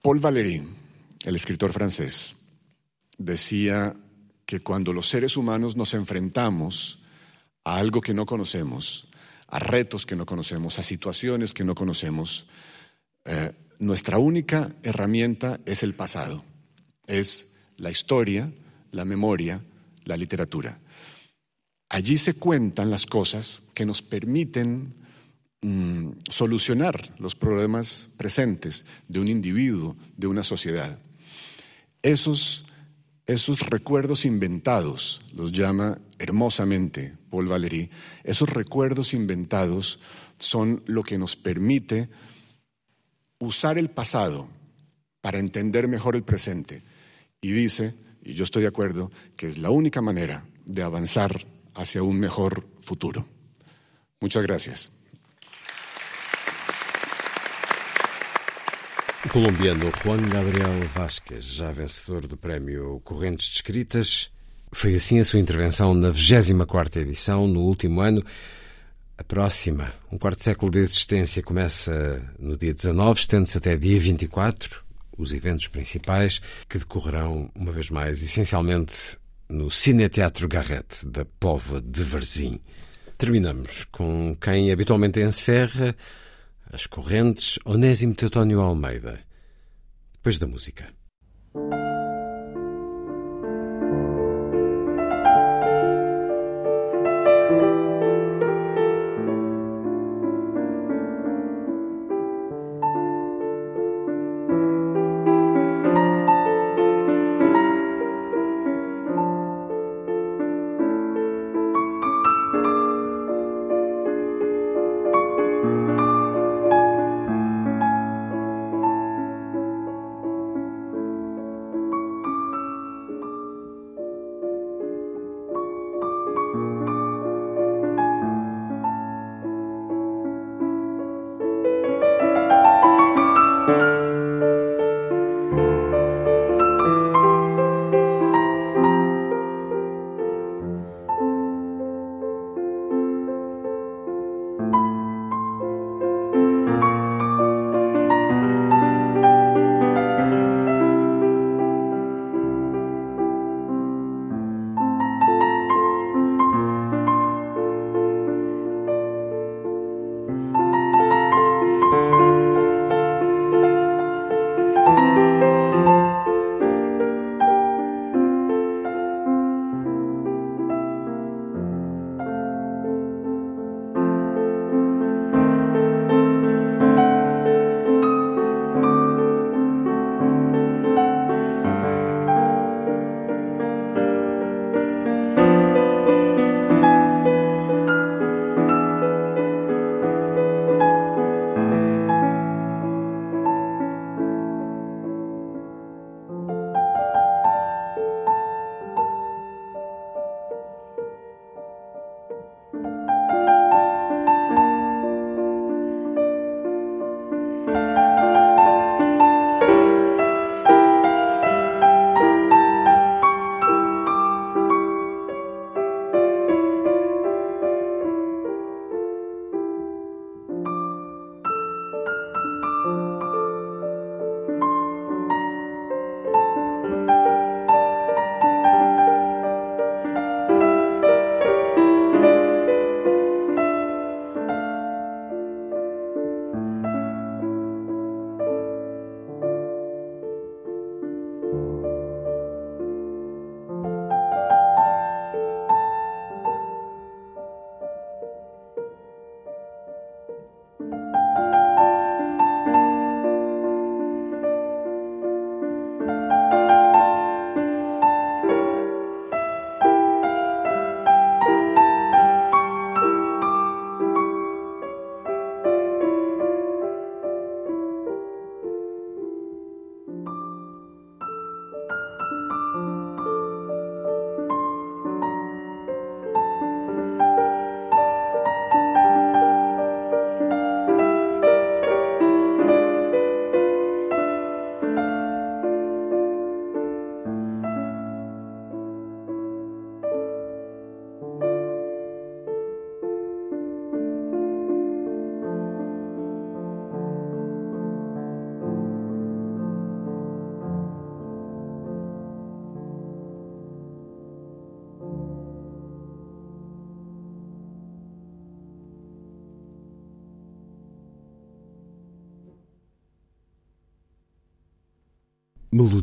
Paul 0.02 0.20
Valéry, 0.20 0.62
el 1.24 1.36
escritor 1.38 1.72
francés, 1.72 2.36
decía 3.18 3.96
que 4.46 4.62
cuando 4.62 4.94
los 4.94 5.08
seres 5.08 5.38
humanos 5.38 5.76
nos 5.76 5.94
enfrentamos 5.94 7.00
a 7.64 7.78
algo 7.78 8.02
que 8.02 8.14
no 8.14 8.26
conocemos, 8.26 9.08
a 9.48 9.60
retos 9.60 10.06
que 10.06 10.16
no 10.16 10.26
conocemos, 10.26 10.80
a 10.80 10.84
situaciones 10.84 11.54
que 11.54 11.64
no 11.64 11.76
conocemos, 11.76 12.48
eh, 13.26 13.52
nuestra 13.80 14.18
única 14.18 14.72
herramienta 14.84 15.60
es 15.66 15.84
el 15.84 15.94
pasado, 15.94 16.44
es 17.08 17.58
la 17.78 17.92
historia, 17.92 18.52
la 18.92 19.06
memoria, 19.06 19.62
la 20.06 20.18
literatura. 20.18 20.80
Allí 21.90 22.18
se 22.18 22.34
cuentan 22.34 22.90
las 22.90 23.06
cosas 23.06 23.64
que 23.74 23.86
nos 23.86 24.02
permiten 24.02 24.94
mm, 25.62 26.10
solucionar 26.30 27.14
los 27.20 27.36
problemas 27.36 28.14
presentes 28.18 28.86
de 29.08 29.20
un 29.20 29.28
individuo, 29.28 29.96
de 30.18 30.28
una 30.28 30.44
sociedad. 30.44 30.98
Esos, 32.02 32.66
esos 33.26 33.60
recuerdos 33.62 34.26
inventados, 34.26 35.22
los 35.34 35.52
llama 35.52 36.00
hermosamente 36.20 37.16
Paul 37.30 37.48
Valéry, 37.48 37.90
esos 38.24 38.50
recuerdos 38.50 39.14
inventados 39.14 40.00
son 40.40 40.84
lo 40.88 41.04
que 41.04 41.18
nos 41.18 41.36
permite 41.36 42.10
usar 43.40 43.78
el 43.78 43.90
pasado 43.90 44.50
para 45.22 45.40
entender 45.40 45.88
mejor 45.88 46.16
el 46.16 46.24
presente. 46.24 46.84
Y 47.42 47.52
dice, 47.52 47.94
y 48.24 48.34
yo 48.34 48.44
estoy 48.44 48.64
de 48.64 48.70
acuerdo, 48.70 49.12
que 49.36 49.48
es 49.48 49.58
la 49.58 49.70
única 49.70 50.02
manera 50.02 50.46
de 50.66 50.84
avanzar 50.84 51.46
hacia 51.76 52.04
un 52.04 52.20
mejor 52.20 52.68
futuro. 52.82 53.26
Muchas 54.20 54.44
gracias. 54.44 55.03
Colombiano 59.34 59.92
Juan 60.04 60.18
Gabriel 60.30 60.88
Vázquez, 60.94 61.46
já 61.46 61.72
vencedor 61.72 62.28
do 62.28 62.38
prémio 62.38 63.02
Correntes 63.04 63.48
de 63.48 63.56
Escritas, 63.56 64.30
foi 64.72 64.94
assim 64.94 65.20
a 65.20 65.24
sua 65.24 65.40
intervenção 65.40 65.96
na 65.96 66.12
24ª 66.12 66.98
edição, 66.98 67.48
no 67.48 67.62
último 67.62 68.00
ano. 68.00 68.24
A 69.18 69.24
próxima, 69.24 69.92
um 70.12 70.20
quarto 70.20 70.44
século 70.44 70.70
de 70.70 70.78
existência, 70.78 71.42
começa 71.42 72.24
no 72.38 72.56
dia 72.56 72.76
19, 72.76 73.22
estende-se 73.22 73.58
até 73.58 73.76
dia 73.76 74.00
24, 74.00 74.84
os 75.18 75.34
eventos 75.34 75.68
principais, 75.68 76.40
que 76.70 76.78
decorrerão, 76.78 77.50
uma 77.56 77.72
vez 77.72 77.90
mais, 77.90 78.22
essencialmente 78.22 79.18
no 79.50 79.72
Cineteatro 79.72 80.48
Garrett, 80.48 81.08
da 81.08 81.26
Pova 81.26 81.82
de 81.82 82.04
Varzim. 82.04 82.60
Terminamos 83.18 83.84
com 83.86 84.38
quem 84.40 84.72
habitualmente 84.72 85.20
encerra 85.20 85.96
as 86.74 86.88
correntes 86.88 87.60
Onésimo 87.66 88.16
Teutónio 88.16 88.60
Almeida, 88.60 89.20
depois 90.12 90.40
da 90.40 90.48
música. 90.48 90.92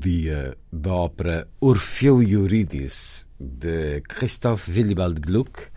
Melodia 0.00 0.56
da 0.72 0.94
ópera 0.94 1.48
Orfeu 1.60 2.22
e 2.22 2.32
Eurídice, 2.32 3.26
de 3.38 4.00
Christoph 4.08 4.68
Willibald 4.68 5.20
Gluck, 5.20 5.68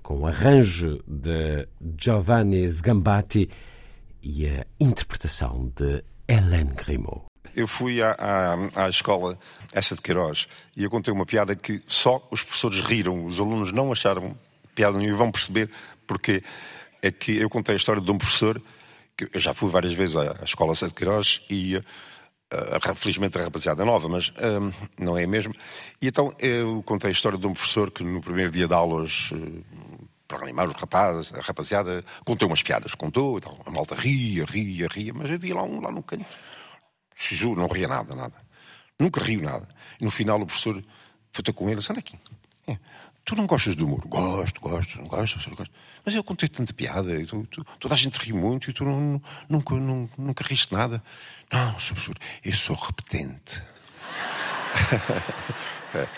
com 0.00 0.24
arranjo 0.24 1.02
de 1.08 1.66
Giovanni 1.98 2.62
Sgambati 2.66 3.50
e 4.22 4.46
a 4.46 4.64
interpretação 4.78 5.72
de 5.74 6.04
Hélène 6.28 6.72
Grimaud. 6.74 7.24
Eu 7.56 7.66
fui 7.66 8.00
à, 8.00 8.12
à, 8.12 8.84
à, 8.84 8.88
escola 8.88 9.36
essa 9.72 9.96
de 9.96 10.02
Queiroz 10.02 10.46
e 10.76 10.84
eu 10.84 10.90
contei 10.90 11.12
uma 11.12 11.26
piada 11.26 11.56
que 11.56 11.82
só 11.84 12.24
os 12.30 12.44
professores 12.44 12.80
riram, 12.80 13.24
os 13.24 13.40
alunos 13.40 13.72
não 13.72 13.90
acharam 13.90 14.36
piada 14.74 14.96
nenhuma 14.96 15.16
e 15.16 15.18
vão 15.18 15.32
perceber 15.32 15.68
porque 16.06 16.44
é 17.02 17.10
que 17.10 17.38
eu 17.38 17.50
contei 17.50 17.74
a 17.74 17.76
história 17.76 18.00
de 18.00 18.10
um 18.10 18.18
professor 18.18 18.62
que 19.16 19.28
eu 19.32 19.40
já 19.40 19.52
fui 19.52 19.68
várias 19.68 19.92
vezes 19.92 20.14
à, 20.14 20.36
à 20.40 20.44
escola 20.44 20.74
de 20.74 20.94
Queiroz 20.94 21.40
e 21.50 21.80
Uh, 22.52 22.94
felizmente 22.94 23.38
a 23.38 23.42
rapaziada 23.42 23.82
é 23.82 23.86
nova, 23.86 24.08
mas 24.08 24.28
uh, 24.28 24.72
não 24.98 25.16
é 25.16 25.26
mesmo. 25.26 25.54
E 26.00 26.06
então 26.08 26.32
eu 26.38 26.82
contei 26.84 27.08
a 27.08 27.12
história 27.12 27.38
de 27.38 27.46
um 27.46 27.52
professor 27.52 27.90
que 27.90 28.04
no 28.04 28.20
primeiro 28.20 28.50
dia 28.50 28.68
de 28.68 28.74
aulas, 28.74 29.30
uh, 29.32 29.64
para 30.28 30.38
animar 30.42 30.68
os 30.68 30.74
rapazes, 30.74 31.32
a 31.32 31.40
rapaziada, 31.40 32.04
contou 32.24 32.48
umas 32.48 32.62
piadas, 32.62 32.94
contou, 32.94 33.38
então, 33.38 33.58
a 33.66 33.70
malta 33.70 33.94
ria, 33.94 34.44
ria, 34.44 34.86
ria, 34.90 35.12
mas 35.12 35.30
havia 35.30 35.54
lá 35.54 35.62
um 35.62 35.80
lá 35.80 35.90
no 35.90 36.02
canto, 36.02 36.24
se 37.14 37.44
não 37.46 37.66
ria 37.66 37.88
nada, 37.88 38.14
nada. 38.14 38.34
Nunca 38.98 39.20
riu 39.20 39.42
nada. 39.42 39.66
E 40.00 40.04
no 40.04 40.10
final 40.10 40.40
o 40.40 40.46
professor 40.46 40.80
foi 41.32 41.42
ter 41.42 41.52
com 41.52 41.68
ele, 41.68 41.80
anda 41.80 41.98
aqui. 41.98 42.18
É, 42.66 42.78
tu 43.24 43.34
não 43.34 43.46
gostas 43.46 43.74
de 43.74 43.82
humor? 43.82 44.02
Gosto, 44.06 44.60
gosto, 44.60 44.98
não 44.98 45.06
gosto, 45.06 45.48
não 45.48 45.56
gosto. 45.56 45.72
Mas 46.04 46.14
eu 46.14 46.22
contei 46.22 46.48
tanta 46.48 46.74
piada, 46.74 47.18
e 47.18 47.24
tu, 47.24 47.46
tu, 47.50 47.64
toda 47.80 47.94
a 47.94 47.96
gente 47.96 48.18
riu 48.18 48.36
muito 48.36 48.68
e 48.70 48.72
tu 48.72 48.84
não, 48.84 49.20
nunca, 49.48 49.74
nunca, 49.74 50.12
nunca 50.18 50.44
riste 50.44 50.72
nada. 50.72 51.02
Não. 51.50 51.72
Professor, 51.72 52.16
eu 52.44 52.52
sou 52.52 52.76
repetente. 52.76 53.62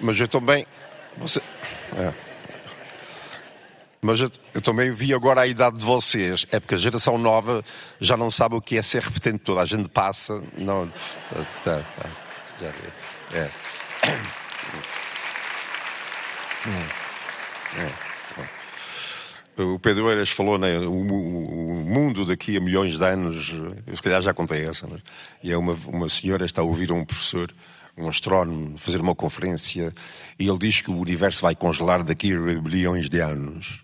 Mas 0.00 0.18
eu 0.18 0.26
também. 0.28 0.66
Você, 1.18 1.42
é. 1.96 2.12
Mas 4.00 4.20
eu, 4.20 4.30
eu, 4.54 4.60
também 4.60 4.90
vi 4.90 5.14
agora 5.14 5.42
a 5.42 5.46
idade 5.46 5.78
de 5.78 5.84
vocês. 5.84 6.46
É 6.50 6.58
porque 6.58 6.74
a 6.74 6.78
geração 6.78 7.18
nova 7.18 7.62
já 8.00 8.16
não 8.16 8.30
sabe 8.30 8.56
o 8.56 8.60
que 8.60 8.76
é 8.76 8.82
ser 8.82 9.02
repetente. 9.02 9.38
Toda 9.40 9.60
a 9.60 9.66
gente 9.66 9.88
passa. 9.88 10.42
Não. 10.56 10.88
Tá, 10.88 11.46
tá, 11.62 11.82
tá. 11.82 12.10
Já 12.60 12.68
É. 13.38 13.50
É. 14.08 15.01
É. 16.66 18.12
O 19.62 19.78
Pedro 19.78 20.08
Eiras 20.08 20.30
falou, 20.30 20.58
né, 20.58 20.78
o, 20.78 20.90
o, 20.90 21.84
mundo 21.84 22.24
daqui 22.24 22.56
a 22.56 22.60
milhões 22.60 22.96
de 22.96 23.04
anos, 23.04 23.52
eu 23.86 23.96
se 23.96 24.02
calhar 24.02 24.22
já 24.22 24.32
contei 24.32 24.64
essa, 24.66 24.86
mas, 24.86 25.02
e 25.42 25.52
é 25.52 25.56
uma, 25.56 25.74
uma 25.86 26.08
senhora 26.08 26.44
está 26.44 26.62
a 26.62 26.64
ouvir 26.64 26.90
um 26.90 27.04
professor, 27.04 27.52
um 27.98 28.08
astrónomo, 28.08 28.78
fazer 28.78 29.00
uma 29.00 29.14
conferência, 29.14 29.92
e 30.38 30.48
ele 30.48 30.58
diz 30.58 30.80
que 30.80 30.90
o 30.90 30.96
universo 30.96 31.42
vai 31.42 31.54
congelar 31.54 32.02
daqui 32.02 32.32
a 32.32 32.60
bilhões 32.60 33.10
de 33.10 33.20
anos. 33.20 33.82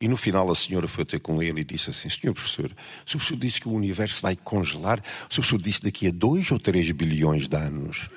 E 0.00 0.08
no 0.08 0.16
final 0.16 0.50
a 0.50 0.54
senhora 0.54 0.88
foi 0.88 1.04
ter 1.04 1.20
com 1.20 1.42
ele 1.42 1.60
e 1.60 1.64
disse 1.64 1.90
assim: 1.90 2.08
Senhor 2.08 2.32
professor, 2.32 2.66
o 2.66 3.10
professor 3.10 3.36
disse 3.36 3.60
que 3.60 3.68
o 3.68 3.72
universo 3.72 4.22
vai 4.22 4.36
congelar, 4.36 4.98
o 4.98 5.34
professor 5.34 5.60
disse 5.60 5.82
daqui 5.82 6.06
a 6.06 6.10
dois 6.12 6.50
ou 6.50 6.58
três 6.58 6.90
bilhões 6.92 7.48
de 7.48 7.56
anos. 7.56 8.08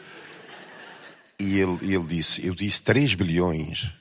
E 1.41 1.59
ele, 1.59 1.77
ele 1.81 2.05
disse: 2.05 2.45
Eu 2.45 2.53
disse 2.53 2.83
3 2.83 3.15
bilhões. 3.15 3.91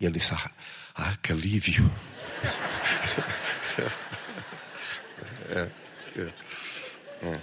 E 0.00 0.06
ele 0.06 0.14
disse: 0.14 0.32
Ah, 0.32 0.50
ah 0.94 1.14
que 1.22 1.30
alívio. 1.30 1.92
é, 5.50 5.68
é, 6.16 6.32
é, 7.22 7.38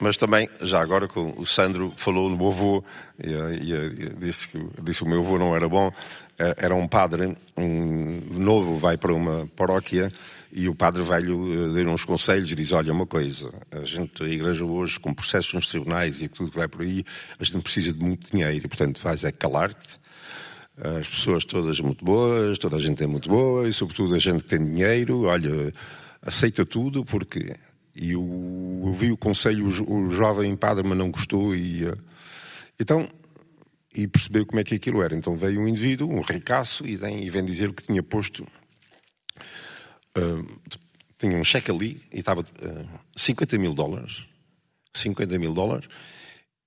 Mas 0.00 0.16
também, 0.16 0.48
já 0.60 0.80
agora, 0.80 1.08
com 1.08 1.34
o 1.36 1.44
Sandro 1.44 1.92
falou 1.96 2.30
no 2.30 2.36
meu 2.36 2.48
avô, 2.48 2.84
e, 3.22 3.30
e, 3.30 3.72
e 3.72 4.08
disse 4.18 4.48
que 4.48 4.66
disse, 4.82 5.02
o 5.02 5.08
meu 5.08 5.20
avô 5.20 5.38
não 5.38 5.56
era 5.56 5.68
bom, 5.68 5.90
é, 6.38 6.54
era 6.56 6.74
um 6.74 6.86
padre, 6.86 7.36
um 7.56 8.20
novo, 8.30 8.76
vai 8.76 8.96
para 8.96 9.12
uma 9.12 9.48
paróquia 9.56 10.12
e 10.52 10.68
o 10.68 10.74
padre 10.74 11.02
velho 11.02 11.76
eh, 11.78 11.84
dar 11.84 11.90
uns 11.90 12.04
conselhos 12.04 12.50
e 12.50 12.54
diz: 12.54 12.72
Olha, 12.72 12.92
uma 12.92 13.06
coisa, 13.06 13.52
a 13.70 13.84
gente, 13.84 14.22
a 14.22 14.28
igreja 14.28 14.64
hoje, 14.64 14.98
com 14.98 15.12
processos 15.12 15.52
nos 15.52 15.66
tribunais 15.66 16.22
e 16.22 16.28
tudo 16.28 16.50
que 16.50 16.56
vai 16.56 16.68
por 16.68 16.82
aí, 16.82 17.04
a 17.38 17.44
gente 17.44 17.60
precisa 17.62 17.92
de 17.92 18.02
muito 18.02 18.30
dinheiro 18.30 18.64
e, 18.64 18.68
portanto, 18.68 18.98
faz 18.98 19.24
é 19.24 19.32
calar-te. 19.32 20.00
As 21.00 21.08
pessoas 21.08 21.44
todas 21.44 21.80
muito 21.80 22.04
boas, 22.04 22.56
toda 22.56 22.76
a 22.76 22.78
gente 22.78 23.02
é 23.02 23.06
muito 23.06 23.28
boa 23.28 23.68
e, 23.68 23.72
sobretudo, 23.72 24.14
a 24.14 24.18
gente 24.18 24.44
que 24.44 24.50
tem 24.50 24.64
dinheiro, 24.64 25.24
olha, 25.24 25.72
aceita 26.22 26.64
tudo 26.64 27.04
porque. 27.04 27.54
E 28.00 28.12
eu 28.12 28.22
ouvi 28.22 29.10
o 29.10 29.16
conselho, 29.16 29.66
o 29.66 30.10
jovem 30.10 30.54
padre, 30.56 30.86
mas 30.86 30.96
não 30.96 31.10
gostou 31.10 31.54
e. 31.54 31.86
Eh, 31.86 31.94
então, 32.80 33.08
e 33.94 34.06
percebeu 34.06 34.46
como 34.46 34.60
é 34.60 34.64
que 34.64 34.74
aquilo 34.74 35.02
era. 35.02 35.14
Então 35.14 35.36
veio 35.36 35.60
um 35.60 35.66
indivíduo, 35.66 36.08
um 36.10 36.20
ricaço, 36.20 36.86
e 36.86 36.94
vem, 36.94 37.24
e 37.24 37.28
vem 37.28 37.44
dizer 37.44 37.72
que 37.72 37.82
tinha 37.82 38.02
posto 38.02 38.46
tinha 41.18 41.36
um 41.36 41.44
cheque 41.44 41.70
ali 41.70 42.00
e 42.12 42.20
estava 42.20 42.40
uh, 42.40 43.00
50 43.16 43.58
mil 43.58 43.74
dólares. 43.74 44.24
50 44.94 45.38
mil 45.38 45.52
dólares. 45.52 45.88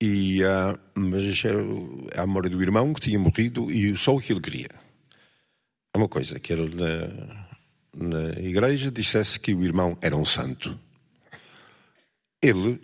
E, 0.01 0.43
uh, 0.43 0.77
mas 0.95 1.43
é 1.45 2.19
a 2.19 2.25
memória 2.25 2.49
do 2.49 2.61
irmão 2.61 2.93
que 2.93 3.01
tinha 3.01 3.19
morrido 3.19 3.71
e 3.71 3.95
só 3.97 4.15
o 4.15 4.21
que 4.21 4.33
ele 4.33 4.41
queria. 4.41 4.69
É 5.93 5.97
uma 5.97 6.09
coisa, 6.09 6.39
que 6.39 6.51
era 6.51 6.63
na, 6.65 7.47
na 7.95 8.39
igreja 8.39 8.91
dissesse 8.91 9.39
que 9.39 9.53
o 9.53 9.63
irmão 9.63 9.97
era 10.01 10.15
um 10.15 10.25
santo. 10.25 10.77
Ele 12.41 12.81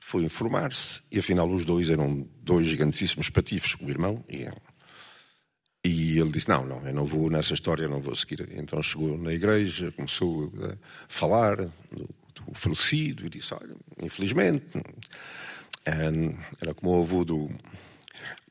foi 0.00 0.24
informar-se 0.24 1.02
e 1.10 1.18
afinal 1.18 1.48
os 1.48 1.64
dois 1.64 1.90
eram 1.90 2.28
dois 2.42 2.66
gigantíssimos 2.66 3.30
patifes, 3.30 3.74
o 3.80 3.88
irmão 3.88 4.24
e 4.28 4.42
ele. 4.42 4.62
E 5.84 6.18
ele 6.18 6.30
disse: 6.30 6.48
Não, 6.48 6.64
não, 6.64 6.86
eu 6.86 6.92
não 6.92 7.04
vou 7.04 7.30
nessa 7.30 7.54
história, 7.54 7.88
não 7.88 8.00
vou 8.00 8.14
seguir. 8.14 8.48
Então 8.52 8.82
chegou 8.82 9.16
na 9.16 9.32
igreja, 9.32 9.92
começou 9.92 10.52
a 10.62 10.76
falar 11.08 11.56
do, 11.56 12.08
do 12.34 12.54
falecido 12.54 13.24
e 13.24 13.30
disse: 13.30 13.54
Olha, 13.54 13.74
infelizmente, 14.02 14.66
era 15.84 16.74
como 16.74 16.96
o 16.96 17.00
avô 17.00 17.24
do, 17.24 17.48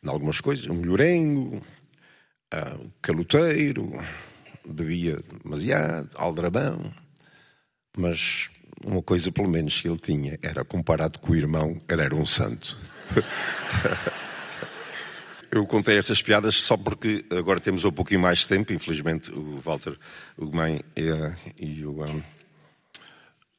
de 0.02 0.10
algumas 0.10 0.40
coisas, 0.40 0.66
um 0.68 0.76
melhorengo, 0.76 1.62
uh, 2.53 2.91
caloteiro, 3.02 3.91
bebia 4.66 5.20
demasiado, 5.44 6.10
aldrabão, 6.16 6.94
mas 7.98 8.49
uma 8.86 9.02
coisa 9.02 9.32
pelo 9.32 9.49
menos 9.49 9.82
que 9.82 9.88
ele 9.88 9.98
tinha 9.98 10.38
era 10.41 10.64
comparado 10.64 11.20
com 11.20 11.34
o 11.34 11.36
irmão, 11.36 11.82
ele 11.90 12.02
era 12.02 12.16
um 12.16 12.26
santo. 12.26 12.78
Eu 15.52 15.66
contei 15.66 15.98
estas 15.98 16.22
piadas 16.22 16.56
só 16.56 16.76
porque 16.76 17.26
agora 17.32 17.62
temos 17.62 17.86
um 17.86 17.91
pouquinho 17.91 18.20
mais 18.20 18.40
de 18.40 18.48
tempo. 18.48 18.74
Infelizmente, 18.74 19.32
o 19.32 19.57
Walter 19.62 19.98
e, 20.98 21.66
e 21.66 21.86
o, 21.86 22.03
um, 22.03 22.22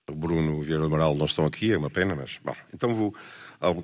o 0.07 0.15
Bruno 0.15 0.61
Vieira 0.61 0.85
Amaral 0.85 1.15
não 1.15 1.25
estão 1.25 1.47
aqui, 1.47 1.73
é 1.73 1.79
uma 1.79 1.89
pena, 1.89 2.15
mas. 2.15 2.39
Bom, 2.45 2.55
então 2.75 2.95
vou. 2.95 3.15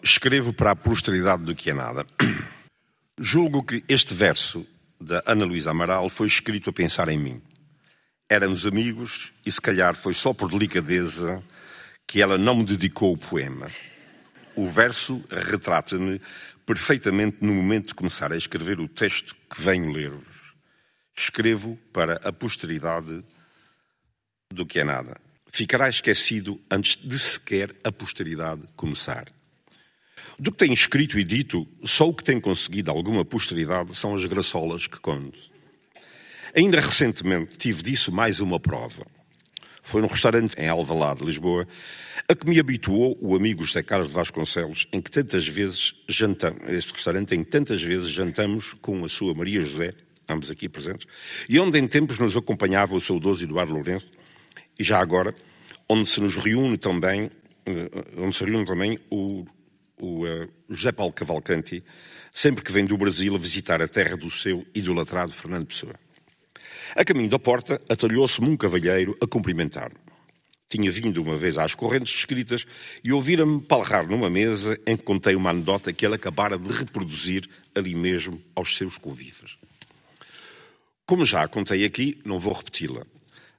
Escrevo 0.03 0.53
para 0.53 0.73
a 0.73 0.77
posteridade 0.77 1.43
do 1.43 1.55
que 1.55 1.71
é 1.71 1.73
nada. 1.73 2.05
Julgo 3.19 3.63
que 3.63 3.83
este 3.89 4.13
verso 4.13 4.67
da 5.01 5.23
Ana 5.25 5.47
Luísa 5.47 5.71
Amaral 5.71 6.11
foi 6.11 6.27
escrito 6.27 6.69
a 6.69 6.73
pensar 6.73 7.09
em 7.09 7.19
mim. 7.19 7.41
Éramos 8.33 8.65
amigos 8.65 9.31
e 9.45 9.53
se 9.53 9.61
calhar 9.61 9.95
foi 9.95 10.15
só 10.15 10.33
por 10.33 10.51
delicadeza 10.51 11.45
que 12.09 12.23
ela 12.23 12.39
não 12.39 12.57
me 12.57 12.65
dedicou 12.65 13.13
o 13.13 13.19
poema. 13.19 13.71
O 14.57 14.67
verso 14.67 15.23
retrata-me 15.29 16.19
perfeitamente 16.65 17.37
no 17.43 17.53
momento 17.53 17.89
de 17.89 17.95
começar 17.95 18.33
a 18.33 18.37
escrever 18.39 18.81
o 18.81 18.89
texto 18.89 19.37
que 19.51 19.61
venho 19.61 19.93
ler-vos. 19.93 20.55
Escrevo 21.15 21.79
para 21.93 22.27
a 22.27 22.33
posteridade 22.33 23.23
do 24.51 24.65
que 24.65 24.79
é 24.79 24.85
nada. 24.85 25.21
Ficará 25.49 25.91
esquecido 25.91 26.59
antes 26.71 26.97
de 26.97 27.19
sequer 27.19 27.77
a 27.85 27.93
posteridade 27.93 28.63
começar. 28.75 29.27
Do 30.39 30.51
que 30.51 30.57
tenho 30.57 30.73
escrito 30.73 31.19
e 31.19 31.25
dito, 31.25 31.69
só 31.85 32.09
o 32.09 32.15
que 32.15 32.25
tem 32.25 32.41
conseguido 32.41 32.91
alguma 32.91 33.27
posteridade 33.27 33.95
são 33.95 34.15
as 34.15 34.25
graçolas 34.25 34.87
que 34.87 34.99
conto. 34.99 35.52
Ainda 36.55 36.81
recentemente 36.81 37.57
tive 37.57 37.83
disso 37.83 38.13
mais 38.13 38.39
uma 38.39 38.61
prova. 38.61 39.07
Foi 39.83 40.03
num 40.03 40.07
restaurante 40.07 40.55
em 40.61 40.69
Alvalade, 40.69 41.25
Lisboa, 41.25 41.67
a 42.29 42.35
que 42.35 42.47
me 42.47 42.61
habituou 42.61 43.17
o 43.23 43.35
amigo 43.35 43.65
José 43.65 43.83
Carlos 43.83 44.09
de 44.09 44.15
Vasconcelos, 44.15 44.87
em 44.93 45.01
que 45.01 45.11
tantas 45.11 45.49
vezes 45.49 45.95
jantamos, 46.07 46.69
este 46.69 46.93
restaurante 46.93 47.35
em 47.35 47.43
que 47.43 47.51
tantas 47.51 47.83
vezes 47.83 48.11
jantamos 48.11 48.75
com 48.75 49.03
a 49.03 49.09
sua 49.09 49.33
Maria 49.33 49.65
José, 49.65 49.95
ambos 50.29 50.51
aqui 50.51 50.69
presentes, 50.69 51.07
e 51.49 51.59
onde 51.59 51.79
em 51.79 51.89
tempos 51.89 52.19
nos 52.19 52.37
acompanhava 52.37 52.95
o 52.95 53.01
saudoso 53.01 53.43
Eduardo 53.43 53.73
Lourenço, 53.73 54.11
e 54.79 54.85
já 54.85 55.01
agora, 55.01 55.35
onde 55.89 56.07
se 56.07 56.21
nos 56.21 56.37
reúne 56.37 56.77
também, 56.77 57.31
eh, 57.65 57.91
onde 58.19 58.37
se 58.37 58.45
reúne 58.45 58.67
também 58.67 58.99
o, 59.11 59.47
o 59.99 60.27
uh, 60.27 60.49
José 60.69 60.93
Paulo 60.93 61.15
Cavalcanti, 61.15 61.83
sempre 62.31 62.63
que 62.63 62.73
vem 62.73 62.85
do 62.85 62.99
Brasil 62.99 63.35
a 63.35 63.39
visitar 63.39 63.81
a 63.81 63.89
terra 63.89 64.19
do 64.19 64.31
seu 64.31 64.67
idolatrado 64.75 65.33
Fernando 65.33 65.67
Pessoa. 65.67 65.95
A 66.95 67.05
caminho 67.05 67.31
da 67.31 67.39
porta, 67.39 67.81
atalhou-se-me 67.89 68.49
um 68.49 68.57
cavalheiro 68.57 69.17
a 69.23 69.27
cumprimentar-me. 69.27 69.97
Tinha 70.69 70.91
vindo 70.91 71.23
uma 71.23 71.37
vez 71.37 71.57
às 71.57 71.75
correntes 71.75 72.15
escritas 72.15 72.67
e 73.03 73.13
ouvira-me 73.13 73.63
palrar 73.63 74.07
numa 74.07 74.29
mesa 74.29 74.79
em 74.87 74.97
que 74.97 75.03
contei 75.03 75.35
uma 75.35 75.51
anedota 75.51 75.93
que 75.93 76.05
ele 76.05 76.17
acabara 76.17 76.59
de 76.59 76.71
reproduzir 76.71 77.49
ali 77.75 77.95
mesmo 77.95 78.41
aos 78.55 78.77
seus 78.77 78.99
convívios. 78.99 79.59
Como 81.07 81.25
já 81.25 81.43
a 81.43 81.49
contei 81.49 81.85
aqui, 81.85 82.21
não 82.25 82.39
vou 82.39 82.53
repeti-la. 82.53 83.07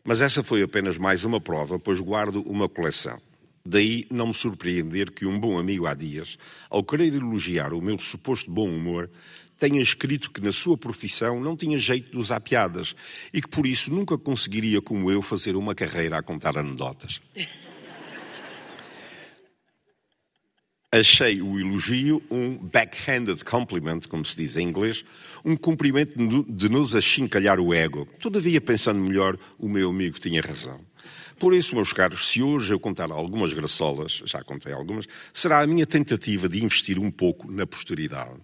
Mas 0.04 0.22
essa 0.22 0.44
foi 0.44 0.62
apenas 0.62 0.98
mais 0.98 1.24
uma 1.24 1.42
prova, 1.42 1.80
pois 1.80 2.00
guardo 2.00 2.42
uma 2.44 2.70
coleção. 2.70 3.20
Daí 3.66 4.06
não 4.12 4.28
me 4.28 4.34
surpreender 4.34 5.12
que 5.12 5.26
um 5.26 5.40
bom 5.40 5.58
amigo 5.58 5.88
há 5.88 5.94
dias, 5.94 6.38
ao 6.70 6.84
querer 6.84 7.14
elogiar 7.16 7.74
o 7.74 7.82
meu 7.82 7.98
suposto 7.98 8.52
bom 8.52 8.68
humor, 8.68 9.10
tenha 9.58 9.82
escrito 9.82 10.32
que 10.32 10.42
na 10.42 10.52
sua 10.52 10.78
profissão 10.78 11.40
não 11.40 11.56
tinha 11.56 11.78
jeito 11.78 12.12
de 12.12 12.18
usar 12.18 12.40
piadas 12.40 12.96
e 13.34 13.42
que 13.42 13.50
por 13.50 13.66
isso 13.66 13.92
nunca 13.92 14.18
conseguiria, 14.18 14.82
como 14.82 15.10
eu, 15.12 15.22
fazer 15.22 15.56
uma 15.56 15.76
carreira 15.76 16.18
a 16.18 16.24
contar 16.24 16.58
anedotas. 16.58 17.22
Achei 20.92 21.42
o 21.42 21.60
elogio 21.60 22.22
um 22.30 22.56
backhanded 22.56 23.44
compliment, 23.44 24.02
como 24.08 24.24
se 24.24 24.36
diz 24.36 24.56
em 24.58 24.68
inglês, 24.68 25.04
um 25.44 25.58
cumprimento 25.58 26.14
de 26.48 26.70
nos 26.70 26.96
achincalhar 26.96 27.60
o 27.60 27.74
ego. 27.74 28.08
Todavia, 28.20 28.62
pensando 28.62 29.00
melhor, 29.00 29.36
o 29.58 29.68
meu 29.68 29.90
amigo 29.90 30.20
tinha 30.20 30.40
razão. 30.40 30.80
Por 31.40 31.56
isso, 31.56 31.76
meus 31.76 31.92
caros, 31.92 32.28
se 32.28 32.44
hoje 32.44 32.74
eu 32.74 32.80
contar 32.80 33.12
algumas 33.12 33.54
graçolas, 33.54 34.22
já 34.24 34.44
contei 34.44 34.72
algumas, 34.72 35.08
será 35.34 35.62
a 35.62 35.68
minha 35.68 35.88
tentativa 35.88 36.48
de 36.48 36.64
investir 36.64 37.00
um 37.00 37.10
pouco 37.10 37.52
na 37.52 37.66
posteridade. 37.66 38.40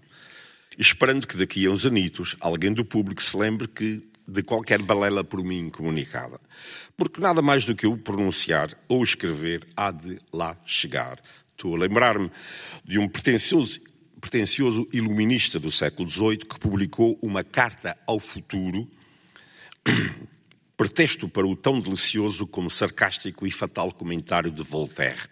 Esperando 0.82 1.28
que 1.28 1.36
daqui 1.36 1.66
a 1.66 1.72
uns 1.72 1.86
anitos 1.86 2.38
alguém 2.40 2.72
do 2.72 2.86
público 2.86 3.22
se 3.22 3.36
lembre 3.36 3.68
que 3.68 4.02
de 4.26 4.42
qualquer 4.42 4.82
balela 4.82 5.26
por 5.26 5.44
mim 5.44 5.70
comunicada. 5.70 6.40
Porque 6.96 7.20
nada 7.20 7.42
mais 7.42 7.66
do 7.66 7.76
que 7.76 7.86
eu 7.86 7.98
pronunciar 7.98 8.70
ou 8.88 9.04
escrever 9.04 9.68
há 9.76 9.92
de 9.92 10.18
lá 10.32 10.56
chegar. 10.66 11.20
Estou 11.52 11.76
a 11.76 11.80
lembrar-me 11.80 12.32
de 12.86 12.98
um 12.98 13.10
pretencioso, 13.10 13.82
pretencioso 14.22 14.88
iluminista 14.94 15.60
do 15.60 15.70
século 15.70 16.10
XVIII 16.10 16.38
que 16.38 16.58
publicou 16.58 17.20
uma 17.22 17.44
carta 17.44 17.98
ao 18.08 18.18
futuro, 18.18 18.90
pretexto 20.78 21.28
para 21.28 21.46
o 21.46 21.58
tão 21.58 21.82
delicioso 21.82 22.48
como 22.48 22.72
sarcástico 22.72 23.46
e 23.46 23.52
fatal 23.52 23.92
comentário 23.92 24.50
de 24.50 24.64
Voltaire. 24.64 25.28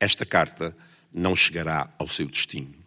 Esta 0.00 0.26
carta 0.26 0.76
não 1.12 1.36
chegará 1.36 1.88
ao 2.00 2.08
seu 2.08 2.26
destino. 2.26 2.85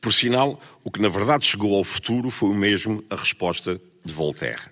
Por 0.00 0.12
sinal, 0.12 0.60
o 0.84 0.90
que 0.90 1.00
na 1.00 1.08
verdade 1.08 1.44
chegou 1.44 1.74
ao 1.74 1.84
futuro 1.84 2.30
foi 2.30 2.50
o 2.50 2.54
mesmo 2.54 3.02
a 3.10 3.16
resposta 3.16 3.80
de 4.04 4.12
Voltaire. 4.12 4.70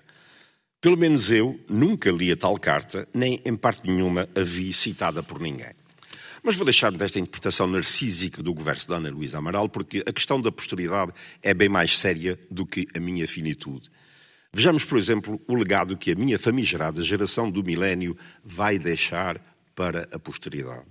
Pelo 0.79 0.97
menos 0.97 1.31
eu 1.31 1.59
nunca 1.67 2.11
li 2.11 2.31
a 2.31 2.37
tal 2.37 2.59
carta, 2.59 3.07
nem 3.13 3.41
em 3.43 3.55
parte 3.55 3.89
nenhuma 3.89 4.29
a 4.35 4.41
vi 4.41 4.71
citada 4.71 5.23
por 5.23 5.39
ninguém. 5.39 5.73
Mas 6.43 6.55
vou 6.55 6.63
deixar 6.63 6.91
desta 6.91 7.17
interpretação 7.17 7.65
narcísica 7.65 8.43
do 8.43 8.53
governo 8.53 8.83
da 8.87 8.97
Ana 8.97 9.09
Luísa 9.09 9.39
Amaral, 9.39 9.67
porque 9.67 10.03
a 10.05 10.13
questão 10.13 10.39
da 10.39 10.51
posteridade 10.51 11.11
é 11.41 11.55
bem 11.55 11.67
mais 11.67 11.97
séria 11.97 12.39
do 12.51 12.67
que 12.67 12.87
a 12.95 12.99
minha 12.99 13.27
finitude. 13.27 13.89
Vejamos, 14.53 14.85
por 14.85 14.99
exemplo, 14.99 15.41
o 15.47 15.55
legado 15.55 15.97
que 15.97 16.11
a 16.11 16.15
minha 16.15 16.37
famigerada 16.37 17.01
geração 17.01 17.49
do 17.49 17.63
milénio 17.63 18.15
vai 18.43 18.77
deixar 18.77 19.41
para 19.75 20.07
a 20.13 20.19
posteridade. 20.19 20.85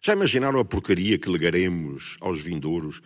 Já 0.00 0.14
imaginaram 0.14 0.58
a 0.58 0.64
porcaria 0.64 1.18
que 1.18 1.28
legaremos 1.28 2.16
aos 2.20 2.40
vindouros 2.40 3.02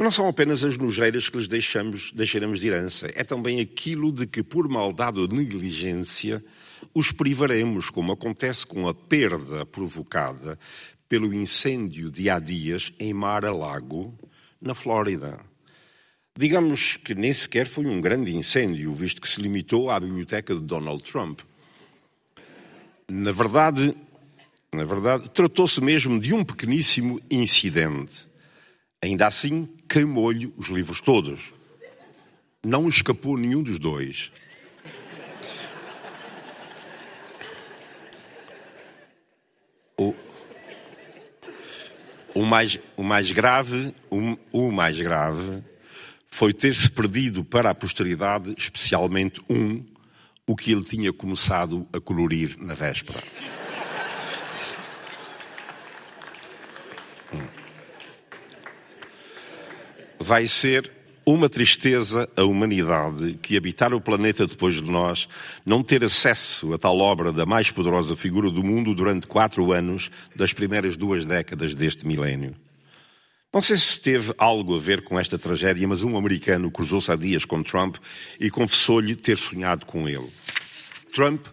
mas 0.00 0.06
não 0.06 0.10
são 0.12 0.28
apenas 0.28 0.64
as 0.64 0.78
nojeiras 0.78 1.28
que 1.28 1.36
lhes 1.36 1.46
deixamos, 1.46 2.10
deixaremos 2.12 2.58
de 2.58 2.68
herança, 2.68 3.12
é 3.14 3.22
também 3.22 3.60
aquilo 3.60 4.10
de 4.10 4.26
que, 4.26 4.42
por 4.42 4.66
maldade 4.66 5.20
ou 5.20 5.28
negligência, 5.28 6.42
os 6.94 7.12
privaremos, 7.12 7.90
como 7.90 8.10
acontece 8.10 8.66
com 8.66 8.88
a 8.88 8.94
perda 8.94 9.66
provocada 9.66 10.58
pelo 11.06 11.34
incêndio 11.34 12.10
de 12.10 12.30
há 12.30 12.38
dias 12.38 12.94
em 12.98 13.12
Mar-a-Lago, 13.12 14.18
na 14.58 14.74
Flórida. 14.74 15.38
Digamos 16.34 16.96
que 16.96 17.14
nem 17.14 17.34
sequer 17.34 17.66
foi 17.66 17.84
um 17.84 18.00
grande 18.00 18.34
incêndio, 18.34 18.94
visto 18.94 19.20
que 19.20 19.28
se 19.28 19.38
limitou 19.38 19.90
à 19.90 20.00
biblioteca 20.00 20.54
de 20.54 20.62
Donald 20.62 21.02
Trump. 21.02 21.40
Na 23.06 23.32
verdade, 23.32 23.94
na 24.72 24.84
verdade, 24.86 25.28
tratou-se 25.28 25.78
mesmo 25.82 26.18
de 26.18 26.32
um 26.32 26.42
pequeníssimo 26.42 27.20
incidente. 27.30 28.29
Ainda 29.02 29.26
assim, 29.26 29.66
queimou-lhe 29.88 30.52
os 30.58 30.68
livros 30.68 31.00
todos. 31.00 31.52
Não 32.62 32.86
escapou 32.86 33.38
nenhum 33.38 33.62
dos 33.62 33.78
dois. 33.78 34.30
O, 39.96 40.14
o, 42.34 42.44
mais, 42.44 42.78
o 42.94 43.02
mais 43.02 43.32
grave, 43.32 43.94
o, 44.10 44.36
o 44.52 44.70
mais 44.70 44.98
grave 44.98 45.62
foi 46.26 46.52
ter-se 46.52 46.90
perdido 46.90 47.42
para 47.42 47.70
a 47.70 47.74
posteridade, 47.74 48.54
especialmente 48.56 49.40
um, 49.48 49.82
o 50.46 50.54
que 50.54 50.72
ele 50.72 50.84
tinha 50.84 51.12
começado 51.12 51.88
a 51.90 52.00
colorir 52.00 52.56
na 52.58 52.74
véspera. 52.74 53.22
Vai 60.20 60.46
ser 60.46 60.90
uma 61.24 61.48
tristeza 61.48 62.28
a 62.36 62.44
humanidade 62.44 63.38
que 63.40 63.56
habitar 63.56 63.94
o 63.94 64.00
planeta 64.00 64.46
depois 64.46 64.76
de 64.76 64.84
nós 64.90 65.28
não 65.64 65.82
ter 65.82 66.04
acesso 66.04 66.72
a 66.74 66.78
tal 66.78 66.98
obra 66.98 67.32
da 67.32 67.46
mais 67.46 67.70
poderosa 67.70 68.14
figura 68.14 68.50
do 68.50 68.62
mundo 68.62 68.94
durante 68.94 69.26
quatro 69.26 69.72
anos 69.72 70.10
das 70.36 70.52
primeiras 70.52 70.96
duas 70.96 71.24
décadas 71.24 71.74
deste 71.74 72.06
milénio. 72.06 72.54
Não 73.52 73.60
sei 73.60 73.76
se 73.76 74.00
teve 74.00 74.32
algo 74.38 74.76
a 74.76 74.78
ver 74.78 75.02
com 75.02 75.18
esta 75.18 75.38
tragédia, 75.38 75.88
mas 75.88 76.04
um 76.04 76.16
americano 76.16 76.70
cruzou-se 76.70 77.10
há 77.10 77.16
dias 77.16 77.44
com 77.44 77.62
Trump 77.62 77.96
e 78.38 78.50
confessou-lhe 78.50 79.16
ter 79.16 79.36
sonhado 79.36 79.86
com 79.86 80.08
ele. 80.08 80.28
Trump 81.12 81.46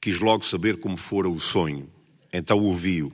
quis 0.00 0.20
logo 0.20 0.44
saber 0.44 0.78
como 0.78 0.96
fora 0.96 1.28
o 1.28 1.38
sonho, 1.38 1.88
então 2.32 2.58
ouviu 2.60 3.12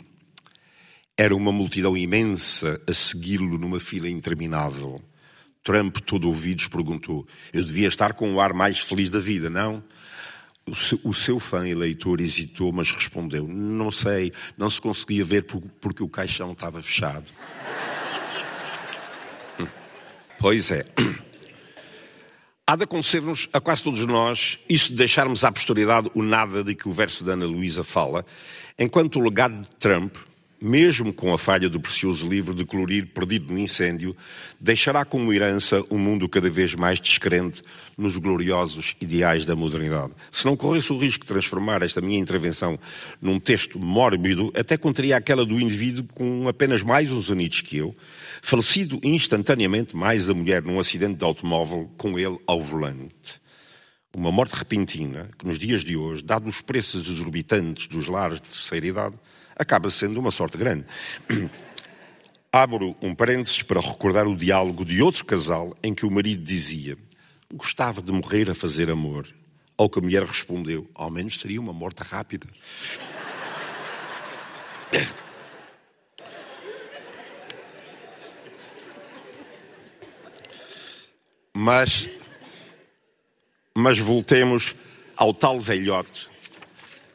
era 1.21 1.37
uma 1.37 1.53
multidão 1.53 1.95
imensa 1.99 2.81
a 2.89 2.95
segui-lo 2.95 3.59
numa 3.59 3.79
fila 3.79 4.09
interminável. 4.09 5.03
Trump, 5.63 5.99
todo 5.99 6.27
ouvidos, 6.27 6.67
perguntou: 6.67 7.29
Eu 7.53 7.63
devia 7.63 7.89
estar 7.89 8.15
com 8.15 8.33
o 8.33 8.41
ar 8.41 8.55
mais 8.55 8.79
feliz 8.79 9.11
da 9.11 9.19
vida, 9.19 9.51
não? 9.51 9.85
O 11.05 11.13
seu, 11.13 11.39
fã 11.39 11.69
eleitor 11.69 12.23
hesitou, 12.23 12.73
mas 12.73 12.91
respondeu: 12.91 13.47
Não 13.47 13.91
sei, 13.91 14.33
não 14.57 14.71
se 14.71 14.81
conseguia 14.81 15.23
ver 15.23 15.43
porque 15.43 16.03
o 16.03 16.09
caixão 16.09 16.53
estava 16.53 16.81
fechado. 16.81 17.27
pois 20.41 20.71
é. 20.71 20.87
Há 22.67 22.77
de 22.77 22.85
acontecer-nos 22.85 23.47
a 23.53 23.61
quase 23.61 23.83
todos 23.83 24.07
nós 24.07 24.59
isso 24.67 24.89
de 24.89 24.95
deixarmos 24.95 25.45
à 25.45 25.53
posteridade 25.53 26.11
o 26.15 26.23
nada 26.23 26.65
de 26.65 26.75
que 26.75 26.89
o 26.89 26.93
verso 26.93 27.25
da 27.25 27.35
Ana 27.35 27.45
Luísa 27.45 27.85
fala, 27.85 28.25
enquanto 28.79 29.17
o 29.17 29.23
legado 29.23 29.61
de 29.61 29.69
Trump 29.77 30.17
mesmo 30.61 31.13
com 31.13 31.33
a 31.33 31.39
falha 31.39 31.69
do 31.69 31.81
precioso 31.81 32.29
livro 32.29 32.55
de 32.55 32.65
colorir 32.65 33.07
perdido 33.07 33.53
no 33.53 33.59
incêndio, 33.59 34.15
deixará 34.61 35.05
como 35.05 35.33
herança 35.33 35.83
um 35.91 35.99
mundo 35.99 36.29
cada 36.29 36.51
vez 36.51 36.75
mais 36.75 37.01
descrente 37.01 37.63
nos 37.97 38.17
gloriosos 38.17 38.95
ideais 39.01 39.45
da 39.45 39.57
modernidade. 39.57 40.13
Se 40.31 40.45
não 40.45 40.57
corresse 40.57 40.93
o 40.93 40.99
risco 40.99 41.25
de 41.25 41.33
transformar 41.33 41.83
esta 41.83 42.01
minha 42.01 42.19
intervenção 42.19 42.79
num 43.21 43.39
texto 43.39 43.79
mórbido, 43.79 44.53
até 44.55 44.77
contaria 44.77 45.17
aquela 45.17 45.47
do 45.47 45.59
indivíduo 45.59 46.05
com 46.15 46.49
apenas 46.49 46.83
mais 46.83 47.11
uns 47.11 47.31
anitos 47.31 47.61
que 47.63 47.79
eu, 47.79 47.97
falecido 48.43 49.01
instantaneamente 49.03 49.97
mais 49.97 50.29
a 50.29 50.35
mulher 50.35 50.63
num 50.63 50.79
acidente 50.79 51.17
de 51.17 51.25
automóvel 51.25 51.91
com 51.97 52.19
ele 52.19 52.39
ao 52.47 52.61
volante. 52.61 53.41
Uma 54.13 54.33
morte 54.33 54.55
repentina 54.55 55.31
que, 55.39 55.47
nos 55.47 55.57
dias 55.57 55.85
de 55.85 55.97
hoje, 55.97 56.25
dados 56.25 56.57
os 56.57 56.61
preços 56.61 57.09
exorbitantes 57.09 57.87
dos 57.87 58.09
lares 58.09 58.41
de 58.41 58.49
terceira 58.49 58.87
idade, 58.87 59.17
acaba 59.61 59.91
sendo 59.91 60.19
uma 60.19 60.31
sorte 60.31 60.57
grande. 60.57 60.87
Abro 62.51 62.97
um 63.01 63.15
parênteses 63.15 63.63
para 63.63 63.81
recordar 63.81 64.27
o 64.27 64.35
diálogo 64.35 64.85
de 64.85 65.01
outro 65.03 65.25
casal 65.25 65.77
em 65.83 65.95
que 65.95 66.07
o 66.07 66.11
marido 66.11 66.43
dizia: 66.43 66.97
Gostava 67.53 68.01
de 68.01 68.11
morrer 68.11 68.51
a 68.51 68.55
fazer 68.55 68.91
amor. 68.91 69.29
Ao 69.77 69.89
que 69.89 69.99
a 69.99 70.03
mulher 70.03 70.25
respondeu: 70.25 70.91
Ao 70.95 71.11
menos 71.11 71.39
seria 71.39 71.61
uma 71.61 71.73
morte 71.73 72.03
rápida. 72.03 72.49
Mas 81.53 82.09
mas 83.75 83.99
voltemos 83.99 84.75
ao 85.17 85.33
tal 85.33 85.61
velhote 85.61 86.29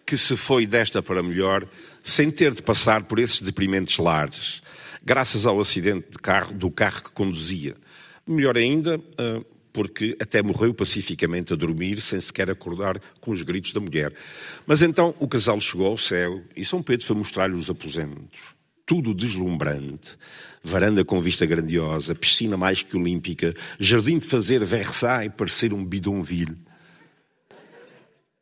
que 0.06 0.18
se 0.18 0.38
foi 0.38 0.66
desta 0.66 1.02
para 1.02 1.24
melhor 1.24 1.68
sem 2.06 2.30
ter 2.30 2.53
de 2.53 2.61
passar 2.61 3.03
por 3.06 3.18
esses 3.18 3.41
deprimentes 3.41 3.98
lares, 3.98 4.61
graças 5.03 5.44
ao 5.44 5.60
acidente 5.60 6.19
carro, 6.22 6.53
do 6.53 6.69
carro 6.69 7.06
que 7.06 7.11
conduzia. 7.11 7.76
Melhor 8.27 8.56
ainda, 8.56 9.02
ah, 9.18 9.41
porque 9.73 10.15
até 10.22 10.44
morreu 10.44 10.72
pacificamente 10.72 11.52
a 11.52 11.56
dormir, 11.56 11.99
sem 12.02 12.22
sequer 12.22 12.48
acordar 12.52 13.02
com 13.19 13.32
os 13.32 13.41
gritos 13.41 13.73
da 13.73 13.80
mulher. 13.80 14.14
Mas 14.68 14.84
então 14.84 15.15
o 15.19 15.27
casal 15.27 15.60
chegou 15.60 15.88
ao 15.88 15.98
céu 15.98 16.44
e 16.56 16.64
São 16.64 16.84
Pedro 16.84 17.07
foi 17.07 17.15
mostrar-lhe 17.15 17.56
os 17.56 17.72
aposentos. 17.72 18.40
Tudo 18.86 19.11
deslumbrante. 19.11 20.15
Varanda 20.64 21.03
com 21.03 21.19
vista 21.19 21.44
grandiosa, 21.44 22.14
piscina 22.14 22.56
mais 22.56 22.84
que 22.84 22.95
olímpica, 22.95 23.52
jardim 23.80 24.19
de 24.19 24.27
fazer 24.27 24.64
Versailles 24.64 25.34
parecer 25.36 25.73
um 25.73 25.84
bidonville. 25.84 26.56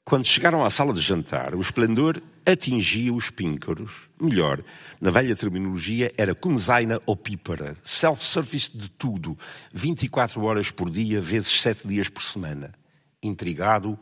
Quando 0.03 0.25
chegaram 0.25 0.65
à 0.65 0.69
sala 0.69 0.93
de 0.93 0.99
jantar, 0.99 1.55
o 1.55 1.61
esplendor 1.61 2.21
atingia 2.45 3.13
os 3.13 3.29
píncaros. 3.29 4.09
Melhor, 4.19 4.63
na 4.99 5.09
velha 5.09 5.35
terminologia, 5.35 6.11
era 6.17 6.35
comezaina 6.35 7.01
ou 7.05 7.15
pípara, 7.15 7.75
self-service 7.83 8.75
de 8.75 8.89
tudo, 8.89 9.37
24 9.73 10.43
horas 10.43 10.71
por 10.71 10.89
dia, 10.89 11.21
vezes 11.21 11.61
7 11.61 11.87
dias 11.87 12.09
por 12.09 12.23
semana. 12.23 12.73
Intrigado, 13.21 13.97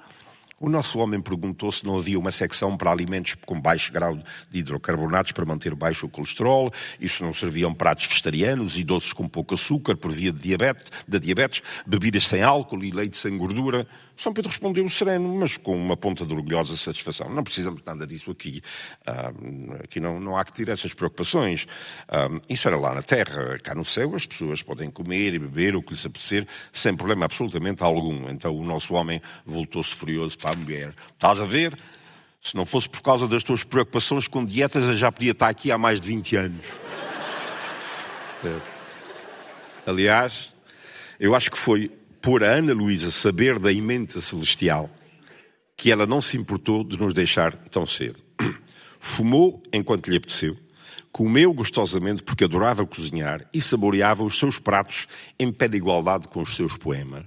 o 0.62 0.70
nosso 0.70 1.00
homem 1.00 1.20
perguntou 1.20 1.72
se 1.72 1.84
não 1.84 1.98
havia 1.98 2.20
uma 2.20 2.30
secção 2.30 2.78
para 2.78 2.92
alimentos 2.92 3.36
com 3.48 3.60
baixo 3.60 3.92
grau 3.92 4.16
de 4.52 4.60
hidrocarbonatos 4.60 5.32
para 5.32 5.44
manter 5.44 5.74
baixo 5.74 6.06
o 6.06 6.10
colesterol, 6.10 6.72
e 7.00 7.10
se 7.10 7.24
não 7.24 7.34
serviam 7.34 7.74
pratos 7.74 8.06
vegetarianos 8.06 8.78
e 8.78 8.84
doces 8.84 9.12
com 9.12 9.28
pouco 9.28 9.56
açúcar 9.56 9.98
por 9.98 10.12
via 10.12 10.32
de 10.32 10.40
diabetes, 10.40 10.92
da 11.08 11.18
diabetes, 11.18 11.64
bebidas 11.84 12.28
sem 12.28 12.44
álcool 12.44 12.84
e 12.84 12.92
leite 12.92 13.18
sem 13.18 13.36
gordura. 13.40 13.88
São 14.18 14.34
Pedro 14.34 14.50
respondeu 14.50 14.88
sereno, 14.90 15.36
mas 15.40 15.58
com 15.58 15.76
uma 15.76 15.98
ponta 15.98 16.26
de 16.26 16.34
orgulhosa 16.34 16.78
satisfação. 16.78 17.30
Não 17.30 17.44
precisamos 17.44 17.82
nada 17.84 18.06
disso 18.06 18.32
aqui. 18.32 18.62
Ah, 19.06 19.32
aqui 19.84 20.00
não, 20.00 20.20
não, 20.20 20.38
há 20.38 20.44
que 20.44 20.54
ter 20.54 20.70
essas 20.70 20.94
preocupações. 20.94 21.68
Ah, 22.08 22.30
isso 22.50 22.68
era 22.68 22.78
lá 22.78 22.94
na 22.94 23.02
Terra. 23.02 23.58
Cá 23.64 23.74
no 23.74 23.86
céu 23.86 24.16
as 24.16 24.26
pessoas 24.26 24.62
podem 24.62 24.92
comer 24.92 25.34
e 25.34 25.40
beber 25.40 25.76
o 25.76 25.82
que 25.82 25.94
lhes 25.94 26.06
apetecer 26.06 26.48
sem 26.72 26.96
problema 26.96 27.26
absolutamente 27.26 27.84
algum. 27.84 28.30
Então 28.30 28.56
o 28.56 28.64
nosso 28.64 28.94
homem 28.94 29.22
voltou-se 29.46 29.96
furioso 29.96 30.38
para 30.38 30.52
a 30.52 30.56
mulher. 30.56 30.94
Estás 31.14 31.40
a 31.40 31.46
ver? 31.46 31.76
Se 32.44 32.56
não 32.56 32.66
fosse 32.66 32.90
por 32.90 33.02
causa 33.02 33.28
das 33.28 33.44
tuas 33.44 33.64
preocupações 33.64 34.28
com 34.28 34.44
dietas, 34.44 34.84
eu 34.88 34.98
já 34.98 35.12
podia 35.12 35.32
estar 35.32 35.48
aqui 35.48 35.72
há 35.72 35.78
mais 35.78 36.00
de 36.00 36.08
20 36.08 36.36
anos. 36.36 36.66
É. 38.44 38.60
Aliás, 39.86 40.52
eu 41.20 41.36
acho 41.36 41.52
que 41.52 41.58
foi 41.58 41.92
por 42.22 42.44
a 42.44 42.52
Ana 42.52 42.74
Luísa 42.74 43.12
saber 43.12 43.58
da 43.58 43.74
emenda 43.74 44.22
celestial 44.22 44.90
que 45.76 45.92
ela 45.92 46.06
não 46.06 46.22
se 46.22 46.38
importou 46.38 46.84
de 46.84 46.96
nos 46.96 47.12
deixar 47.12 47.56
tão 47.56 47.88
cedo. 47.88 48.22
Fumou 49.00 49.64
enquanto 49.74 50.12
lhe 50.12 50.18
apeteceu, 50.18 50.56
comeu 51.12 51.52
gostosamente 51.52 52.22
porque 52.22 52.44
adorava 52.44 52.86
cozinhar 52.86 53.48
e 53.52 53.60
saboreava 53.60 54.24
os 54.24 54.38
seus 54.38 54.60
pratos 54.60 55.08
em 55.40 55.52
pé 55.52 55.68
de 55.68 55.78
igualdade 55.78 56.28
com 56.28 56.42
os 56.42 56.56
seus 56.56 56.78
poemas. 56.78 57.26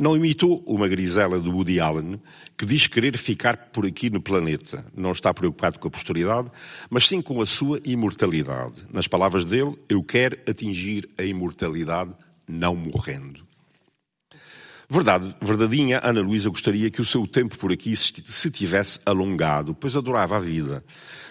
Não 0.00 0.16
imitou 0.16 0.64
uma 0.66 0.88
grisela 0.88 1.38
do 1.38 1.52
Woody 1.52 1.78
Allen, 1.78 2.20
que 2.58 2.66
diz 2.66 2.86
querer 2.86 3.16
ficar 3.16 3.56
por 3.56 3.86
aqui 3.86 4.10
no 4.10 4.20
planeta. 4.20 4.84
Não 4.96 5.12
está 5.12 5.32
preocupado 5.32 5.78
com 5.78 5.86
a 5.86 5.90
posteridade, 5.90 6.50
mas 6.90 7.06
sim 7.06 7.22
com 7.22 7.40
a 7.40 7.46
sua 7.46 7.78
imortalidade. 7.84 8.86
Nas 8.90 9.06
palavras 9.06 9.44
dele, 9.44 9.76
eu 9.88 10.02
quero 10.02 10.38
atingir 10.48 11.08
a 11.16 11.22
imortalidade 11.22 12.12
não 12.48 12.74
morrendo. 12.74 13.43
Verdade, 14.94 15.34
verdadinha, 15.42 16.00
Ana 16.04 16.20
Luísa 16.20 16.48
gostaria 16.48 16.88
que 16.88 17.02
o 17.02 17.04
seu 17.04 17.26
tempo 17.26 17.58
por 17.58 17.72
aqui 17.72 17.96
se 17.96 18.48
tivesse 18.48 19.00
alongado, 19.04 19.74
pois 19.74 19.96
adorava 19.96 20.36
a 20.36 20.38
vida. 20.38 20.84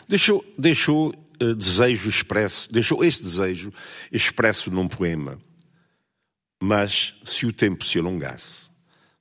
Deixou, 0.05 0.43
deixou 0.57 1.15
uh, 1.41 1.55
desejo 1.55 2.09
expresso, 2.09 2.69
deixou 2.73 3.05
esse 3.05 3.23
desejo 3.23 3.71
expresso 4.11 4.69
num 4.69 4.85
poema. 4.85 5.39
Mas 6.61 7.15
se 7.23 7.45
o 7.45 7.53
tempo 7.53 7.85
se 7.85 7.97
alongasse, 7.97 8.62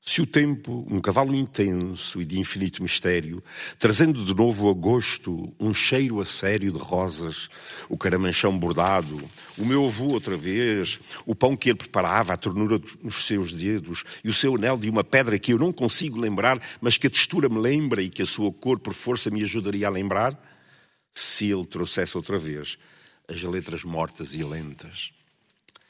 se 0.04 0.20
o 0.20 0.26
tempo, 0.26 0.84
um 0.90 1.00
cavalo 1.00 1.32
intenso 1.32 2.20
e 2.20 2.24
de 2.24 2.36
infinito 2.36 2.82
mistério, 2.82 3.42
trazendo 3.78 4.24
de 4.24 4.34
novo 4.34 4.68
a 4.68 4.72
gosto 4.72 5.54
um 5.60 5.72
cheiro 5.72 6.20
a 6.20 6.24
sério 6.24 6.72
de 6.72 6.78
rosas, 6.78 7.48
o 7.88 7.96
caramanchão 7.96 8.58
bordado, 8.58 9.22
o 9.56 9.64
meu 9.64 9.86
avô 9.86 10.08
outra 10.12 10.36
vez, 10.36 10.98
o 11.24 11.36
pão 11.36 11.56
que 11.56 11.68
ele 11.68 11.78
preparava, 11.78 12.32
a 12.32 12.36
ternura 12.36 12.80
nos 13.00 13.28
seus 13.28 13.52
dedos 13.52 14.02
e 14.24 14.28
o 14.28 14.34
seu 14.34 14.56
anel 14.56 14.76
de 14.76 14.90
uma 14.90 15.04
pedra 15.04 15.38
que 15.38 15.52
eu 15.52 15.58
não 15.58 15.72
consigo 15.72 16.18
lembrar, 16.18 16.60
mas 16.80 16.96
que 16.96 17.06
a 17.06 17.10
textura 17.10 17.48
me 17.48 17.60
lembra 17.60 18.02
e 18.02 18.10
que 18.10 18.22
a 18.22 18.26
sua 18.26 18.52
cor 18.52 18.80
por 18.80 18.94
força 18.94 19.30
me 19.30 19.44
ajudaria 19.44 19.86
a 19.86 19.90
lembrar, 19.90 20.36
se 21.14 21.48
ele 21.52 21.64
trouxesse 21.64 22.16
outra 22.16 22.38
vez 22.38 22.76
as 23.28 23.40
letras 23.44 23.84
mortas 23.84 24.34
e 24.34 24.42
lentas. 24.42 25.12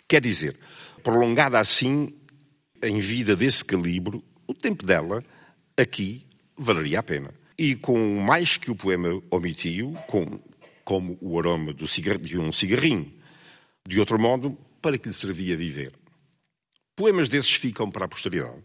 Quer 0.07 0.21
dizer, 0.21 0.59
prolongada 1.03 1.59
assim 1.59 2.15
em 2.83 2.99
vida 2.99 3.37
desse 3.37 3.65
calibre, 3.65 4.23
o 4.47 4.55
tempo 4.55 4.85
dela, 4.85 5.25
aqui, 5.77 6.27
valeria 6.57 6.99
a 6.99 7.03
pena. 7.03 7.33
E 7.57 7.77
com 7.77 8.21
mais 8.21 8.57
que 8.57 8.71
o 8.71 8.75
poema 8.75 9.23
omitiu, 9.31 9.93
com, 10.07 10.39
como 10.85 11.17
o 11.21 11.39
aroma 11.39 11.73
de 11.73 11.85
um 12.39 12.53
cigarrinho. 12.53 13.13
De 13.87 14.01
outro 14.01 14.19
modo, 14.19 14.59
para 14.81 14.99
que 14.99 15.09
lhe 15.09 15.15
servia 15.15 15.57
viver? 15.57 15.93
Poemas 16.97 17.29
desses 17.29 17.53
ficam 17.53 17.91
para 17.91 18.05
a 18.05 18.09
posteridade, 18.09 18.63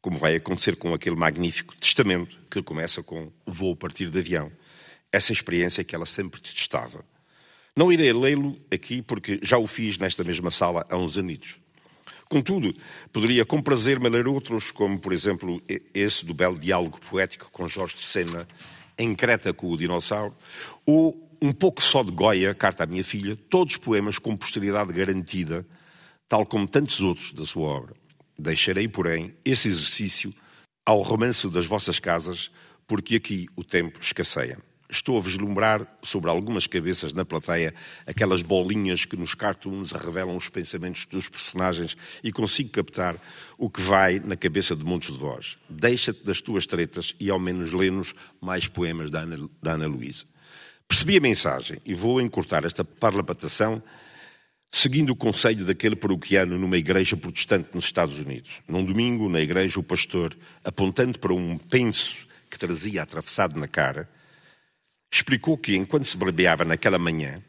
como 0.00 0.18
vai 0.18 0.36
acontecer 0.36 0.76
com 0.76 0.92
aquele 0.92 1.16
magnífico 1.16 1.74
testamento 1.76 2.38
que 2.50 2.62
começa 2.62 3.02
com 3.02 3.32
Vou 3.46 3.76
partir 3.76 4.10
de 4.10 4.18
avião. 4.18 4.50
Essa 5.12 5.32
experiência 5.32 5.84
que 5.84 5.94
ela 5.94 6.06
sempre 6.06 6.40
detestava. 6.40 7.04
Não 7.76 7.90
irei 7.90 8.12
lê-lo 8.12 8.60
aqui 8.70 9.00
porque 9.00 9.40
já 9.42 9.56
o 9.56 9.66
fiz 9.66 9.98
nesta 9.98 10.22
mesma 10.22 10.50
sala 10.50 10.84
há 10.90 10.96
uns 10.96 11.16
anitos. 11.16 11.56
Contudo, 12.32 12.74
poderia 13.12 13.44
com 13.44 13.60
prazer 13.60 14.00
me 14.00 14.08
ler 14.08 14.26
outros, 14.26 14.70
como, 14.70 14.98
por 14.98 15.12
exemplo, 15.12 15.62
esse 15.92 16.24
do 16.24 16.32
belo 16.32 16.58
diálogo 16.58 16.98
poético 16.98 17.50
com 17.52 17.68
Jorge 17.68 17.96
de 17.96 18.04
Sena, 18.04 18.48
em 18.98 19.14
Creta 19.14 19.52
com 19.52 19.70
o 19.70 19.76
dinossauro, 19.76 20.34
ou 20.86 21.28
um 21.42 21.52
pouco 21.52 21.82
só 21.82 22.02
de 22.02 22.10
Goya, 22.10 22.54
Carta 22.54 22.84
à 22.84 22.86
Minha 22.86 23.04
Filha, 23.04 23.36
todos 23.50 23.76
poemas 23.76 24.18
com 24.18 24.34
posteridade 24.34 24.94
garantida, 24.94 25.66
tal 26.26 26.46
como 26.46 26.66
tantos 26.66 27.02
outros 27.02 27.32
da 27.32 27.44
sua 27.44 27.68
obra. 27.68 27.94
Deixarei, 28.38 28.88
porém, 28.88 29.34
esse 29.44 29.68
exercício 29.68 30.32
ao 30.86 31.02
romance 31.02 31.46
das 31.50 31.66
vossas 31.66 32.00
casas, 32.00 32.50
porque 32.86 33.16
aqui 33.16 33.46
o 33.54 33.62
tempo 33.62 33.98
escasseia 34.00 34.58
estou 34.92 35.16
a 35.16 35.20
vislumbrar 35.20 35.86
sobre 36.02 36.30
algumas 36.30 36.66
cabeças 36.66 37.12
na 37.12 37.24
plateia 37.24 37.74
aquelas 38.06 38.42
bolinhas 38.42 39.04
que 39.04 39.16
nos 39.16 39.34
cartoons 39.34 39.92
revelam 39.92 40.36
os 40.36 40.48
pensamentos 40.48 41.06
dos 41.06 41.28
personagens 41.28 41.96
e 42.22 42.30
consigo 42.30 42.70
captar 42.70 43.16
o 43.56 43.70
que 43.70 43.80
vai 43.80 44.20
na 44.20 44.36
cabeça 44.36 44.76
de 44.76 44.84
muitos 44.84 45.14
de 45.14 45.18
vós. 45.18 45.56
Deixa-te 45.68 46.22
das 46.24 46.40
tuas 46.40 46.66
tretas 46.66 47.14
e 47.18 47.30
ao 47.30 47.40
menos 47.40 47.72
lê-nos 47.72 48.14
mais 48.40 48.68
poemas 48.68 49.10
da 49.10 49.20
Ana, 49.20 49.48
da 49.62 49.72
Ana 49.72 49.86
Luísa. 49.86 50.24
Percebi 50.86 51.16
a 51.16 51.20
mensagem 51.20 51.78
e 51.86 51.94
vou 51.94 52.20
encurtar 52.20 52.64
esta 52.64 52.84
parlapatação 52.84 53.82
seguindo 54.70 55.10
o 55.10 55.16
conselho 55.16 55.64
daquele 55.64 55.96
paroquiano 55.96 56.58
numa 56.58 56.76
igreja 56.76 57.16
protestante 57.16 57.70
nos 57.74 57.86
Estados 57.86 58.18
Unidos. 58.18 58.60
Num 58.68 58.84
domingo, 58.84 59.28
na 59.28 59.40
igreja, 59.40 59.80
o 59.80 59.82
pastor, 59.82 60.36
apontando 60.64 61.18
para 61.18 61.32
um 61.32 61.56
penso 61.56 62.26
que 62.50 62.58
trazia 62.58 63.02
atravessado 63.02 63.58
na 63.58 63.66
cara, 63.66 64.08
explicou 65.12 65.58
que, 65.58 65.76
enquanto 65.76 66.06
se 66.06 66.16
barbeava 66.16 66.64
naquela 66.64 66.98
manhã, 66.98 67.42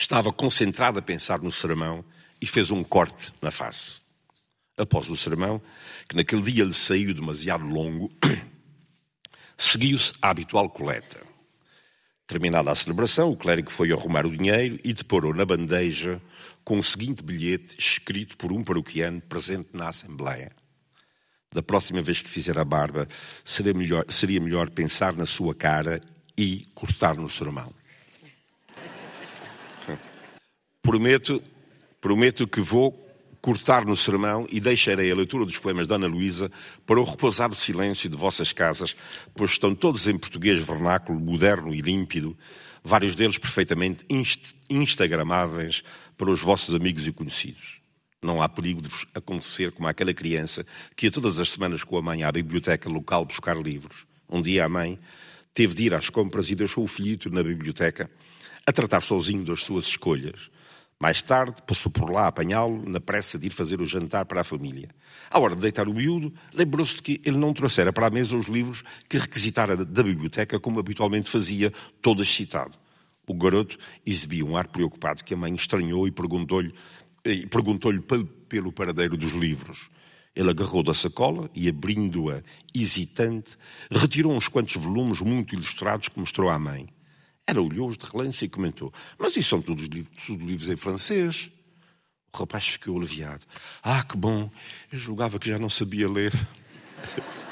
estava 0.00 0.32
concentrado 0.32 0.98
a 0.98 1.02
pensar 1.02 1.40
no 1.40 1.52
sermão 1.52 2.02
e 2.40 2.46
fez 2.46 2.70
um 2.70 2.82
corte 2.82 3.30
na 3.42 3.50
face. 3.50 4.00
Após 4.78 5.08
o 5.10 5.16
sermão, 5.16 5.60
que 6.08 6.16
naquele 6.16 6.42
dia 6.42 6.64
lhe 6.64 6.72
saiu 6.72 7.12
demasiado 7.12 7.66
longo, 7.66 8.10
seguiu-se 9.56 10.14
a 10.22 10.30
habitual 10.30 10.70
coleta. 10.70 11.20
Terminada 12.26 12.70
a 12.70 12.74
celebração, 12.74 13.30
o 13.30 13.36
clérigo 13.36 13.70
foi 13.70 13.92
arrumar 13.92 14.26
o 14.26 14.34
dinheiro 14.34 14.80
e 14.82 14.92
deporou 14.94 15.34
na 15.34 15.44
bandeja 15.44 16.20
com 16.64 16.78
o 16.78 16.82
seguinte 16.82 17.22
bilhete 17.22 17.76
escrito 17.78 18.36
por 18.36 18.50
um 18.50 18.64
paroquiano 18.64 19.20
presente 19.20 19.68
na 19.72 19.88
Assembleia. 19.88 20.50
Da 21.54 21.62
próxima 21.62 22.02
vez 22.02 22.20
que 22.20 22.28
fizer 22.28 22.58
a 22.58 22.64
barba, 22.64 23.06
seria 23.44 23.72
melhor, 23.72 24.04
seria 24.08 24.40
melhor 24.40 24.68
pensar 24.70 25.14
na 25.14 25.24
sua 25.24 25.54
cara 25.54 26.00
e 26.36 26.66
cortar 26.74 27.16
no 27.16 27.28
sermão. 27.28 27.72
Prometo, 30.82 31.42
prometo 32.00 32.46
que 32.46 32.60
vou 32.60 33.06
cortar 33.40 33.84
no 33.84 33.96
sermão 33.96 34.46
e 34.50 34.60
deixarei 34.60 35.10
a 35.10 35.14
leitura 35.14 35.44
dos 35.44 35.58
poemas 35.58 35.86
da 35.86 35.94
Ana 35.94 36.08
Luísa 36.08 36.50
para 36.84 37.00
o 37.00 37.04
repousado 37.04 37.54
silêncio 37.54 38.08
de 38.08 38.16
vossas 38.16 38.52
casas, 38.52 38.96
pois 39.34 39.52
estão 39.52 39.74
todos 39.74 40.08
em 40.08 40.18
português 40.18 40.60
vernáculo, 40.60 41.20
moderno 41.20 41.72
e 41.72 41.80
límpido, 41.80 42.36
vários 42.82 43.14
deles 43.14 43.38
perfeitamente 43.38 44.04
inst 44.10 44.54
instagramáveis 44.68 45.84
para 46.16 46.30
os 46.30 46.40
vossos 46.40 46.74
amigos 46.74 47.06
e 47.06 47.12
conhecidos. 47.12 47.80
Não 48.20 48.42
há 48.42 48.48
perigo 48.48 48.82
de 48.82 48.88
vos 48.88 49.06
acontecer 49.14 49.70
como 49.70 49.86
aquela 49.86 50.12
criança 50.12 50.66
que 50.96 51.06
ia 51.06 51.12
todas 51.12 51.38
as 51.38 51.50
semanas 51.50 51.84
com 51.84 51.96
a 51.96 52.02
mãe 52.02 52.24
à 52.24 52.32
biblioteca 52.32 52.88
local 52.88 53.24
buscar 53.24 53.56
livros. 53.56 54.06
Um 54.28 54.42
dia 54.42 54.64
a 54.64 54.68
mãe 54.68 54.98
teve 55.56 55.74
de 55.74 55.86
ir 55.86 55.94
às 55.94 56.10
compras 56.10 56.50
e 56.50 56.54
deixou 56.54 56.84
o 56.84 56.86
filhito 56.86 57.30
na 57.30 57.42
biblioteca 57.42 58.10
a 58.66 58.70
tratar 58.70 59.00
sozinho 59.00 59.42
das 59.42 59.64
suas 59.64 59.86
escolhas. 59.86 60.50
Mais 61.00 61.22
tarde, 61.22 61.62
passou 61.66 61.90
por 61.90 62.10
lá 62.10 62.24
a 62.24 62.26
apanhá-lo 62.26 62.86
na 62.86 63.00
pressa 63.00 63.38
de 63.38 63.46
ir 63.46 63.50
fazer 63.50 63.80
o 63.80 63.86
jantar 63.86 64.26
para 64.26 64.42
a 64.42 64.44
família. 64.44 64.90
À 65.30 65.38
hora 65.38 65.54
de 65.54 65.62
deitar 65.62 65.88
o 65.88 65.94
miúdo, 65.94 66.30
lembrou-se 66.52 66.96
de 66.96 67.02
que 67.02 67.22
ele 67.24 67.38
não 67.38 67.54
trouxera 67.54 67.90
para 67.90 68.06
a 68.06 68.10
mesa 68.10 68.36
os 68.36 68.46
livros 68.46 68.84
que 69.08 69.16
requisitara 69.16 69.82
da 69.82 70.02
biblioteca, 70.02 70.60
como 70.60 70.78
habitualmente 70.78 71.30
fazia, 71.30 71.72
todo 72.02 72.22
excitado. 72.22 72.76
O 73.26 73.32
garoto 73.32 73.78
exibia 74.04 74.44
um 74.44 74.58
ar 74.58 74.68
preocupado 74.68 75.24
que 75.24 75.32
a 75.32 75.36
mãe 75.38 75.54
estranhou 75.54 76.06
e 76.06 76.10
perguntou-lhe 76.10 76.74
perguntou 77.50 77.92
pelo 78.46 78.70
paradeiro 78.70 79.16
dos 79.16 79.32
livros. 79.32 79.88
Ele 80.36 80.50
agarrou 80.50 80.82
da 80.82 80.92
sacola 80.92 81.50
e, 81.54 81.66
abrindo-a 81.66 82.42
hesitante, 82.74 83.56
retirou 83.90 84.32
uns 84.32 84.48
quantos 84.48 84.76
volumes 84.76 85.22
muito 85.22 85.54
ilustrados 85.54 86.08
que 86.08 86.20
mostrou 86.20 86.50
à 86.50 86.58
mãe. 86.58 86.86
Ela 87.46 87.62
olhou-os 87.62 87.96
de 87.96 88.04
relance 88.04 88.44
e 88.44 88.48
comentou: 88.48 88.92
Mas 89.18 89.34
isso 89.34 89.48
são 89.48 89.62
todos 89.62 89.88
tudo 90.26 90.46
livros 90.46 90.68
em 90.68 90.76
francês. 90.76 91.50
O 92.32 92.38
rapaz 92.38 92.68
ficou 92.68 92.98
aliviado. 92.98 93.46
Ah, 93.82 94.04
que 94.04 94.16
bom! 94.16 94.50
Eu 94.92 94.98
julgava 94.98 95.38
que 95.38 95.48
já 95.48 95.58
não 95.58 95.70
sabia 95.70 96.06
ler. 96.06 96.32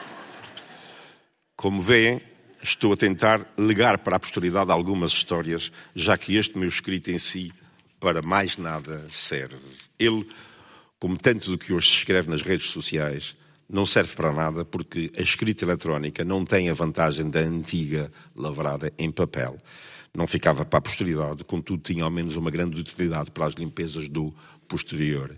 Como 1.56 1.80
veem, 1.80 2.20
estou 2.62 2.92
a 2.92 2.96
tentar 2.96 3.46
legar 3.56 3.96
para 3.98 4.16
a 4.16 4.20
posteridade 4.20 4.70
algumas 4.70 5.12
histórias, 5.12 5.72
já 5.96 6.18
que 6.18 6.36
este 6.36 6.58
meu 6.58 6.68
escrito 6.68 7.10
em 7.10 7.16
si 7.16 7.50
para 7.98 8.20
mais 8.20 8.58
nada 8.58 9.06
serve. 9.08 9.56
Ele, 9.98 10.28
como 11.04 11.18
tanto 11.18 11.50
do 11.50 11.58
que 11.58 11.70
hoje 11.70 11.86
se 11.86 11.96
escreve 11.96 12.30
nas 12.30 12.40
redes 12.40 12.70
sociais, 12.70 13.36
não 13.68 13.84
serve 13.84 14.16
para 14.16 14.32
nada 14.32 14.64
porque 14.64 15.12
a 15.14 15.20
escrita 15.20 15.62
eletrónica 15.62 16.24
não 16.24 16.46
tem 16.46 16.70
a 16.70 16.72
vantagem 16.72 17.28
da 17.28 17.40
antiga 17.40 18.10
lavrada 18.34 18.90
em 18.96 19.10
papel. 19.10 19.58
Não 20.14 20.26
ficava 20.26 20.64
para 20.64 20.78
a 20.78 20.80
posteridade, 20.80 21.44
contudo 21.44 21.82
tinha 21.82 22.04
ao 22.04 22.10
menos 22.10 22.36
uma 22.36 22.50
grande 22.50 22.80
utilidade 22.80 23.30
para 23.30 23.44
as 23.44 23.52
limpezas 23.52 24.08
do 24.08 24.34
posterior. 24.66 25.36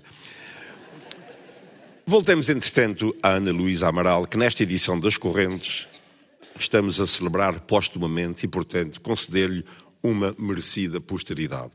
Voltemos, 2.06 2.48
entretanto, 2.48 3.12
à 3.20 3.30
Ana 3.30 3.50
Luísa 3.50 3.88
Amaral, 3.88 4.24
que 4.24 4.38
nesta 4.38 4.62
edição 4.62 5.00
das 5.00 5.16
Correntes 5.16 5.88
estamos 6.56 7.00
a 7.00 7.08
celebrar 7.08 7.58
postumamente 7.62 8.46
e, 8.46 8.48
portanto, 8.48 9.00
conceder-lhe 9.00 9.64
uma 10.00 10.32
merecida 10.38 11.00
posteridade. 11.00 11.72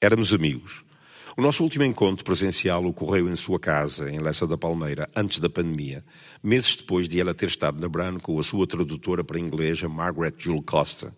Éramos 0.00 0.32
amigos. 0.32 0.88
O 1.36 1.42
nosso 1.42 1.62
último 1.62 1.84
encontro 1.84 2.24
presencial 2.24 2.84
ocorreu 2.84 3.28
em 3.28 3.36
sua 3.36 3.58
casa, 3.58 4.10
em 4.10 4.18
Lessa 4.18 4.46
da 4.46 4.58
Palmeira, 4.58 5.08
antes 5.14 5.38
da 5.38 5.48
pandemia, 5.48 6.04
meses 6.42 6.74
depois 6.74 7.08
de 7.08 7.20
ela 7.20 7.32
ter 7.32 7.46
estado 7.46 7.80
na 7.80 7.88
Brown 7.88 8.18
com 8.18 8.38
a 8.38 8.42
sua 8.42 8.66
tradutora 8.66 9.22
para 9.22 9.38
inglês, 9.38 9.80
Margaret 9.82 10.34
Jewel 10.36 10.62
Costa, 10.62 11.14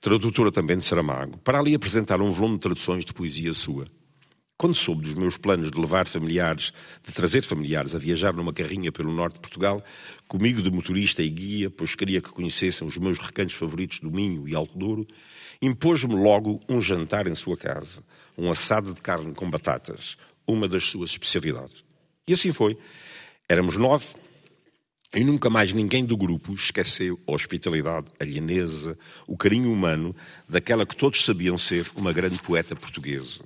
tradutora 0.00 0.50
também 0.50 0.78
de 0.78 0.84
Saramago, 0.86 1.36
para 1.38 1.58
ali 1.58 1.74
apresentar 1.74 2.20
um 2.22 2.30
volume 2.30 2.54
de 2.54 2.62
traduções 2.62 3.04
de 3.04 3.12
poesia 3.12 3.52
sua. 3.52 3.86
Quando 4.62 4.76
soube 4.76 5.02
dos 5.02 5.14
meus 5.14 5.36
planos 5.36 5.72
de 5.72 5.80
levar 5.80 6.06
familiares, 6.06 6.72
de 7.02 7.12
trazer 7.12 7.42
familiares 7.42 7.96
a 7.96 7.98
viajar 7.98 8.32
numa 8.32 8.52
carrinha 8.52 8.92
pelo 8.92 9.12
norte 9.12 9.34
de 9.34 9.40
Portugal, 9.40 9.82
comigo 10.28 10.62
de 10.62 10.70
motorista 10.70 11.20
e 11.20 11.28
guia, 11.28 11.68
pois 11.68 11.96
queria 11.96 12.20
que 12.20 12.30
conhecessem 12.30 12.86
os 12.86 12.96
meus 12.96 13.18
recantos 13.18 13.56
favoritos 13.56 13.98
do 13.98 14.08
Minho 14.08 14.48
e 14.48 14.54
Alto 14.54 14.78
Douro, 14.78 15.04
impôs-me 15.60 16.14
logo 16.14 16.60
um 16.68 16.80
jantar 16.80 17.26
em 17.26 17.34
sua 17.34 17.56
casa, 17.56 18.04
um 18.38 18.52
assado 18.52 18.94
de 18.94 19.00
carne 19.00 19.34
com 19.34 19.50
batatas, 19.50 20.16
uma 20.46 20.68
das 20.68 20.84
suas 20.84 21.10
especialidades. 21.10 21.82
E 22.28 22.32
assim 22.32 22.52
foi. 22.52 22.78
Éramos 23.48 23.76
nove 23.76 24.14
e 25.12 25.24
nunca 25.24 25.50
mais 25.50 25.72
ninguém 25.72 26.04
do 26.04 26.16
grupo 26.16 26.54
esqueceu 26.54 27.18
a 27.26 27.32
hospitalidade, 27.32 28.06
a 28.20 28.24
lhaneza, 28.24 28.96
o 29.26 29.36
carinho 29.36 29.72
humano 29.72 30.14
daquela 30.48 30.86
que 30.86 30.94
todos 30.94 31.24
sabiam 31.24 31.58
ser 31.58 31.90
uma 31.96 32.12
grande 32.12 32.40
poeta 32.40 32.76
portuguesa. 32.76 33.42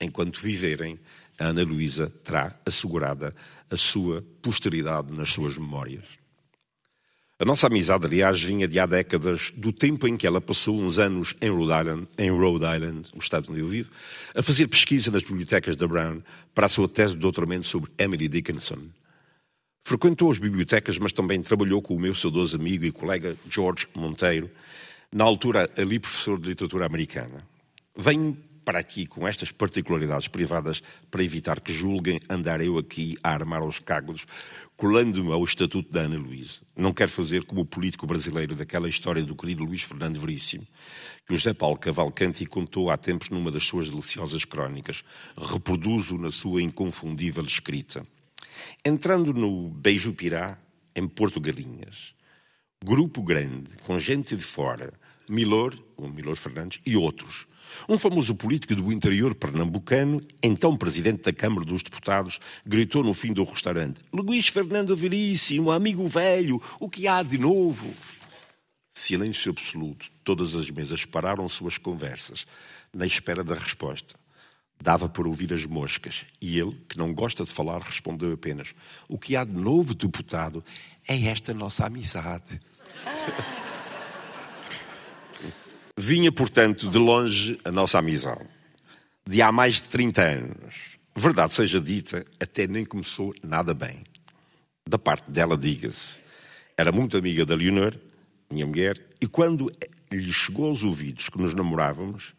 Enquanto 0.00 0.40
viverem, 0.40 0.98
a 1.38 1.46
Ana 1.46 1.62
Luísa 1.62 2.10
terá 2.24 2.54
assegurada 2.64 3.34
a 3.70 3.76
sua 3.76 4.24
posteridade 4.42 5.12
nas 5.12 5.30
suas 5.30 5.56
memórias. 5.58 6.04
A 7.38 7.44
nossa 7.46 7.68
amizade, 7.68 8.04
aliás, 8.04 8.42
vinha 8.42 8.68
de 8.68 8.78
há 8.78 8.84
décadas, 8.84 9.50
do 9.56 9.72
tempo 9.72 10.06
em 10.06 10.14
que 10.14 10.26
ela 10.26 10.42
passou 10.42 10.78
uns 10.78 10.98
anos 10.98 11.34
em 11.40 11.48
Rhode 11.48 11.72
Island, 11.72 12.08
em 12.18 12.30
Rhode 12.30 12.64
Island, 12.66 13.08
o 13.14 13.18
estado 13.18 13.50
onde 13.50 13.60
eu 13.60 13.66
vivo, 13.66 13.90
a 14.34 14.42
fazer 14.42 14.68
pesquisa 14.68 15.10
nas 15.10 15.22
bibliotecas 15.22 15.74
da 15.74 15.88
Brown 15.88 16.20
para 16.54 16.66
a 16.66 16.68
sua 16.68 16.86
tese 16.86 17.14
de 17.14 17.20
doutoramento 17.20 17.66
sobre 17.66 17.90
Emily 17.96 18.28
Dickinson. 18.28 18.80
Frequentou 19.82 20.30
as 20.30 20.38
bibliotecas, 20.38 20.98
mas 20.98 21.12
também 21.12 21.40
trabalhou 21.40 21.80
com 21.80 21.96
o 21.96 21.98
meu 21.98 22.14
saudoso 22.14 22.56
amigo 22.58 22.84
e 22.84 22.92
colega 22.92 23.34
George 23.48 23.86
Monteiro, 23.94 24.50
na 25.10 25.24
altura 25.24 25.66
ali 25.78 25.98
professor 25.98 26.38
de 26.38 26.50
literatura 26.50 26.84
americana. 26.84 27.38
Venho 27.96 28.36
para 28.70 28.78
aqui 28.78 29.04
com 29.04 29.26
estas 29.26 29.50
particularidades 29.50 30.28
privadas 30.28 30.80
para 31.10 31.24
evitar 31.24 31.58
que 31.58 31.72
julguem 31.72 32.20
andar 32.28 32.60
eu 32.60 32.78
aqui 32.78 33.16
a 33.20 33.30
armar 33.32 33.62
aos 33.62 33.80
cagos 33.80 34.24
colando-me 34.76 35.32
ao 35.32 35.42
estatuto 35.42 35.90
da 35.92 36.02
Ana 36.02 36.16
Luísa. 36.16 36.60
Não 36.76 36.92
quero 36.92 37.10
fazer 37.10 37.42
como 37.42 37.62
o 37.62 37.66
político 37.66 38.06
brasileiro 38.06 38.54
daquela 38.54 38.88
história 38.88 39.24
do 39.24 39.34
querido 39.34 39.64
Luís 39.64 39.82
Fernando 39.82 40.20
Veríssimo, 40.20 40.64
que 41.26 41.34
o 41.34 41.36
José 41.36 41.52
Paulo 41.52 41.78
Cavalcanti 41.78 42.46
contou 42.46 42.90
há 42.90 42.96
tempos 42.96 43.28
numa 43.28 43.50
das 43.50 43.64
suas 43.64 43.90
deliciosas 43.90 44.44
crónicas. 44.44 45.02
Reproduzo 45.36 46.16
na 46.16 46.30
sua 46.30 46.62
inconfundível 46.62 47.42
escrita. 47.42 48.06
Entrando 48.84 49.34
no 49.34 49.68
Beijo 49.68 50.12
Pirá, 50.12 50.56
em 50.94 51.08
Porto 51.08 51.40
Galinhas, 51.40 52.14
grupo 52.84 53.20
grande, 53.20 53.70
com 53.84 53.98
gente 53.98 54.36
de 54.36 54.44
fora, 54.44 54.94
Milor, 55.28 55.76
o 55.96 56.06
Milor 56.06 56.36
Fernandes, 56.36 56.80
e 56.86 56.96
outros, 56.96 57.49
um 57.88 57.98
famoso 57.98 58.34
político 58.34 58.74
do 58.74 58.92
interior 58.92 59.34
pernambucano, 59.34 60.20
então 60.42 60.76
presidente 60.76 61.22
da 61.22 61.32
Câmara 61.32 61.64
dos 61.64 61.82
Deputados, 61.82 62.38
gritou 62.64 63.02
no 63.02 63.14
fim 63.14 63.32
do 63.32 63.44
restaurante: 63.44 64.00
Luís 64.12 64.48
Fernando 64.48 64.96
Veríssimo, 64.96 65.70
amigo 65.70 66.06
velho, 66.06 66.60
o 66.78 66.88
que 66.88 67.06
há 67.06 67.22
de 67.22 67.38
novo? 67.38 67.92
Silêncio 68.92 69.50
absoluto. 69.50 70.10
Todas 70.24 70.54
as 70.54 70.70
mesas 70.70 71.04
pararam 71.04 71.48
suas 71.48 71.78
conversas, 71.78 72.44
na 72.92 73.06
espera 73.06 73.42
da 73.42 73.54
resposta. 73.54 74.14
Dava 74.82 75.08
por 75.08 75.26
ouvir 75.26 75.52
as 75.52 75.66
moscas. 75.66 76.24
E 76.40 76.58
ele, 76.58 76.76
que 76.88 76.96
não 76.96 77.12
gosta 77.12 77.44
de 77.44 77.52
falar, 77.52 77.80
respondeu 77.82 78.32
apenas: 78.32 78.74
O 79.08 79.18
que 79.18 79.36
há 79.36 79.44
de 79.44 79.52
novo, 79.52 79.94
deputado, 79.94 80.62
é 81.06 81.26
esta 81.26 81.52
nossa 81.52 81.86
amizade. 81.86 82.58
Vinha, 86.02 86.32
portanto, 86.32 86.88
de 86.88 86.96
longe 86.96 87.60
a 87.62 87.70
nossa 87.70 87.98
amizade. 87.98 88.48
De 89.28 89.42
há 89.42 89.52
mais 89.52 89.82
de 89.82 89.82
30 89.82 90.22
anos. 90.22 90.74
Verdade 91.14 91.52
seja 91.52 91.78
dita, 91.78 92.24
até 92.40 92.66
nem 92.66 92.86
começou 92.86 93.34
nada 93.42 93.74
bem. 93.74 94.02
Da 94.88 94.98
parte 94.98 95.30
dela, 95.30 95.58
diga-se. 95.58 96.22
Era 96.74 96.90
muito 96.90 97.18
amiga 97.18 97.44
da 97.44 97.54
Leonor, 97.54 97.94
minha 98.50 98.66
mulher, 98.66 98.98
e 99.20 99.26
quando 99.26 99.70
lhe 100.10 100.32
chegou 100.32 100.68
aos 100.68 100.82
ouvidos 100.84 101.28
que 101.28 101.36
nos 101.36 101.54
namorávamos, 101.54 102.32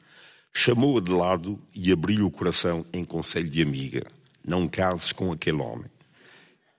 chamou-a 0.52 1.00
de 1.00 1.12
lado 1.12 1.62
e 1.72 1.92
abriu 1.92 2.26
o 2.26 2.32
coração 2.32 2.84
em 2.92 3.06
conselho 3.06 3.48
de 3.48 3.62
amiga. 3.62 4.08
Não 4.44 4.68
cases 4.68 5.12
com 5.12 5.32
aquele 5.32 5.62
homem. 5.62 5.86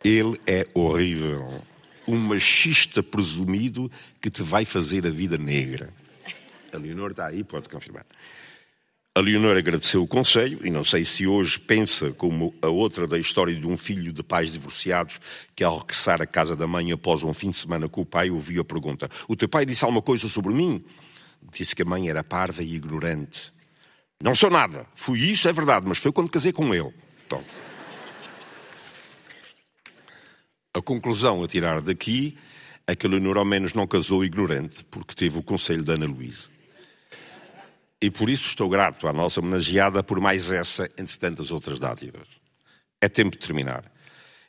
Ele 0.03 0.37
é 0.49 0.67
horrível. 0.75 1.63
Um 2.09 2.19
machista 2.19 3.05
presumido 3.05 3.89
que 4.21 4.29
te 4.29 4.43
vai 4.43 4.65
fazer 4.65 5.07
a 5.07 5.11
vida 5.11 5.39
negra. 5.39 6.02
A 6.73 6.77
Leonor 6.79 7.11
está 7.11 7.27
aí, 7.27 7.45
pode 7.45 7.69
confirmar. 7.69 8.07
A 9.15 9.21
Leonor 9.21 9.59
agradeceu 9.59 10.03
o 10.03 10.09
conselho 10.09 10.59
e 10.65 10.71
não 10.71 10.83
sei 10.83 11.05
se 11.05 11.27
hoje 11.27 11.61
pensa 11.61 12.13
como 12.13 12.55
a 12.63 12.69
outra 12.69 13.07
da 13.07 13.19
história 13.19 13.55
de 13.55 13.67
um 13.67 13.77
filho 13.77 14.11
de 14.11 14.23
pais 14.23 14.51
divorciados 14.51 15.21
que, 15.55 15.63
ao 15.63 15.77
regressar 15.77 16.23
à 16.23 16.27
casa 16.27 16.57
da 16.57 16.67
mãe 16.67 16.91
após 16.93 17.23
um 17.23 17.35
fim 17.35 17.51
de 17.51 17.59
semana 17.59 17.91
com 17.91 18.01
o 18.01 18.07
pai, 18.07 18.31
ouviu 18.31 18.63
a 18.63 18.65
pergunta: 18.65 19.11
O 19.29 19.37
teu 19.37 19.51
pai 19.51 19.67
disse 19.67 19.85
alguma 19.85 20.01
coisa 20.01 20.27
sobre 20.29 20.55
mim? 20.55 20.83
Disse 21.53 21.77
que 21.77 21.83
a 21.83 21.85
mãe 21.85 22.09
era 22.09 22.25
parva 22.25 22.63
e 22.63 22.75
ignorante. 22.75 23.53
Não 24.19 24.35
sou 24.35 24.49
nada. 24.49 24.87
Fui 24.95 25.19
isso, 25.19 25.47
é 25.47 25.53
verdade, 25.53 25.85
mas 25.87 25.99
foi 25.99 26.11
quando 26.11 26.31
casei 26.31 26.53
com 26.53 26.75
ele. 26.75 26.95
Então, 27.27 27.45
a 30.73 30.81
conclusão 30.81 31.45
a 31.45 31.49
tirar 31.49 31.83
daqui 31.83 32.39
é 32.87 32.97
que 32.97 33.07
a 33.07 33.11
Leonor 33.11 33.37
ao 33.37 33.45
menos 33.45 33.75
não 33.75 33.87
casou 33.87 34.25
ignorante, 34.25 34.83
porque 34.85 35.15
teve 35.15 35.39
o 35.39 35.43
conselho 35.43 35.85
da 35.85 35.95
Ana 35.95 36.07
Luísa. 36.07 36.52
E 38.03 38.11
por 38.11 38.29
isso 38.29 38.49
estou 38.49 38.69
grato 38.69 39.07
à 39.07 39.13
nossa 39.13 39.39
homenageada 39.39 40.03
por 40.03 40.19
mais 40.19 40.51
essa 40.51 40.91
entre 40.99 41.17
tantas 41.17 41.53
outras 41.53 41.79
dádivas. 41.79 42.27
É 43.01 43.09
tempo 43.09 43.39
de 43.39 43.47
terminar. 43.47 43.85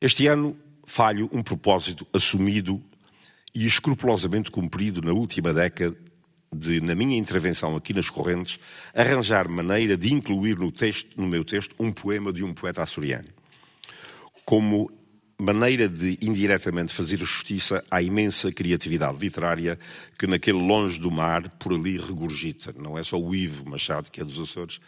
Este 0.01 0.25
ano 0.25 0.57
falho 0.84 1.30
um 1.31 1.43
propósito 1.43 2.07
assumido 2.11 2.84
e 3.53 3.67
escrupulosamente 3.67 4.49
cumprido 4.49 5.03
na 5.03 5.13
última 5.13 5.53
década 5.53 5.95
de, 6.51 6.81
na 6.81 6.95
minha 6.95 7.15
intervenção 7.15 7.75
aqui 7.75 7.93
nas 7.93 8.09
correntes, 8.09 8.59
arranjar 8.91 9.47
maneira 9.47 9.95
de 9.95 10.11
incluir 10.11 10.57
no, 10.57 10.71
texto, 10.71 11.09
no 11.15 11.27
meu 11.27 11.45
texto 11.45 11.75
um 11.80 11.91
poema 11.91 12.34
de 12.34 12.43
um 12.43 12.55
poeta 12.55 12.81
açoriano. 12.81 13.30
Como 14.43 14.89
maneira 15.39 15.89
de 15.89 16.18
indiretamente 16.22 16.93
fazer 16.93 17.19
justiça 17.19 17.84
à 17.89 18.01
imensa 18.01 18.51
criatividade 18.51 19.18
literária 19.18 19.77
que 20.18 20.27
naquele 20.27 20.60
longe 20.60 20.99
do 20.99 21.11
mar, 21.11 21.49
por 21.57 21.73
ali, 21.73 21.97
regurgita. 21.97 22.73
Não 22.77 22.97
é 22.97 23.03
só 23.03 23.19
o 23.19 23.34
Ivo 23.34 23.69
Machado, 23.69 24.11
que 24.11 24.22
é 24.22 24.23
dos 24.23 24.39
Açores, 24.39 24.80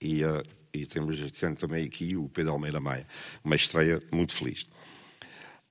e, 0.00 0.24
uh, 0.24 0.42
e 0.72 0.84
temos 0.86 1.18
também 1.58 1.84
aqui 1.84 2.16
o 2.16 2.28
Pedro 2.28 2.52
Almeida 2.52 2.80
Maia. 2.80 3.06
Uma 3.44 3.56
estreia 3.56 4.02
muito 4.12 4.34
feliz. 4.34 4.64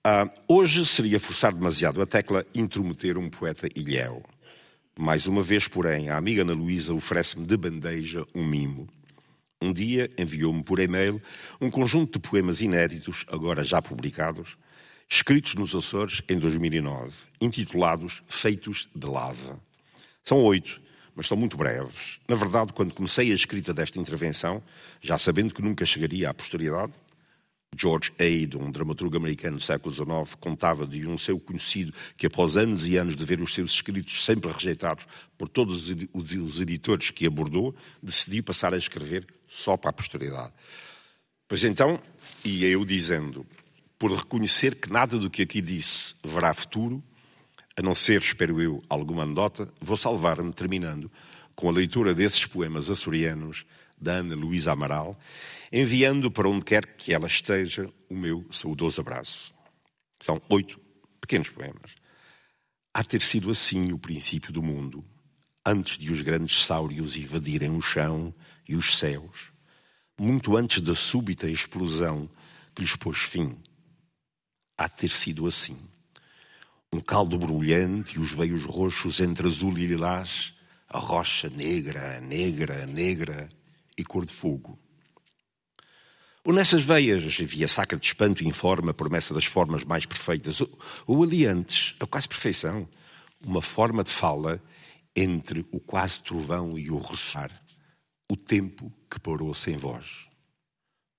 Uh, 0.06 0.30
hoje 0.48 0.86
seria 0.86 1.20
forçar 1.20 1.54
demasiado 1.54 2.02
a 2.02 2.06
tecla 2.06 2.46
intrometer 2.56 3.18
um 3.18 3.30
poeta 3.30 3.68
ilhéu. 3.76 4.24
Mais 4.98 5.28
uma 5.28 5.44
vez, 5.44 5.68
porém, 5.68 6.10
a 6.10 6.18
amiga 6.18 6.42
Ana 6.42 6.54
Luísa 6.54 6.94
oferece-me 6.94 7.46
de 7.46 7.56
bandeja 7.56 8.26
um 8.34 8.46
mimo. 8.46 8.88
Um 9.62 9.72
dia 9.72 10.10
enviou-me 10.18 10.64
por 10.64 10.80
e-mail 10.80 11.22
um 11.62 11.70
conjunto 11.70 12.20
de 12.20 12.28
poemas 12.28 12.62
inéditos, 12.62 13.24
agora 13.28 13.64
já 13.64 13.80
publicados, 13.80 14.58
escritos 15.08 15.54
nos 15.54 15.76
Açores 15.76 16.24
em 16.28 16.40
2009, 16.40 17.12
intitulados 17.40 18.24
Feitos 18.28 18.90
de 18.96 19.06
Lava. 19.06 19.60
São 20.24 20.40
oito, 20.40 20.82
mas 21.16 21.28
são 21.28 21.38
muito 21.38 21.58
breves. 21.58 22.20
Na 22.28 22.36
verdade, 22.36 22.74
quando 22.74 22.96
comecei 22.96 23.32
a 23.32 23.36
escrita 23.36 23.72
desta 23.72 24.00
intervenção, 24.00 24.64
já 25.00 25.16
sabendo 25.20 25.54
que 25.54 25.62
nunca 25.62 25.86
chegaria 25.86 26.32
à 26.32 26.34
posteridade, 26.34 26.94
George 27.78 28.12
Ade, 28.20 28.58
um 28.58 28.70
dramaturgo 28.70 29.16
americano 29.16 29.58
do 29.58 29.64
século 29.64 29.94
XIX, 29.94 30.36
contava 30.40 30.86
de 30.86 31.08
um 31.08 31.18
seu 31.18 31.40
conhecido 31.40 31.94
que, 32.18 32.28
após 32.28 32.58
anos 32.58 32.88
e 32.88 32.98
anos 32.98 33.16
de 33.16 33.24
ver 33.24 33.40
os 33.40 33.54
seus 33.54 33.72
escritos 33.72 34.26
sempre 34.26 34.52
rejeitados 34.52 35.08
por 35.38 35.48
todos 35.48 35.90
os 36.14 36.60
editores 36.60 37.12
que 37.12 37.26
abordou, 37.26 37.74
decidiu 38.04 38.44
passar 38.44 38.74
a 38.74 38.78
escrever 38.78 39.26
só 39.48 39.78
para 39.78 39.90
a 39.90 39.94
posteridade. 39.94 40.52
Pois 41.48 41.64
então, 41.64 42.02
ia 42.44 42.68
eu 42.68 42.84
dizendo, 42.84 43.46
por 43.98 44.12
reconhecer 44.12 44.76
que 44.76 44.92
nada 44.92 45.18
do 45.18 45.30
que 45.30 45.44
aqui 45.44 45.62
disse 45.62 46.14
verá 46.24 46.54
futuro, 46.54 47.02
a 47.78 47.82
não 47.82 47.96
ser, 47.96 48.20
espero 48.20 48.62
eu, 48.62 48.82
alguma 48.90 49.24
anedota, 49.24 49.72
vou 49.80 49.96
salvar-me 49.96 50.52
terminando 50.52 51.10
com 51.56 51.70
a 51.70 51.72
leitura 51.72 52.14
desses 52.14 52.46
poemas 52.46 52.90
açorianos 52.90 53.66
da 54.00 54.14
Ana 54.14 54.36
Luísa 54.36 54.72
Amaral, 54.72 55.18
enviando 55.72 56.30
para 56.30 56.50
onde 56.50 56.66
quer 56.66 56.86
que 56.86 57.14
ela 57.14 57.28
esteja 57.28 57.90
o 58.10 58.16
meu 58.16 58.46
saudoso 58.52 59.00
abraço. 59.00 59.54
São 60.20 60.42
oito 60.50 60.80
pequenos 61.22 61.50
poemas. 61.50 61.96
Há 62.94 63.04
ter 63.04 63.22
sido 63.22 63.50
assim 63.50 63.94
o 63.94 63.98
princípio 63.98 64.52
do 64.52 64.62
mundo, 64.62 65.06
antes 65.66 65.98
de 65.98 66.12
os 66.12 66.22
grandes 66.22 66.66
sáurios 66.66 67.16
invadirem 67.16 67.72
o 67.72 67.82
chão 67.82 68.34
e 68.68 68.76
os 68.76 68.98
céus, 68.98 69.54
muito 70.20 70.58
antes 70.58 70.82
da 70.82 70.94
súbita 70.94 71.50
explosão 71.50 72.30
que 72.76 72.82
lhes 72.82 72.96
pôs 72.98 73.20
fim. 73.20 73.58
Há 74.78 74.88
de 74.88 74.98
ter 74.98 75.10
sido 75.10 75.48
assim. 75.48 75.78
Um 76.92 77.00
caldo 77.00 77.38
brilhante 77.38 78.18
e 78.18 78.20
os 78.20 78.34
veios 78.34 78.66
roxos 78.66 79.22
entre 79.22 79.48
azul 79.48 79.78
e 79.78 79.86
lilás, 79.86 80.54
a 80.90 81.00
rocha 81.00 81.50
negra, 81.50 82.20
negra, 82.20 82.86
negra 82.86 83.48
e 83.98 84.04
cor 84.04 84.26
de 84.26 84.34
fogo. 84.34 84.78
Ou 86.44 86.52
nessas 86.52 86.84
veias 86.84 87.38
havia 87.40 87.68
sacra 87.68 88.00
de 88.00 88.06
espanto 88.06 88.44
e 88.44 88.48
informe 88.48 88.90
a 88.90 88.94
promessa 88.94 89.34
das 89.34 89.46
formas 89.46 89.84
mais 89.84 90.06
perfeitas, 90.08 90.60
ou, 90.60 90.80
ou 91.06 91.24
ali 91.24 91.46
antes, 91.46 91.96
a 92.00 92.08
quase 92.08 92.28
perfeição, 92.28 92.88
uma 93.46 93.62
forma 93.62 94.04
de 94.04 94.12
fala 94.12 94.62
entre 95.16 95.66
o 95.72 95.80
quase 95.80 96.22
trovão 96.22 96.80
e 96.80 96.90
o 96.90 96.98
ressoar, 96.98 97.52
o 98.30 98.36
tempo 98.36 98.92
que 99.10 99.20
parou 99.20 99.54
sem 99.54 99.78
voz. 99.78 100.28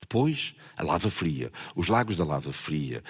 Depois, 0.00 0.54
a 0.76 0.82
lava 0.82 1.08
fria, 1.08 1.52
os 1.76 1.86
lagos 1.86 2.16
da 2.16 2.24
lava 2.24 2.52
fria, 2.52 3.04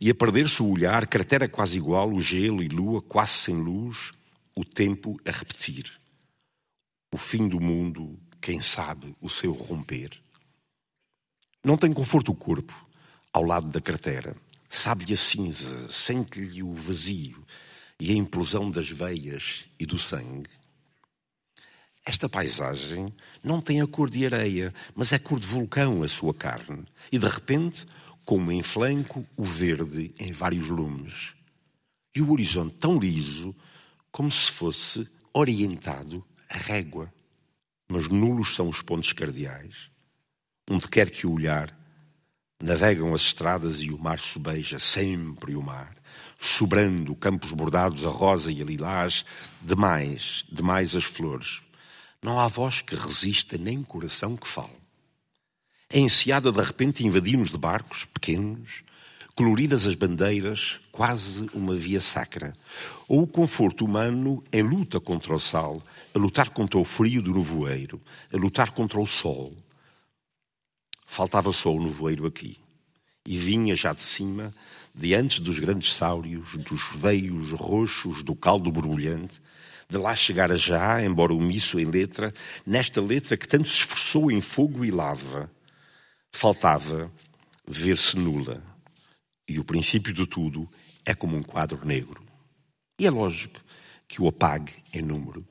e 0.00 0.08
a 0.08 0.14
perder-se 0.14 0.62
o 0.62 0.70
olhar, 0.70 1.06
cratera 1.06 1.48
quase 1.48 1.76
igual, 1.76 2.10
o 2.10 2.20
gelo 2.20 2.62
e 2.62 2.68
lua 2.68 3.02
quase 3.02 3.32
sem 3.32 3.56
luz, 3.56 4.12
o 4.56 4.64
tempo 4.64 5.20
a 5.26 5.30
repetir. 5.30 5.92
O 7.12 7.18
fim 7.18 7.46
do 7.46 7.60
mundo, 7.60 8.18
quem 8.40 8.60
sabe, 8.62 9.14
o 9.20 9.28
seu 9.28 9.52
romper. 9.52 10.10
Não 11.64 11.76
tem 11.76 11.92
conforto 11.92 12.32
o 12.32 12.34
corpo, 12.34 12.86
ao 13.32 13.42
lado 13.42 13.68
da 13.68 13.80
cratera. 13.80 14.36
Sabe-lhe 14.68 15.14
a 15.14 15.16
cinza, 15.16 15.88
sente-lhe 15.88 16.62
o 16.62 16.72
vazio 16.74 17.44
e 17.98 18.12
a 18.12 18.14
implosão 18.14 18.70
das 18.70 18.88
veias 18.88 19.64
e 19.78 19.84
do 19.84 19.98
sangue. 19.98 20.50
Esta 22.04 22.28
paisagem 22.28 23.12
não 23.42 23.60
tem 23.60 23.82
a 23.82 23.86
cor 23.86 24.08
de 24.08 24.24
areia, 24.24 24.72
mas 24.94 25.12
é 25.12 25.18
cor 25.18 25.38
de 25.38 25.46
vulcão 25.46 26.02
a 26.02 26.08
sua 26.08 26.32
carne. 26.32 26.84
E 27.12 27.18
de 27.18 27.26
repente, 27.26 27.86
como 28.24 28.50
em 28.52 28.62
flanco, 28.62 29.26
o 29.36 29.44
verde 29.44 30.14
em 30.18 30.32
vários 30.32 30.68
lumes. 30.68 31.34
E 32.14 32.22
o 32.22 32.30
horizonte 32.30 32.76
tão 32.76 32.98
liso 32.98 33.54
como 34.10 34.30
se 34.30 34.50
fosse 34.50 35.08
orientado 35.34 36.24
a 36.48 36.56
régua. 36.56 37.12
Mas 37.88 38.08
nulos 38.08 38.54
são 38.54 38.68
os 38.68 38.80
pontos 38.80 39.12
cardeais. 39.12 39.90
Onde 40.70 40.86
quer 40.88 41.10
que 41.10 41.26
o 41.26 41.32
olhar, 41.32 41.74
navegam 42.62 43.14
as 43.14 43.22
estradas 43.22 43.80
e 43.80 43.90
o 43.90 43.98
mar 43.98 44.18
sobeja 44.18 44.78
sempre 44.78 45.56
o 45.56 45.62
mar, 45.62 45.96
sobrando 46.38 47.14
campos 47.14 47.52
bordados 47.52 48.04
a 48.04 48.10
rosa 48.10 48.52
e 48.52 48.60
a 48.60 48.64
lilás, 48.64 49.24
demais, 49.62 50.44
demais 50.52 50.94
as 50.94 51.04
flores, 51.04 51.62
não 52.20 52.38
há 52.38 52.48
voz 52.48 52.82
que 52.82 52.94
resista, 52.94 53.56
nem 53.56 53.82
coração 53.82 54.36
que 54.36 54.46
fale. 54.46 54.76
A 55.90 55.96
enseada 55.96 56.52
de 56.52 56.60
repente 56.60 57.06
invadimos 57.06 57.50
de 57.50 57.56
barcos 57.56 58.04
pequenos, 58.04 58.82
coloridas 59.34 59.86
as 59.86 59.94
bandeiras, 59.94 60.80
quase 60.90 61.48
uma 61.54 61.74
via 61.74 62.00
sacra. 62.00 62.54
Ou 63.08 63.22
o 63.22 63.26
conforto 63.26 63.84
humano 63.84 64.42
em 64.52 64.62
luta 64.62 65.00
contra 65.00 65.32
o 65.32 65.38
sal, 65.38 65.80
a 66.12 66.18
lutar 66.18 66.50
contra 66.50 66.78
o 66.78 66.84
frio 66.84 67.22
do 67.22 67.32
nevoeiro, 67.32 68.02
a 68.30 68.36
lutar 68.36 68.72
contra 68.72 69.00
o 69.00 69.06
sol. 69.06 69.56
Faltava 71.10 71.54
só 71.54 71.74
o 71.74 71.82
nevoeiro 71.82 72.26
aqui. 72.26 72.58
E 73.26 73.38
vinha 73.38 73.74
já 73.74 73.94
de 73.94 74.02
cima, 74.02 74.54
diante 74.94 75.40
dos 75.40 75.58
grandes 75.58 75.94
sáureos, 75.94 76.54
dos 76.58 76.82
veios 76.94 77.50
roxos, 77.52 78.22
do 78.22 78.36
caldo 78.36 78.70
borbulhante, 78.70 79.40
de 79.88 79.96
lá 79.96 80.14
chegar 80.14 80.54
já, 80.54 81.02
embora 81.02 81.32
omisso 81.32 81.80
em 81.80 81.86
letra, 81.86 82.32
nesta 82.64 83.00
letra 83.00 83.38
que 83.38 83.48
tanto 83.48 83.70
se 83.70 83.78
esforçou 83.78 84.30
em 84.30 84.42
fogo 84.42 84.84
e 84.84 84.90
lava, 84.90 85.50
faltava 86.30 87.10
ver-se 87.66 88.18
nula. 88.18 88.62
E 89.48 89.58
o 89.58 89.64
princípio 89.64 90.12
de 90.12 90.26
tudo 90.26 90.68
é 91.06 91.14
como 91.14 91.38
um 91.38 91.42
quadro 91.42 91.86
negro. 91.86 92.22
E 93.00 93.06
é 93.06 93.10
lógico 93.10 93.60
que 94.06 94.20
o 94.20 94.28
apague 94.28 94.74
em 94.92 95.00
número, 95.00 95.44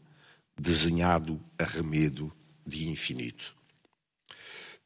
desenhado 0.56 1.42
a 1.58 1.64
remedo 1.64 2.32
de 2.66 2.88
infinito. 2.88 3.57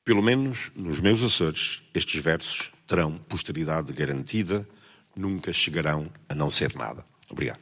Pelo 0.04 0.22
menos 0.22 0.72
nos 0.76 1.00
meus 1.00 1.22
Açores, 1.22 1.84
estes 1.94 2.22
versos 2.24 2.72
terão 2.88 3.18
posteridade 3.20 3.94
garantida, 3.94 4.68
nunca 5.16 5.54
chegarão 5.54 6.12
a 6.28 6.34
não 6.34 6.50
ser 6.50 6.76
nada. 6.76 7.06
Obrigado. 7.30 7.60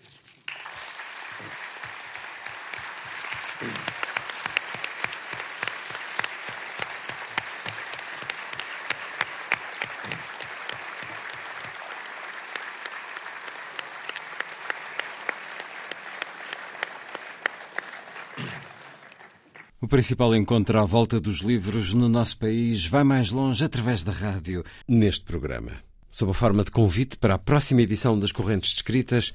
Principal 19.90 20.36
encontro 20.36 20.80
à 20.80 20.86
volta 20.86 21.20
dos 21.20 21.40
livros 21.40 21.95
no 21.95 22.07
nosso 22.07 22.38
país 22.38 22.86
vai 22.86 23.03
mais 23.03 23.32
longe 23.32 23.66
através 23.66 24.03
da 24.03 24.11
rádio, 24.11 24.64
neste 24.88 25.26
programa. 25.26 25.72
Sob 26.07 26.30
a 26.30 26.34
forma 26.34 26.64
de 26.64 26.70
convite 26.70 27.18
para 27.18 27.34
a 27.34 27.40
próxima 27.40 27.82
edição 27.82 28.18
das 28.18 28.32
Correntes 28.32 28.74
Descritas, 28.74 29.34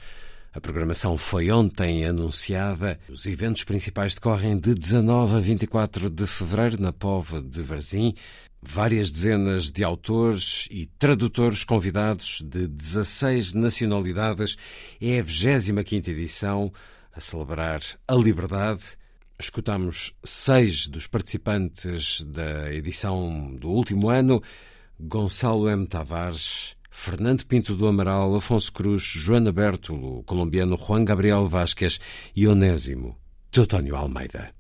a 0.53 0.61
programação 0.61 1.19
foi 1.19 1.51
ontem 1.51 2.07
anunciada. 2.07 3.01
Os 3.09 3.27
eventos 3.27 3.65
principais 3.65 4.15
decorrem 4.15 4.57
de 4.57 4.77
19 4.77 5.37
a 5.37 5.41
24 5.41 6.09
de 6.09 6.25
fevereiro 6.25 6.81
na 6.81 6.93
Pova 6.93 7.43
de 7.43 7.61
Varzim. 7.61 8.15
Várias 8.63 9.11
dezenas 9.11 9.73
de 9.73 9.83
autores 9.83 10.69
e 10.71 10.87
tradutores 10.87 11.65
convidados 11.65 12.41
de 12.43 12.69
16 12.69 13.55
nacionalidades. 13.55 14.57
É 15.01 15.19
a 15.19 15.23
25 15.23 16.11
edição 16.11 16.73
a 17.13 17.21
celebrar 17.21 17.81
a 18.07 18.15
liberdade 18.15 18.97
Escutamos 19.39 20.15
seis 20.23 20.86
dos 20.86 21.09
participantes 21.09 22.23
da 22.23 22.73
edição 22.73 23.55
do 23.56 23.69
último 23.69 24.09
ano: 24.09 24.40
Gonçalo 24.98 25.69
M. 25.69 25.86
Tavares, 25.86 26.77
Fernando 26.89 27.44
Pinto 27.44 27.74
do 27.74 27.89
Amaral, 27.89 28.36
Afonso 28.36 28.73
Cruz, 28.73 29.02
Joana 29.02 29.51
Bertolo, 29.51 30.23
colombiano 30.23 30.77
Juan 30.77 31.05
Gabriel 31.05 31.47
Vasquez 31.47 31.98
e 32.35 32.47
Onésimo, 32.47 33.19
Teutónio 33.51 33.97
Almeida. 33.97 34.55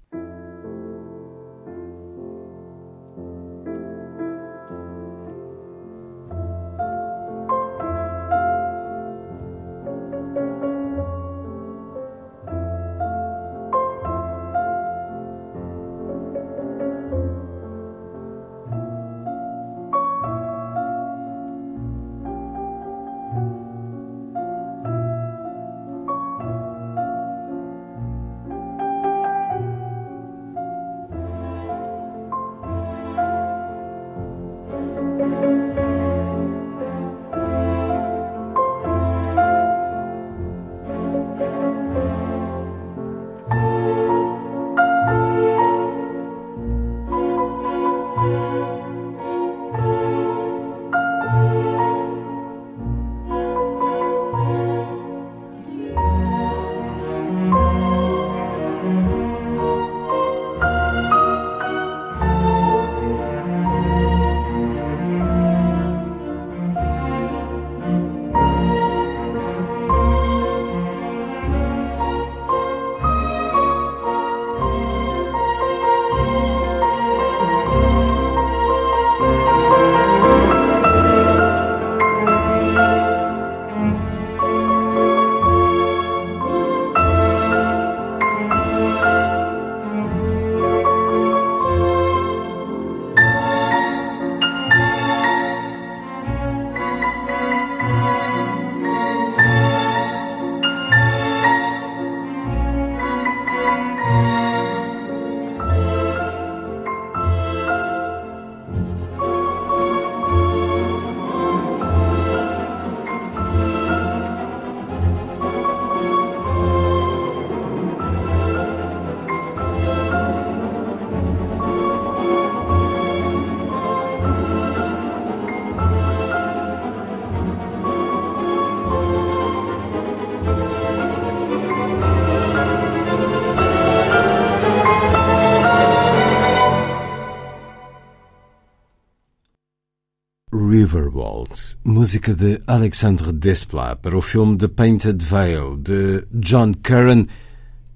Música 142.04 142.34
de 142.34 142.60
Alexandre 142.66 143.32
Desplat 143.32 143.98
para 144.02 144.14
o 144.14 144.20
filme 144.20 144.58
The 144.58 144.68
Painted 144.68 145.22
Veil 145.22 145.74
de 145.78 146.26
John 146.34 146.74
Curran, 146.74 147.26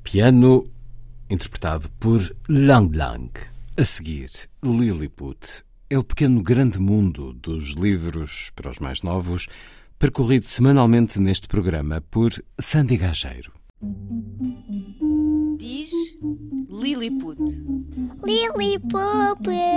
piano 0.03 0.65
interpretado 1.29 1.91
por 2.01 2.23
Lang 2.49 2.97
Lang. 2.97 3.29
A 3.77 3.85
seguir, 3.85 4.31
Lilliput 4.65 5.63
é 5.91 5.99
o 5.99 6.03
pequeno 6.03 6.43
grande 6.43 6.79
mundo 6.79 7.35
dos 7.35 7.75
livros 7.75 8.51
para 8.57 8.71
os 8.71 8.79
mais 8.79 9.03
novos, 9.03 9.47
percorrido 9.99 10.47
semanalmente 10.47 11.21
neste 11.21 11.47
programa 11.47 12.03
por 12.11 12.33
Sandy 12.59 12.97
Gageiro. 12.97 13.53
Diz 15.59 15.93
Lilliput. 16.71 17.43
Lilliput, 18.25 19.45
Lilliput. 19.45 19.68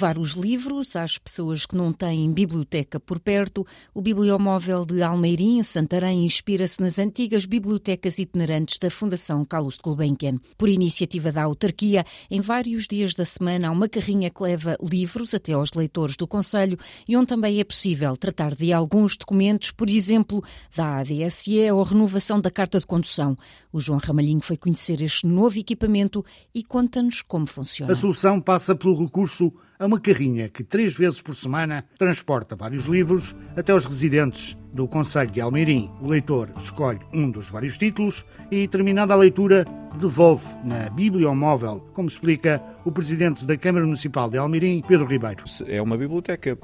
Levar 0.00 0.16
os 0.16 0.30
livros 0.30 0.96
às 0.96 1.18
pessoas 1.18 1.66
que 1.66 1.76
não 1.76 1.92
têm 1.92 2.32
biblioteca 2.32 2.98
por 2.98 3.20
perto. 3.20 3.66
O 3.92 4.00
Bibliomóvel 4.00 4.86
de 4.86 5.02
Almeirim, 5.02 5.62
Santarém, 5.62 6.24
inspira-se 6.24 6.80
nas 6.80 6.98
antigas 6.98 7.44
bibliotecas 7.44 8.18
itinerantes 8.18 8.78
da 8.78 8.88
Fundação 8.88 9.44
Carlos 9.44 9.74
de 9.74 9.82
Gulbenkian. 9.82 10.38
Por 10.56 10.70
iniciativa 10.70 11.30
da 11.30 11.42
autarquia, 11.42 12.06
em 12.30 12.40
vários 12.40 12.88
dias 12.88 13.14
da 13.14 13.26
semana 13.26 13.68
há 13.68 13.70
uma 13.70 13.90
carrinha 13.90 14.30
que 14.30 14.42
leva 14.42 14.74
livros 14.82 15.34
até 15.34 15.52
aos 15.52 15.74
leitores 15.74 16.16
do 16.16 16.26
Conselho 16.26 16.78
e 17.06 17.14
onde 17.14 17.26
também 17.26 17.60
é 17.60 17.64
possível 17.64 18.16
tratar 18.16 18.54
de 18.54 18.72
alguns 18.72 19.18
documentos, 19.18 19.70
por 19.70 19.90
exemplo, 19.90 20.42
da 20.74 21.00
ADSE 21.00 21.70
ou 21.70 21.82
renovação 21.82 22.40
da 22.40 22.50
carta 22.50 22.78
de 22.78 22.86
condução. 22.86 23.36
O 23.70 23.78
João 23.78 24.00
Ramalhinho 24.02 24.40
foi 24.40 24.56
conhecer 24.56 25.02
este 25.02 25.26
novo 25.26 25.58
equipamento 25.58 26.24
e 26.54 26.62
conta-nos 26.62 27.20
como 27.20 27.46
funciona. 27.46 27.92
A 27.92 27.96
solução 27.96 28.40
passa 28.40 28.74
pelo 28.74 28.98
recurso 28.98 29.52
a 29.80 29.86
uma 29.86 29.98
carrinha 29.98 30.46
que 30.50 30.62
três 30.62 30.92
vezes 30.92 31.22
por 31.22 31.34
semana 31.34 31.86
transporta 31.98 32.54
vários 32.54 32.84
livros 32.84 33.34
até 33.56 33.74
os 33.74 33.86
residentes 33.86 34.56
do 34.74 34.86
Conselho 34.86 35.30
de 35.30 35.40
Almeirim. 35.40 35.90
O 36.02 36.06
leitor 36.06 36.50
escolhe 36.54 37.00
um 37.14 37.30
dos 37.30 37.48
vários 37.48 37.78
títulos 37.78 38.26
e, 38.50 38.68
terminada 38.68 39.14
a 39.14 39.16
leitura, 39.16 39.64
devolve 39.98 40.46
na 40.62 40.90
bibliomóvel, 40.90 41.80
como 41.94 42.08
explica 42.08 42.62
o 42.84 42.92
presidente 42.92 43.46
da 43.46 43.56
Câmara 43.56 43.86
Municipal 43.86 44.28
de 44.28 44.36
Almeirim, 44.36 44.84
Pedro 44.86 45.06
Ribeiro. 45.06 45.44
É 45.66 45.80
uma 45.80 45.96
biblioteca 45.96 46.58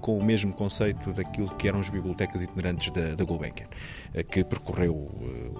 com 0.00 0.18
o 0.18 0.24
mesmo 0.24 0.52
conceito 0.52 1.12
daquilo 1.12 1.52
que 1.56 1.68
eram 1.68 1.80
as 1.80 1.90
bibliotecas 1.90 2.42
itinerantes 2.42 2.90
da, 2.90 3.14
da 3.14 3.24
Gulbenkian, 3.24 3.66
eh, 4.14 4.22
que 4.22 4.44
percorreu 4.44 5.10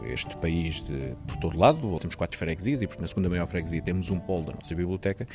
eh, 0.04 0.12
este 0.12 0.36
país 0.36 0.84
de, 0.84 1.16
por 1.26 1.36
todo 1.36 1.58
lado. 1.58 1.98
Temos 1.98 2.14
quatro 2.14 2.38
freguesias 2.38 2.82
e, 2.82 2.88
na 3.00 3.06
segunda 3.06 3.28
maior 3.28 3.46
freguesia 3.46 3.82
temos 3.82 4.10
um 4.10 4.18
polo 4.18 4.46
da 4.46 4.52
nossa 4.52 4.74
biblioteca, 4.74 5.26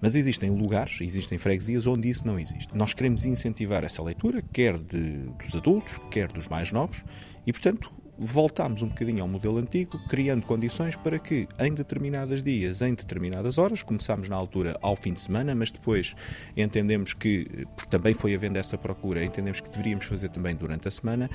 mas 0.00 0.14
existem 0.14 0.50
lugares, 0.50 1.00
existem 1.00 1.38
freguesias 1.38 1.86
onde 1.86 2.08
isso 2.08 2.26
não 2.26 2.38
existe. 2.38 2.76
Nós 2.76 2.92
queremos 2.92 3.24
incentivar 3.24 3.84
essa 3.84 4.02
leitura, 4.02 4.42
quer 4.52 4.78
de, 4.78 5.18
dos 5.44 5.56
adultos, 5.56 5.98
quer 6.10 6.30
dos 6.30 6.48
mais 6.48 6.72
novos, 6.72 7.04
e, 7.46 7.52
portanto, 7.52 7.92
voltámos 8.18 8.82
um 8.82 8.88
bocadinho 8.88 9.22
ao 9.22 9.28
modelo 9.28 9.58
antigo, 9.58 9.98
criando 10.08 10.46
condições 10.46 10.96
para 10.96 11.18
que 11.18 11.46
em 11.58 11.72
determinados 11.72 12.42
dias, 12.42 12.80
em 12.80 12.94
determinadas 12.94 13.58
horas, 13.58 13.82
começámos 13.82 14.28
na 14.28 14.36
altura 14.36 14.76
ao 14.80 14.96
fim 14.96 15.12
de 15.12 15.20
semana, 15.20 15.54
mas 15.54 15.70
depois 15.70 16.14
entendemos 16.56 17.12
que, 17.12 17.66
porque 17.74 17.90
também 17.90 18.14
foi 18.14 18.34
havendo 18.34 18.58
essa 18.58 18.78
procura, 18.78 19.24
entendemos 19.24 19.60
que 19.60 19.70
deveríamos 19.70 20.06
fazer 20.06 20.30
também 20.30 20.56
durante 20.56 20.88
a 20.88 20.90
semana, 20.90 21.30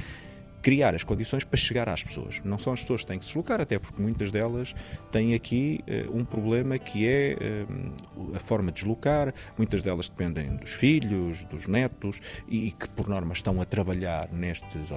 criar 0.62 0.94
as 0.96 1.04
condições 1.04 1.44
para 1.44 1.58
chegar 1.58 1.90
às 1.90 2.04
pessoas. 2.04 2.42
Não 2.44 2.58
são 2.58 2.74
as 2.74 2.82
pessoas 2.82 3.02
que 3.02 3.08
têm 3.08 3.20
que 3.20 3.26
se 3.26 3.32
deslocar, 3.32 3.62
até 3.62 3.80
porque 3.80 4.02
muitas 4.02 4.32
delas 4.32 4.76
têm 5.12 5.34
aqui 5.34 5.84
uh, 5.88 6.18
um 6.18 6.24
problema 6.24 6.78
que 6.78 7.08
é 7.08 7.38
uh, 7.68 8.36
a 8.36 8.40
forma 8.40 8.72
de 8.72 8.82
deslocar, 8.82 9.34
muitas 9.58 9.82
delas 9.82 10.10
dependem 10.10 10.56
dos 10.58 10.72
filhos, 10.72 11.44
dos 11.46 11.68
netos 11.68 12.22
e, 12.48 12.68
e 12.68 12.72
que 12.72 12.90
por 12.90 13.08
norma 13.08 13.34
estão 13.34 13.62
a 13.62 13.66
trabalhar 13.66 14.30
nestes, 14.32 14.92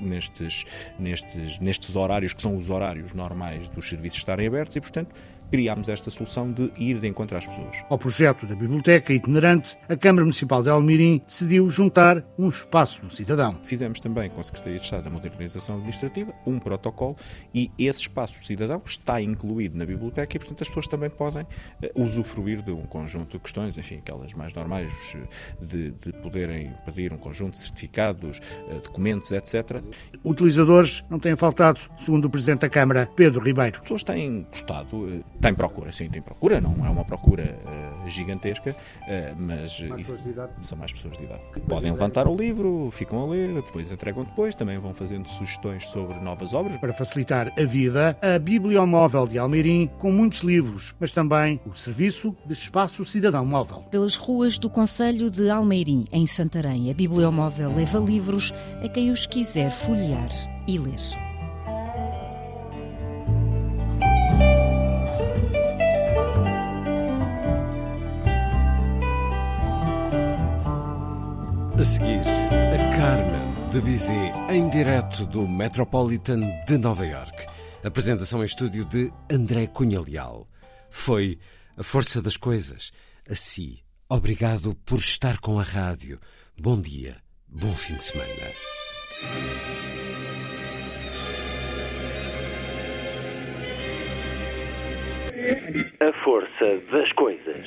nestes, 0.00 0.64
nestes, 0.98 1.58
nestes 1.60 1.96
horários 1.96 2.32
que 2.32 2.42
são 2.42 2.56
os 2.56 2.70
horários 2.70 3.12
normais 3.12 3.68
dos 3.70 3.88
serviços 3.88 4.18
estarem 4.18 4.46
abertos 4.46 4.76
e, 4.76 4.80
portanto, 4.80 5.14
criámos 5.50 5.88
esta 5.88 6.10
solução 6.10 6.52
de 6.52 6.72
ir 6.76 6.98
de 6.98 7.08
encontro 7.08 7.36
às 7.36 7.46
pessoas. 7.46 7.84
Ao 7.88 7.98
projeto 7.98 8.46
da 8.46 8.54
Biblioteca 8.54 9.12
Itinerante, 9.12 9.76
a 9.88 9.96
Câmara 9.96 10.24
Municipal 10.24 10.62
de 10.62 10.70
Almirim 10.70 11.22
decidiu 11.26 11.68
juntar 11.70 12.24
um 12.38 12.48
espaço 12.48 13.02
do 13.02 13.10
cidadão. 13.10 13.58
Fizemos 13.62 14.00
também 14.00 14.30
com 14.30 14.40
a 14.40 14.42
Secretaria 14.42 14.78
de 14.78 14.84
Estado 14.84 15.04
da 15.04 15.10
Modernização 15.10 15.76
Administrativa 15.76 16.34
um 16.46 16.58
protocolo 16.58 17.16
e 17.54 17.70
esse 17.78 18.00
espaço 18.00 18.40
do 18.40 18.46
cidadão 18.46 18.82
está 18.84 19.20
incluído 19.20 19.76
na 19.78 19.84
biblioteca 19.84 20.36
e, 20.36 20.38
portanto, 20.38 20.62
as 20.62 20.68
pessoas 20.68 20.86
também 20.86 21.10
podem 21.10 21.42
uh, 21.42 22.02
usufruir 22.02 22.62
de 22.62 22.70
um 22.70 22.82
conjunto 22.82 23.36
de 23.36 23.42
questões, 23.42 23.78
enfim, 23.78 23.96
aquelas 23.96 24.34
mais 24.34 24.52
normais, 24.54 25.16
eh, 25.16 25.64
de, 25.64 25.90
de 25.92 26.12
poderem 26.14 26.72
pedir 26.84 27.12
um 27.12 27.18
conjunto 27.18 27.52
de 27.52 27.58
certificados, 27.58 28.40
uh, 28.68 28.80
documentos, 28.80 29.32
etc. 29.32 29.82
Utilizadores 30.24 31.04
não 31.08 31.18
têm 31.18 31.36
faltado, 31.36 31.78
segundo 31.96 32.26
o 32.26 32.30
Presidente 32.30 32.60
da 32.60 32.68
Câmara, 32.68 33.08
Pedro 33.14 33.40
Ribeiro. 33.40 33.76
As 33.76 33.82
pessoas 33.82 34.04
têm 34.04 34.46
gostado, 34.50 35.24
tem 35.40 35.54
procura, 35.54 35.92
sim, 35.92 36.08
tem 36.08 36.22
procura, 36.22 36.60
não 36.60 36.84
é 36.84 36.88
uma 36.88 37.04
procura 37.04 37.58
uh, 37.64 38.08
gigantesca, 38.08 38.70
uh, 38.70 39.36
mas 39.38 39.80
mais 39.80 40.22
são 40.60 40.78
mais 40.78 40.92
pessoas 40.92 41.16
de 41.16 41.24
idade. 41.24 41.42
Podem 41.68 41.92
levantar 41.92 42.26
o 42.26 42.34
livro, 42.34 42.90
ficam 42.92 43.22
a 43.22 43.26
ler, 43.26 43.52
depois 43.52 43.92
entregam 43.92 44.24
depois, 44.24 44.54
também 44.54 44.78
vão 44.78 44.94
fazendo 44.94 45.28
sugestões 45.28 45.86
sobre 45.88 46.18
novas 46.20 46.54
obras. 46.54 46.76
Para 46.78 46.92
facilitar 46.92 47.52
a 47.58 47.64
vida, 47.64 48.16
a 48.22 48.38
Bibliomóvel 48.38 49.26
de 49.26 49.38
Almeirim, 49.38 49.90
com 49.98 50.10
muitos 50.10 50.40
livros, 50.40 50.94
mas 50.98 51.12
também 51.12 51.60
o 51.66 51.74
serviço 51.74 52.34
de 52.46 52.52
espaço 52.52 53.04
cidadão 53.04 53.44
móvel. 53.44 53.84
Pelas 53.90 54.16
ruas 54.16 54.58
do 54.58 54.70
Conselho 54.70 55.30
de 55.30 55.50
Almeirim, 55.50 56.04
em 56.10 56.26
Santarém, 56.26 56.90
a 56.90 56.94
Bibliomóvel 56.94 57.74
leva 57.74 57.98
livros 57.98 58.52
a 58.82 58.88
quem 58.88 59.10
os 59.10 59.26
quiser 59.26 59.70
folhear 59.70 60.28
e 60.66 60.78
ler. 60.78 61.23
A 71.76 71.82
seguir, 71.82 72.22
a 72.22 72.96
Carmen 72.96 73.70
de 73.70 73.80
Bizet 73.80 74.32
em 74.48 74.70
direto 74.70 75.26
do 75.26 75.48
Metropolitan 75.48 76.40
de 76.64 76.78
Nova 76.78 77.04
York. 77.04 77.46
Apresentação 77.82 78.42
em 78.42 78.46
estúdio 78.46 78.84
de 78.84 79.10
André 79.28 79.66
Cunha 79.66 80.00
Leal. 80.00 80.48
Foi 80.88 81.36
a 81.76 81.82
força 81.82 82.22
das 82.22 82.36
coisas. 82.36 82.92
A 83.28 83.34
si, 83.34 83.82
obrigado 84.08 84.76
por 84.86 84.98
estar 84.98 85.40
com 85.40 85.58
a 85.58 85.64
rádio. 85.64 86.20
Bom 86.56 86.80
dia, 86.80 87.16
bom 87.48 87.74
fim 87.74 87.94
de 87.94 88.04
semana. 88.04 88.30
A 95.98 96.12
força 96.22 96.78
das 96.92 97.12
coisas. 97.12 97.66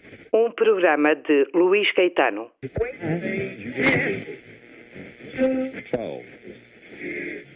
Um 0.33 0.49
programa 0.51 1.13
de 1.13 1.45
Luís 1.53 1.91
Caetano. 1.91 2.49
12. 5.33 7.50